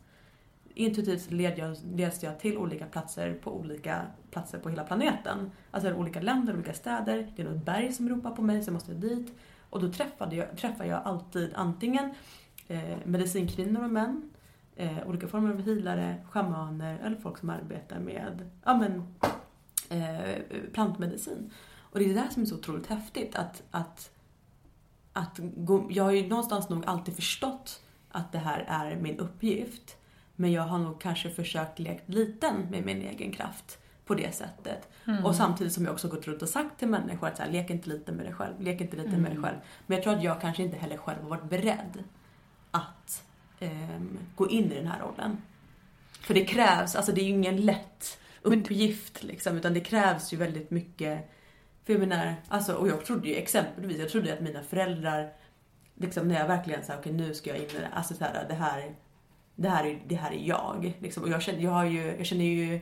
intuitivt 0.77 1.31
led 1.31 1.57
jag, 1.57 1.77
leds 1.95 2.23
jag 2.23 2.39
till 2.39 2.57
olika 2.57 2.85
platser 2.85 3.33
på 3.33 3.55
olika 3.55 4.01
platser 4.31 4.59
på 4.59 4.69
hela 4.69 4.83
planeten. 4.83 5.51
Alltså 5.71 5.93
olika 5.93 6.21
länder, 6.21 6.53
olika 6.53 6.73
städer. 6.73 7.33
Det 7.35 7.41
är 7.41 7.49
något 7.49 7.65
berg 7.65 7.93
som 7.93 8.09
ropar 8.09 8.31
på 8.31 8.41
mig 8.41 8.63
så 8.63 8.67
jag 8.67 8.73
måste 8.73 8.93
dit. 8.93 9.33
Och 9.69 9.81
då 9.81 9.91
träffade 9.91 10.35
jag, 10.35 10.57
träffar 10.57 10.85
jag 10.85 11.01
alltid 11.05 11.51
antingen 11.55 12.13
eh, 12.67 12.97
medicinkvinnor 13.05 13.83
och 13.83 13.89
män, 13.89 14.29
eh, 14.77 15.07
olika 15.07 15.27
former 15.27 15.53
av 15.53 15.61
healare, 15.61 16.15
schamaner 16.29 16.99
eller 17.03 17.17
folk 17.17 17.37
som 17.37 17.49
arbetar 17.49 17.99
med 17.99 18.49
ja, 18.63 18.77
men, 18.77 19.15
eh, 19.89 20.41
plantmedicin. 20.73 21.51
Och 21.79 21.99
det 21.99 22.05
är 22.05 22.09
det 22.09 22.21
där 22.21 22.29
som 22.29 22.41
är 22.41 22.45
så 22.45 22.55
otroligt 22.55 22.87
häftigt. 22.87 23.35
Att, 23.35 23.63
att, 23.71 24.11
att 25.13 25.39
gå, 25.39 25.87
jag 25.89 26.03
har 26.03 26.11
ju 26.11 26.27
någonstans 26.27 26.69
nog 26.69 26.85
alltid 26.85 27.15
förstått 27.15 27.81
att 28.09 28.31
det 28.31 28.37
här 28.37 28.65
är 28.67 28.95
min 28.95 29.19
uppgift. 29.19 29.97
Men 30.35 30.51
jag 30.51 30.63
har 30.63 30.77
nog 30.77 31.01
kanske 31.01 31.29
försökt 31.29 31.79
leka 31.79 32.03
liten 32.05 32.61
med 32.71 32.85
min 32.85 33.01
egen 33.01 33.31
kraft 33.31 33.79
på 34.05 34.15
det 34.15 34.35
sättet. 34.35 34.89
Mm. 35.05 35.25
Och 35.25 35.35
samtidigt 35.35 35.73
som 35.73 35.85
jag 35.85 35.93
också 35.93 36.07
gått 36.07 36.27
runt 36.27 36.41
och 36.41 36.49
sagt 36.49 36.79
till 36.79 36.87
människor 36.87 37.27
att 37.27 37.37
så 37.37 37.43
här, 37.43 37.51
lek 37.51 37.69
inte 37.69 37.89
lite 37.89 38.11
med 38.11 38.25
dig 38.25 38.33
själv, 38.33 38.61
lek 38.61 38.81
inte 38.81 38.97
lite 38.97 39.09
mm. 39.09 39.21
med 39.21 39.31
dig 39.31 39.41
själv. 39.41 39.57
Men 39.85 39.95
jag 39.95 40.03
tror 40.03 40.13
att 40.13 40.23
jag 40.23 40.41
kanske 40.41 40.63
inte 40.63 40.77
heller 40.77 40.97
själv 40.97 41.21
har 41.21 41.29
varit 41.29 41.49
beredd 41.49 42.03
att 42.71 43.26
gå 44.35 44.49
in 44.49 44.71
i 44.71 44.75
den 44.75 44.87
här 44.87 44.99
rollen. 44.99 45.37
För 46.21 46.33
det 46.33 46.45
krävs, 46.45 46.95
alltså 46.95 47.11
det 47.11 47.21
är 47.21 47.25
ju 47.25 47.29
ingen 47.29 47.61
lätt 47.61 48.19
uppgift 48.41 49.23
liksom, 49.23 49.57
utan 49.57 49.73
det 49.73 49.79
krävs 49.79 50.33
ju 50.33 50.37
väldigt 50.37 50.71
mycket. 50.71 51.29
För 51.85 51.93
jag 51.93 51.99
menar, 51.99 52.35
alltså, 52.47 52.73
och 52.73 52.87
jag 52.87 53.05
trodde 53.05 53.27
ju 53.27 53.35
exempelvis, 53.35 53.99
jag 53.99 54.09
trodde 54.09 54.33
att 54.33 54.41
mina 54.41 54.63
föräldrar, 54.63 55.33
liksom 55.95 56.27
när 56.27 56.39
jag 56.39 56.47
verkligen 56.47 56.83
sa 56.83 56.93
okej 56.93 57.13
okay, 57.13 57.27
nu 57.27 57.33
ska 57.33 57.49
jag 57.49 57.59
in 57.59 57.63
i 57.63 57.79
det, 57.79 57.89
alltså 57.93 58.13
så 58.13 58.23
här, 58.23 58.45
det 58.49 58.55
här 58.55 58.95
det 59.57 59.69
här 59.69 59.85
är, 59.85 59.99
det 60.07 60.15
här 60.15 60.31
är 60.31 60.47
jag. 60.47 60.93
Liksom. 60.99 61.23
Och 61.23 61.29
jag 61.29 61.41
känner, 61.41 61.59
jag, 61.59 61.71
har 61.71 61.85
ju, 61.85 62.15
jag 62.17 62.25
känner 62.25 62.45
ju 62.45 62.79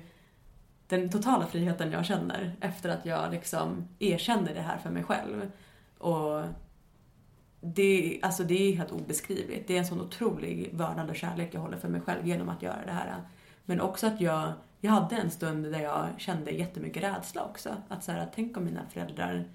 den 0.88 1.10
totala 1.10 1.48
friheten 1.48 1.92
jag 1.92 2.06
känner 2.06 2.56
efter 2.62 2.90
att 2.90 3.06
jag 3.06 3.32
liksom 3.32 3.88
erkänner 4.00 4.54
det 4.54 4.62
här 4.62 4.78
för 4.78 4.90
mig 4.90 5.04
själv. 5.04 5.52
Och 5.98 6.44
det, 7.74 8.20
alltså 8.22 8.44
det 8.44 8.70
är 8.70 8.76
helt 8.76 8.92
obeskrivligt. 8.92 9.68
Det 9.68 9.76
är 9.76 9.80
en 9.80 9.86
sån 9.86 10.02
otrolig 10.02 10.70
vördnad 10.74 11.10
och 11.10 11.16
kärlek 11.16 11.50
jag 11.52 11.62
håller 11.62 11.78
för 11.78 11.88
mig 11.88 12.02
själv 12.02 12.28
genom 12.28 12.50
att 12.50 12.62
göra 12.62 12.86
det 12.86 12.92
här. 12.92 13.16
Men 13.66 13.82
också 13.82 14.08
att 14.08 14.22
jag, 14.22 14.54
jag 14.82 14.92
hade 14.92 15.16
en 15.16 15.32
stund 15.32 15.66
där 15.66 15.80
jag 15.80 16.08
kände 16.18 16.52
jättemycket 16.52 17.04
rädsla 17.04 17.44
också. 17.44 17.76
Att 17.90 18.04
så 18.04 18.12
här, 18.12 18.28
tänk 18.36 18.58
om 18.58 18.66
mina 18.66 18.82
föräldrar 18.90 19.46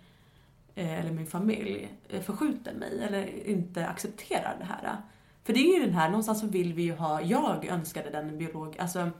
eh, 0.74 1.00
eller 1.00 1.10
min 1.10 1.26
familj 1.26 1.88
eh, 2.08 2.20
förskjuter 2.20 2.74
mig 2.74 3.02
eller 3.02 3.46
inte 3.48 3.86
accepterar 3.86 4.56
det 4.58 4.64
här. 4.64 4.96
För 5.44 5.52
det 5.52 5.60
är 5.60 5.78
ju 5.78 5.86
den 5.86 5.94
här, 5.94 6.08
någonstans 6.08 6.40
så 6.40 6.46
vill 6.46 6.74
vi 6.74 6.82
ju 6.82 6.94
ha, 6.94 7.22
jag 7.22 7.64
önskade 7.64 8.10
den 8.10 8.38
biolog, 8.38 8.76
alltså 8.78 9.10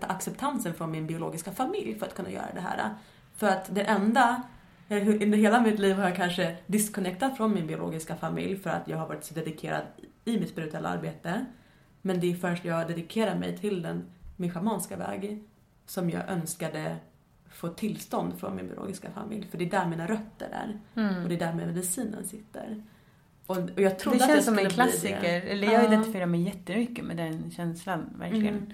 acceptansen 0.00 0.74
från 0.74 0.90
min 0.90 1.06
biologiska 1.06 1.52
familj 1.52 1.98
för 1.98 2.06
att 2.06 2.14
kunna 2.14 2.30
göra 2.30 2.54
det 2.54 2.60
här. 2.60 2.90
För 3.36 3.48
att 3.48 3.74
det 3.74 3.82
enda, 3.82 4.42
under 4.90 5.38
hela 5.38 5.60
mitt 5.60 5.78
liv 5.78 5.96
har 5.96 6.04
jag 6.04 6.16
kanske 6.16 6.56
disconnectat 6.66 7.36
från 7.36 7.54
min 7.54 7.66
biologiska 7.66 8.16
familj 8.16 8.56
för 8.56 8.70
att 8.70 8.88
jag 8.88 8.96
har 8.96 9.08
varit 9.08 9.24
så 9.24 9.34
dedikerad 9.34 9.82
i 10.24 10.38
mitt 10.38 10.48
spirituella 10.48 10.88
arbete. 10.88 11.46
Men 12.02 12.20
det 12.20 12.32
är 12.32 12.34
först 12.34 12.64
jag 12.64 12.88
dedikerar 12.88 13.38
mig 13.38 13.58
till 13.58 13.82
den, 13.82 14.04
min 14.36 14.52
schamanska 14.52 14.96
väg 14.96 15.42
som 15.86 16.10
jag 16.10 16.28
önskade 16.28 16.96
få 17.50 17.68
tillstånd 17.68 18.40
från 18.40 18.56
min 18.56 18.68
biologiska 18.68 19.10
familj. 19.10 19.46
För 19.50 19.58
det 19.58 19.64
är 19.64 19.70
där 19.70 19.86
mina 19.86 20.06
rötter 20.06 20.48
är. 20.52 20.80
Mm. 21.02 21.22
Och 21.22 21.28
det 21.28 21.34
är 21.34 21.38
där 21.38 21.54
medicinen 21.54 22.28
sitter. 22.28 22.82
Och, 23.46 23.56
och 23.56 23.80
jag 23.80 23.98
trodde 23.98 24.18
det 24.18 24.26
känns 24.26 24.30
att 24.30 24.36
det 24.36 24.42
som 24.42 24.58
en 24.58 24.70
klassiker. 24.70 25.42
Eller 25.42 25.72
jag 25.72 25.84
ja. 25.84 25.86
identifierar 25.86 26.26
mig 26.26 26.42
jättemycket 26.42 27.04
med 27.04 27.16
den 27.16 27.50
känslan, 27.50 28.14
verkligen. 28.18 28.54
Mm. 28.54 28.72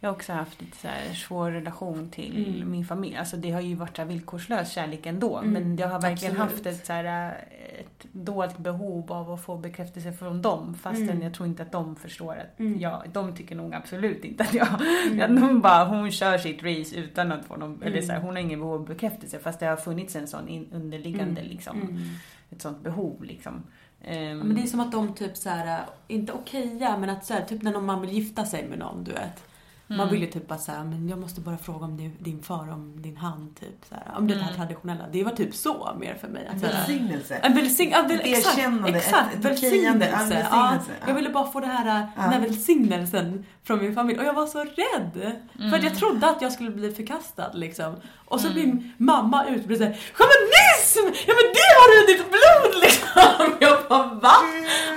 Jag 0.00 0.08
har 0.08 0.14
också 0.14 0.32
haft 0.32 0.60
lite 0.60 0.76
så 0.76 0.88
här 0.88 1.14
svår 1.14 1.50
relation 1.50 2.08
till 2.10 2.54
mm. 2.56 2.70
min 2.70 2.84
familj. 2.84 3.16
Alltså 3.16 3.36
det 3.36 3.50
har 3.50 3.60
ju 3.60 3.74
varit 3.74 3.96
så 3.96 4.04
villkorslös 4.04 4.72
kärlek 4.72 5.06
ändå. 5.06 5.36
Mm. 5.36 5.52
Men 5.52 5.76
jag 5.76 5.88
har 5.88 6.00
verkligen 6.00 6.40
Absolut. 6.40 6.66
haft 6.66 6.66
ett, 6.80 6.86
så 6.86 6.92
här, 6.92 7.36
ett 7.80 8.06
dolt 8.12 8.58
behov 8.58 9.12
av 9.12 9.32
att 9.32 9.44
få 9.44 9.56
bekräftelse 9.56 10.12
från 10.12 10.42
dem. 10.42 10.74
Fastän 10.74 11.10
mm. 11.10 11.22
jag 11.22 11.34
tror 11.34 11.48
inte 11.48 11.62
att 11.62 11.72
de 11.72 11.96
förstår 11.96 12.36
att 12.36 12.58
mm. 12.58 12.80
jag, 12.80 13.02
de 13.12 13.36
tycker 13.36 13.54
nog 13.54 13.74
absolut 13.74 14.24
inte 14.24 14.42
att 14.44 14.54
jag, 14.54 14.68
mm. 15.12 15.40
de 15.40 15.60
bara, 15.60 15.84
hon 15.84 16.10
kör 16.10 16.38
sitt 16.38 16.62
race 16.62 16.96
utan 16.96 17.32
att 17.32 17.44
få 17.44 17.56
någon, 17.56 17.82
eller 17.82 18.02
så 18.02 18.12
här, 18.12 18.20
hon 18.20 18.30
har 18.30 18.42
ingen 18.42 18.60
behov 18.60 18.74
av 18.74 18.86
bekräftelse. 18.86 19.38
Fast 19.38 19.60
det 19.60 19.66
har 19.66 19.76
funnits 19.76 20.16
en 20.16 20.26
sån 20.26 20.48
in, 20.48 20.68
underliggande 20.72 21.40
mm. 21.40 21.52
liksom, 21.52 21.82
mm. 21.82 22.02
ett 22.50 22.62
sånt 22.62 22.80
behov 22.80 23.24
liksom. 23.24 23.62
Um, 24.08 24.38
men 24.38 24.54
det 24.54 24.62
är 24.62 24.66
som 24.66 24.80
att 24.80 24.92
de 24.92 25.14
typ 25.14 25.36
så 25.36 25.50
här, 25.50 25.80
inte 26.08 26.32
okeja, 26.32 26.96
men 26.98 27.10
att 27.10 27.24
så 27.24 27.34
här, 27.34 27.42
typ 27.42 27.62
när 27.62 27.80
man 27.80 28.00
vill 28.00 28.10
gifta 28.10 28.44
sig 28.44 28.68
med 28.68 28.78
någon, 28.78 29.04
du 29.04 29.12
vet. 29.12 29.47
Mm. 29.88 29.98
Man 29.98 30.10
vill 30.10 30.20
ju 30.20 30.26
typ 30.26 30.48
bara 30.48 30.58
säga, 30.58 30.84
men 30.84 31.08
jag 31.08 31.18
måste 31.18 31.40
bara 31.40 31.58
fråga 31.58 31.84
om 31.84 31.96
din, 31.96 32.16
din 32.18 32.42
far 32.42 32.72
om 32.72 33.02
din 33.02 33.16
hand, 33.16 33.56
typ. 33.60 33.84
Så 33.88 33.94
här, 33.94 34.18
om 34.18 34.26
det 34.26 34.34
här 34.34 34.42
mm. 34.42 34.54
traditionella. 34.54 35.04
Det 35.12 35.24
var 35.24 35.32
typ 35.32 35.54
så 35.54 35.96
mer 36.00 36.14
för 36.14 36.28
mig. 36.28 36.48
En 36.52 36.58
välsignelse. 36.58 37.34
En 37.34 37.54
välsignelse. 37.54 38.14
Ja, 38.14 38.20
exakt. 38.20 38.58
Erkännande. 38.58 38.98
Exakt. 38.98 39.34
Ett, 39.34 39.38
ett 39.38 39.44
välsignelse. 39.44 40.46
Ja, 40.50 40.78
jag 41.06 41.14
ville 41.14 41.30
bara 41.30 41.46
få 41.52 41.60
det 41.60 41.66
här, 41.66 41.86
ja. 42.16 42.22
den 42.22 42.32
här 42.32 42.40
välsignelsen 42.40 43.46
från 43.64 43.78
min 43.78 43.94
familj. 43.94 44.18
Och 44.18 44.24
jag 44.24 44.32
var 44.32 44.46
så 44.46 44.64
rädd. 44.64 45.34
Mm. 45.58 45.70
För 45.70 45.78
att 45.78 45.84
jag 45.84 45.94
trodde 45.94 46.28
att 46.28 46.42
jag 46.42 46.52
skulle 46.52 46.70
bli 46.70 46.92
förkastad 46.92 47.52
liksom. 47.52 47.94
Och 48.24 48.40
så 48.40 48.48
mm. 48.48 48.58
min 48.58 48.92
mamma 48.96 49.46
utbrast 49.46 49.80
såhär, 49.80 49.98
schamanism! 50.12 51.24
Ja 51.26 51.34
men 51.38 51.46
det 51.56 51.68
har 51.78 51.88
du 51.90 52.12
i 52.12 52.16
ditt 52.16 52.26
blod 52.30 52.82
liksom! 52.82 53.56
Jag 53.60 53.78
bara 53.88 54.14
va? 54.14 54.34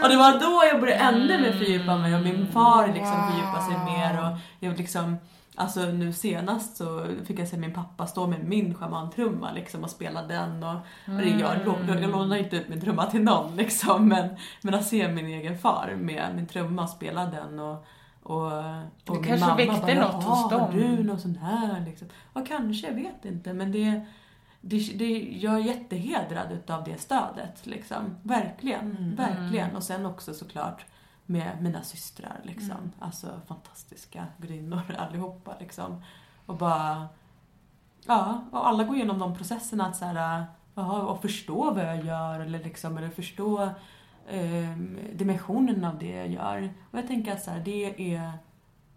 Och 0.03 0.09
det 0.09 0.17
var 0.17 0.39
då 0.39 0.63
jag 0.71 0.81
började 0.81 1.01
ännu 1.01 1.41
mer 1.41 1.51
fördjupa 1.51 1.97
mig 1.97 2.15
och 2.15 2.21
min 2.21 2.47
far 2.53 2.87
liksom 2.87 3.31
fördjupa 3.31 3.61
sig 3.61 3.93
mer 3.93 4.19
och 4.23 4.37
jag 4.59 4.71
liksom 4.81 5.17
Alltså 5.55 5.85
nu 5.85 6.13
senast 6.13 6.77
så 6.77 7.07
fick 7.25 7.39
jag 7.39 7.47
se 7.47 7.57
min 7.57 7.73
pappa 7.73 8.07
stå 8.07 8.27
med 8.27 8.43
min 8.43 8.73
schamantrumma 8.73 9.51
liksom 9.51 9.83
och 9.83 9.89
spela 9.89 10.23
den 10.23 10.63
och, 10.63 10.75
mm. 11.05 11.39
jag, 11.39 11.55
jag, 11.65 12.01
jag 12.01 12.11
lånar 12.11 12.35
inte 12.35 12.55
ut 12.55 12.69
min 12.69 12.81
trumma 12.81 13.05
till 13.05 13.21
någon 13.21 13.55
liksom 13.55 14.07
men, 14.07 14.29
men 14.61 14.73
att 14.73 14.87
se 14.87 15.07
min 15.07 15.25
egen 15.25 15.57
far 15.57 15.95
med 15.99 16.35
min 16.35 16.47
trumma 16.47 16.87
spela 16.87 17.25
den 17.25 17.59
och 17.59 17.85
och, 18.23 18.45
och 19.07 19.21
det 19.21 19.27
kanske 19.27 19.55
väckte 19.55 19.95
bara, 19.95 20.11
något 20.11 20.23
hos 20.23 20.49
dem. 20.49 20.61
Har 20.61 20.71
du 20.71 21.03
något 21.03 21.21
sånt 21.21 21.37
här 21.37 21.85
liksom? 21.85 22.07
Ja 22.33 22.45
kanske, 22.47 22.87
jag 22.87 22.93
vet 22.93 23.25
inte 23.25 23.53
men 23.53 23.71
det, 23.71 24.01
det, 24.61 24.77
det, 24.77 25.37
jag 25.41 25.53
är 25.53 25.59
jättehedrad 25.59 26.51
utav 26.51 26.83
det 26.83 27.01
stödet 27.01 27.65
liksom. 27.65 28.17
Verkligen, 28.23 28.97
mm. 28.97 29.15
verkligen. 29.15 29.75
Och 29.75 29.83
sen 29.83 30.05
också 30.05 30.33
såklart 30.33 30.85
med 31.25 31.57
mina 31.61 31.81
systrar 31.81 32.41
liksom. 32.43 32.77
Mm. 32.77 32.91
Alltså 32.99 33.41
fantastiska 33.47 34.27
gudinnor 34.37 34.81
allihopa 34.97 35.55
liksom. 35.59 36.03
Och 36.45 36.57
bara, 36.57 37.07
ja, 38.05 38.43
och 38.51 38.67
alla 38.67 38.83
går 38.83 38.95
igenom 38.95 39.19
de 39.19 39.37
processerna 39.37 39.85
att 39.85 39.95
så 39.95 40.05
här, 40.05 40.45
aha, 40.75 41.01
och 41.01 41.21
förstå 41.21 41.73
vad 41.73 41.85
jag 41.85 42.05
gör 42.05 42.39
eller 42.39 42.63
liksom, 42.63 42.97
eller 42.97 43.09
förstå 43.09 43.69
um, 44.31 44.97
dimensionen 45.13 45.85
av 45.85 45.99
det 45.99 46.11
jag 46.11 46.29
gör. 46.29 46.73
Och 46.91 46.97
jag 46.97 47.07
tänker 47.07 47.33
att 47.33 47.43
så 47.43 47.51
här, 47.51 47.59
det 47.59 48.13
är, 48.15 48.33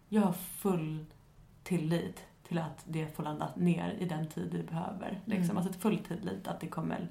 jag 0.08 0.22
har 0.22 0.32
full 0.32 1.06
tillit 1.62 2.26
till 2.48 2.58
att 2.58 2.84
det 2.84 3.16
får 3.16 3.22
landa 3.22 3.48
ner 3.56 3.96
i 3.98 4.04
den 4.04 4.28
tid 4.28 4.48
det 4.52 4.70
behöver. 4.70 5.20
Liksom. 5.24 5.50
Mm. 5.50 5.56
Alltså 5.56 5.72
full 5.72 5.98
tillit 5.98 6.48
att 6.48 6.60
det 6.60 6.66
kommer, 6.66 7.08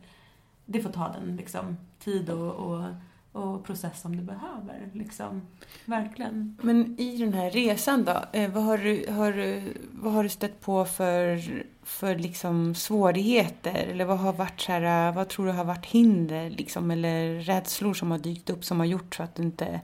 det 0.66 0.82
får 0.82 0.90
ta 0.90 1.08
den 1.10 1.36
liksom, 1.36 1.78
tid 2.00 2.30
och, 2.30 2.54
och, 2.54 2.86
och 3.34 3.66
process 3.66 4.02
som 4.02 4.16
det 4.18 4.24
behöver. 4.24 4.90
Liksom. 4.94 5.42
Verkligen. 5.86 6.58
Men 6.62 7.00
i 7.00 7.18
den 7.18 7.34
här 7.34 7.50
resan 7.52 8.04
då, 8.04 8.24
eh, 8.34 8.52
vad 8.52 8.64
har 8.64 8.78
du, 8.78 9.06
har, 9.12 9.34
du- 9.34 9.78
vad 9.92 10.14
har 10.14 10.24
du 10.24 10.30
stött 10.30 10.62
på 10.62 10.86
för, 10.86 11.42
för 11.84 12.16
liksom 12.16 12.76
svårigheter? 12.76 13.74
Eller 13.92 14.06
vad 14.06 14.20
har 14.20 14.34
varit 14.34 14.62
så 14.62 14.72
här, 14.72 15.12
vad 15.12 15.28
tror 15.30 15.46
du 15.46 15.52
har 15.52 15.66
varit 15.66 15.86
hinder 15.86 16.50
liksom, 16.50 16.92
eller 16.92 17.36
rädslor 17.40 17.94
som 17.94 18.12
har 18.12 18.18
dykt 18.18 18.50
upp 18.50 18.66
som 18.66 18.80
har 18.80 18.86
gjort 18.88 19.16
så 19.16 19.24
att 19.24 19.36
du 19.36 19.44
inte, 19.44 19.82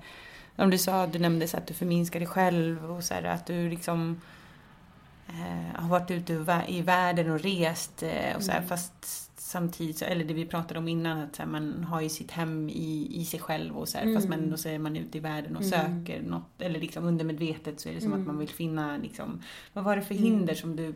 om 0.55 0.69
du 0.69 0.77
sa, 0.77 1.07
du 1.07 1.19
nämnde 1.19 1.47
så 1.47 1.57
att 1.57 1.67
du 1.67 1.73
förminskar 1.73 2.19
dig 2.19 2.27
själv 2.27 2.91
och 2.91 3.03
så 3.03 3.13
här, 3.13 3.23
att 3.23 3.45
du 3.45 3.69
liksom 3.69 4.21
eh, 5.27 5.81
har 5.81 5.89
varit 5.89 6.11
ute 6.11 6.33
i 6.33 6.37
vä- 6.37 6.67
i 6.67 6.81
världen 6.81 7.31
och 7.31 7.39
rest 7.39 8.03
och 8.35 8.43
så 8.43 8.51
här, 8.51 8.57
Mm. 8.57 8.69
fast 8.69 9.28
samtidigt, 9.49 10.01
eller 10.01 10.25
det 10.25 10.33
vi 10.33 10.45
pratade 10.45 10.79
om 10.79 10.87
innan, 10.87 11.17
att 11.19 11.37
här, 11.37 11.45
man 11.45 11.83
har 11.83 12.01
ju 12.01 12.09
sitt 12.09 12.31
hem 12.31 12.69
i, 12.69 13.07
i 13.11 13.25
sig 13.25 13.39
själv 13.39 13.77
och 13.77 13.87
så 13.89 13.97
här, 13.97 14.13
fast 14.15 14.25
Mm. 14.27 14.39
man, 14.41 14.49
då 14.49 14.57
så 14.57 14.69
är 14.69 14.79
man 14.79 14.95
ute 14.95 15.17
i 15.17 15.21
världen 15.21 15.55
och 15.55 15.63
Mm. 15.63 15.71
söker 16.05 16.21
något, 16.21 16.61
eller 16.61 16.79
liksom 16.79 17.05
undermedvetet 17.05 17.79
så 17.79 17.89
är 17.89 17.93
det 17.93 18.01
som 18.01 18.07
Mm. 18.13 18.21
att 18.21 18.27
man 18.27 18.37
vill 18.37 18.49
finna 18.49 18.97
liksom, 18.97 19.41
vad 19.73 19.83
var 19.83 19.95
det 19.95 20.01
för 20.01 20.15
Mm. 20.15 20.23
hinder 20.23 20.53
som 20.55 20.75
du 20.75 20.93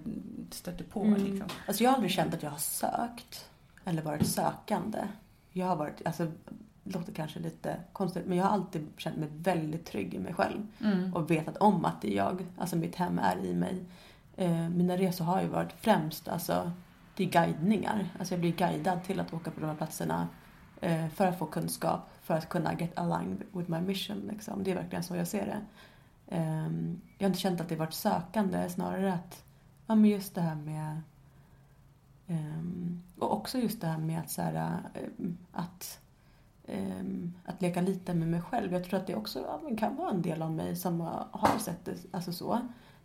stötte 0.51 0.83
på 0.83 1.03
Mm. 1.03 1.23
liksom? 1.25 1.47
Alltså 1.67 1.83
jag 1.83 1.89
har 1.91 1.95
aldrig 1.95 2.11
känt 2.11 2.33
att 2.33 2.43
jag 2.43 2.49
har 2.49 2.57
sökt 2.57 3.49
eller 3.85 4.01
varit 4.01 4.27
sökande. 4.27 4.99
Jag 5.51 5.65
har 5.67 5.75
varit, 5.75 6.01
alltså 6.05 6.27
det 6.83 6.93
låter 6.99 7.13
kanske 7.13 7.39
lite 7.39 7.77
konstigt 7.93 8.25
men 8.25 8.37
jag 8.37 8.45
har 8.45 8.51
alltid 8.51 8.87
känt 8.97 9.17
mig 9.17 9.29
väldigt 9.31 9.85
trygg 9.85 10.13
i 10.13 10.19
mig 10.19 10.33
själv. 10.33 10.67
Mm. 10.81 11.13
Och 11.13 11.31
vetat 11.31 11.57
om 11.57 11.85
att 11.85 12.01
det 12.01 12.07
är 12.13 12.15
jag, 12.17 12.45
alltså 12.57 12.75
mitt 12.75 12.95
hem 12.95 13.19
är 13.19 13.45
i 13.45 13.53
mig. 13.53 13.83
Eh, 14.37 14.69
mina 14.69 14.97
resor 14.97 15.25
har 15.25 15.41
ju 15.41 15.47
varit 15.47 15.71
främst, 15.81 16.27
alltså 16.27 16.71
det 17.15 17.23
är 17.23 17.29
guidningar. 17.29 18.09
Alltså 18.19 18.33
jag 18.33 18.41
blir 18.41 18.51
guidad 18.51 19.03
till 19.03 19.19
att 19.19 19.33
åka 19.33 19.51
på 19.51 19.59
de 19.59 19.65
här 19.67 19.75
platserna 19.75 20.27
eh, 20.81 21.07
för 21.07 21.27
att 21.27 21.39
få 21.39 21.45
kunskap, 21.45 22.09
för 22.21 22.33
att 22.33 22.49
kunna 22.49 22.73
get 22.73 22.97
aligned 22.99 23.43
with 23.51 23.71
my 23.71 23.81
mission. 23.81 24.17
Liksom. 24.31 24.63
Det 24.63 24.71
är 24.71 24.75
verkligen 24.75 25.03
så 25.03 25.15
jag 25.15 25.27
ser 25.27 25.45
det. 25.45 25.61
Eh, 26.35 26.71
jag 27.17 27.25
har 27.25 27.27
inte 27.27 27.39
känt 27.39 27.61
att 27.61 27.69
det 27.69 27.75
varit 27.75 27.93
sökande, 27.93 28.69
snarare 28.69 29.13
att 29.13 29.43
ja, 29.87 29.95
men 29.95 30.09
just 30.09 30.35
det 30.35 30.41
här 30.41 30.55
med 30.55 31.01
Um, 32.27 33.01
och 33.19 33.33
också 33.33 33.57
just 33.57 33.81
det 33.81 33.87
här 33.87 33.97
med 33.97 34.19
att, 34.19 34.29
så 34.29 34.41
här, 34.41 34.55
eh, 34.93 35.03
ehm, 35.03 35.37
att, 35.51 35.99
um, 36.67 37.33
att 37.45 37.61
leka 37.61 37.81
lite 37.81 38.13
med 38.13 38.27
mig 38.27 38.41
själv. 38.41 38.73
Jag 38.73 38.83
tror 38.83 38.99
att 38.99 39.07
det 39.07 39.15
också 39.15 39.39
ja, 39.39 39.75
kan 39.77 39.95
vara 39.95 40.09
en 40.09 40.21
del 40.21 40.41
av 40.41 40.51
mig 40.51 40.75
som 40.75 41.01
har- 41.01 41.27
har 41.31 41.59
sett 41.59 41.85
det 41.85 41.95
alltså 42.11 42.33
så. 42.33 42.59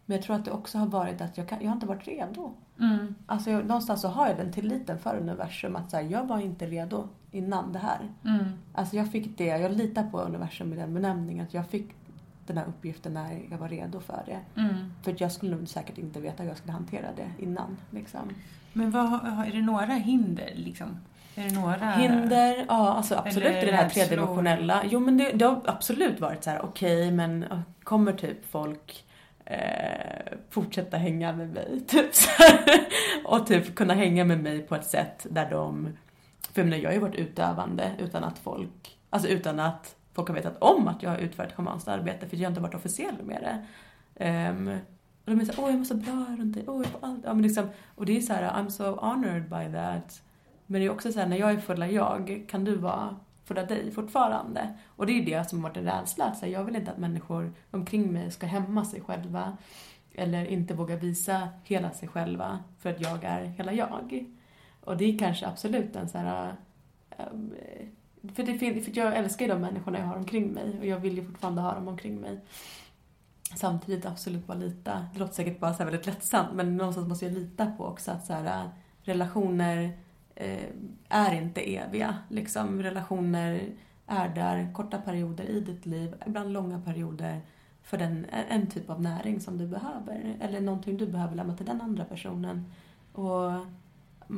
Men 0.09 0.17
jag 0.17 0.25
tror 0.25 0.37
att 0.37 0.45
det 0.45 0.51
också 0.51 0.79
har 0.79 0.87
varit 0.87 1.21
att 1.21 1.39
jag, 1.39 1.49
kan, 1.49 1.59
jag 1.61 1.69
har 1.69 1.75
inte 1.75 1.87
varit 1.87 2.09
redo. 2.09 2.53
Mm. 2.81 3.15
Alltså 3.27 3.51
jag, 3.51 3.67
någonstans 3.67 4.01
så 4.01 4.09
har 4.09 4.29
jag 4.29 4.37
den 4.37 4.53
tilliten 4.53 4.99
för 4.99 5.17
universum 5.17 5.77
att 5.77 5.91
så 5.91 5.97
här, 5.97 6.05
jag 6.05 6.27
var 6.27 6.39
inte 6.39 6.67
redo 6.67 7.09
innan 7.31 7.73
det 7.73 7.79
här. 7.79 7.99
Mm. 8.25 8.45
Alltså 8.73 8.97
jag 8.97 9.13
fick 9.13 9.39
det, 9.39 9.45
jag 9.45 9.73
litar 9.73 10.11
på 10.11 10.21
universum 10.21 10.73
i 10.73 10.77
den 10.77 10.95
benämningen 10.95 11.45
att 11.45 11.55
jag 11.55 11.67
fick 11.67 11.89
den 12.47 12.59
här 12.59 12.65
uppgiften 12.67 13.15
när 13.15 13.41
jag 13.51 13.59
var 13.59 13.69
redo 13.69 14.01
för 14.01 14.23
det. 14.27 14.61
Mm. 14.61 14.75
För 15.03 15.15
jag 15.19 15.33
skulle 15.33 15.57
nog 15.57 15.69
säkert 15.69 15.99
inte 15.99 16.21
veta 16.21 16.43
hur 16.43 16.51
jag 16.51 16.59
skulle 16.59 16.73
hantera 16.73 17.07
det 17.17 17.45
innan. 17.45 17.77
Liksom. 17.91 18.21
Men 18.73 18.91
vad, 18.91 19.13
är 19.47 19.53
det 19.53 19.63
några 19.63 19.95
hinder 19.95 20.53
liksom? 20.55 21.01
Är 21.35 21.45
det 21.45 21.61
några... 21.61 21.91
Hinder, 21.91 22.65
ja 22.69 22.93
alltså 22.93 23.15
absolut 23.15 23.63
i 23.63 23.67
det 23.67 23.77
här 23.77 23.89
tredimensionella. 23.89 24.83
Jo 24.85 25.01
men 25.01 25.17
det, 25.17 25.33
det 25.33 25.45
har 25.45 25.61
absolut 25.65 26.21
varit 26.21 26.45
så 26.45 26.51
här: 26.51 26.65
okej 26.65 27.13
men 27.13 27.43
eh, 27.43 27.61
kommer 27.83 28.13
typ 28.13 28.51
folk 28.51 29.05
eh, 29.49 30.39
fortsätta 30.51 30.97
hänga 30.97 31.33
med 31.33 31.49
mig? 31.49 31.81
Typ. 31.89 32.11
Och 33.25 33.47
typ 33.47 33.75
kunna 33.75 33.95
hänga 33.95 34.25
med 34.25 34.43
mig 34.43 34.63
på 34.63 34.75
ett 34.75 34.87
sätt 34.87 35.27
där 35.31 35.51
de, 35.51 35.89
för 36.53 36.61
jag 36.61 36.69
menar 36.69 36.83
jag 36.83 36.89
har 36.89 36.95
ju 36.95 37.01
varit 37.01 37.15
utövande 37.15 37.93
utan 37.99 38.25
att 38.25 38.39
folk, 38.39 38.99
alltså 39.11 39.29
utan 39.29 39.61
att 39.61 39.97
folk 40.15 40.29
har 40.29 40.35
vetat 40.35 40.63
om 40.63 40.89
att 40.89 41.03
jag 41.03 41.11
har 41.11 41.19
utfört 41.19 41.53
schamanskt 41.53 41.89
arbete 41.89 42.29
för 42.29 42.37
jag 42.37 42.45
har 42.45 42.51
inte 42.51 42.61
varit 42.61 42.75
officiell 42.75 43.23
med 43.23 43.43
det. 43.43 43.65
Um, 44.51 44.69
och 45.25 45.35
de 45.35 45.41
är 45.41 45.45
såhär, 45.45 45.65
åh 45.65 45.71
jag 45.71 45.79
mår 45.79 45.85
så 45.85 45.95
bra 45.95 46.27
runt 46.39 46.55
dig, 46.55 46.65
åh 46.67 46.83
jag 46.83 46.87
får 46.87 47.09
allt. 47.09 47.21
Ja, 47.25 47.35
men 47.35 47.43
liksom, 47.43 47.69
och 47.95 48.07
det 48.07 48.17
är 48.17 48.21
så 48.21 48.33
här, 48.33 48.51
I'm 48.51 48.69
so 48.69 48.85
honored 48.85 49.43
by 49.43 49.73
that. 49.75 50.23
Men 50.67 50.81
det 50.81 50.87
är 50.87 50.91
också 50.91 51.13
såhär, 51.13 51.27
när 51.27 51.37
jag 51.37 51.51
är 51.51 51.57
fulla 51.57 51.91
jag, 51.91 52.45
kan 52.49 52.65
du 52.65 52.77
vara 52.77 53.17
för 53.49 53.55
dig 53.55 53.91
fortfarande? 53.91 54.75
Och 54.87 55.07
det 55.07 55.13
är 55.13 55.25
det 55.25 55.49
som 55.49 55.59
har 55.59 55.69
varit 55.69 55.77
en 55.77 55.85
rädsla. 55.85 56.35
Så 56.35 56.47
jag 56.47 56.65
vill 56.65 56.77
inte 56.77 56.91
att 56.91 56.99
människor 56.99 57.53
omkring 57.71 58.13
mig 58.13 58.31
ska 58.31 58.47
hämma 58.47 58.85
sig 58.85 59.01
själva. 59.01 59.57
Eller 60.15 60.45
inte 60.47 60.75
våga 60.75 60.97
visa 60.97 61.49
hela 61.65 61.91
sig 61.91 62.09
själva 62.09 62.59
för 62.79 62.91
att 62.91 63.01
jag 63.01 63.25
är 63.25 63.45
hela 63.45 63.73
jag. 63.73 64.27
Och 64.81 64.97
det 64.97 65.05
är 65.05 65.19
kanske 65.19 65.47
absolut 65.47 65.97
en 65.97 66.09
så 66.09 66.19
här... 66.19 66.55
Ehm, 67.11 67.55
för, 68.35 68.43
det, 68.43 68.59
för 68.59 68.99
jag 68.99 69.17
älskar 69.17 69.47
ju 69.47 69.53
de 69.53 69.61
människorna 69.61 69.99
jag 69.99 70.07
har 70.07 70.17
omkring 70.17 70.53
mig 70.53 70.79
och 70.79 70.87
jag 70.87 70.99
vill 70.99 71.17
ju 71.17 71.27
fortfarande 71.27 71.63
ha 71.63 71.75
dem 71.75 71.89
omkring 71.89 72.21
mig. 72.21 72.41
Samtidigt 73.57 74.07
absolut 74.07 74.47
bara 74.47 74.59
lita. 74.59 75.07
Det 75.13 75.19
låter 75.19 75.35
säkert 75.35 75.61
bara 75.61 75.75
så 75.75 75.79
här 75.79 75.85
väldigt 75.91 76.07
lättsamt 76.07 76.55
men 76.55 76.77
någonstans 76.77 77.09
måste 77.09 77.25
jag 77.25 77.35
lita 77.35 77.67
på 77.67 77.85
också 77.85 78.11
att 78.11 78.27
så 78.27 78.33
här, 78.33 78.71
relationer 79.03 79.99
Eh, 80.41 80.69
är 81.09 81.35
inte 81.35 81.77
eviga. 81.77 82.19
Liksom, 82.29 82.83
relationer 82.83 83.69
är 84.07 84.29
där 84.29 84.73
korta 84.73 84.99
perioder 84.99 85.45
i 85.45 85.61
ditt 85.61 85.87
liv, 85.87 86.15
ibland 86.27 86.53
långa 86.53 86.81
perioder 86.81 87.41
för 87.83 87.99
den, 87.99 88.27
en 88.49 88.67
typ 88.67 88.91
av 88.91 89.03
näring 89.03 89.41
som 89.41 89.59
du 89.59 89.67
behöver. 89.67 90.37
Eller 90.41 90.61
någonting 90.61 90.97
du 90.97 91.07
behöver 91.07 91.37
lämna 91.37 91.57
till 91.57 91.67
den 91.67 91.81
andra 91.81 92.05
personen. 92.05 92.73
Och 93.13 93.53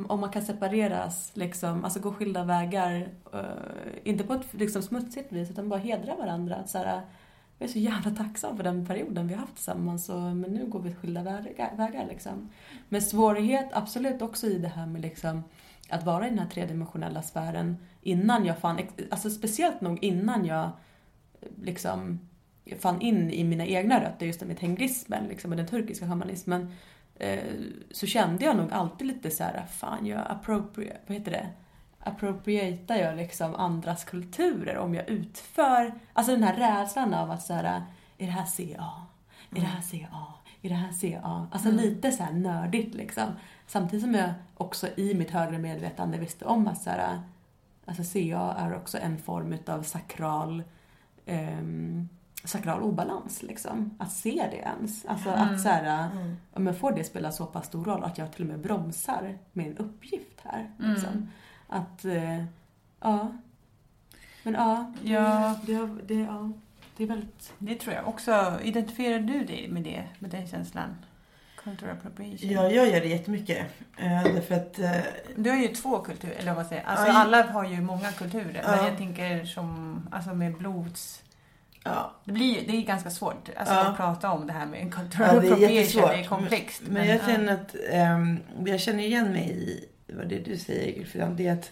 om 0.07 0.19
man 0.19 0.29
kan 0.29 0.41
separeras, 0.41 1.31
liksom, 1.33 1.83
alltså 1.83 1.99
gå 1.99 2.13
skilda 2.13 2.43
vägar, 2.43 3.09
eh, 3.33 3.39
inte 4.03 4.23
på 4.23 4.33
ett 4.33 4.53
liksom, 4.53 4.81
smutsigt 4.81 5.31
vis 5.31 5.49
utan 5.51 5.69
bara 5.69 5.79
hedra 5.79 6.15
varandra. 6.15 6.55
Att, 6.55 6.69
så 6.69 6.77
här, 6.77 7.01
jag 7.57 7.69
är 7.69 7.71
så 7.73 7.79
jävla 7.79 8.11
tacksam 8.11 8.57
för 8.57 8.63
den 8.63 8.85
perioden 8.85 9.27
vi 9.27 9.33
har 9.33 9.41
haft 9.41 9.55
tillsammans 9.55 10.09
och, 10.09 10.21
men 10.21 10.53
nu 10.53 10.65
går 10.65 10.79
vi 10.79 10.93
skilda 10.93 11.23
vägar. 11.23 11.73
vägar 11.77 12.05
liksom. 12.09 12.49
Men 12.89 13.01
svårighet 13.01 13.69
absolut 13.73 14.21
också 14.21 14.47
i 14.47 14.57
det 14.57 14.67
här 14.67 14.85
med 14.85 15.01
liksom, 15.01 15.43
att 15.91 16.05
vara 16.05 16.27
i 16.27 16.29
den 16.29 16.39
här 16.39 16.49
tredimensionella 16.49 17.21
sfären 17.21 17.77
innan 18.01 18.45
jag 18.45 18.57
fann, 18.57 18.79
alltså 19.11 19.29
speciellt 19.29 19.81
nog 19.81 20.03
innan 20.03 20.45
jag 20.45 20.71
liksom 21.61 22.19
fann 22.79 23.01
in 23.01 23.31
i 23.31 23.43
mina 23.43 23.65
egna 23.65 24.03
rötter, 24.03 24.25
just 24.25 24.39
det 24.39 24.45
med 24.45 24.59
tengrismen 24.59 25.23
liksom, 25.27 25.51
och 25.51 25.57
den 25.57 25.67
turkiska 25.67 26.07
shamanismen, 26.07 26.73
eh, 27.15 27.39
så 27.91 28.05
kände 28.05 28.45
jag 28.45 28.57
nog 28.57 28.71
alltid 28.71 29.07
lite 29.07 29.31
så 29.31 29.43
här, 29.43 29.65
fan 29.65 30.05
jag 30.05 30.21
appropriate, 30.29 30.99
vad 31.07 31.17
heter 31.17 31.31
det? 31.31 31.47
appropriatar 32.03 32.95
jag 32.95 33.17
liksom 33.17 33.55
andras 33.55 34.03
kulturer 34.03 34.77
om 34.77 34.95
jag 34.95 35.09
utför, 35.09 35.93
alltså 36.13 36.31
den 36.31 36.43
här 36.43 36.55
rädslan 36.55 37.13
av 37.13 37.31
att 37.31 37.43
så 37.43 37.53
här, 37.53 37.83
är 38.17 38.25
det 38.25 38.31
här 38.31 38.45
CA? 38.45 39.05
Är 39.51 39.55
det 39.55 39.61
här 39.61 39.81
CA? 39.81 40.33
Är 40.61 40.69
det 40.69 40.75
här 40.75 40.91
CA? 40.91 41.47
Alltså 41.51 41.69
Mm. 41.69 41.81
lite 41.81 42.11
så 42.11 42.23
här 42.23 42.33
nördigt 42.33 42.95
liksom. 42.95 43.23
Samtidigt 43.71 44.03
som 44.05 44.13
jag 44.15 44.33
också 44.57 44.87
i 44.97 45.13
mitt 45.13 45.31
högre 45.31 45.57
medvetande 45.57 46.17
visste 46.17 46.45
om 46.45 46.67
att 46.67 46.81
så 46.81 46.89
här, 46.89 47.21
alltså 47.85 48.03
CA 48.03 48.55
är 48.57 48.75
också 48.75 48.97
en 48.97 49.17
form 49.17 49.53
utav 49.53 49.83
sakral 49.83 50.63
ehm, 51.25 52.09
sakral 52.43 52.81
obalans 52.81 53.43
liksom. 53.43 53.95
Att 53.99 54.11
se 54.11 54.47
det 54.51 54.57
ens. 54.57 55.05
Alltså 55.05 55.29
Mm. 55.29 55.41
att 55.41 55.61
så 55.61 55.69
här, 55.69 56.11
Mm. 56.11 56.35
ja, 56.53 56.59
men 56.59 56.75
får 56.75 56.91
det 56.91 57.03
spela 57.03 57.31
så 57.31 57.45
pass 57.45 57.65
stor 57.65 57.85
roll 57.85 58.03
att 58.03 58.17
jag 58.17 58.31
till 58.31 58.41
och 58.43 58.47
med 58.49 58.59
bromsar 58.59 59.37
min 59.53 59.77
uppgift 59.77 60.41
här. 60.43 60.71
Liksom. 60.77 61.09
Mm. 61.09 61.27
Att, 61.67 62.05
eh, 62.05 62.43
ja. 62.99 63.31
Men 64.43 64.53
ja, 64.53 64.93
Ja. 65.03 65.55
det, 65.65 65.87
det, 66.07 66.13
ja, 66.21 66.51
det 66.97 67.03
är 67.03 67.07
väldigt... 67.07 67.53
Det 67.57 67.75
tror 67.75 67.93
jag 67.95 68.07
också. 68.07 68.59
Identifierar 68.63 69.19
du 69.19 69.45
dig 69.45 69.67
med 69.71 69.83
det, 69.83 70.07
med 70.19 70.29
den 70.31 70.47
känslan? 70.47 70.95
Cultural 71.63 71.97
appropriation? 71.97 72.49
Ja, 72.51 72.71
jag 72.71 72.89
gör 72.89 72.99
det 73.01 73.07
jättemycket. 73.07 73.57
Eh, 73.97 74.23
därför 74.23 74.55
att... 74.55 74.79
Eh, 74.79 74.91
Du 75.35 75.49
har 75.49 75.57
ju 75.57 75.67
två 75.67 75.99
kulturer, 75.99 76.35
eller 76.39 76.53
vad 76.53 76.67
säger. 76.67 76.83
Alltså 76.83 77.07
Ja, 77.07 77.13
alla 77.13 77.43
har 77.43 77.65
ju 77.65 77.81
många 77.81 78.11
kulturer. 78.11 78.61
Ja. 78.63 78.75
Men 78.75 78.85
jag 78.85 78.97
tänker 78.97 79.45
som, 79.45 80.01
alltså 80.11 80.33
med 80.33 80.57
blods... 80.57 81.21
ja, 81.83 82.11
Det, 82.25 82.31
blir, 82.31 82.67
det 82.67 82.77
är 82.77 82.81
ganska 82.81 83.09
svårt 83.09 83.49
alltså, 83.57 83.73
Ja. 83.73 83.87
att 83.89 83.97
prata 83.97 84.31
om 84.31 84.47
det 84.47 84.53
här 84.53 84.65
med 84.65 84.81
en 84.81 84.87
ja, 84.89 84.95
cultural 84.95 85.29
det 85.29 85.37
appropriation. 85.37 85.75
jättesvårt. 85.75 86.09
Det 86.11 86.15
är 86.19 86.23
komplext. 86.27 86.81
Men, 86.85 86.93
men 86.93 87.07
jag 87.07 87.17
ja. 87.17 87.25
känner 87.27 87.53
att... 87.53 87.75
ehm, 87.91 88.39
jag 88.65 88.79
känner 88.79 89.03
igen 89.03 89.31
mig 89.31 89.49
i 89.51 89.85
vad 90.13 90.27
det 90.27 90.39
du 90.39 90.57
säger, 90.57 90.97
Gulfidan. 90.97 91.35
Det 91.35 91.47
är 91.47 91.53
att... 91.53 91.71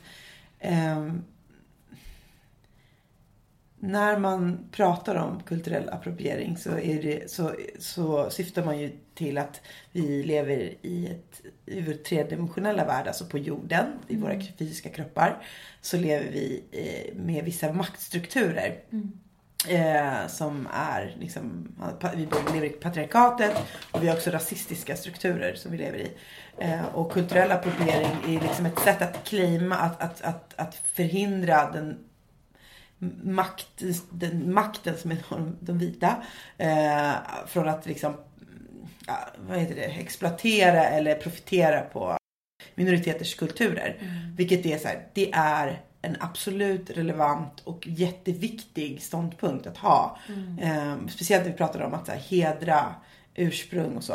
när 3.80 4.18
man 4.18 4.70
pratar 4.72 5.16
om 5.16 5.44
kulturell 5.44 5.90
appropriering 5.90 6.58
så, 6.58 6.70
det, 6.70 7.32
så, 7.32 7.56
så 7.80 8.30
syftar 8.30 8.66
man 8.66 8.80
ju 8.80 8.92
till 9.16 9.38
att 9.38 9.62
vi 9.92 10.24
lever 10.24 10.74
i, 10.82 11.08
ett, 11.08 11.42
i 11.66 11.82
vår 11.82 11.94
tredimensionella 11.94 12.86
värld, 12.86 13.08
alltså 13.08 13.26
på 13.26 13.38
jorden, 13.38 13.86
i 14.08 14.16
våra 14.16 14.42
fysiska 14.60 14.90
kroppar. 14.90 15.44
Så 15.82 15.98
lever 15.98 16.32
vi 16.32 16.64
eh, 16.72 17.16
med 17.16 17.44
vissa 17.44 17.74
maktstrukturer. 17.74 18.80
Eh, 19.68 20.28
som 20.28 20.68
är 20.74 21.16
liksom, 21.20 21.68
vi 22.16 22.28
lever 22.54 22.68
i 22.68 22.70
patriarkatet 22.70 23.52
och 23.92 24.04
vi 24.04 24.08
har 24.08 24.16
också 24.16 24.30
rasistiska 24.30 24.96
strukturer 24.96 25.56
som 25.56 25.72
vi 25.72 25.78
lever 25.78 25.98
i. 25.98 26.12
Eh, 26.58 26.86
och 26.86 27.12
kulturell 27.12 27.52
appropriering 27.52 28.12
är 28.28 28.42
liksom 28.42 28.66
ett 28.66 28.80
sätt 28.80 29.02
att 29.02 29.24
claima, 29.24 29.76
att, 29.76 30.02
att, 30.02 30.22
att, 30.22 30.54
att 30.56 30.76
förhindra 30.76 31.72
den 31.72 32.09
makt, 33.24 33.84
den 34.10 34.54
makten 34.54 34.98
som 34.98 35.12
är 35.12 35.18
de, 35.30 35.58
de 35.60 35.78
vita. 35.78 36.24
Eh, 36.58 37.12
från 37.48 37.68
att 37.68 37.86
liksom, 37.86 38.14
ja, 39.08 39.18
vad 39.48 39.58
heter 39.58 39.76
det, 39.76 39.82
exploatera 39.82 40.86
eller 40.86 41.16
profitera 41.16 41.82
på 41.82 42.18
minoriteters 42.76 43.36
kulturer. 43.36 43.98
Mm. 44.00 44.36
Vilket 44.36 44.66
är 44.66 44.78
så 44.78 44.88
här, 44.88 45.08
det 45.14 45.32
är 45.34 45.82
en 46.02 46.18
absolut 46.20 46.90
relevant 46.90 47.62
och 47.64 47.88
jätteviktig 47.88 49.02
ståndpunkt 49.02 49.68
att 49.68 49.78
ha. 49.78 50.18
Mm. 50.28 50.60
Eh, 50.60 51.08
speciellt 51.08 51.44
när 51.44 51.52
vi 51.52 51.58
pratar 51.58 51.82
om 51.82 51.94
att 51.94 52.08
här, 52.08 52.18
hedra 52.18 52.96
ursprung 53.36 53.98
och 53.98 54.04
så. 54.04 54.14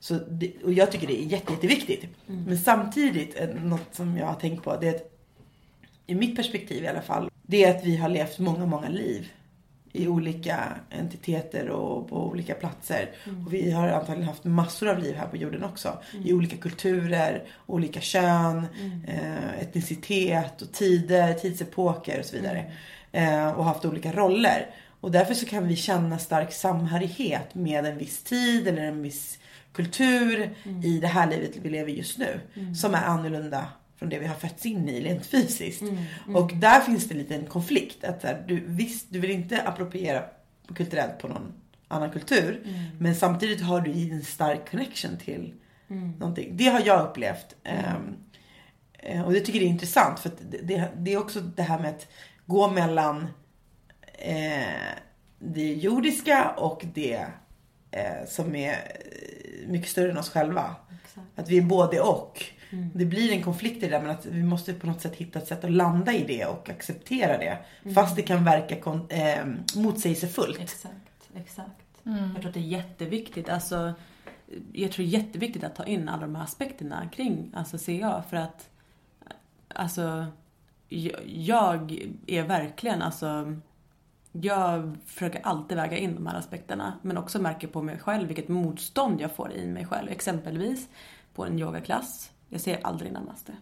så 0.00 0.14
det, 0.14 0.52
och 0.64 0.72
jag 0.72 0.92
tycker 0.92 1.06
det 1.06 1.22
är 1.22 1.26
jätte, 1.26 1.52
jätteviktigt. 1.52 2.04
Mm. 2.28 2.44
Men 2.44 2.58
samtidigt, 2.58 3.40
eh, 3.40 3.48
något 3.48 3.94
som 3.94 4.16
jag 4.16 4.26
har 4.26 4.34
tänkt 4.34 4.64
på, 4.64 4.76
det 4.76 4.88
är 4.88 4.94
att 4.94 5.12
i 6.06 6.14
mitt 6.14 6.36
perspektiv 6.36 6.84
i 6.84 6.88
alla 6.88 7.02
fall, 7.02 7.30
det 7.42 7.64
är 7.64 7.76
att 7.76 7.84
vi 7.84 7.96
har 7.96 8.08
levt 8.08 8.38
många, 8.38 8.66
många 8.66 8.88
liv 8.88 9.28
i 9.92 10.08
olika 10.08 10.60
entiteter 10.90 11.68
och 11.68 12.08
på 12.08 12.26
olika 12.26 12.54
platser. 12.54 13.10
Mm. 13.24 13.46
Och 13.46 13.54
vi 13.54 13.70
har 13.70 13.88
antagligen 13.88 14.28
haft 14.28 14.44
massor 14.44 14.88
av 14.88 14.98
liv 14.98 15.14
här 15.14 15.26
på 15.26 15.36
jorden 15.36 15.64
också. 15.64 15.98
Mm. 16.14 16.26
I 16.26 16.32
olika 16.32 16.56
kulturer, 16.56 17.42
olika 17.66 18.00
kön, 18.00 18.66
Mm. 18.80 19.04
eh, 19.04 19.60
etnicitet 19.60 20.62
och 20.62 20.72
tider, 20.72 21.34
tidsepoker 21.34 22.18
och 22.18 22.24
så 22.24 22.36
vidare. 22.36 22.72
Eh, 23.12 23.48
och 23.50 23.64
haft 23.64 23.84
olika 23.84 24.12
roller. 24.12 24.66
Och 25.00 25.10
därför 25.10 25.34
så 25.34 25.46
kan 25.46 25.68
vi 25.68 25.76
känna 25.76 26.18
stark 26.18 26.52
samhörighet 26.52 27.54
med 27.54 27.86
en 27.86 27.98
viss 27.98 28.22
tid 28.22 28.68
eller 28.68 28.82
en 28.82 29.02
viss 29.02 29.38
kultur 29.72 30.50
i 30.84 30.98
det 30.98 31.06
här 31.06 31.30
livet 31.30 31.50
vi 31.62 31.70
lever 31.70 31.90
just 31.92 32.18
nu. 32.18 32.40
Mm. 32.54 32.74
Som 32.74 32.94
är 32.94 33.02
annorlunda 33.02 33.66
från 34.02 34.10
det 34.10 34.18
vi 34.18 34.26
har 34.26 34.34
fötts 34.34 34.66
in 34.66 34.88
i 34.88 35.00
rent 35.00 35.26
fysiskt. 35.26 35.82
Mm, 35.82 35.96
mm. 36.24 36.36
Och 36.36 36.52
där 36.54 36.80
finns 36.80 37.08
det 37.08 37.14
lite 37.14 37.34
en 37.34 37.46
konflikt. 37.46 38.04
Att 38.04 38.20
så 38.20 38.26
här, 38.26 38.44
du, 38.48 38.62
visst, 38.66 39.06
du 39.10 39.20
vill 39.20 39.30
inte 39.30 39.62
appropriera 39.62 40.24
kulturellt 40.74 41.18
på 41.18 41.28
någon 41.28 41.52
annan 41.88 42.10
kultur. 42.10 42.62
Mm. 42.64 42.80
Men 42.98 43.14
samtidigt 43.14 43.60
har 43.60 43.80
du 43.80 43.90
i 43.90 44.10
en 44.10 44.22
stark 44.24 44.70
connection 44.70 45.18
till 45.18 45.54
Mm. 45.90 46.10
någonting. 46.10 46.56
Det 46.56 46.64
har 46.66 46.82
jag 46.86 47.08
upplevt. 47.08 47.56
Eh, 47.62 49.22
och 49.24 49.32
det 49.32 49.40
tycker 49.40 49.58
jag 49.58 49.66
är 49.66 49.70
intressant. 49.70 50.20
För 50.20 50.30
det, 50.50 50.58
det, 50.58 50.88
det 50.96 51.12
är 51.12 51.18
också 51.18 51.40
det 51.40 51.62
här 51.62 51.78
med 51.78 51.90
att 51.90 52.06
gå 52.46 52.70
mellan 52.70 53.28
eh, 54.18 54.94
det 55.38 55.74
jordiska 55.74 56.50
och 56.50 56.84
det 56.94 57.26
eh, 57.90 58.26
som 58.28 58.54
är 58.54 58.72
eh, 58.72 59.68
mycket 59.68 59.90
större 59.90 60.10
än 60.10 60.18
oss 60.18 60.30
själva. 60.30 60.76
Att 61.36 61.48
vi 61.48 61.58
är 61.58 61.62
både 61.62 62.00
och. 62.00 62.44
Mm. 62.72 62.90
Det 62.94 63.04
blir 63.04 63.32
en 63.32 63.42
konflikt 63.42 63.76
i 63.76 63.80
det 63.80 63.88
där 63.88 64.00
men 64.00 64.10
att 64.10 64.26
vi 64.26 64.42
måste 64.42 64.74
på 64.74 64.86
något 64.86 65.00
sätt 65.00 65.14
hitta 65.14 65.38
ett 65.38 65.48
sätt 65.48 65.64
att 65.64 65.70
landa 65.70 66.12
i 66.12 66.24
det 66.24 66.46
och 66.46 66.68
acceptera 66.70 67.38
det. 67.38 67.58
Mm. 67.82 67.94
Fast 67.94 68.16
det 68.16 68.22
kan 68.22 68.44
verka 68.44 68.80
kon- 68.80 69.08
eh, 69.08 69.44
motsägelsefullt. 69.76 70.60
Exakt, 70.60 71.30
exakt. 71.34 72.06
Mm. 72.06 72.30
Jag 72.32 72.36
tror 72.36 72.48
att 72.48 72.54
det 72.54 72.60
är 72.60 72.64
jätteviktigt. 72.64 73.48
Alltså, 73.48 73.92
jag 74.72 74.92
tror 74.92 75.04
det 75.04 75.10
är 75.16 75.20
jätteviktigt 75.20 75.64
att 75.64 75.74
ta 75.74 75.84
in 75.84 76.08
alla 76.08 76.22
de 76.22 76.34
här 76.34 76.44
aspekterna 76.44 77.08
kring 77.08 77.50
alltså 77.54 77.78
CA 77.78 78.22
för 78.30 78.36
att 78.36 78.68
alltså 79.68 80.26
jag, 81.26 81.98
är 82.26 82.42
verkligen 82.42 83.02
alltså 83.02 83.56
jag 84.32 84.96
försöker 85.06 85.40
alltid 85.46 85.76
väga 85.76 85.96
in 85.96 86.14
de 86.14 86.26
här 86.26 86.38
aspekterna 86.38 86.98
men 87.02 87.18
också 87.18 87.38
märker 87.38 87.68
på 87.68 87.82
mig 87.82 87.98
själv 87.98 88.28
vilket 88.28 88.48
motstånd 88.48 89.20
jag 89.20 89.32
får 89.32 89.52
i 89.52 89.66
mig 89.66 89.86
själv. 89.86 90.08
Exempelvis 90.08 90.88
på 91.34 91.44
en 91.44 91.58
yogaklass. 91.58 92.31
Jag 92.52 92.60
säger 92.60 92.86
aldrig 92.86 93.12
namaste. 93.12 93.52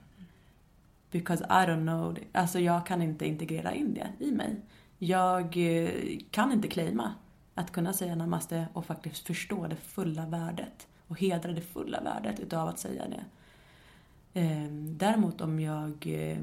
Because 1.10 1.44
I 1.44 1.66
don't 1.66 1.82
know. 1.82 2.18
it. 2.18 2.28
Alltså 2.32 2.58
jag 2.58 2.86
kan 2.86 3.02
inte 3.02 3.26
integrera 3.26 3.74
in 3.74 3.94
det 3.94 4.24
i 4.24 4.32
mig. 4.32 4.56
Jag 4.98 5.56
eh, 5.56 6.18
kan 6.30 6.52
inte 6.52 6.68
claima 6.68 7.14
att 7.54 7.72
kunna 7.72 7.92
säga 7.92 8.14
namaste 8.14 8.66
och 8.72 8.86
faktiskt 8.86 9.26
förstå 9.26 9.66
det 9.66 9.76
fulla 9.76 10.26
värdet 10.26 10.88
och 11.08 11.20
hedra 11.20 11.52
det 11.52 11.60
fulla 11.60 12.00
värdet 12.00 12.40
utav 12.40 12.68
att 12.68 12.78
säga 12.78 13.04
det. 13.08 13.24
Ehm, 14.40 14.98
däremot 14.98 15.40
om 15.40 15.60
jag 15.60 16.06
eh, 16.06 16.38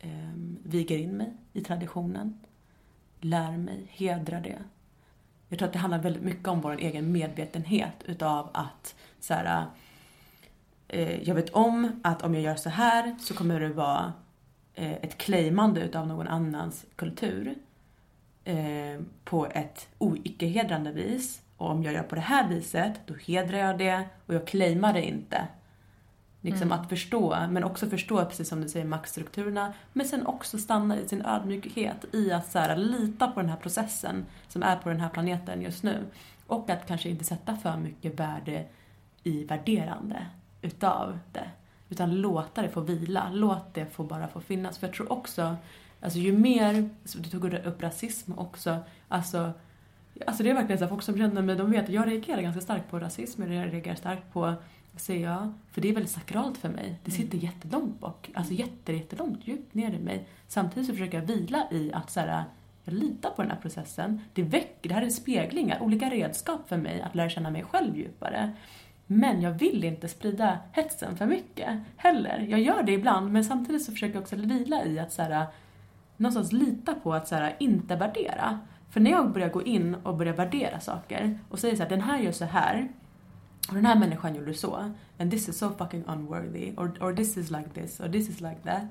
ehm, 0.00 0.58
viger 0.62 0.98
in 0.98 1.16
mig 1.16 1.32
i 1.52 1.60
traditionen, 1.60 2.38
lär 3.20 3.56
mig, 3.56 3.86
hedrar 3.88 4.40
det. 4.40 4.58
Jag 5.48 5.58
tror 5.58 5.66
att 5.66 5.72
det 5.72 5.78
handlar 5.78 5.98
väldigt 5.98 6.22
mycket 6.22 6.48
om 6.48 6.60
vår 6.60 6.76
egen 6.76 7.12
medvetenhet 7.12 8.02
utav 8.04 8.50
att 8.54 8.94
så 9.20 9.34
här, 9.34 9.66
eh, 10.92 11.22
jag 11.28 11.34
vet 11.34 11.50
om 11.50 12.00
att 12.02 12.22
om 12.22 12.34
jag 12.34 12.42
gör 12.42 12.54
så 12.54 12.70
här 12.70 13.16
så 13.20 13.34
kommer 13.34 13.60
det 13.60 13.68
vara 13.68 14.12
eh, 14.74 14.92
ett 14.92 15.18
claimande 15.18 15.80
utav 15.80 16.06
någon 16.06 16.28
annans 16.28 16.86
kultur 16.96 17.54
eh, 18.44 19.00
på 19.24 19.46
ett 19.46 19.88
icke-hedrande 20.24 20.92
vis. 20.92 21.42
Och 21.56 21.70
om 21.70 21.82
jag 21.82 21.94
gör 21.94 22.02
på 22.02 22.14
det 22.14 22.20
här 22.20 22.48
viset, 22.48 23.00
då 23.06 23.14
hedrar 23.14 23.58
jag 23.58 23.78
det 23.78 24.04
och 24.26 24.34
jag 24.34 24.46
claimar 24.46 24.92
det 24.92 25.02
inte. 25.02 25.48
Liksom 26.40 26.68
Mm. 26.68 26.80
att 26.80 26.88
förstå, 26.88 27.36
men 27.50 27.64
också 27.64 27.86
förstå, 27.86 28.24
precis 28.24 28.48
som 28.48 28.60
du 28.60 28.68
säger, 28.68 28.86
maktstrukturerna. 28.86 29.72
Men 29.92 30.06
sen 30.06 30.26
också 30.26 30.58
stanna 30.58 30.98
i 30.98 31.08
sin 31.08 31.26
ödmjukhet 31.26 32.04
i 32.12 32.32
att 32.32 32.52
så 32.52 32.58
här, 32.58 32.76
lita 32.76 33.28
på 33.28 33.40
den 33.40 33.50
här 33.50 33.56
processen 33.56 34.26
som 34.48 34.62
är 34.62 34.76
på 34.76 34.88
den 34.88 35.00
här 35.00 35.08
planeten 35.08 35.62
just 35.62 35.82
nu. 35.82 36.04
Och 36.46 36.70
att 36.70 36.86
kanske 36.86 37.08
inte 37.08 37.24
sätta 37.24 37.56
för 37.56 37.76
mycket 37.76 38.20
värde 38.20 38.64
i 39.22 39.44
värderande 39.44 40.26
utav 40.62 41.18
det. 41.32 41.50
Utan 41.88 42.20
låta 42.20 42.62
det 42.62 42.68
få 42.68 42.80
vila, 42.80 43.30
låt 43.32 43.74
det 43.74 43.86
få 43.86 44.04
bara 44.04 44.28
få 44.28 44.40
finnas. 44.40 44.78
För 44.78 44.86
jag 44.86 44.94
tror 44.94 45.12
också, 45.12 45.56
alltså 46.00 46.18
ju 46.18 46.32
mer, 46.38 46.88
så 47.04 47.18
du 47.18 47.28
tog 47.28 47.54
upp 47.54 47.82
rasism 47.82 48.32
också, 48.38 48.76
alltså 49.08 49.52
Alltså 50.26 50.42
det 50.42 50.50
är 50.50 50.54
verkligen 50.54 50.78
så 50.78 50.84
här, 50.84 50.88
folk 50.88 51.02
som 51.02 51.18
känner 51.18 51.42
mig, 51.42 51.56
de 51.56 51.70
vet 51.70 51.84
att 51.84 51.90
jag 51.90 52.08
reagerar 52.08 52.42
ganska 52.42 52.60
starkt 52.60 52.90
på 52.90 52.98
rasism, 52.98 53.42
jag 53.42 53.72
reagerar 53.72 53.94
starkt 53.94 54.32
på 54.32 54.54
CA, 54.96 55.54
för 55.70 55.80
det 55.80 55.88
är 55.88 55.92
väldigt 55.92 56.12
sakralt 56.12 56.58
för 56.58 56.68
mig. 56.68 57.00
Det 57.04 57.10
sitter 57.10 57.38
jättelångt 57.38 58.00
bak, 58.00 58.30
alltså 58.34 58.52
jätte, 58.52 58.92
jättelångt 58.92 59.48
djupt 59.48 59.74
ner 59.74 59.90
i 59.90 59.98
mig. 59.98 60.28
Samtidigt 60.48 60.86
så 60.86 60.92
försöker 60.92 61.18
jag 61.18 61.26
vila 61.26 61.66
i 61.70 61.92
att 61.92 62.10
så 62.10 62.20
här, 62.20 62.44
jag 62.84 62.94
litar 62.94 63.30
på 63.30 63.42
den 63.42 63.50
här 63.50 63.58
processen. 63.58 64.20
Det 64.32 64.42
väcker, 64.42 64.88
det 64.88 64.94
här 64.94 65.02
är 65.02 65.10
speglingar, 65.10 65.82
olika 65.82 66.10
redskap 66.10 66.68
för 66.68 66.76
mig 66.76 67.02
att 67.02 67.14
lära 67.14 67.30
känna 67.30 67.50
mig 67.50 67.64
själv 67.64 67.96
djupare. 67.96 68.52
Men 69.12 69.42
jag 69.42 69.50
vill 69.52 69.84
inte 69.84 70.08
sprida 70.08 70.58
hetsen 70.72 71.16
för 71.16 71.26
mycket 71.26 71.78
heller. 71.96 72.46
Jag 72.48 72.60
gör 72.60 72.82
det 72.82 72.92
ibland, 72.92 73.32
men 73.32 73.44
samtidigt 73.44 73.84
så 73.84 73.92
försöker 73.92 74.14
jag 74.14 74.22
också 74.22 74.36
vila 74.36 74.84
i 74.84 74.98
att 74.98 75.12
så 75.12 75.22
här, 75.22 75.46
någonstans 76.16 76.52
lita 76.52 76.94
på 76.94 77.14
att 77.14 77.28
så 77.28 77.34
här, 77.34 77.56
inte 77.58 77.96
värdera. 77.96 78.60
För 78.90 79.00
när 79.00 79.10
jag 79.10 79.32
börjar 79.32 79.48
gå 79.48 79.62
in 79.62 79.94
och 79.94 80.16
börjar 80.16 80.34
värdera 80.34 80.80
saker 80.80 81.38
och 81.48 81.58
säger 81.58 81.76
så 81.76 81.82
här, 81.82 81.90
den 81.90 82.00
här 82.00 82.18
gör 82.18 82.32
så 82.32 82.44
här 82.44 82.88
och 83.68 83.74
den 83.74 83.86
här 83.86 83.98
människan 83.98 84.34
gjorde 84.34 84.54
så 84.54 84.92
and 85.18 85.30
this 85.30 85.48
is 85.48 85.58
so 85.58 85.70
fucking 85.78 86.04
unworthy 86.06 86.72
or, 86.76 86.92
or 87.00 87.14
this 87.14 87.36
is 87.36 87.50
like 87.50 87.68
this 87.74 88.00
or 88.00 88.08
this 88.08 88.28
is 88.28 88.40
like 88.40 88.56
that 88.64 88.82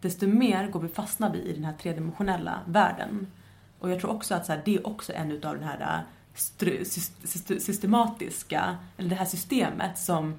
desto 0.00 0.26
mer 0.26 0.68
går 0.68 0.80
vi 0.80 0.88
fastna 0.88 1.30
vi 1.30 1.38
i 1.38 1.52
den 1.52 1.64
här 1.64 1.72
tredimensionella 1.72 2.60
världen. 2.66 3.26
Och 3.78 3.90
jag 3.90 4.00
tror 4.00 4.10
också 4.10 4.34
att 4.34 4.46
så 4.46 4.52
här, 4.52 4.62
det 4.64 4.74
är 4.74 4.86
också 4.86 5.12
en 5.12 5.32
utav 5.32 5.54
den 5.54 5.68
här 5.68 6.02
systematiska, 7.60 8.76
eller 8.96 9.08
det 9.08 9.16
här 9.16 9.24
systemet 9.24 9.98
som 9.98 10.38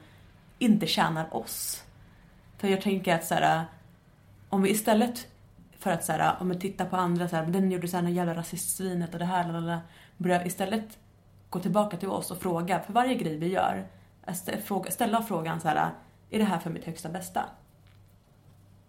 inte 0.59 0.87
tjänar 0.87 1.35
oss. 1.35 1.83
För 2.57 2.67
jag 2.67 2.81
tänker 2.81 3.15
att 3.15 3.25
så 3.25 3.35
här, 3.35 3.65
om 4.49 4.61
vi 4.61 4.69
istället 4.69 5.27
för 5.77 5.91
att 5.91 6.05
så 6.05 6.11
här, 6.11 6.35
om 6.39 6.49
vi 6.49 6.59
tittar 6.59 6.85
på 6.85 6.95
andra 6.95 7.27
så 7.27 7.35
här, 7.35 7.45
den 7.45 7.71
gjorde 7.71 7.87
så 7.87 7.97
här, 7.97 8.07
jävla 8.07 8.35
rasistsvinet 8.35 9.13
och 9.13 9.19
det 9.19 9.25
här, 9.25 9.47
lalala, 9.47 9.81
börja 10.17 10.45
istället 10.45 10.97
gå 11.49 11.59
tillbaka 11.59 11.97
till 11.97 12.09
oss 12.09 12.31
och 12.31 12.41
fråga, 12.41 12.79
för 12.79 12.93
varje 12.93 13.15
grej 13.15 13.37
vi 13.37 13.47
gör, 13.47 13.87
ställa 14.89 15.23
frågan 15.23 15.61
så 15.61 15.67
här, 15.67 15.89
är 16.29 16.39
det 16.39 16.45
här 16.45 16.59
för 16.59 16.69
mitt 16.69 16.85
högsta 16.85 17.09
bästa? 17.09 17.45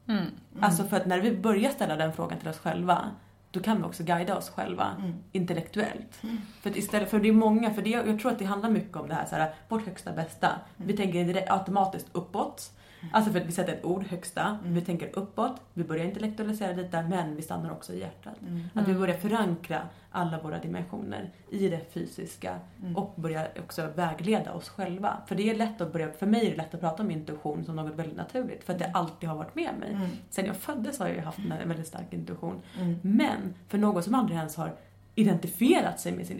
Mm. 0.08 0.26
Alltså 0.60 0.84
för 0.84 0.96
att 0.96 1.06
när 1.06 1.20
vi 1.20 1.36
börjar 1.36 1.70
ställa 1.70 1.96
den 1.96 2.12
frågan 2.12 2.38
till 2.38 2.48
oss 2.48 2.58
själva, 2.58 3.10
då 3.50 3.60
kan 3.60 3.76
vi 3.78 3.82
också 3.82 4.02
guida 4.04 4.36
oss 4.36 4.50
själva 4.50 4.86
Mm. 4.98 5.14
intellektuellt. 5.32 6.20
För 6.60 6.70
att 6.70 6.76
istället, 6.76 7.10
för 7.10 7.20
det 7.20 7.28
är 7.28 7.32
många, 7.32 7.74
för 7.74 7.82
det, 7.82 7.90
jag 7.90 8.20
tror 8.20 8.32
att 8.32 8.38
det 8.38 8.44
handlar 8.44 8.70
mycket 8.70 8.96
om 8.96 9.08
det 9.08 9.14
här, 9.14 9.26
så 9.26 9.34
här 9.36 9.54
vårt 9.68 9.86
högsta 9.86 10.12
bästa. 10.12 10.48
Vi 10.76 10.96
tänker 10.96 11.24
direkt 11.24 11.50
automatiskt 11.50 12.06
uppåt. 12.12 12.70
Alltså 13.12 13.32
för 13.32 13.40
att 13.40 13.46
vi 13.46 13.52
sätter 13.52 13.72
ett 13.72 13.84
ord 13.84 14.04
högsta, 14.04 14.58
vi 14.64 14.80
tänker 14.80 15.18
uppåt, 15.18 15.60
vi 15.74 15.84
börjar 15.84 16.04
intellektualisera 16.04 16.72
lite 16.72 17.02
men 17.02 17.36
vi 17.36 17.42
stannar 17.42 17.70
också 17.70 17.92
i 17.92 18.00
hjärtat. 18.00 18.34
Att 18.74 18.88
vi 18.88 18.94
börjar 18.94 19.16
förankra 19.16 19.82
alla 20.10 20.42
våra 20.42 20.58
dimensioner 20.58 21.30
i 21.50 21.68
det 21.68 21.92
fysiska 21.92 22.58
och 22.96 23.14
börjar 23.16 23.48
också 23.58 23.86
vägleda 23.96 24.52
oss 24.52 24.68
själva. 24.68 25.16
För 25.26 25.34
det 25.34 25.50
är 25.50 25.54
lätt 25.54 25.80
att 25.80 25.92
börja, 25.92 26.12
för 26.12 26.26
mig 26.26 26.46
är 26.46 26.50
det 26.50 26.56
lätt 26.56 26.74
att 26.74 26.80
prata 26.80 27.02
om 27.02 27.10
intuition 27.10 27.64
som 27.64 27.76
något 27.76 27.94
väldigt 27.94 28.16
naturligt 28.16 28.64
för 28.64 28.72
att 28.72 28.78
det 28.78 28.90
alltid 28.94 29.28
har 29.28 29.36
varit 29.36 29.54
med 29.54 29.74
mig. 29.80 29.96
Sen 30.30 30.46
jag 30.46 30.56
föddes 30.56 30.98
har 30.98 31.06
jag 31.06 31.16
ju 31.16 31.22
haft 31.22 31.38
en 31.38 31.68
väldigt 31.68 31.86
stark 31.86 32.12
intuition. 32.12 32.60
Men 33.02 33.54
för 33.68 33.78
någon 33.78 34.02
som 34.02 34.14
aldrig 34.14 34.38
ens 34.38 34.56
har 34.56 34.72
identifierat 35.14 36.00
sig 36.00 36.12
med 36.12 36.26
sin 36.26 36.38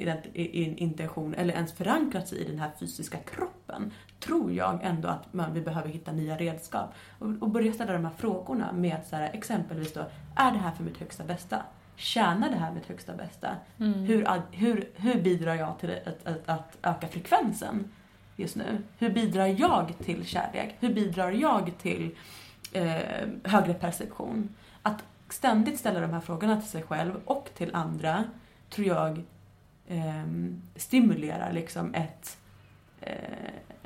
intention 0.78 1.34
eller 1.34 1.54
ens 1.54 1.72
förankrat 1.72 2.28
sig 2.28 2.38
i 2.38 2.44
den 2.44 2.58
här 2.58 2.70
fysiska 2.80 3.18
kroppen 3.18 3.92
tror 4.20 4.52
jag 4.52 4.78
ändå 4.82 5.08
att 5.08 5.32
man, 5.32 5.54
vi 5.54 5.60
behöver 5.60 5.88
hitta 5.88 6.12
nya 6.12 6.36
redskap 6.36 6.94
och, 7.18 7.28
och 7.40 7.48
börja 7.50 7.72
ställa 7.72 7.92
de 7.92 8.04
här 8.04 8.12
frågorna 8.16 8.72
med 8.72 8.96
så 9.10 9.16
här, 9.16 9.30
exempelvis 9.32 9.92
då, 9.92 10.00
är 10.36 10.52
det 10.52 10.58
här 10.58 10.70
för 10.72 10.84
mitt 10.84 10.98
högsta 10.98 11.24
bästa? 11.24 11.62
Tjänar 11.96 12.50
det 12.50 12.56
här 12.56 12.72
mitt 12.72 12.86
högsta 12.86 13.14
bästa? 13.16 13.48
Hur, 14.06 14.30
ad- 14.30 14.42
hur, 14.52 14.88
hur 14.94 15.22
bidrar 15.22 15.54
jag 15.54 15.78
till 15.78 15.90
att, 16.06 16.26
att, 16.26 16.48
att 16.48 16.78
öka 16.82 17.08
frekvensen 17.08 17.92
just 18.36 18.56
nu? 18.56 18.82
Hur 18.98 19.10
bidrar 19.10 19.46
jag 19.46 19.92
till 20.04 20.26
kärlek? 20.26 20.76
Hur 20.80 20.94
bidrar 20.94 21.30
jag 21.30 21.72
till 21.78 22.16
eh, 22.72 23.28
högre 23.44 23.74
perception? 23.74 24.48
Att 24.82 25.04
ständigt 25.28 25.78
ställa 25.78 26.00
de 26.00 26.10
här 26.10 26.20
frågorna 26.20 26.60
till 26.60 26.70
sig 26.70 26.82
själv 26.82 27.20
och 27.24 27.50
till 27.54 27.74
andra 27.74 28.24
tror 28.70 28.86
jag 28.86 29.22
ehm, 29.88 30.62
stimulerar 30.76 31.52
liksom 31.52 31.94
ett, 31.94 32.38
eh, 33.00 33.14
ett 33.68 33.79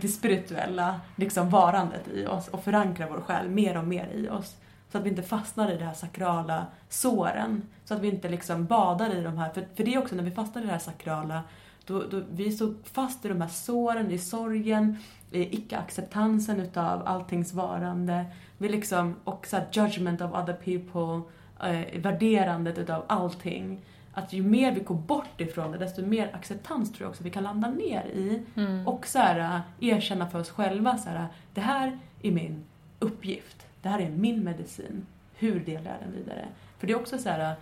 det 0.00 0.08
spirituella 0.08 1.00
liksom 1.16 1.50
varandet 1.50 2.08
i 2.08 2.26
oss 2.26 2.48
och 2.48 2.64
förankra 2.64 3.08
vår 3.10 3.20
själ 3.20 3.48
mer 3.48 3.76
och 3.76 3.84
mer 3.84 4.08
i 4.14 4.28
oss. 4.28 4.56
Så 4.92 4.98
att 4.98 5.04
vi 5.04 5.08
inte 5.08 5.22
fastnar 5.22 5.70
i 5.70 5.76
de 5.76 5.84
här 5.84 5.94
sakrala 5.94 6.66
såren. 6.88 7.62
Så 7.84 7.94
att 7.94 8.00
vi 8.00 8.08
inte 8.08 8.28
liksom 8.28 8.66
badar 8.66 9.14
i 9.14 9.22
de 9.22 9.38
här, 9.38 9.50
för, 9.50 9.66
för 9.74 9.84
det 9.84 9.94
är 9.94 9.98
också 9.98 10.14
när 10.14 10.22
vi 10.22 10.30
fastnar 10.30 10.62
i 10.62 10.64
det 10.64 10.72
här 10.72 10.78
sakrala 10.78 11.42
då, 11.86 12.02
då, 12.10 12.22
vi 12.32 12.46
är 12.46 12.50
så 12.50 12.74
fast 12.84 13.24
i 13.24 13.28
de 13.28 13.40
här 13.40 13.48
såren, 13.48 14.10
i 14.10 14.18
sorgen, 14.18 14.98
i 15.30 15.56
icke-acceptansen 15.56 16.60
utav 16.60 17.02
alltings 17.06 17.52
varande. 17.52 18.24
Vi 18.58 18.68
liksom, 18.68 19.16
och 19.24 19.46
så 19.46 19.56
här 19.56 19.66
judgment 19.72 20.20
of 20.20 20.32
other 20.32 20.54
people, 20.54 21.30
eh, 21.68 22.00
värderandet 22.00 22.78
utav 22.78 23.04
allting. 23.06 23.84
Att 24.14 24.32
ju 24.32 24.42
mer 24.42 24.72
vi 24.72 24.80
går 24.80 24.94
bort 24.94 25.40
ifrån 25.40 25.72
det, 25.72 25.78
desto 25.78 26.06
mer 26.06 26.30
acceptans 26.34 26.92
tror 26.92 27.02
jag 27.02 27.10
också 27.10 27.24
vi 27.24 27.30
kan 27.30 27.42
landa 27.42 27.70
ner 27.70 28.04
i. 28.04 28.42
Och 28.86 29.06
så 29.06 29.18
här, 29.18 29.38
eh, 29.38 29.88
erkänna 29.88 30.30
för 30.30 30.40
oss 30.40 30.50
själva 30.50 30.98
så 30.98 31.08
här, 31.10 31.26
det 31.54 31.60
här 31.60 31.98
är 32.22 32.30
min 32.30 32.64
uppgift. 32.98 33.66
Det 33.82 33.88
här 33.88 33.98
är 33.98 34.10
min 34.10 34.44
medicin. 34.44 35.06
Hur 35.34 35.60
delar 35.60 35.90
jag 35.90 36.00
den 36.00 36.12
vidare? 36.12 36.46
För 36.78 36.86
det 36.86 36.92
är 36.92 37.00
också 37.00 37.18
så 37.18 37.28
här, 37.28 37.54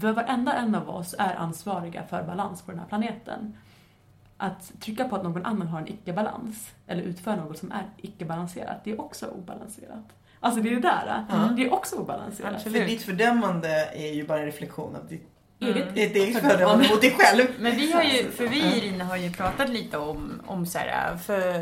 för 0.00 0.12
varenda 0.12 0.52
en 0.52 0.74
av 0.74 0.88
oss 0.90 1.14
är 1.18 1.34
ansvariga 1.34 2.02
för 2.02 2.22
balans 2.22 2.62
på 2.62 2.70
den 2.70 2.80
här 2.80 2.86
planeten. 2.86 3.56
Att 4.36 4.80
trycka 4.80 5.08
på 5.08 5.16
att 5.16 5.22
någon 5.22 5.44
annan 5.46 5.66
har 5.68 5.80
en 5.80 5.88
icke-balans, 5.88 6.74
eller 6.86 7.02
utför 7.02 7.36
något 7.36 7.58
som 7.58 7.72
är 7.72 7.84
icke-balanserat, 7.96 8.84
det 8.84 8.90
är 8.92 9.00
också 9.00 9.26
obalanserat. 9.26 10.04
Alltså 10.40 10.60
det 10.60 10.68
är 10.68 10.74
det 10.74 10.80
där, 10.80 11.24
det 11.56 11.64
är 11.64 11.72
också 11.72 11.96
obalanserat. 11.96 12.62
För 12.62 12.70
ditt 12.86 13.02
fördömande 13.02 13.68
är 13.94 14.12
ju 14.12 14.26
bara 14.26 14.38
en 14.38 14.44
reflektion 14.44 14.96
av 14.96 15.06
ditt 15.08 15.35
Eget 15.60 15.88
ett 15.88 16.16
eget 16.16 16.40
fördömande 16.40 16.88
mot 16.88 17.00
dig 17.00 17.16
själv. 17.18 17.42
Men 17.58 17.76
vi 17.76 17.92
har 17.92 18.02
ju, 18.02 18.30
för 18.30 18.46
vi 18.46 18.76
Irina 18.76 19.04
har 19.04 19.16
ju 19.16 19.30
pratat 19.30 19.68
lite 19.68 19.98
om, 19.98 20.42
om 20.46 20.66
så 20.66 20.78
här, 20.78 21.16
för, 21.16 21.60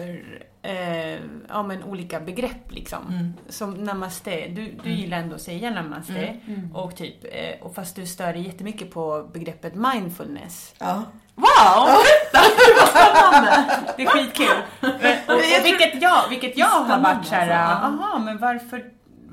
eh, 0.63 1.19
ja 1.49 1.63
men 1.63 1.85
olika 1.85 2.21
begrepp 2.21 2.73
liksom. 2.73 3.33
Som 3.49 3.75
namaste, 3.75 4.47
du, 4.49 4.75
du 4.85 4.91
gillar 4.91 5.19
ändå 5.19 5.35
att 5.35 5.43
säga 5.43 5.71
namaste. 5.71 6.37
Och 6.75 6.97
typ, 6.97 7.25
eh, 7.25 7.63
och 7.67 7.75
fast 7.75 7.97
du 7.97 8.07
stör 8.07 8.33
dig 8.33 8.43
jättemycket 8.47 8.91
på 8.91 9.31
begreppet 9.33 9.75
mindfulness. 9.75 10.75
Ja. 10.79 11.03
Wow! 11.35 11.87
Berätta! 11.87 12.49
Vad 12.81 12.89
spännande! 12.89 13.65
Det 13.97 14.03
är 14.03 14.07
skitkul. 14.07 14.57
Och, 15.27 15.35
och 15.35 15.65
vilket 15.65 16.03
jag, 16.03 16.29
vilket 16.31 16.59
jag 16.59 16.67
har 16.67 17.01
varit 17.01 17.27
såhär, 17.27 17.51
alltså. 17.51 18.03
aha 18.05 18.19
men 18.19 18.39
varför 18.39 18.85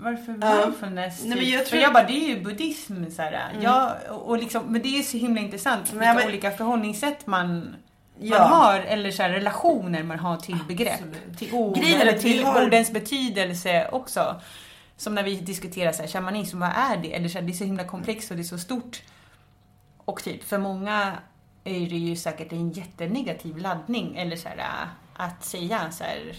varför 0.01 0.31
mindfulness? 0.63 1.19
Nej, 1.21 1.29
men 1.29 1.37
typ? 1.39 1.47
jag 1.53 1.61
För 1.63 1.69
tror- 1.69 1.81
jag 1.81 1.93
bara, 1.93 2.03
det 2.03 2.13
är 2.13 2.27
ju 2.35 2.43
buddhism 2.43 3.05
så 3.09 3.21
här. 3.21 3.51
Ja, 3.61 3.95
och 4.09 4.37
liksom, 4.37 4.63
men 4.65 4.81
det 4.81 4.87
är 4.87 4.97
ju 4.97 5.03
så 5.03 5.17
himla 5.17 5.41
intressant 5.41 5.93
vilka 5.93 6.13
men- 6.13 6.27
olika 6.27 6.51
förhållningssätt 6.51 7.27
man, 7.27 7.75
Ja. 8.19 8.39
man 8.39 8.47
har, 8.49 8.79
eller 8.79 9.11
så 9.11 9.23
här, 9.23 9.29
relationer 9.29 10.03
man 10.03 10.19
har 10.19 10.37
till 10.37 10.57
begrepp, 10.67 10.99
till 11.37 11.53
ord, 11.53 11.77
Grejen 11.77 12.01
eller 12.01 12.13
till 12.19 12.43
har- 12.43 12.65
ordens 12.65 12.91
betydelse 12.91 13.89
också. 13.91 14.41
Som 14.97 15.15
när 15.15 15.23
vi 15.23 15.35
diskuterar 15.35 15.91
så 15.91 16.01
här, 16.01 16.09
shamanism, 16.09 16.59
vad 16.59 16.69
är 16.69 16.97
det? 16.97 17.13
Eller 17.15 17.29
så 17.29 17.37
här, 17.39 17.45
det 17.45 17.51
är 17.51 17.53
så 17.53 17.63
himla 17.63 17.83
komplext 17.83 18.31
och 18.31 18.37
det 18.37 18.41
är 18.43 18.43
så 18.43 18.57
stort. 18.57 19.01
Och 19.97 20.23
typ, 20.23 20.43
för 20.43 20.57
många 20.57 21.13
är 21.63 21.79
det 21.79 21.97
ju 21.97 22.15
säkert 22.15 22.51
en 22.51 22.71
jättenegativ 22.71 23.57
laddning, 23.57 24.15
eller 24.17 24.35
så 24.35 24.49
här, 24.49 24.65
att 25.15 25.43
säga 25.45 25.91
så 25.91 26.03
här, 26.03 26.35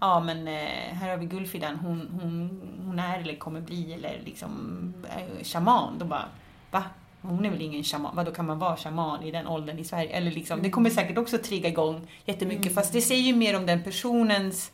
ja 0.00 0.20
men 0.20 0.48
eh, 0.48 0.94
här 0.94 1.10
har 1.10 1.16
vi 1.16 1.26
Gulfidan, 1.26 1.76
hon, 1.76 2.20
hon, 2.22 2.62
hon 2.86 2.98
är 2.98 3.18
eller 3.18 3.36
kommer 3.36 3.60
bli 3.60 3.92
eller 3.92 4.20
liksom 4.24 4.94
eh, 5.16 5.44
shaman. 5.44 5.98
Då 5.98 6.04
bara, 6.04 6.24
va? 6.70 6.84
Hon 7.22 7.44
är 7.44 7.50
väl 7.50 7.62
ingen 7.62 7.84
shaman? 7.84 8.16
Vadå 8.16 8.30
kan 8.30 8.46
man 8.46 8.58
vara 8.58 8.76
shaman 8.76 9.22
i 9.22 9.30
den 9.30 9.46
åldern 9.46 9.78
i 9.78 9.84
Sverige? 9.84 10.10
Eller 10.10 10.30
liksom, 10.30 10.62
det 10.62 10.70
kommer 10.70 10.90
säkert 10.90 11.18
också 11.18 11.38
trigga 11.38 11.68
igång 11.68 12.08
jättemycket, 12.24 12.74
fast 12.74 12.92
det 12.92 13.00
säger 13.00 13.22
ju 13.22 13.36
mer 13.36 13.56
om 13.56 13.66
den 13.66 13.82
personens 13.82 14.72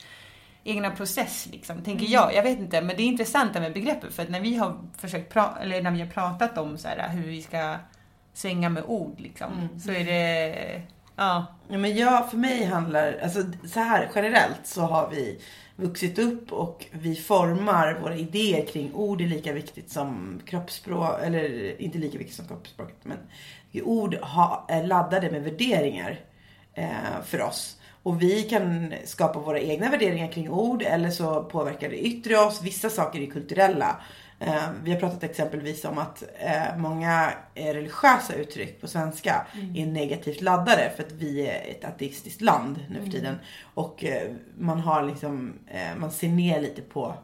egna 0.64 0.91
process, 0.91 1.49
liksom, 1.53 1.83
tänker 1.83 2.07
jag. 2.07 2.35
Jag 2.35 2.43
vet 2.43 2.59
inte, 2.59 2.83
men 2.83 2.97
det 2.97 3.03
är 3.03 3.07
intressant 3.07 3.55
det 3.55 3.61
med 3.61 3.73
begreppet, 3.73 4.14
för 4.14 4.23
att 4.23 4.29
när 4.29 4.41
vi 4.41 4.57
har 4.57 4.79
försökt 4.97 5.37
eller 5.37 5.83
när 5.83 5.91
vi 5.91 6.01
har 6.01 6.09
pratat 6.09 6.59
om 6.59 6.79
så 6.79 6.89
här, 6.89 7.09
hur 7.09 7.27
vi 7.27 7.43
ska 7.43 7.77
svänga 8.35 8.68
med 8.68 8.85
ord, 8.87 9.20
liksom, 9.20 9.68
så 9.81 9.93
är 9.93 10.05
det, 10.05 10.83
ja, 11.23 11.47
Ja, 11.73 11.79
men 11.79 11.97
jag, 11.97 12.31
för 12.31 12.37
mig 12.37 12.64
handlar, 12.64 13.18
alltså 13.23 13.43
så 13.64 13.81
här 13.81 14.11
generellt 14.14 14.61
så 14.66 14.81
har 14.81 15.11
vi 15.11 15.41
vuxit 15.77 16.18
upp 16.18 16.53
och 16.53 16.87
vi 16.91 17.14
formar 17.14 17.99
våra 18.03 18.16
idéer 18.16 18.66
kring 18.66 18.95
ord 18.95 19.20
är 19.20 19.27
lika 19.27 19.53
viktigt 19.53 19.91
som 19.91 20.41
kroppsspråk, 20.47 21.23
eller 21.23 21.81
inte 21.83 21.99
lika 21.99 22.18
viktigt 22.18 22.37
som 22.37 22.49
kroppsspråket, 22.49 22.97
men 23.03 23.18
ord 23.85 24.14
ha, 24.14 24.66
är 24.68 24.87
laddade 24.87 25.31
med 25.31 25.43
värderingar 25.43 26.20
eh, 26.75 27.23
för 27.25 27.43
oss. 27.43 27.77
Och 28.03 28.23
vi 28.23 28.43
kan 28.43 28.95
skapa 29.05 29.39
våra 29.39 29.61
egna 29.61 29.91
värderingar 29.91 30.33
kring 30.33 30.51
ord 30.51 30.83
eller 30.83 31.11
så 31.11 31.45
påverkar 31.45 31.89
det 31.89 32.07
yttre 32.07 32.39
oss. 32.39 32.62
Vissa 32.62 32.91
saker 32.91 33.20
är 33.20 33.27
kulturella. 33.27 33.97
Eh, 34.47 34.62
vi 34.84 34.93
har 34.93 35.01
pratat 35.01 35.22
exempelvis 35.22 35.84
om 35.84 35.99
att 35.99 36.22
eh, 36.38 36.76
många 36.76 37.32
eh, 37.55 37.74
religiösa 37.74 38.34
uttryck 38.34 38.80
på 38.80 38.88
svenska 38.88 39.47
är 39.74 39.86
negativt 39.86 40.40
laddade 40.40 40.93
för 40.97 41.03
att 41.03 41.12
vi 41.12 41.47
är 41.47 41.70
ett 41.70 41.84
ateistiskt 41.84 42.40
land 42.40 42.86
nu 42.90 43.05
för 43.05 43.11
tiden. 43.11 43.38
Och 43.74 44.05
eh, 44.05 44.30
man 44.59 44.80
har 44.80 45.03
liksom, 45.03 45.53
man 45.97 46.11
ser 46.11 46.28
ner 46.28 46.61
lite 46.61 46.82
på 46.82 47.14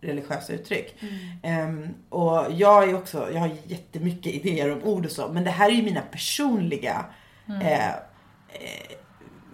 religiösa 0.00 0.52
uttryck. 0.52 1.02
Ehm, 1.42 1.94
och 2.08 2.46
jag 2.52 2.90
är 2.90 2.94
också, 2.94 3.32
jag 3.32 3.40
har 3.40 3.50
jättemycket 3.66 4.34
idéer 4.34 4.72
om 4.72 4.82
ord 4.82 5.04
och 5.06 5.12
så, 5.12 5.28
men 5.28 5.44
det 5.44 5.50
här 5.50 5.70
är 5.70 5.74
ju 5.74 5.82
mina 5.82 6.00
personliga 6.00 7.06
eh, 7.62 7.88
eh, 7.88 7.94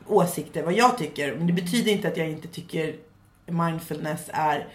åsikter, 0.06 0.62
vad 0.62 0.72
jag 0.72 0.98
tycker. 0.98 1.34
Men 1.34 1.46
det 1.46 1.52
betyder 1.52 1.92
inte 1.92 2.08
att 2.08 2.16
jag 2.16 2.30
inte 2.30 2.48
tycker 2.48 2.96
mindfulness 3.46 4.30
är 4.32 4.68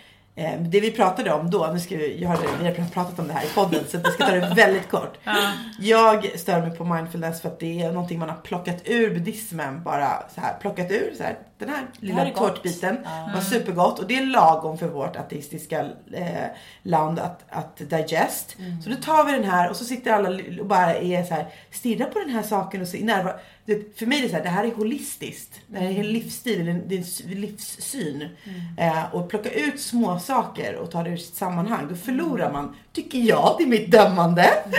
det 0.59 0.79
vi 0.79 0.91
pratade 0.91 1.33
om 1.33 1.49
då, 1.49 1.69
nu 1.73 1.79
ska 1.79 1.97
vi, 1.97 2.21
jag 2.21 2.29
har, 2.29 2.37
vi 2.59 2.65
har 2.65 2.89
pratat 2.89 3.19
om 3.19 3.27
det 3.27 3.33
här 3.33 3.45
i 3.45 3.49
podden 3.55 3.83
så 3.87 3.97
jag 3.97 4.13
ska 4.13 4.25
ta 4.25 4.31
det 4.31 4.53
väldigt 4.55 4.89
kort. 4.89 5.17
Jag 5.79 6.39
stör 6.39 6.61
mig 6.61 6.77
på 6.77 6.85
mindfulness 6.85 7.41
för 7.41 7.49
att 7.49 7.59
det 7.59 7.81
är 7.81 7.91
någonting 7.91 8.19
man 8.19 8.29
har 8.29 8.37
plockat 8.37 8.81
ur 8.85 9.13
buddhismen 9.13 9.83
bara 9.83 10.23
så 10.35 10.41
här, 10.41 10.57
plockat 10.61 10.91
ur 10.91 11.13
så 11.17 11.23
här, 11.23 11.37
den 11.57 11.69
här 11.69 11.87
lilla 11.99 12.23
här 12.23 12.31
tårtbiten 12.31 12.97
var 13.33 13.41
supergott 13.41 13.99
och 13.99 14.07
det 14.07 14.17
är 14.17 14.25
lagom 14.25 14.77
för 14.77 14.87
vårt 14.87 15.15
ateistiska 15.15 15.89
eh, 16.13 16.45
land 16.83 17.19
att, 17.19 17.45
att 17.49 17.77
digest. 17.77 18.55
Så 18.83 18.89
då 18.89 18.95
tar 18.95 19.25
vi 19.25 19.31
den 19.31 19.43
här 19.43 19.69
och 19.69 19.75
så 19.75 19.85
sitter 19.85 20.11
alla 20.11 20.59
och 20.59 20.65
bara 20.65 20.95
är 20.95 21.23
så 21.23 21.33
här, 21.33 21.47
stirrar 21.71 22.05
på 22.05 22.19
den 22.19 22.29
här 22.29 22.43
saken 22.43 22.81
och 22.81 22.87
så 22.87 22.97
närvar, 22.97 23.39
det, 23.65 23.97
för 23.99 24.05
mig 24.05 24.17
är 24.17 24.23
det 24.23 24.29
så 24.29 24.35
här, 24.35 24.43
det 24.43 24.49
här 24.49 24.63
är 24.63 24.71
holistiskt. 24.71 25.61
Det 25.67 25.79
här 25.79 25.85
är 25.85 25.99
en 25.99 26.13
livsstil, 26.13 26.65
det 26.65 26.95
är 26.95 27.25
en, 27.25 27.41
livssyn. 27.41 28.29
Eh, 28.77 29.15
och 29.15 29.29
plocka 29.29 29.49
ut 29.49 29.81
små 29.81 30.19
saker 30.19 30.75
och 30.75 30.91
ta 30.91 31.03
det 31.03 31.09
ur 31.09 31.17
sitt 31.17 31.35
sammanhang, 31.35 31.87
då 31.89 31.95
förlorar 31.95 32.51
man, 32.51 32.75
tycker 32.95 33.19
jag, 33.19 33.55
det 33.57 33.63
är 33.63 33.67
mitt 33.67 33.91
dömande. 33.91 34.49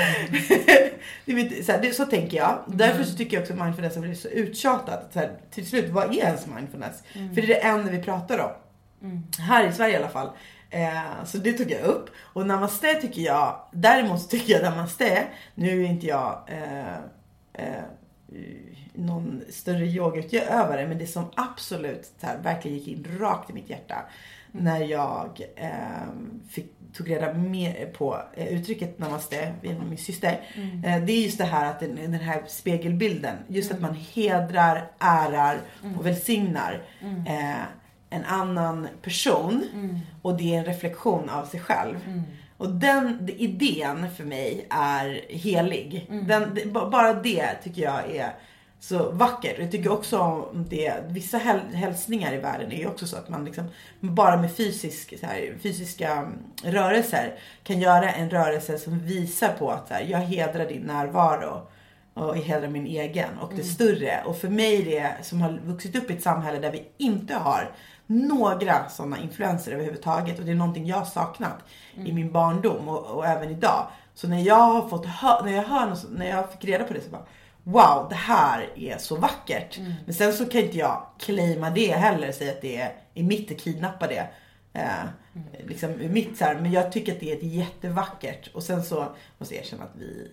det 1.25 1.33
är 1.33 1.35
mitt, 1.35 1.67
så, 1.67 1.73
här, 1.73 1.83
det, 1.83 1.93
så 1.93 2.05
tänker 2.05 2.37
jag. 2.37 2.59
Därför 2.67 3.05
så 3.05 3.17
tycker 3.17 3.37
jag 3.37 3.43
också 3.43 3.53
att 3.53 3.59
mindfulness 3.65 3.95
har 3.95 4.01
blivit 4.01 4.21
så 4.21 4.29
uttjatat. 4.29 5.09
Så 5.13 5.19
här, 5.19 5.33
till 5.51 5.67
slut, 5.67 5.91
vad 5.91 6.05
är 6.05 6.13
ens 6.13 6.47
mindfulness? 6.47 7.03
För 7.13 7.35
det 7.35 7.43
är 7.43 7.47
det 7.47 7.61
enda 7.61 7.91
vi 7.91 8.03
pratar 8.03 8.39
om. 8.39 8.51
Här 9.39 9.69
i 9.69 9.73
Sverige 9.73 9.95
i 9.95 9.97
alla 9.97 10.09
fall. 10.09 10.31
Eh, 10.71 11.25
så 11.25 11.39
det 11.39 11.53
tog 11.53 11.71
jag 11.71 11.83
upp. 11.83 12.11
Och 12.19 12.47
namaste 12.47 12.95
tycker 12.95 13.23
jag, 13.23 13.61
däremot 13.73 14.23
så 14.23 14.29
tycker 14.29 14.53
jag 14.53 14.63
namaste, 14.63 15.27
nu 15.55 15.85
är 15.85 15.87
inte 15.87 16.07
jag 16.07 16.43
eh, 16.47 16.97
eh, 17.53 17.83
någon 18.93 19.43
större 19.49 19.87
yogautövare 19.87 20.89
men 20.89 20.99
det 20.99 21.07
som 21.07 21.25
absolut 21.35 22.13
här, 22.21 22.39
verkligen 22.39 22.79
gick 22.79 22.89
in 22.89 23.19
rakt 23.21 23.51
i 23.51 23.53
mitt 23.53 23.71
hjärta 23.71 23.97
när 24.53 24.81
jag 24.81 25.41
eh, 25.57 25.71
fick, 26.51 26.73
tog 26.97 27.11
reda 27.11 27.33
mer 27.35 27.87
på 27.87 28.23
eh, 28.37 28.47
uttrycket 28.47 28.99
namaste 28.99 29.53
min 29.63 29.99
syster. 29.99 30.41
Mm. 30.55 30.85
Eh, 30.85 31.05
det 31.07 31.13
är 31.13 31.23
just 31.23 31.39
det 31.39 31.45
här 31.45 31.71
att 31.71 31.81
den, 31.81 31.97
den 31.97 32.15
här 32.15 32.43
spegelbilden, 32.47 33.37
just 33.49 33.73
att 33.73 33.81
man 33.81 33.95
hedrar, 34.15 34.91
ärar 34.99 35.59
Mm. 35.83 35.99
och 35.99 36.07
välsignar 36.07 36.83
eh, 37.27 37.63
en 38.11 38.25
annan 38.25 38.89
person 39.03 39.65
och 40.23 40.37
det 40.37 40.55
är 40.55 40.59
en 40.59 40.65
reflektion 40.65 41.31
av 41.31 41.45
sig 41.45 41.61
själv. 41.61 41.97
Och 42.57 42.71
den 42.71 43.29
idén 43.39 44.11
för 44.17 44.25
mig 44.25 44.67
är 44.71 45.21
helig. 45.29 46.07
Den, 46.29 46.59
bara 46.73 47.13
det 47.15 47.55
tycker 47.65 47.83
jag 47.83 48.17
är 48.17 48.33
så 48.81 49.11
vackert. 49.11 49.59
Jag 49.59 49.71
tycker 49.71 49.93
också 49.93 50.19
om 50.19 50.67
det, 50.69 50.95
vissa 51.09 51.39
häl- 51.39 51.75
hälsningar 51.75 52.35
i 52.35 52.39
världen 52.39 52.73
är 52.73 52.77
ju 52.77 52.87
också 52.87 53.07
så 53.07 53.17
att 53.17 53.29
man 53.29 53.45
liksom 53.45 53.65
bara 54.01 54.37
med 54.37 54.57
fysisk, 54.57 55.15
här, 55.23 55.55
fysiska 55.63 56.13
mm, 56.13 56.33
rörelser 56.63 57.39
kan 57.63 57.81
göra 57.81 58.13
en 58.13 58.31
rörelse 58.31 58.79
som 58.79 58.99
visar 58.99 59.49
på 59.59 59.71
att 59.71 59.91
här, 59.91 60.07
jag 60.09 60.19
hedrar 60.19 60.67
din 60.67 60.83
närvaro 60.83 61.67
och 62.15 62.37
hedrar 62.37 62.69
min 62.69 62.87
egen 62.87 63.39
och 63.39 63.53
det 63.57 63.65
större. 63.65 64.23
Och 64.27 64.37
för 64.37 64.49
mig 64.49 64.83
det 64.83 65.13
som 65.23 65.43
har 65.43 65.61
vuxit 65.65 65.97
upp 65.97 66.11
i 66.11 66.15
ett 66.15 66.23
samhälle 66.23 66.59
där 66.59 66.73
vi 66.73 66.89
inte 66.97 67.35
har 67.35 67.73
några 68.07 68.89
sådana 68.89 69.19
influenser 69.19 69.73
överhuvudtaget 69.73 70.39
och 70.39 70.45
det 70.45 70.51
är 70.51 70.55
någonting 70.55 70.87
jag 70.87 70.97
har 70.97 71.05
saknat 71.05 71.59
i 72.05 72.13
min 72.13 72.33
barndom 72.33 72.89
och, 72.89 73.07
och 73.07 73.27
även 73.27 73.51
idag. 73.51 73.87
Så 74.15 74.29
när 74.29 74.41
jag 74.41 74.73
har 74.73 74.89
fått 74.89 75.07
när 75.45 75.53
jag 75.53 75.63
hör 75.63 75.87
något, 75.87 76.07
när 76.11 76.27
jag 76.27 76.53
fick 76.53 76.65
reda 76.65 76.85
på 76.85 76.93
det 76.93 77.01
så 77.01 77.11
bara 77.11 77.27
Wow, 77.69 78.07
det 78.09 78.15
här 78.15 78.69
är 78.77 78.99
så 78.99 79.17
vackert. 79.17 79.79
Men 80.05 80.15
sen 80.15 80.33
så 80.33 80.47
kan 80.47 80.61
inte 80.61 80.79
jag 80.79 81.07
claima 81.19 81.71
det 81.71 81.93
heller 81.93 82.33
säga 82.33 82.53
att 82.53 82.61
det 82.61 82.77
är, 82.77 82.93
är 83.15 83.23
mitt 83.23 83.61
kidnappa 83.61 84.07
det. 84.07 84.29
Eh, 84.73 85.05
liksom 85.67 85.91
ur 85.91 86.09
mitt 86.09 86.39
så 86.39 86.45
här, 86.45 86.55
men 86.55 86.73
jag 86.73 86.93
tycker 86.93 87.13
att 87.13 87.21
det 87.21 87.33
är 87.33 87.45
jättevackert. 87.45 88.49
Och 88.55 88.63
sen 88.63 88.83
så 88.83 89.15
måste 89.39 89.55
jag 89.55 89.65
erkänna 89.65 89.85
att 89.85 89.97
vi 89.99 90.31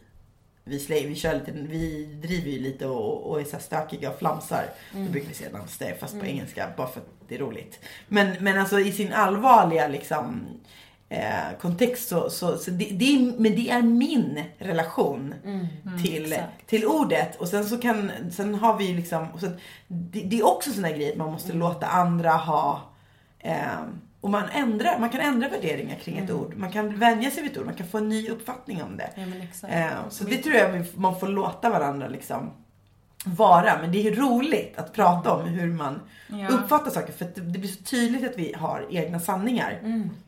vi, 0.64 0.80
slay, 0.80 1.08
vi, 1.08 1.16
kör 1.16 1.34
lite, 1.34 1.52
vi 1.52 2.06
driver 2.06 2.52
ju 2.52 2.60
lite 2.60 2.88
och, 2.88 3.32
och 3.32 3.42
är 3.42 3.46
så 3.46 3.60
stökiga 3.60 4.10
och 4.10 4.20
flamsar. 4.20 4.66
Då 4.92 5.12
brukar 5.12 5.28
vi 5.28 5.34
säga 5.34 5.52
namaste 5.52 5.96
fast 6.00 6.20
på 6.20 6.26
engelska 6.26 6.70
bara 6.78 6.88
för 6.88 7.00
att 7.00 7.08
det 7.28 7.36
är 7.36 7.40
roligt. 7.40 7.80
Men, 8.08 8.36
men 8.40 8.60
alltså 8.60 8.80
i 8.80 8.92
sin 8.92 9.14
allvarliga 9.14 9.88
liksom 9.88 10.46
eh, 11.10 11.58
kontext 11.62 12.10
så, 12.10 12.30
så, 12.30 12.58
så 12.58 12.72
det, 12.72 12.86
det 12.86 13.16
är, 13.16 13.40
men 13.40 13.56
det 13.56 13.70
är 13.70 13.82
min 13.82 14.44
relation 14.58 15.34
till, 16.04 16.34
exakt. 16.34 16.68
till 16.68 16.86
ordet. 16.86 17.36
Och 17.36 17.48
sen 17.48 17.66
så 17.66 17.78
kan, 17.78 18.12
sen 18.32 18.56
har 18.56 18.78
vi 18.78 18.94
liksom, 18.94 19.28
så, 19.40 19.48
det, 19.88 20.22
det 20.22 20.40
är 20.40 20.46
också 20.46 20.72
såna 20.72 20.92
grejer 20.92 21.12
att 21.12 21.18
man 21.18 21.32
måste 21.32 21.54
låta 21.54 21.88
andra 21.88 22.32
ha 22.32 22.94
Eh, 23.44 23.84
och 24.22 24.30
man, 24.30 24.50
ändrar, 24.50 25.00
man 25.00 25.10
kan 25.10 25.22
ändra 25.22 25.50
värderingar 25.50 25.96
kring 25.96 26.18
ett 26.18 26.32
ord. 26.32 26.56
Man 26.56 26.72
kan 26.72 27.00
vänja 27.00 27.32
sig 27.32 27.44
vid 27.44 27.52
ett 27.52 27.58
ord. 27.58 27.66
Man 27.66 27.76
kan 27.76 27.88
få 27.88 27.98
en 27.98 28.10
ny 28.10 28.30
uppfattning 28.30 28.84
om 28.84 28.98
det. 28.98 29.10
Ja, 29.16 29.26
men 29.26 29.42
exakt. 29.42 29.74
Eh, 29.74 30.10
så 30.10 30.24
det 30.24 30.38
tror 30.38 30.56
jag 30.56 30.86
man 30.96 31.20
får 31.20 31.28
låta 31.28 31.70
varandra 31.70 32.08
liksom 32.08 32.52
vara. 33.26 33.78
Men 33.82 33.92
det 33.92 34.08
är 34.08 34.16
roligt 34.16 34.78
att 34.78 34.94
prata 34.94 35.34
om 35.34 35.46
hur 35.48 35.74
man 35.74 36.00
Ja. 36.28 36.48
uppfattar 36.48 36.92
saker. 36.92 37.14
För 37.14 37.26
det, 37.36 37.42
blir 37.42 37.68
så 37.70 37.84
tydligt 37.84 38.30
att 38.30 38.38
vi 38.38 38.54
har 38.54 38.88
egna 38.92 39.20
sanningar. 39.20 39.80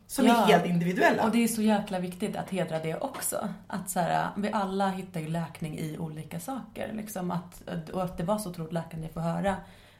Som 0.06 0.26
Ja. 0.26 0.42
är 0.42 0.46
helt 0.46 0.66
individuella. 0.66 1.24
Och 1.24 1.30
det 1.30 1.44
är 1.44 1.48
så 1.48 1.62
jäkla 1.62 1.98
viktigt 1.98 2.36
att 2.36 2.50
hedra 2.50 2.78
det 2.78 2.94
också. 2.96 3.48
Att 3.66 3.90
så 3.90 4.00
här, 4.00 4.28
vi 4.36 4.50
alla 4.52 4.88
hittar 4.88 5.20
ju 5.20 5.28
läkning 5.28 5.78
i 5.78 5.98
olika 5.98 6.40
saker. 6.40 6.92
Liksom 6.92 7.30
att, 7.30 7.62
och 7.92 8.02
att 8.04 8.16
det 8.18 8.24
var 8.24 8.38
så 8.38 8.50
otroligt 8.50 8.72
läkande 8.72 9.06
att 9.06 9.14
få 9.14 9.20
höra 9.20 9.56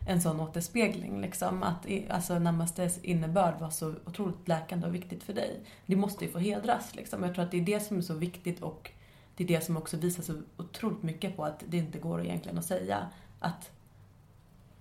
en 0.09 0.20
sån 0.22 0.40
återspegling. 0.40 1.20
Liksom, 1.20 1.62
att 1.62 1.86
alltså, 2.11 2.38
namastes 2.38 2.99
innebörd 2.99 3.55
var 3.61 3.70
så 3.70 3.94
otroligt 4.07 4.49
läkande 4.49 4.86
och 4.86 4.94
viktigt 4.94 5.22
för 5.22 5.32
dig. 5.32 5.61
Det 5.86 5.97
måste 5.97 6.24
ju 6.24 6.30
få 6.30 6.38
hedras. 6.38 6.94
Liksom. 6.94 7.22
Jag 7.22 7.34
tror 7.34 7.44
att 7.44 7.51
det 7.51 7.57
är 7.57 7.61
det 7.64 7.80
som 7.80 7.97
är 7.99 8.03
så 8.03 8.14
viktigt 8.14 8.62
och 8.62 8.90
det 9.37 9.45
är 9.45 9.49
det 9.49 9.64
som 9.64 9.76
också 9.76 9.97
visar 9.97 10.22
så 10.22 10.34
otroligt 10.57 11.03
mycket 11.03 11.37
på 11.37 11.45
att 11.45 11.62
det 11.68 11.76
inte 11.76 11.99
går 11.99 12.24
egentligen 12.24 12.59
att 12.59 12.64
säga 12.64 13.07
att 13.41 13.70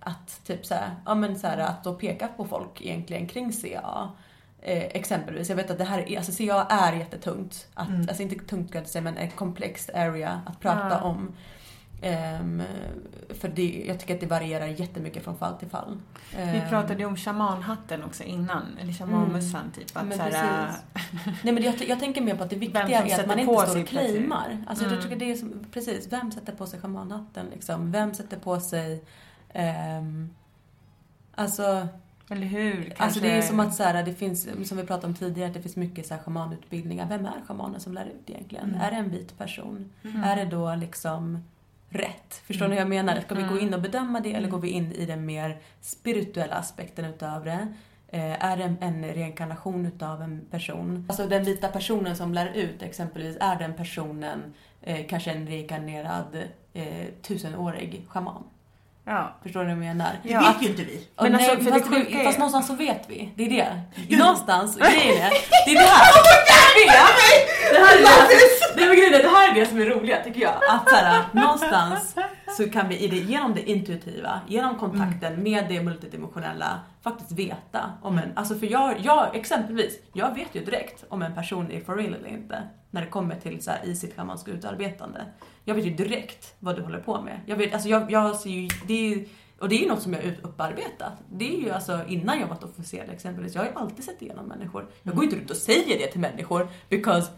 att 0.00 0.40
typ 0.44 0.66
så 0.66 0.74
här, 0.74 0.90
ja 1.06 1.14
men 1.14 1.38
så 1.38 1.46
här, 1.46 1.58
att 1.58 1.84
då 1.84 1.94
peka 1.94 2.28
på 2.28 2.44
folk 2.44 2.80
egentligen 2.80 3.26
kring 3.26 3.52
CA. 3.52 4.10
Eh, 4.62 4.84
exempelvis, 4.84 5.48
jag 5.48 5.56
vet 5.56 5.70
att 5.70 5.78
det 5.78 5.84
här 5.84 6.08
är, 6.08 6.16
alltså 6.18 6.32
CA 6.32 6.66
är 6.70 6.92
jättetungt. 6.92 7.68
Att, 7.74 7.88
Alltså 7.88 8.22
inte 8.22 8.34
tungt 8.34 8.72
kan 8.72 8.80
jag 8.82 8.88
säga, 8.88 9.02
men 9.02 9.16
ett 9.16 9.36
komplext 9.36 9.90
area 9.94 10.40
att 10.46 10.60
prata 10.60 10.88
Ja. 10.90 11.00
om. 11.00 11.32
Ehm, 12.02 12.62
för 13.40 13.48
det, 13.48 13.84
jag 13.88 14.00
tycker 14.00 14.14
att 14.14 14.20
det 14.20 14.26
varierar 14.26 14.66
jättemycket 14.66 15.24
från 15.24 15.38
fall 15.38 15.54
till 15.58 15.68
fall. 15.68 15.98
Vi 16.36 16.42
Ehm, 16.42 16.68
pratade 16.68 17.04
om 17.04 17.16
shamanhatten 17.16 18.04
också 18.04 18.22
innan, 18.24 18.62
eller 18.80 18.92
shamanmössan 18.92 19.70
typ. 19.74 19.96
Att 19.96 20.06
men 20.06 20.18
så 20.18 20.22
här, 20.24 20.66
precis. 20.66 21.42
Nej 21.44 21.54
men 21.54 21.62
jag, 21.62 21.74
jag 21.88 22.00
tänker 22.00 22.20
mer 22.22 22.36
på 22.36 22.42
att 22.44 22.50
det 22.50 22.56
viktiga 22.66 22.82
är 23.04 23.20
att 23.20 23.26
man 23.26 23.38
inte 23.38 23.66
står 23.66 23.80
och 23.80 23.86
claimar. 23.88 24.64
Alltså 24.66 24.84
jag 24.84 24.92
Mm. 24.92 25.04
tycker 25.04 25.16
det 25.16 25.30
är 25.32 25.36
som, 25.36 25.64
precis, 25.72 26.12
vem 26.12 26.32
sätter 26.32 26.52
på 26.52 26.66
sig 26.66 26.80
schamanhatten 26.80 27.46
liksom? 27.54 27.92
Vem 27.92 28.14
sätter 28.14 28.36
på 28.36 28.60
sig, 28.60 29.04
ehm, 29.52 30.30
alltså 31.34 31.88
Eller 32.30 32.46
hur? 32.46 32.92
Alltså 32.96 33.20
det 33.20 33.28
är 33.28 33.32
Kanske- 33.34 33.48
som 33.50 33.60
att 33.60 33.74
så 33.74 33.82
här, 33.82 34.02
det 34.02 34.14
finns, 34.14 34.68
som 34.68 34.76
vi 34.76 34.84
pratade 34.86 35.06
om 35.06 35.14
tidigare, 35.14 35.48
att 35.48 35.54
det 35.54 35.62
finns 35.62 35.76
mycket 35.76 36.06
så 36.06 36.14
här 36.14 36.22
shamanutbildningar. 36.22 37.08
Vem 37.08 37.26
är 37.26 37.32
shamanen 37.48 37.80
som 37.80 37.92
lär 37.94 38.06
ut 38.06 38.30
egentligen? 38.30 38.64
Mm. 38.68 38.80
Är 38.80 38.90
det 38.90 38.96
en 38.96 39.10
vit 39.10 39.38
person? 39.38 39.92
Är 40.24 40.36
det 40.36 40.44
då 40.44 40.74
liksom 40.74 41.44
rätt? 41.96 42.42
Förstår 42.46 42.68
ni 42.68 42.74
vad 42.74 42.80
jag 42.80 42.88
menar? 42.88 43.20
Ska 43.20 43.34
vi 43.34 43.42
gå 43.42 43.58
in 43.58 43.74
och 43.74 43.80
bedöma 43.80 44.20
det 44.20 44.34
eller 44.34 44.48
går 44.48 44.58
vi 44.58 44.68
in 44.68 44.92
i 44.92 45.06
den 45.06 45.26
mer 45.26 45.58
spirituella 45.80 46.54
aspekten 46.54 47.04
utav 47.04 47.44
det? 47.44 47.66
Eh, 48.08 48.44
är 48.44 48.56
det 48.56 48.74
en, 48.80 49.04
reinkarnation 49.04 49.86
utav 49.86 50.22
en 50.22 50.46
person? 50.50 51.06
Alltså 51.08 51.26
den 51.26 51.44
vita 51.44 51.68
personen 51.68 52.16
som 52.16 52.34
lär 52.34 52.52
ut 52.54 52.82
exempelvis, 52.82 53.36
är 53.40 53.56
den 53.56 53.74
personen 53.74 54.54
eh, 54.82 55.06
kanske 55.08 55.30
en 55.30 55.46
reinkarnerad 55.46 56.36
eh, 56.74 56.84
tusenårig 57.22 58.02
shaman? 58.08 58.42
Ja. 59.04 59.32
Förstår 59.42 59.60
ni 59.60 59.66
vad 59.66 59.72
jag 59.72 59.78
menar? 59.78 60.10
Det 60.22 60.28
Ja. 60.30 60.40
vet 60.40 60.62
ju 60.62 60.70
inte 60.70 60.82
vi. 60.84 61.08
Men 61.16 61.32
nej, 61.32 61.50
alltså, 61.50 61.64
för 61.64 61.70
fast, 61.72 61.90
det 61.90 61.96
sjuka 61.96 62.20
är- 62.20 62.24
fast 62.24 62.38
någonstans 62.38 62.66
så 62.66 62.74
vet 62.74 63.02
vi. 63.08 63.30
Det 63.36 63.44
är 63.44 63.50
det. 64.08 64.16
Någonstans, 64.16 64.76
grejen 64.78 65.22
är, 65.22 65.30
det 65.66 65.70
är 65.70 65.74
det 65.74 65.80
här. 65.80 66.12
Jag 66.86 67.06
vet! 67.20 67.72
Det 67.72 67.78
här 67.78 67.96
är 67.98 68.02
det, 68.76 68.82
det, 68.82 68.88
men 68.88 68.96
grejen 68.96 69.14
är, 69.14 69.22
det 69.22 69.28
här 69.28 69.50
är 69.50 69.60
det 69.60 69.66
som 69.66 69.78
är 69.78 69.86
roliga 69.86 70.22
tycker 70.24 70.40
jag. 70.40 70.54
Att 70.70 70.88
så 70.88 70.96
här, 70.96 71.24
någonstans 71.32 72.14
så 72.56 72.70
kan 72.70 72.88
vi 72.88 72.98
i 72.98 73.08
det, 73.08 73.16
genom 73.16 73.54
det 73.54 73.70
intuitiva, 73.70 74.40
genom 74.48 74.78
kontakten 74.78 75.42
med 75.42 75.64
det 75.68 75.82
multidimensionella 75.82 76.80
faktiskt 77.02 77.32
veta 77.32 77.92
om 78.02 78.18
en, 78.18 78.32
alltså 78.34 78.54
för 78.54 78.66
jag, 78.66 78.94
jag 79.00 79.36
exempelvis, 79.36 79.98
jag 80.12 80.34
vet 80.34 80.54
ju 80.54 80.64
direkt 80.64 81.04
om 81.08 81.22
en 81.22 81.34
person 81.34 81.70
är 81.70 81.80
for 81.80 81.96
real 81.96 82.14
eller 82.14 82.28
inte. 82.28 82.62
När 82.90 83.00
det 83.00 83.06
kommer 83.06 83.36
till 83.36 83.62
så 83.62 83.70
här, 83.70 83.80
i 83.84 83.96
sitt 83.96 84.16
schamanska 84.16 84.50
utarbetande. 84.50 85.24
Jag 85.64 85.74
vet 85.74 85.84
ju 85.84 85.90
direkt 85.90 86.54
vad 86.58 86.76
du 86.76 86.82
håller 86.82 86.98
på 86.98 87.20
med. 87.20 87.40
Jag 87.46 87.56
vet, 87.56 87.74
alltså 87.74 87.88
jag, 87.88 88.10
jag 88.10 88.36
ser 88.36 88.50
ju, 88.50 88.68
det 88.86 88.94
är 88.94 89.08
ju, 89.08 89.28
och 89.58 89.68
det 89.68 89.74
är 89.74 89.80
ju 89.80 89.88
något 89.88 90.02
som 90.02 90.12
jag 90.12 90.22
upparbetat. 90.42 91.12
Det 91.32 91.56
är 91.56 91.60
ju 91.60 91.70
alltså 91.70 92.00
innan 92.08 92.40
jag 92.40 92.46
varit 92.46 92.64
officerad 92.64 93.10
exempelvis. 93.10 93.54
Jag 93.54 93.62
har 93.62 93.68
ju 93.68 93.74
alltid 93.74 94.04
sett 94.04 94.22
igenom 94.22 94.46
människor. 94.46 94.86
Jag 95.02 95.14
går 95.14 95.24
ju 95.24 95.30
inte 95.30 95.42
ut 95.42 95.50
och 95.50 95.56
säger 95.56 95.98
det 95.98 96.06
till 96.06 96.20
människor 96.20 96.68
because 96.88 97.30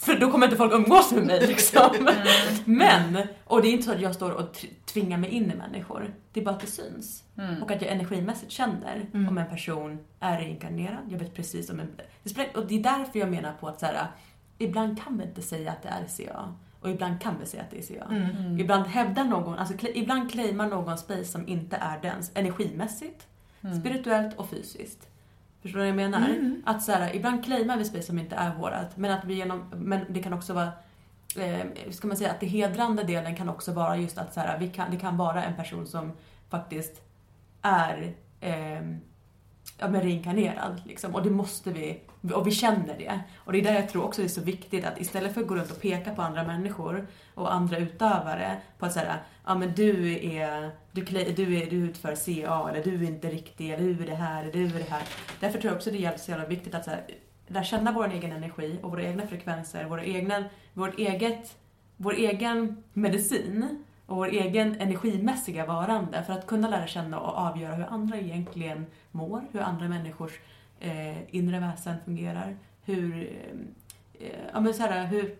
för 0.00 0.16
då 0.16 0.30
kommer 0.30 0.46
inte 0.46 0.56
folk 0.56 0.72
umgås 0.72 1.12
med 1.12 1.26
mig 1.26 1.46
liksom. 1.46 2.08
Men, 2.64 3.18
och 3.44 3.62
det 3.62 3.68
är 3.68 3.72
inte 3.72 3.84
så 3.84 3.92
att 3.92 4.00
jag 4.00 4.14
står 4.14 4.30
och 4.30 4.66
tvingar 4.84 5.18
mig 5.18 5.30
in 5.30 5.50
i 5.50 5.54
människor. 5.54 6.14
Det 6.32 6.40
är 6.40 6.44
bara 6.44 6.54
att 6.54 6.60
det 6.60 6.66
syns. 6.66 7.24
Och 7.62 7.70
att 7.70 7.82
jag 7.82 7.90
energimässigt 7.90 8.52
känner 8.52 9.06
om 9.12 9.38
en 9.38 9.48
person 9.48 9.98
är 10.20 10.38
reinkarnerad. 10.38 10.98
Jag 11.08 11.18
vet 11.18 11.34
precis 11.34 11.70
om 11.70 11.80
en... 11.80 11.88
Och 12.54 12.66
det 12.66 12.74
är 12.74 12.82
därför 12.82 13.18
jag 13.18 13.30
menar 13.30 13.52
på 13.52 13.68
att 13.68 13.80
så 13.80 13.86
här, 13.86 14.06
ibland 14.58 15.02
kan 15.02 15.18
vi 15.18 15.24
inte 15.24 15.42
säga 15.42 15.70
att 15.70 15.82
det 15.82 15.88
är 15.88 16.04
CA. 16.26 16.54
Och 16.80 16.90
ibland 16.90 17.20
kan 17.20 17.34
vi 17.40 17.46
säga 17.46 17.62
att 17.62 17.70
det 17.70 17.78
är 17.78 17.82
CA. 17.98 18.14
Ibland 18.60 18.86
hävdar 18.86 19.24
någon, 19.24 19.58
alltså 19.58 19.74
ibland 19.94 20.30
claimar 20.30 20.66
någon 20.68 20.98
space 20.98 21.24
som 21.24 21.48
inte 21.48 21.76
är 21.76 22.00
dens 22.02 22.30
energimässigt, 22.34 23.26
spirituellt 23.80 24.38
och 24.38 24.50
fysiskt. 24.50 25.08
Förstår 25.62 25.78
du 25.78 25.84
vad 25.84 25.88
jag 25.88 26.10
menar? 26.10 26.60
Att 26.64 26.82
så 26.82 26.92
här, 26.92 27.16
ibland 27.16 27.44
claimar 27.44 27.76
vi 27.76 27.84
space 27.84 28.06
som 28.06 28.18
inte 28.18 28.36
är 28.36 28.54
vårat, 28.54 28.96
men 28.96 29.10
att 29.10 29.24
vi 29.24 29.34
genom, 29.34 29.70
men 29.76 30.04
det 30.08 30.22
kan 30.22 30.32
också 30.32 30.52
vara 30.52 30.70
eh, 31.36 31.90
ska 31.90 32.08
man 32.08 32.16
säga 32.16 32.30
att 32.30 32.40
det 32.40 32.46
hedrande 32.46 33.02
delen 33.02 33.36
kan 33.36 33.48
också 33.48 33.72
vara 33.72 33.96
just 33.96 34.18
att 34.18 34.34
så 34.34 34.40
här, 34.40 34.58
vi 34.58 34.68
kan, 34.68 34.90
det 34.90 34.96
kan 34.96 35.16
vara 35.16 35.44
en 35.44 35.56
person 35.56 35.86
som 35.86 36.12
faktiskt 36.48 37.02
är 37.62 38.14
eh, 38.40 38.80
ja, 39.78 39.88
men 39.88 40.00
reinkarnerad. 40.00 40.82
Liksom. 40.86 41.14
Och 41.14 41.22
det 41.22 41.30
måste 41.30 41.70
vi, 41.70 42.00
och 42.34 42.46
vi 42.46 42.50
känner 42.50 42.98
det. 42.98 43.20
Och 43.36 43.52
det 43.52 43.58
är 43.58 43.62
där 43.62 43.74
jag 43.74 43.88
tror 43.88 44.04
också 44.04 44.22
det 44.22 44.26
är 44.26 44.28
så 44.28 44.40
viktigt 44.40 44.84
att 44.84 45.00
istället 45.00 45.34
för 45.34 45.40
att 45.40 45.46
gå 45.46 45.54
runt 45.54 45.70
och 45.70 45.80
peka 45.80 46.14
på 46.14 46.22
andra 46.22 46.44
människor 46.44 47.06
och 47.34 47.54
andra 47.54 47.78
utövare 47.78 48.56
på 48.78 48.86
att 48.86 48.92
säga 48.92 49.18
ja 49.46 49.54
men 49.54 49.72
du 49.72 50.12
är, 50.14 50.70
du, 50.92 51.02
du 51.32 51.56
är, 51.56 51.70
du 51.70 51.76
utför 51.76 52.14
CA 52.14 52.70
eller 52.70 52.84
du 52.84 52.94
är 52.94 53.08
inte 53.08 53.28
riktig, 53.28 53.70
eller 53.70 53.84
du 53.84 54.02
är 54.02 54.06
det 54.06 54.14
här, 54.14 54.42
eller 54.42 54.52
du 54.52 54.64
är 54.64 54.78
det 54.78 54.90
här. 54.90 55.02
Därför 55.40 55.58
tror 55.58 55.70
jag 55.70 55.76
också 55.76 55.90
det 55.90 56.04
är 56.04 56.16
så 56.16 56.30
jävla 56.30 56.46
viktigt 56.46 56.74
att 56.74 56.84
så 56.84 56.90
här, 56.90 57.04
lära 57.46 57.64
känna 57.64 57.92
vår 57.92 58.12
egen 58.12 58.32
energi 58.32 58.78
och 58.82 58.90
våra 58.90 59.02
egna 59.02 59.26
frekvenser, 59.26 59.84
våra 59.84 60.04
egna, 60.04 60.44
vårt 60.72 60.98
eget, 60.98 61.56
vår 61.96 62.14
egen 62.14 62.82
medicin 62.92 63.84
och 64.08 64.16
vår 64.16 64.26
egen 64.28 64.80
energimässiga 64.80 65.66
varande 65.66 66.22
för 66.22 66.32
att 66.32 66.46
kunna 66.46 66.68
lära 66.68 66.86
känna 66.86 67.18
och 67.20 67.38
avgöra 67.38 67.74
hur 67.74 67.86
andra 67.86 68.16
egentligen 68.16 68.86
mår, 69.10 69.42
hur 69.52 69.60
andra 69.60 69.88
människors 69.88 70.32
eh, 70.80 71.34
inre 71.34 71.60
väsen 71.60 71.96
fungerar, 72.04 72.56
hur, 72.84 73.32
eh, 74.20 74.28
ja, 74.52 74.60
men 74.60 74.74
så 74.74 74.82
här, 74.82 75.06
hur, 75.06 75.36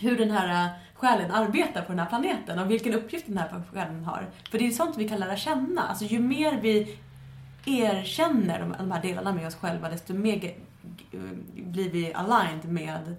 hur 0.00 0.18
den 0.18 0.30
här 0.30 0.64
eh, 0.66 0.70
själen 0.94 1.30
arbetar 1.30 1.82
på 1.82 1.92
den 1.92 1.98
här 1.98 2.06
planeten 2.06 2.58
och 2.58 2.70
vilken 2.70 2.94
uppgift 2.94 3.26
den 3.26 3.38
här 3.38 3.62
själen 3.72 4.04
har. 4.04 4.26
För 4.50 4.58
det 4.58 4.66
är 4.66 4.70
sånt 4.70 4.96
vi 4.96 5.08
kan 5.08 5.20
lära 5.20 5.36
känna. 5.36 5.82
Alltså 5.82 6.04
ju 6.04 6.18
mer 6.20 6.58
vi 6.60 6.98
erkänner 7.66 8.60
de, 8.60 8.74
de 8.78 8.90
här 8.92 9.02
delarna 9.02 9.32
med 9.32 9.46
oss 9.46 9.54
själva, 9.54 9.88
desto 9.88 10.14
mer 10.14 10.36
ge- 10.36 10.54
eh, 11.12 11.20
blir 11.54 11.90
vi 11.90 12.14
aligned 12.14 12.64
med 12.64 13.16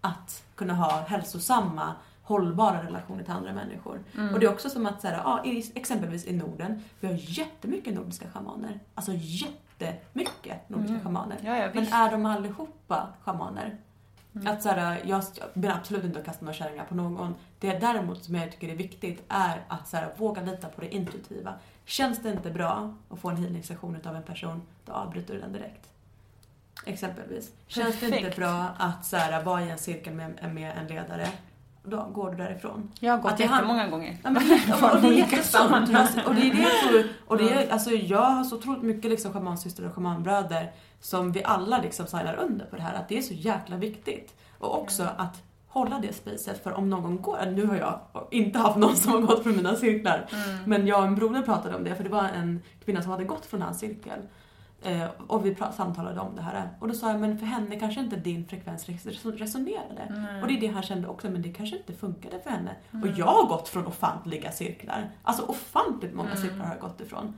att 0.00 0.42
kunna 0.54 0.74
ha 0.74 1.04
hälsosamma, 1.08 1.94
hållbara 2.30 2.82
relationer 2.82 3.22
till 3.22 3.32
andra 3.32 3.52
människor. 3.52 4.00
Mm. 4.16 4.34
Och 4.34 4.40
det 4.40 4.46
är 4.46 4.50
också 4.52 4.70
som 4.70 4.86
att, 4.86 5.00
så 5.00 5.06
här, 5.08 5.14
ja, 5.14 5.44
exempelvis 5.74 6.26
i 6.26 6.32
Norden, 6.36 6.82
vi 7.00 7.06
har 7.06 7.14
jättemycket 7.14 7.94
nordiska 7.94 8.30
shamaner. 8.30 8.80
Alltså 8.94 9.12
jättemycket 9.14 10.68
nordiska 10.68 10.92
Mm. 10.94 11.04
shamaner. 11.04 11.36
Ja, 11.42 11.56
ja, 11.56 11.68
Men 11.74 11.86
är 11.86 12.10
de 12.10 12.26
allihopa 12.26 13.08
shamaner? 13.24 13.76
Mm. 14.34 14.46
Att 14.46 14.62
så 14.62 14.68
här, 14.68 15.00
jag 15.04 15.22
menar 15.54 15.74
absolut 15.76 16.04
inte 16.04 16.22
kasta 16.22 16.44
några 16.44 16.54
kärringar 16.54 16.84
på 16.84 16.94
någon. 16.94 17.34
Det 17.58 17.78
däremot 17.78 18.24
som 18.24 18.34
jag 18.34 18.52
tycker 18.52 18.68
är 18.68 18.76
viktigt 18.76 19.22
är 19.28 19.60
att 19.68 19.88
så 19.88 19.96
här, 19.96 20.12
våga 20.16 20.42
lita 20.42 20.68
på 20.68 20.80
det 20.80 20.94
intuitiva. 20.94 21.54
Känns 21.84 22.22
det 22.22 22.30
inte 22.30 22.50
bra 22.50 22.94
att 23.08 23.18
få 23.18 23.30
en 23.30 23.36
healing-session 23.36 23.96
av 24.04 24.16
en 24.16 24.22
person, 24.22 24.62
då 24.84 24.92
avbryter 24.92 25.34
du 25.34 25.40
den 25.40 25.52
direkt. 25.52 25.88
Exempelvis. 26.86 27.52
Känns 27.66 28.00
det 28.00 28.18
inte 28.18 28.36
bra 28.36 28.66
att 28.78 29.04
så 29.04 29.16
här, 29.16 29.42
vara 29.42 29.62
i 29.62 29.70
en 29.70 29.78
cirkel 29.78 30.14
med, 30.14 30.54
med 30.54 30.78
en 30.78 30.86
ledare, 30.86 31.28
då 31.82 32.04
går 32.14 32.30
du 32.30 32.36
därifrån. 32.36 32.90
Jag 33.00 33.12
har 33.12 33.18
gått 33.18 33.32
Att 33.32 33.38
det 33.38 33.44
hand- 33.44 33.56
jättemånga 33.60 33.88
gånger. 33.88 34.16
Ja, 34.24 34.30
men, 34.30 34.42
Från 34.42 34.90
och 34.90 35.00
det 35.00 35.06
är 35.06 35.10
olika 35.10 35.20
jättesunt. 35.36 35.44
sammanhang. 35.46 35.94
Alltså, 35.94 36.20
och 36.26 36.34
det 36.34 36.40
är 36.40 36.54
det 36.54 36.62
jag 36.62 36.90
tror, 36.90 37.04
och 37.26 37.36
det 37.38 37.50
är, 37.52 37.72
alltså, 37.72 37.90
jag 37.90 38.22
har 38.22 38.44
så 38.44 38.56
otroligt 38.56 38.82
mycket 38.82 39.10
liksom 39.10 39.32
schamansystrar 39.32 39.86
och 39.86 39.94
schamanbröder 39.94 40.72
som 41.00 41.32
vi 41.32 41.44
alla 41.44 41.78
liksom 41.80 42.06
signar 42.06 42.34
under 42.34 42.66
på 42.66 42.76
det 42.76 42.82
här, 42.82 42.94
att 42.94 43.08
det 43.08 43.18
är 43.18 43.22
så 43.22 43.34
jäkla 43.34 43.76
viktigt. 43.76 44.34
Och 44.58 44.80
också 44.82 45.02
att 45.16 45.42
hålla 45.68 45.98
det 45.98 46.12
spacet, 46.14 46.62
för 46.62 46.72
om 46.72 46.90
någon 46.90 47.22
går, 47.22 47.38
nu 47.56 47.66
har 47.66 47.76
jag 47.76 48.00
inte 48.30 48.58
haft 48.58 48.76
någon 48.76 48.96
som 48.96 49.12
har 49.12 49.20
gått 49.20 49.42
från 49.42 49.56
mina 49.56 49.76
cirklar, 49.76 50.26
men 50.66 50.86
jag 50.86 51.00
och 51.00 51.06
en 51.06 51.14
broder 51.14 51.42
pratade 51.42 51.76
om 51.76 51.84
det, 51.84 51.94
för 51.94 52.04
det 52.04 52.10
var 52.10 52.24
en 52.24 52.62
kvinna 52.84 53.02
som 53.02 53.10
hade 53.10 53.24
gått 53.24 53.46
från 53.46 53.62
hans 53.62 53.78
cirkel. 53.78 54.18
Eh, 54.82 55.06
och 55.26 55.46
vi 55.46 55.56
samtalade 55.76 56.20
om 56.20 56.36
det 56.36 56.42
här. 56.42 56.68
Och 56.78 56.88
då 56.88 56.94
sa 56.94 57.10
jag, 57.10 57.20
men 57.20 57.38
för 57.38 57.46
henne 57.46 57.76
kanske 57.80 58.00
inte 58.00 58.16
din 58.16 58.46
frekvens 58.48 58.88
res- 58.88 59.24
resonerade. 59.26 60.06
Nej. 60.10 60.42
Och 60.42 60.48
det 60.48 60.54
är 60.56 60.60
det 60.60 60.66
han 60.66 60.82
kände 60.82 61.08
också, 61.08 61.30
men 61.30 61.42
det 61.42 61.52
kanske 61.52 61.76
inte 61.76 61.92
funkade 61.92 62.40
för 62.40 62.50
henne. 62.50 62.70
Mm. 62.92 63.02
Och 63.10 63.18
jag 63.18 63.26
har 63.26 63.46
gått 63.46 63.68
från 63.68 63.86
ofantliga 63.86 64.52
cirklar. 64.52 65.08
Alltså 65.22 65.42
ofantligt 65.46 66.14
många 66.14 66.30
Mm. 66.30 66.42
cirklar 66.42 66.64
har 66.64 66.72
jag 66.72 66.80
gått 66.80 67.00
ifrån. 67.00 67.34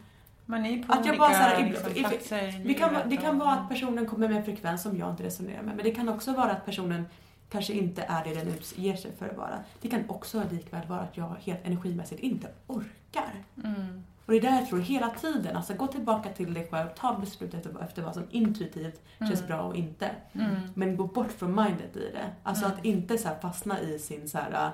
Man 0.46 0.66
är 0.66 0.82
på 0.82 0.92
Att 0.92 1.06
jag 1.06 1.18
bara 1.18 1.30
så 1.30 1.36
här, 1.36 1.64
liksom, 1.68 1.92
i- 1.92 1.98
i- 1.98 2.04
platser 2.04 2.60
i 2.60 2.62
det 2.68 2.74
kan, 2.74 2.94
det 3.08 3.16
kan 3.16 3.38
vara 3.38 3.50
att 3.52 3.68
personen 3.68 4.06
kommer 4.06 4.28
med 4.28 4.36
en 4.36 4.44
frekvens 4.44 4.82
som 4.82 4.96
jag 4.96 5.10
inte 5.10 5.22
resonerar 5.22 5.62
med. 5.62 5.76
Men 5.76 5.84
det 5.84 5.90
kan 5.94 6.08
också 6.08 6.32
vara 6.32 6.50
att 6.50 6.64
personen 6.66 7.04
kanske 7.50 7.72
inte 7.72 8.02
är 8.02 8.24
det 8.24 8.34
den 8.34 8.48
utger 8.48 8.96
sig 8.96 9.12
för 9.18 9.28
att 9.28 9.36
vara. 9.36 9.58
Det 9.80 9.88
kan 9.88 10.10
också 10.10 10.42
likväl 10.50 10.86
vara 10.88 11.00
att 11.00 11.16
jag 11.16 11.36
helt 11.40 11.66
energimässigt 11.66 12.20
inte 12.20 12.48
orkar. 12.66 13.32
Mm. 13.64 14.04
Och 14.26 14.32
det 14.32 14.38
är 14.38 14.42
där 14.42 14.58
jag 14.58 14.68
tror 14.68 14.78
hela 14.80 15.10
tiden, 15.10 15.56
alltså 15.56 15.74
gå 15.74 15.86
tillbaka 15.86 16.28
till 16.28 16.54
dig 16.54 16.68
själv, 16.70 16.88
ta 16.96 17.14
beslut 17.18 17.54
efter, 17.54 18.02
vad 18.02 18.14
som 18.14 18.26
intuitivt 18.30 19.00
känns 19.18 19.32
Mm. 19.40 19.46
bra 19.46 19.60
och 19.62 19.76
inte. 19.76 20.10
Mm. 20.32 20.56
Men 20.74 20.96
gå 20.96 21.06
bort 21.06 21.32
från 21.38 21.54
mindet 21.54 21.96
i 21.96 22.10
det. 22.12 22.24
Alltså 22.42 22.64
Mm. 22.64 22.76
att 22.78 22.84
inte 22.84 23.18
så 23.18 23.28
fastna 23.42 23.80
i 23.80 23.98
sin 23.98 24.28
så 24.28 24.38
här. 24.38 24.70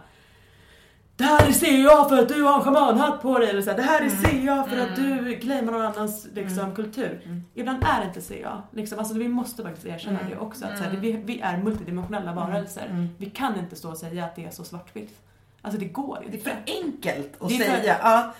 Det 1.16 1.24
här 1.24 1.52
ser 1.52 1.82
jag 1.82 2.08
för 2.08 2.18
att 2.22 2.28
du 2.28 2.42
har 2.42 2.54
en 2.54 2.60
schamanhatt 2.64 3.22
på 3.22 3.38
dig. 3.38 3.50
Eller 3.50 3.62
så 3.62 3.70
här, 3.70 3.76
det 3.76 3.82
här 3.82 4.00
Mm. 4.00 4.10
ser 4.10 4.46
jag 4.46 4.68
för 4.68 4.78
att 4.78 4.96
du 4.96 5.36
claimar 5.40 5.72
någon 5.72 5.82
annans 5.86 6.26
liksom, 6.34 6.74
kultur. 6.74 7.22
Mm. 7.24 7.42
Ibland 7.54 7.84
är 7.84 8.00
det 8.00 8.06
inte 8.06 8.20
ser 8.20 8.40
jag. 8.42 8.62
Liksom, 8.70 8.98
alltså, 8.98 9.14
vi 9.14 9.28
måste 9.28 9.62
faktiskt 9.62 9.86
erkänna 9.86 10.20
Mm. 10.20 10.30
det 10.32 10.38
också. 10.38 10.64
Att, 10.66 10.76
så 10.78 10.82
här, 10.84 10.90
Mm. 10.90 11.00
vi, 11.02 11.12
vi 11.12 11.40
är 11.40 11.56
multidimensionella 11.56 12.32
varelser. 12.32 12.86
Mm. 12.90 13.08
Vi 13.18 13.30
kan 13.30 13.58
inte 13.58 13.76
stå 13.76 13.90
och 13.90 13.96
säga 13.98 14.24
att 14.24 14.36
det 14.36 14.44
är 14.44 14.50
så 14.50 14.64
svartvitt. 14.64 15.18
Alltså 15.62 15.80
det 15.80 15.86
går 15.86 16.18
inte. 16.24 16.36
Det 16.36 16.50
är 16.50 16.54
för 16.54 16.62
enkelt 16.84 17.36
att 17.40 17.50
är 17.50 17.56
för- 17.58 17.64
säga. 17.64 17.96
Ja, 18.02 18.34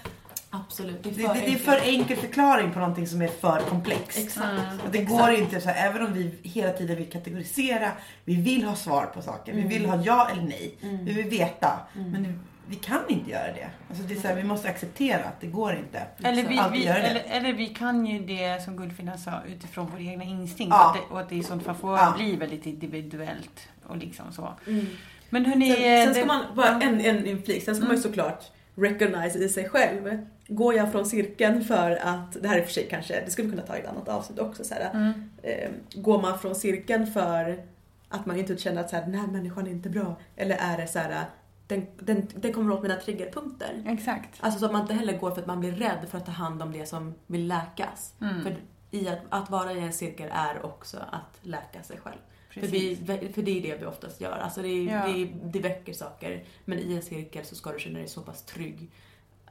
Absolut, 0.51 1.03
det 1.03 1.09
är 1.11 1.15
det, 1.15 1.23
för 1.29 1.35
det, 1.35 1.41
det 1.41 1.53
är 1.53 1.59
för 1.59 1.89
enkel 1.89 2.17
förklaring 2.17 2.71
på 2.73 2.79
någonting 2.79 3.07
som 3.07 3.23
är 3.23 3.29
för 3.29 3.61
komplext. 3.61 4.19
Exakt. 4.19 4.47
Att 4.87 4.93
det 4.93 5.03
går 5.05 5.31
inte 5.31 5.61
så 5.61 5.69
här, 5.69 5.91
även 5.91 6.07
om 6.07 6.13
vi 6.13 6.35
hela 6.43 6.73
tiden 6.73 6.97
vill 6.97 7.11
kategorisera, 7.11 7.93
vi 8.25 8.35
vill 8.37 8.65
ha 8.65 8.75
svar 8.75 9.07
på 9.07 9.23
saker, 9.23 9.53
vi 9.53 9.63
vill 9.63 9.87
ha 9.87 10.03
ja 10.05 10.29
eller 10.33 10.43
nej, 10.43 10.75
Mm. 10.83 11.05
vi 11.05 11.13
vill 11.13 11.27
veta. 11.29 11.81
Men 11.95 12.41
vi 12.69 12.77
kan 12.77 13.01
inte 13.09 13.31
göra 13.31 13.53
det. 13.53 13.69
Alltså 13.89 14.05
det 14.05 14.15
är 14.15 14.21
så 14.21 14.29
här, 14.29 14.35
vi 14.37 14.45
måste 14.45 14.69
acceptera 14.69 15.25
att 15.25 15.41
det 15.41 15.47
går 15.47 15.75
inte. 15.77 16.03
Eller 16.23 16.43
vi, 16.43 16.61
vi, 16.73 16.87
eller, 16.87 17.23
eller 17.29 17.53
vi 17.53 17.67
kan 17.69 18.07
ju 18.07 18.19
det 18.27 18.65
som 18.65 18.77
Guldfinna 18.77 19.19
sa 19.19 19.33
utifrån 19.49 19.89
vår 19.93 20.01
egna 20.01 20.25
instinkt. 20.25 20.71
Ja. 20.71 20.85
Och, 20.85 20.91
att 20.91 20.95
det, 21.09 21.15
och 21.15 21.21
att 21.21 21.29
det 21.29 21.37
i 21.37 21.43
sånt 21.43 21.65
fall 21.65 21.75
får 21.75 21.99
Ja. 21.99 22.15
bli 22.17 22.37
väldigt 22.37 22.67
individuellt 22.67 23.69
och 23.87 23.97
liksom 23.97 24.33
så. 24.33 24.55
Mm. 24.67 24.87
Men 25.31 25.45
hörni... 25.47 25.73
Sen, 25.73 26.05
sen 26.05 26.15
ska 26.15 26.21
det- 26.21 26.27
man, 26.27 26.45
bara 26.57 26.69
en, 26.81 27.01
en 27.01 27.27
inflik, 27.27 27.65
sen 27.65 27.75
ska 27.77 27.87
man 27.87 27.97
ju 27.97 28.03
såklart 28.03 28.45
recognize 28.79 29.39
i 29.39 29.49
sig 29.49 29.69
själv. 29.69 30.27
Går 30.49 30.75
jag 30.75 30.93
från 30.93 31.07
cirkeln 31.07 31.65
för 31.65 31.91
att, 32.03 32.43
det 32.43 32.49
här 32.49 32.59
är 32.59 32.63
för 32.63 32.73
sig 32.73 32.87
kanske, 32.91 33.23
det 33.25 33.31
skulle 33.31 33.51
kunna 33.51 33.63
ta 33.63 33.77
ett 33.77 33.87
annat 33.87 34.09
avsnitt 34.09 34.39
också. 34.39 34.65
Så 34.65 34.75
här, 34.75 34.91
Mm. 34.95 35.31
eh, 35.43 35.71
går 35.95 36.23
man 36.23 36.39
från 36.39 36.55
cirkeln 36.55 37.07
för 37.07 37.63
att 38.09 38.27
man 38.27 38.37
inte 38.37 38.57
känner 38.57 38.81
att 38.81 38.91
så 38.91 38.97
här, 38.97 39.03
den 39.03 39.15
här 39.15 39.27
människan 39.27 39.67
är 39.67 39.71
inte 39.71 39.89
bra? 39.89 40.17
Eller 40.37 40.57
är 40.61 40.77
det 40.79 40.87
så 40.87 40.99
här, 40.99 41.25
den, 41.67 41.87
den, 41.99 42.27
den 42.35 42.53
kommer 42.53 42.75
åt 42.75 42.83
mina 42.83 42.97
triggerpunkter? 42.97 43.85
Exakt. 43.87 44.29
Alltså 44.41 44.61
så 44.61 44.67
att 44.67 44.73
man 44.73 44.81
inte 44.83 44.95
heller 44.95 45.19
går 45.19 45.31
för 45.31 45.41
att 45.41 45.47
man 45.47 45.61
blir 45.61 45.73
rädd 45.73 46.07
för 46.11 46.19
att 46.19 46.27
ta 46.27 46.33
hand 46.33 46.63
om 46.63 46.73
det 46.73 46.87
som 46.87 47.15
vill 47.27 47.47
läkas. 47.47 48.15
Mm. 48.21 48.43
För 48.43 48.57
i 48.91 49.09
att, 49.09 49.19
att 49.29 49.51
vara 49.51 49.73
i 49.73 49.79
en 49.81 49.93
cirkel 49.93 50.29
är 50.33 50.67
också 50.67 50.97
att 51.11 51.39
läka 51.43 51.83
sig 51.83 51.99
själv. 51.99 52.19
För, 52.61 52.67
vi, 52.67 52.97
för 53.35 53.43
det 53.43 53.59
är 53.59 53.63
det 53.63 53.81
vi 53.81 53.87
oftast 53.87 54.21
gör. 54.21 54.39
Alltså 54.39 54.63
det, 54.63 54.69
är- 54.69 54.93
Ja. 54.95 55.07
det, 55.13 55.25
det 55.45 55.59
väcker 55.61 55.93
saker. 55.93 56.45
Men 56.65 56.79
i 56.79 56.95
en 56.95 57.03
cirkel 57.03 57.45
så 57.45 57.55
ska 57.55 57.73
du 57.73 57.79
känna 57.79 57.99
dig 57.99 58.09
så 58.09 58.23
pass 58.23 58.43
trygg. 58.43 58.89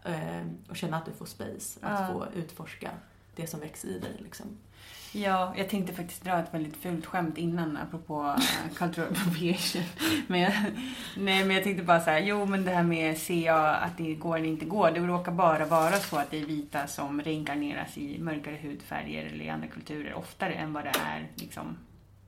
Eh, 0.06 0.46
och 0.70 0.76
känna 0.78 0.98
att 0.98 1.06
du 1.06 1.12
får 1.12 1.26
space 1.26 1.80
att 1.82 2.00
Ja. 2.02 2.08
få 2.14 2.26
utforska 2.40 2.92
det 3.36 3.48
som 3.48 3.60
växer 3.60 3.88
i 3.88 4.00
dig. 4.00 4.16
Liksom. 4.20 4.46
Ja, 5.14 5.54
jag 5.58 5.70
tänkte 5.70 5.94
faktiskt 5.94 6.24
dra 6.24 6.40
ett 6.40 6.54
väldigt 6.54 6.78
fult 6.78 7.06
skämt 7.06 7.38
innan 7.38 7.78
apropå 7.78 8.22
uh, 8.22 8.74
cultural 8.76 9.08
appropriation. 9.12 9.84
Men 10.28 10.40
jag, 10.40 10.54
nej, 11.18 11.46
men 11.46 11.52
jag 11.56 11.64
tänkte 11.64 11.84
bara 11.84 12.00
så 12.00 12.10
här, 12.10 12.20
jo 12.20 12.46
men 12.46 12.66
det 12.66 12.72
här 12.72 12.84
med 12.84 13.18
jag 13.30 13.76
att 13.76 13.98
det 13.98 14.14
går 14.16 14.38
eller 14.38 14.48
inte 14.48 14.66
går. 14.66 14.92
Det 14.92 15.00
råkar 15.00 15.32
bara 15.32 15.66
vara 15.66 15.96
så 15.96 16.18
att 16.18 16.32
det 16.32 16.42
är 16.42 16.46
vita 16.46 16.88
som 16.88 17.22
reinkarneras 17.22 17.98
i 17.98 18.20
mörkare 18.20 18.58
hudfärger 18.62 19.26
eller 19.26 19.46
i 19.46 19.50
andra 19.50 19.68
kulturer 19.68 20.14
oftare 20.14 20.54
än 20.54 20.74
vad 20.74 20.84
det 20.84 20.94
är 21.06 21.28
liksom 21.36 21.78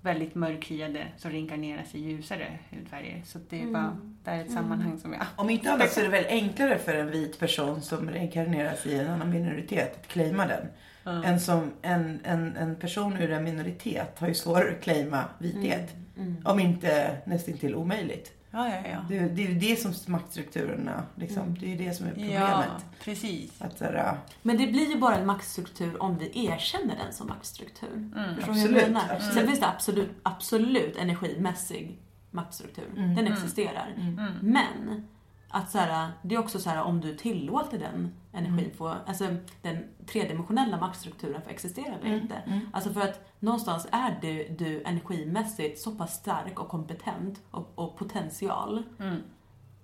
väldigt 0.01 0.35
mörkhyade 0.35 1.07
som 1.17 1.31
reinkarneras 1.31 1.95
i 1.95 1.99
ljusare 1.99 2.59
hudfärger. 2.69 3.21
Så 3.25 3.39
det 3.49 3.55
är 3.55 3.61
Mm. 3.61 3.73
bara, 3.73 3.97
det 4.23 4.31
är 4.31 4.41
ett 4.41 4.51
sammanhang 4.51 4.99
som 4.99 5.13
jag... 5.13 5.21
Om 5.35 5.49
inte 5.49 5.71
annat 5.71 5.91
så 5.91 5.99
är 5.99 6.03
det 6.03 6.09
väl 6.09 6.25
enklare 6.29 6.77
för 6.77 6.95
en 6.95 7.11
vit 7.11 7.39
person 7.39 7.81
som 7.81 8.09
reinkarneras 8.09 8.85
i 8.85 8.95
en 8.99 9.07
annan 9.07 9.29
minoritet 9.29 9.95
att 10.01 10.07
claima 10.07 10.47
den. 10.47 10.67
Ja. 11.03 11.23
En, 11.23 11.39
som, 11.39 11.71
en, 11.81 12.19
en, 12.23 12.55
en 12.55 12.75
person 12.75 13.17
ur 13.17 13.31
en 13.31 13.43
minoritet 13.43 14.19
har 14.19 14.27
ju 14.27 14.33
svårare 14.33 14.71
att 14.71 14.81
claima 14.83 15.23
vithet. 15.39 15.95
Mm. 16.17 16.37
Om 16.45 16.59
inte 16.59 17.17
nästintill 17.25 17.75
omöjligt. 17.75 18.33
Ja, 18.51 18.69
ja, 18.69 18.89
ja. 18.89 18.97
Det, 19.09 19.19
det 19.19 19.45
är 19.45 19.49
ju 19.49 19.59
det 19.59 19.75
som 19.79 19.93
maktstrukturerna, 20.13 21.03
liksom. 21.15 21.41
Mm. 21.41 21.55
det 21.59 21.65
är 21.65 21.69
ju 21.69 21.75
det 21.85 21.93
som 21.93 22.05
är 22.05 22.11
problemet. 22.11 22.39
Ja, 22.41 22.63
precis. 23.03 23.61
Att, 23.61 23.77
så 23.77 23.83
här, 23.83 24.17
Men 24.41 24.57
det 24.57 24.67
blir 24.67 24.89
ju 24.89 24.97
bara 24.99 25.15
en 25.15 25.25
maktstruktur 25.25 26.03
om 26.03 26.17
vi 26.17 26.45
erkänner 26.45 26.95
den 27.05 27.13
som 27.13 27.27
maktstruktur. 27.27 27.93
Mm. 27.93 28.35
Förstår 28.35 28.53
du 28.53 28.59
hur 28.59 28.65
Absolut, 28.65 28.81
jag 28.81 28.91
menar? 28.91 29.15
absolut. 29.15 29.33
Sen 29.33 29.47
finns 29.47 29.59
det 29.59 29.67
absolut, 29.67 30.11
absolut 30.23 30.97
energimässig 30.97 31.97
maktstruktur. 32.31 32.85
Mm. 32.97 33.15
Den 33.15 33.27
Mm. 33.27 33.33
existerar. 33.33 33.93
Mm. 33.97 34.33
Men 34.41 35.07
att 35.49 35.71
så 35.71 35.77
här, 35.77 36.09
det 36.21 36.35
är 36.35 36.39
också 36.39 36.59
så 36.59 36.69
här 36.69 36.81
om 36.83 37.01
du 37.01 37.15
tillåter 37.17 37.79
den 37.79 38.13
energin 38.33 38.65
Mm. 38.65 38.77
få, 38.77 38.95
alltså 39.05 39.27
den 39.61 39.87
tredimensionella 40.07 40.77
maktstrukturen 40.77 41.41
få 41.41 41.49
existera 41.49 41.93
eller 41.95 42.05
Mm, 42.07 42.19
inte. 42.21 42.35
mm. 42.35 42.59
Alltså 42.73 42.93
för 42.93 43.01
att 43.01 43.31
någonstans 43.39 43.87
är 43.91 44.17
du, 44.21 44.47
du 44.65 44.83
energimässigt 44.83 45.79
så 45.81 45.91
pass 45.95 46.13
stark 46.13 46.59
och 46.59 46.67
kompetent 46.69 47.41
och, 47.51 47.71
och 47.75 47.97
potential 47.97 48.83
Mm. 48.99 49.23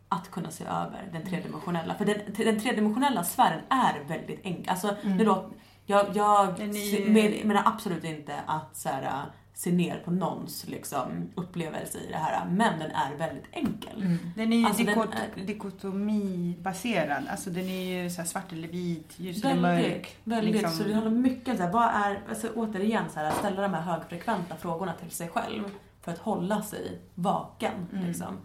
att 0.10 0.32
kunna 0.32 0.52
se 0.52 0.64
över 0.64 1.10
den 1.14 1.26
tredimensionella. 1.26 1.94
För 1.96 2.06
den, 2.06 2.18
den 2.38 2.60
tredimensionella 2.60 3.24
sfären 3.24 3.62
är 3.70 4.04
väldigt 4.08 4.40
enkel. 4.44 4.70
Alltså, 4.70 4.96
Mm. 5.04 5.18
låter, 5.24 5.50
jag, 5.86 6.06
jag 6.16 6.60
är 6.60 7.46
menar 7.48 7.64
absolut 7.66 8.04
inte 8.04 8.40
att 8.46 8.78
så 8.78 8.90
här, 8.90 9.26
se 9.58 9.72
ner 9.72 10.00
på 10.06 10.12
någons 10.12 10.66
liksom, 10.68 11.30
upplevelse 11.36 11.98
i 11.98 12.08
det 12.12 12.18
här, 12.18 12.46
men 12.50 12.80
den 12.80 12.92
är 12.92 13.16
väldigt 13.18 13.46
enkel. 13.52 14.02
mm. 14.02 14.18
Den 14.36 14.54
är 14.54 14.58
ju 14.58 14.66
Alltså, 14.66 14.84
dikot- 14.84 15.46
dikotomibaserad. 15.46 17.24
Alltså 17.32 17.50
den 17.50 17.66
är 17.70 18.04
ju 18.04 18.10
så 18.10 18.22
här 18.22 18.28
svart 18.28 18.52
eller 18.52 18.68
vit, 18.68 19.14
ljus 19.20 19.44
eller 19.44 19.62
Väldigt, 19.62 19.92
mörk. 19.94 20.16
väldigt. 20.24 20.54
liksom. 20.54 20.72
Så 20.78 20.84
det 20.84 20.94
handlar 20.94 21.12
mycket 21.12 21.48
om 21.50 21.58
så 21.58 21.64
här, 21.64 21.72
vad 21.72 21.84
är, 21.84 22.20
alltså, 22.30 22.48
återigen 22.56 23.04
så 23.14 23.20
här, 23.20 23.26
att 23.28 23.38
ställa 23.38 23.62
de 23.62 23.74
här 23.74 23.82
högfrekventa 23.82 24.56
frågorna 24.56 24.94
till 24.94 25.12
sig 25.12 25.28
själv 25.28 25.64
för 26.02 26.12
att 26.12 26.18
hålla 26.20 26.62
sig 26.64 27.00
vaken. 27.16 27.88
Mm. 27.94 28.06
Liksom. 28.08 28.38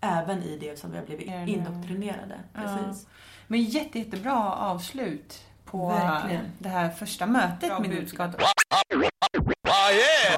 även 0.00 0.42
i 0.42 0.58
det 0.60 0.78
som 0.78 0.90
vi 0.92 0.98
har 0.98 1.04
blivit 1.04 1.48
indoktrinerade. 1.48 2.40
Precis. 2.54 3.06
Men 3.46 3.62
jätte, 3.62 3.98
jättebra 3.98 4.52
avslut 4.54 5.44
på 5.64 5.88
Verkligen. 5.88 6.44
det 6.58 6.68
här 6.68 6.90
första 6.90 7.26
mötet 7.26 7.80
med 7.80 7.90
budskap. 7.90 8.30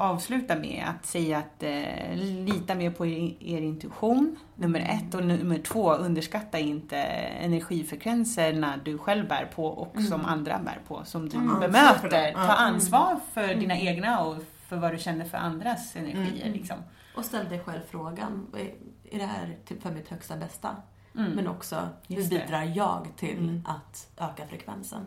Avsluta 0.02 0.56
med 0.56 0.84
att 0.88 1.06
säga 1.06 1.38
att 1.38 1.62
eh, 1.62 2.14
lita 2.16 2.74
mer 2.74 2.90
på 2.90 3.06
er, 3.06 3.34
er 3.40 3.60
intuition, 3.62 4.36
nummer 4.54 4.80
ett. 4.80 5.14
Och 5.14 5.24
nummer 5.24 5.58
två, 5.58 5.92
underskatta 5.94 6.58
inte 6.58 6.96
energifrekvenserna 7.76 8.74
du 8.84 8.98
själv 8.98 9.28
bär 9.28 9.44
på 9.54 9.66
och 9.66 10.02
som 10.02 10.24
andra 10.24 10.58
bär 10.58 10.78
på, 10.88 11.04
som 11.04 11.28
du 11.28 11.36
Mm. 11.36 11.60
bemöter. 11.60 12.32
Ta 12.32 12.52
ansvar 12.52 13.20
för 13.32 13.54
dina 13.54 13.78
egna 13.78 14.20
och 14.24 14.36
för 14.68 14.76
vad 14.76 14.92
du 14.92 14.98
känner 14.98 15.24
för 15.24 15.38
andras 15.38 15.96
energier. 15.96 16.52
Liksom. 16.52 16.76
Och 17.16 17.24
ställ 17.24 17.48
dig 17.48 17.60
själv 17.60 17.80
frågan, 17.90 18.46
är- 18.58 19.18
det 19.18 19.24
här 19.26 19.56
typ 19.68 19.82
för 19.82 19.90
mitt 19.90 20.08
högsta 20.08 20.36
bästa? 20.36 20.76
Mm. 21.16 21.30
Men 21.32 21.48
också, 21.48 21.88
hur 22.08 22.28
bidrar 22.28 22.62
jag 22.76 23.08
till 23.16 23.60
att 23.64 24.08
öka 24.18 24.46
frekvensen? 24.46 25.00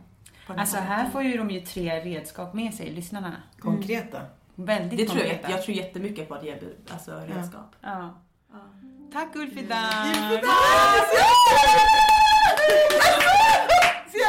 Alltså 0.47 0.77
här 0.77 1.09
får 1.09 1.23
ju 1.23 1.37
de 1.37 1.49
ju 1.51 1.59
tre 1.61 1.99
redskap 1.99 2.53
med 2.53 2.73
sig, 2.73 2.91
lyssnarna. 2.91 3.31
Konkreta. 3.59 4.21
Väldigt 4.55 4.99
det 4.99 5.05
tror 5.05 5.23
jag, 5.25 5.39
jag 5.49 5.63
tror 5.63 5.77
jättemycket 5.77 6.27
på 6.27 6.35
att 6.35 6.45
ge 6.45 6.59
alltså 6.89 7.11
redskap. 7.11 7.75
Ja. 7.81 8.21
Tack 9.13 9.35
Ulfida! 9.35 9.89
Så 10.31 12.04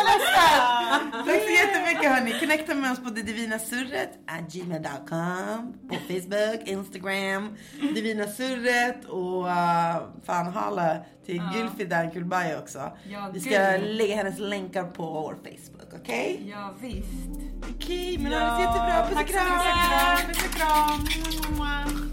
snällt! 0.06 1.12
Tack 1.26 1.42
så 1.42 1.50
jättemycket 1.50 2.10
hörni. 2.12 2.40
Connecta 2.40 2.74
med 2.74 2.92
oss 2.92 2.98
på 3.02 3.10
det 3.10 3.22
divina 3.22 3.58
surret 3.58 4.10
gmail.com 4.52 5.72
på 5.88 5.94
Facebook, 5.94 6.68
Instagram, 6.68 7.56
divina 7.94 8.26
surret 8.26 9.04
och 9.04 9.44
uh, 9.44 9.96
fan 10.26 10.52
hala 10.54 10.96
till 11.26 11.36
Ja. 11.36 11.52
Gylfidan 11.56 12.10
Kulbay 12.10 12.54
också. 12.56 12.92
Ja, 13.10 13.30
Vi 13.32 13.40
ska 13.40 13.50
gud. 13.70 13.80
lägga 13.96 14.16
hennes 14.16 14.38
länkar 14.38 14.84
på 14.84 15.02
vår 15.12 15.34
Facebook, 15.34 16.00
okej? 16.02 16.46
Ja, 16.50 16.74
visst. 16.80 17.40
Okej, 17.76 18.18
men 18.18 18.32
ha 18.32 18.56
det 18.56 18.62
jättebra. 18.62 19.02
Puss 19.02 19.10
och 19.10 19.16
Tack 19.18 19.28
så 19.28 19.32
kram! 19.32 20.28
mycket. 20.28 20.42
Puss 20.44 21.40
och 21.40 21.56
kram. 21.56 22.12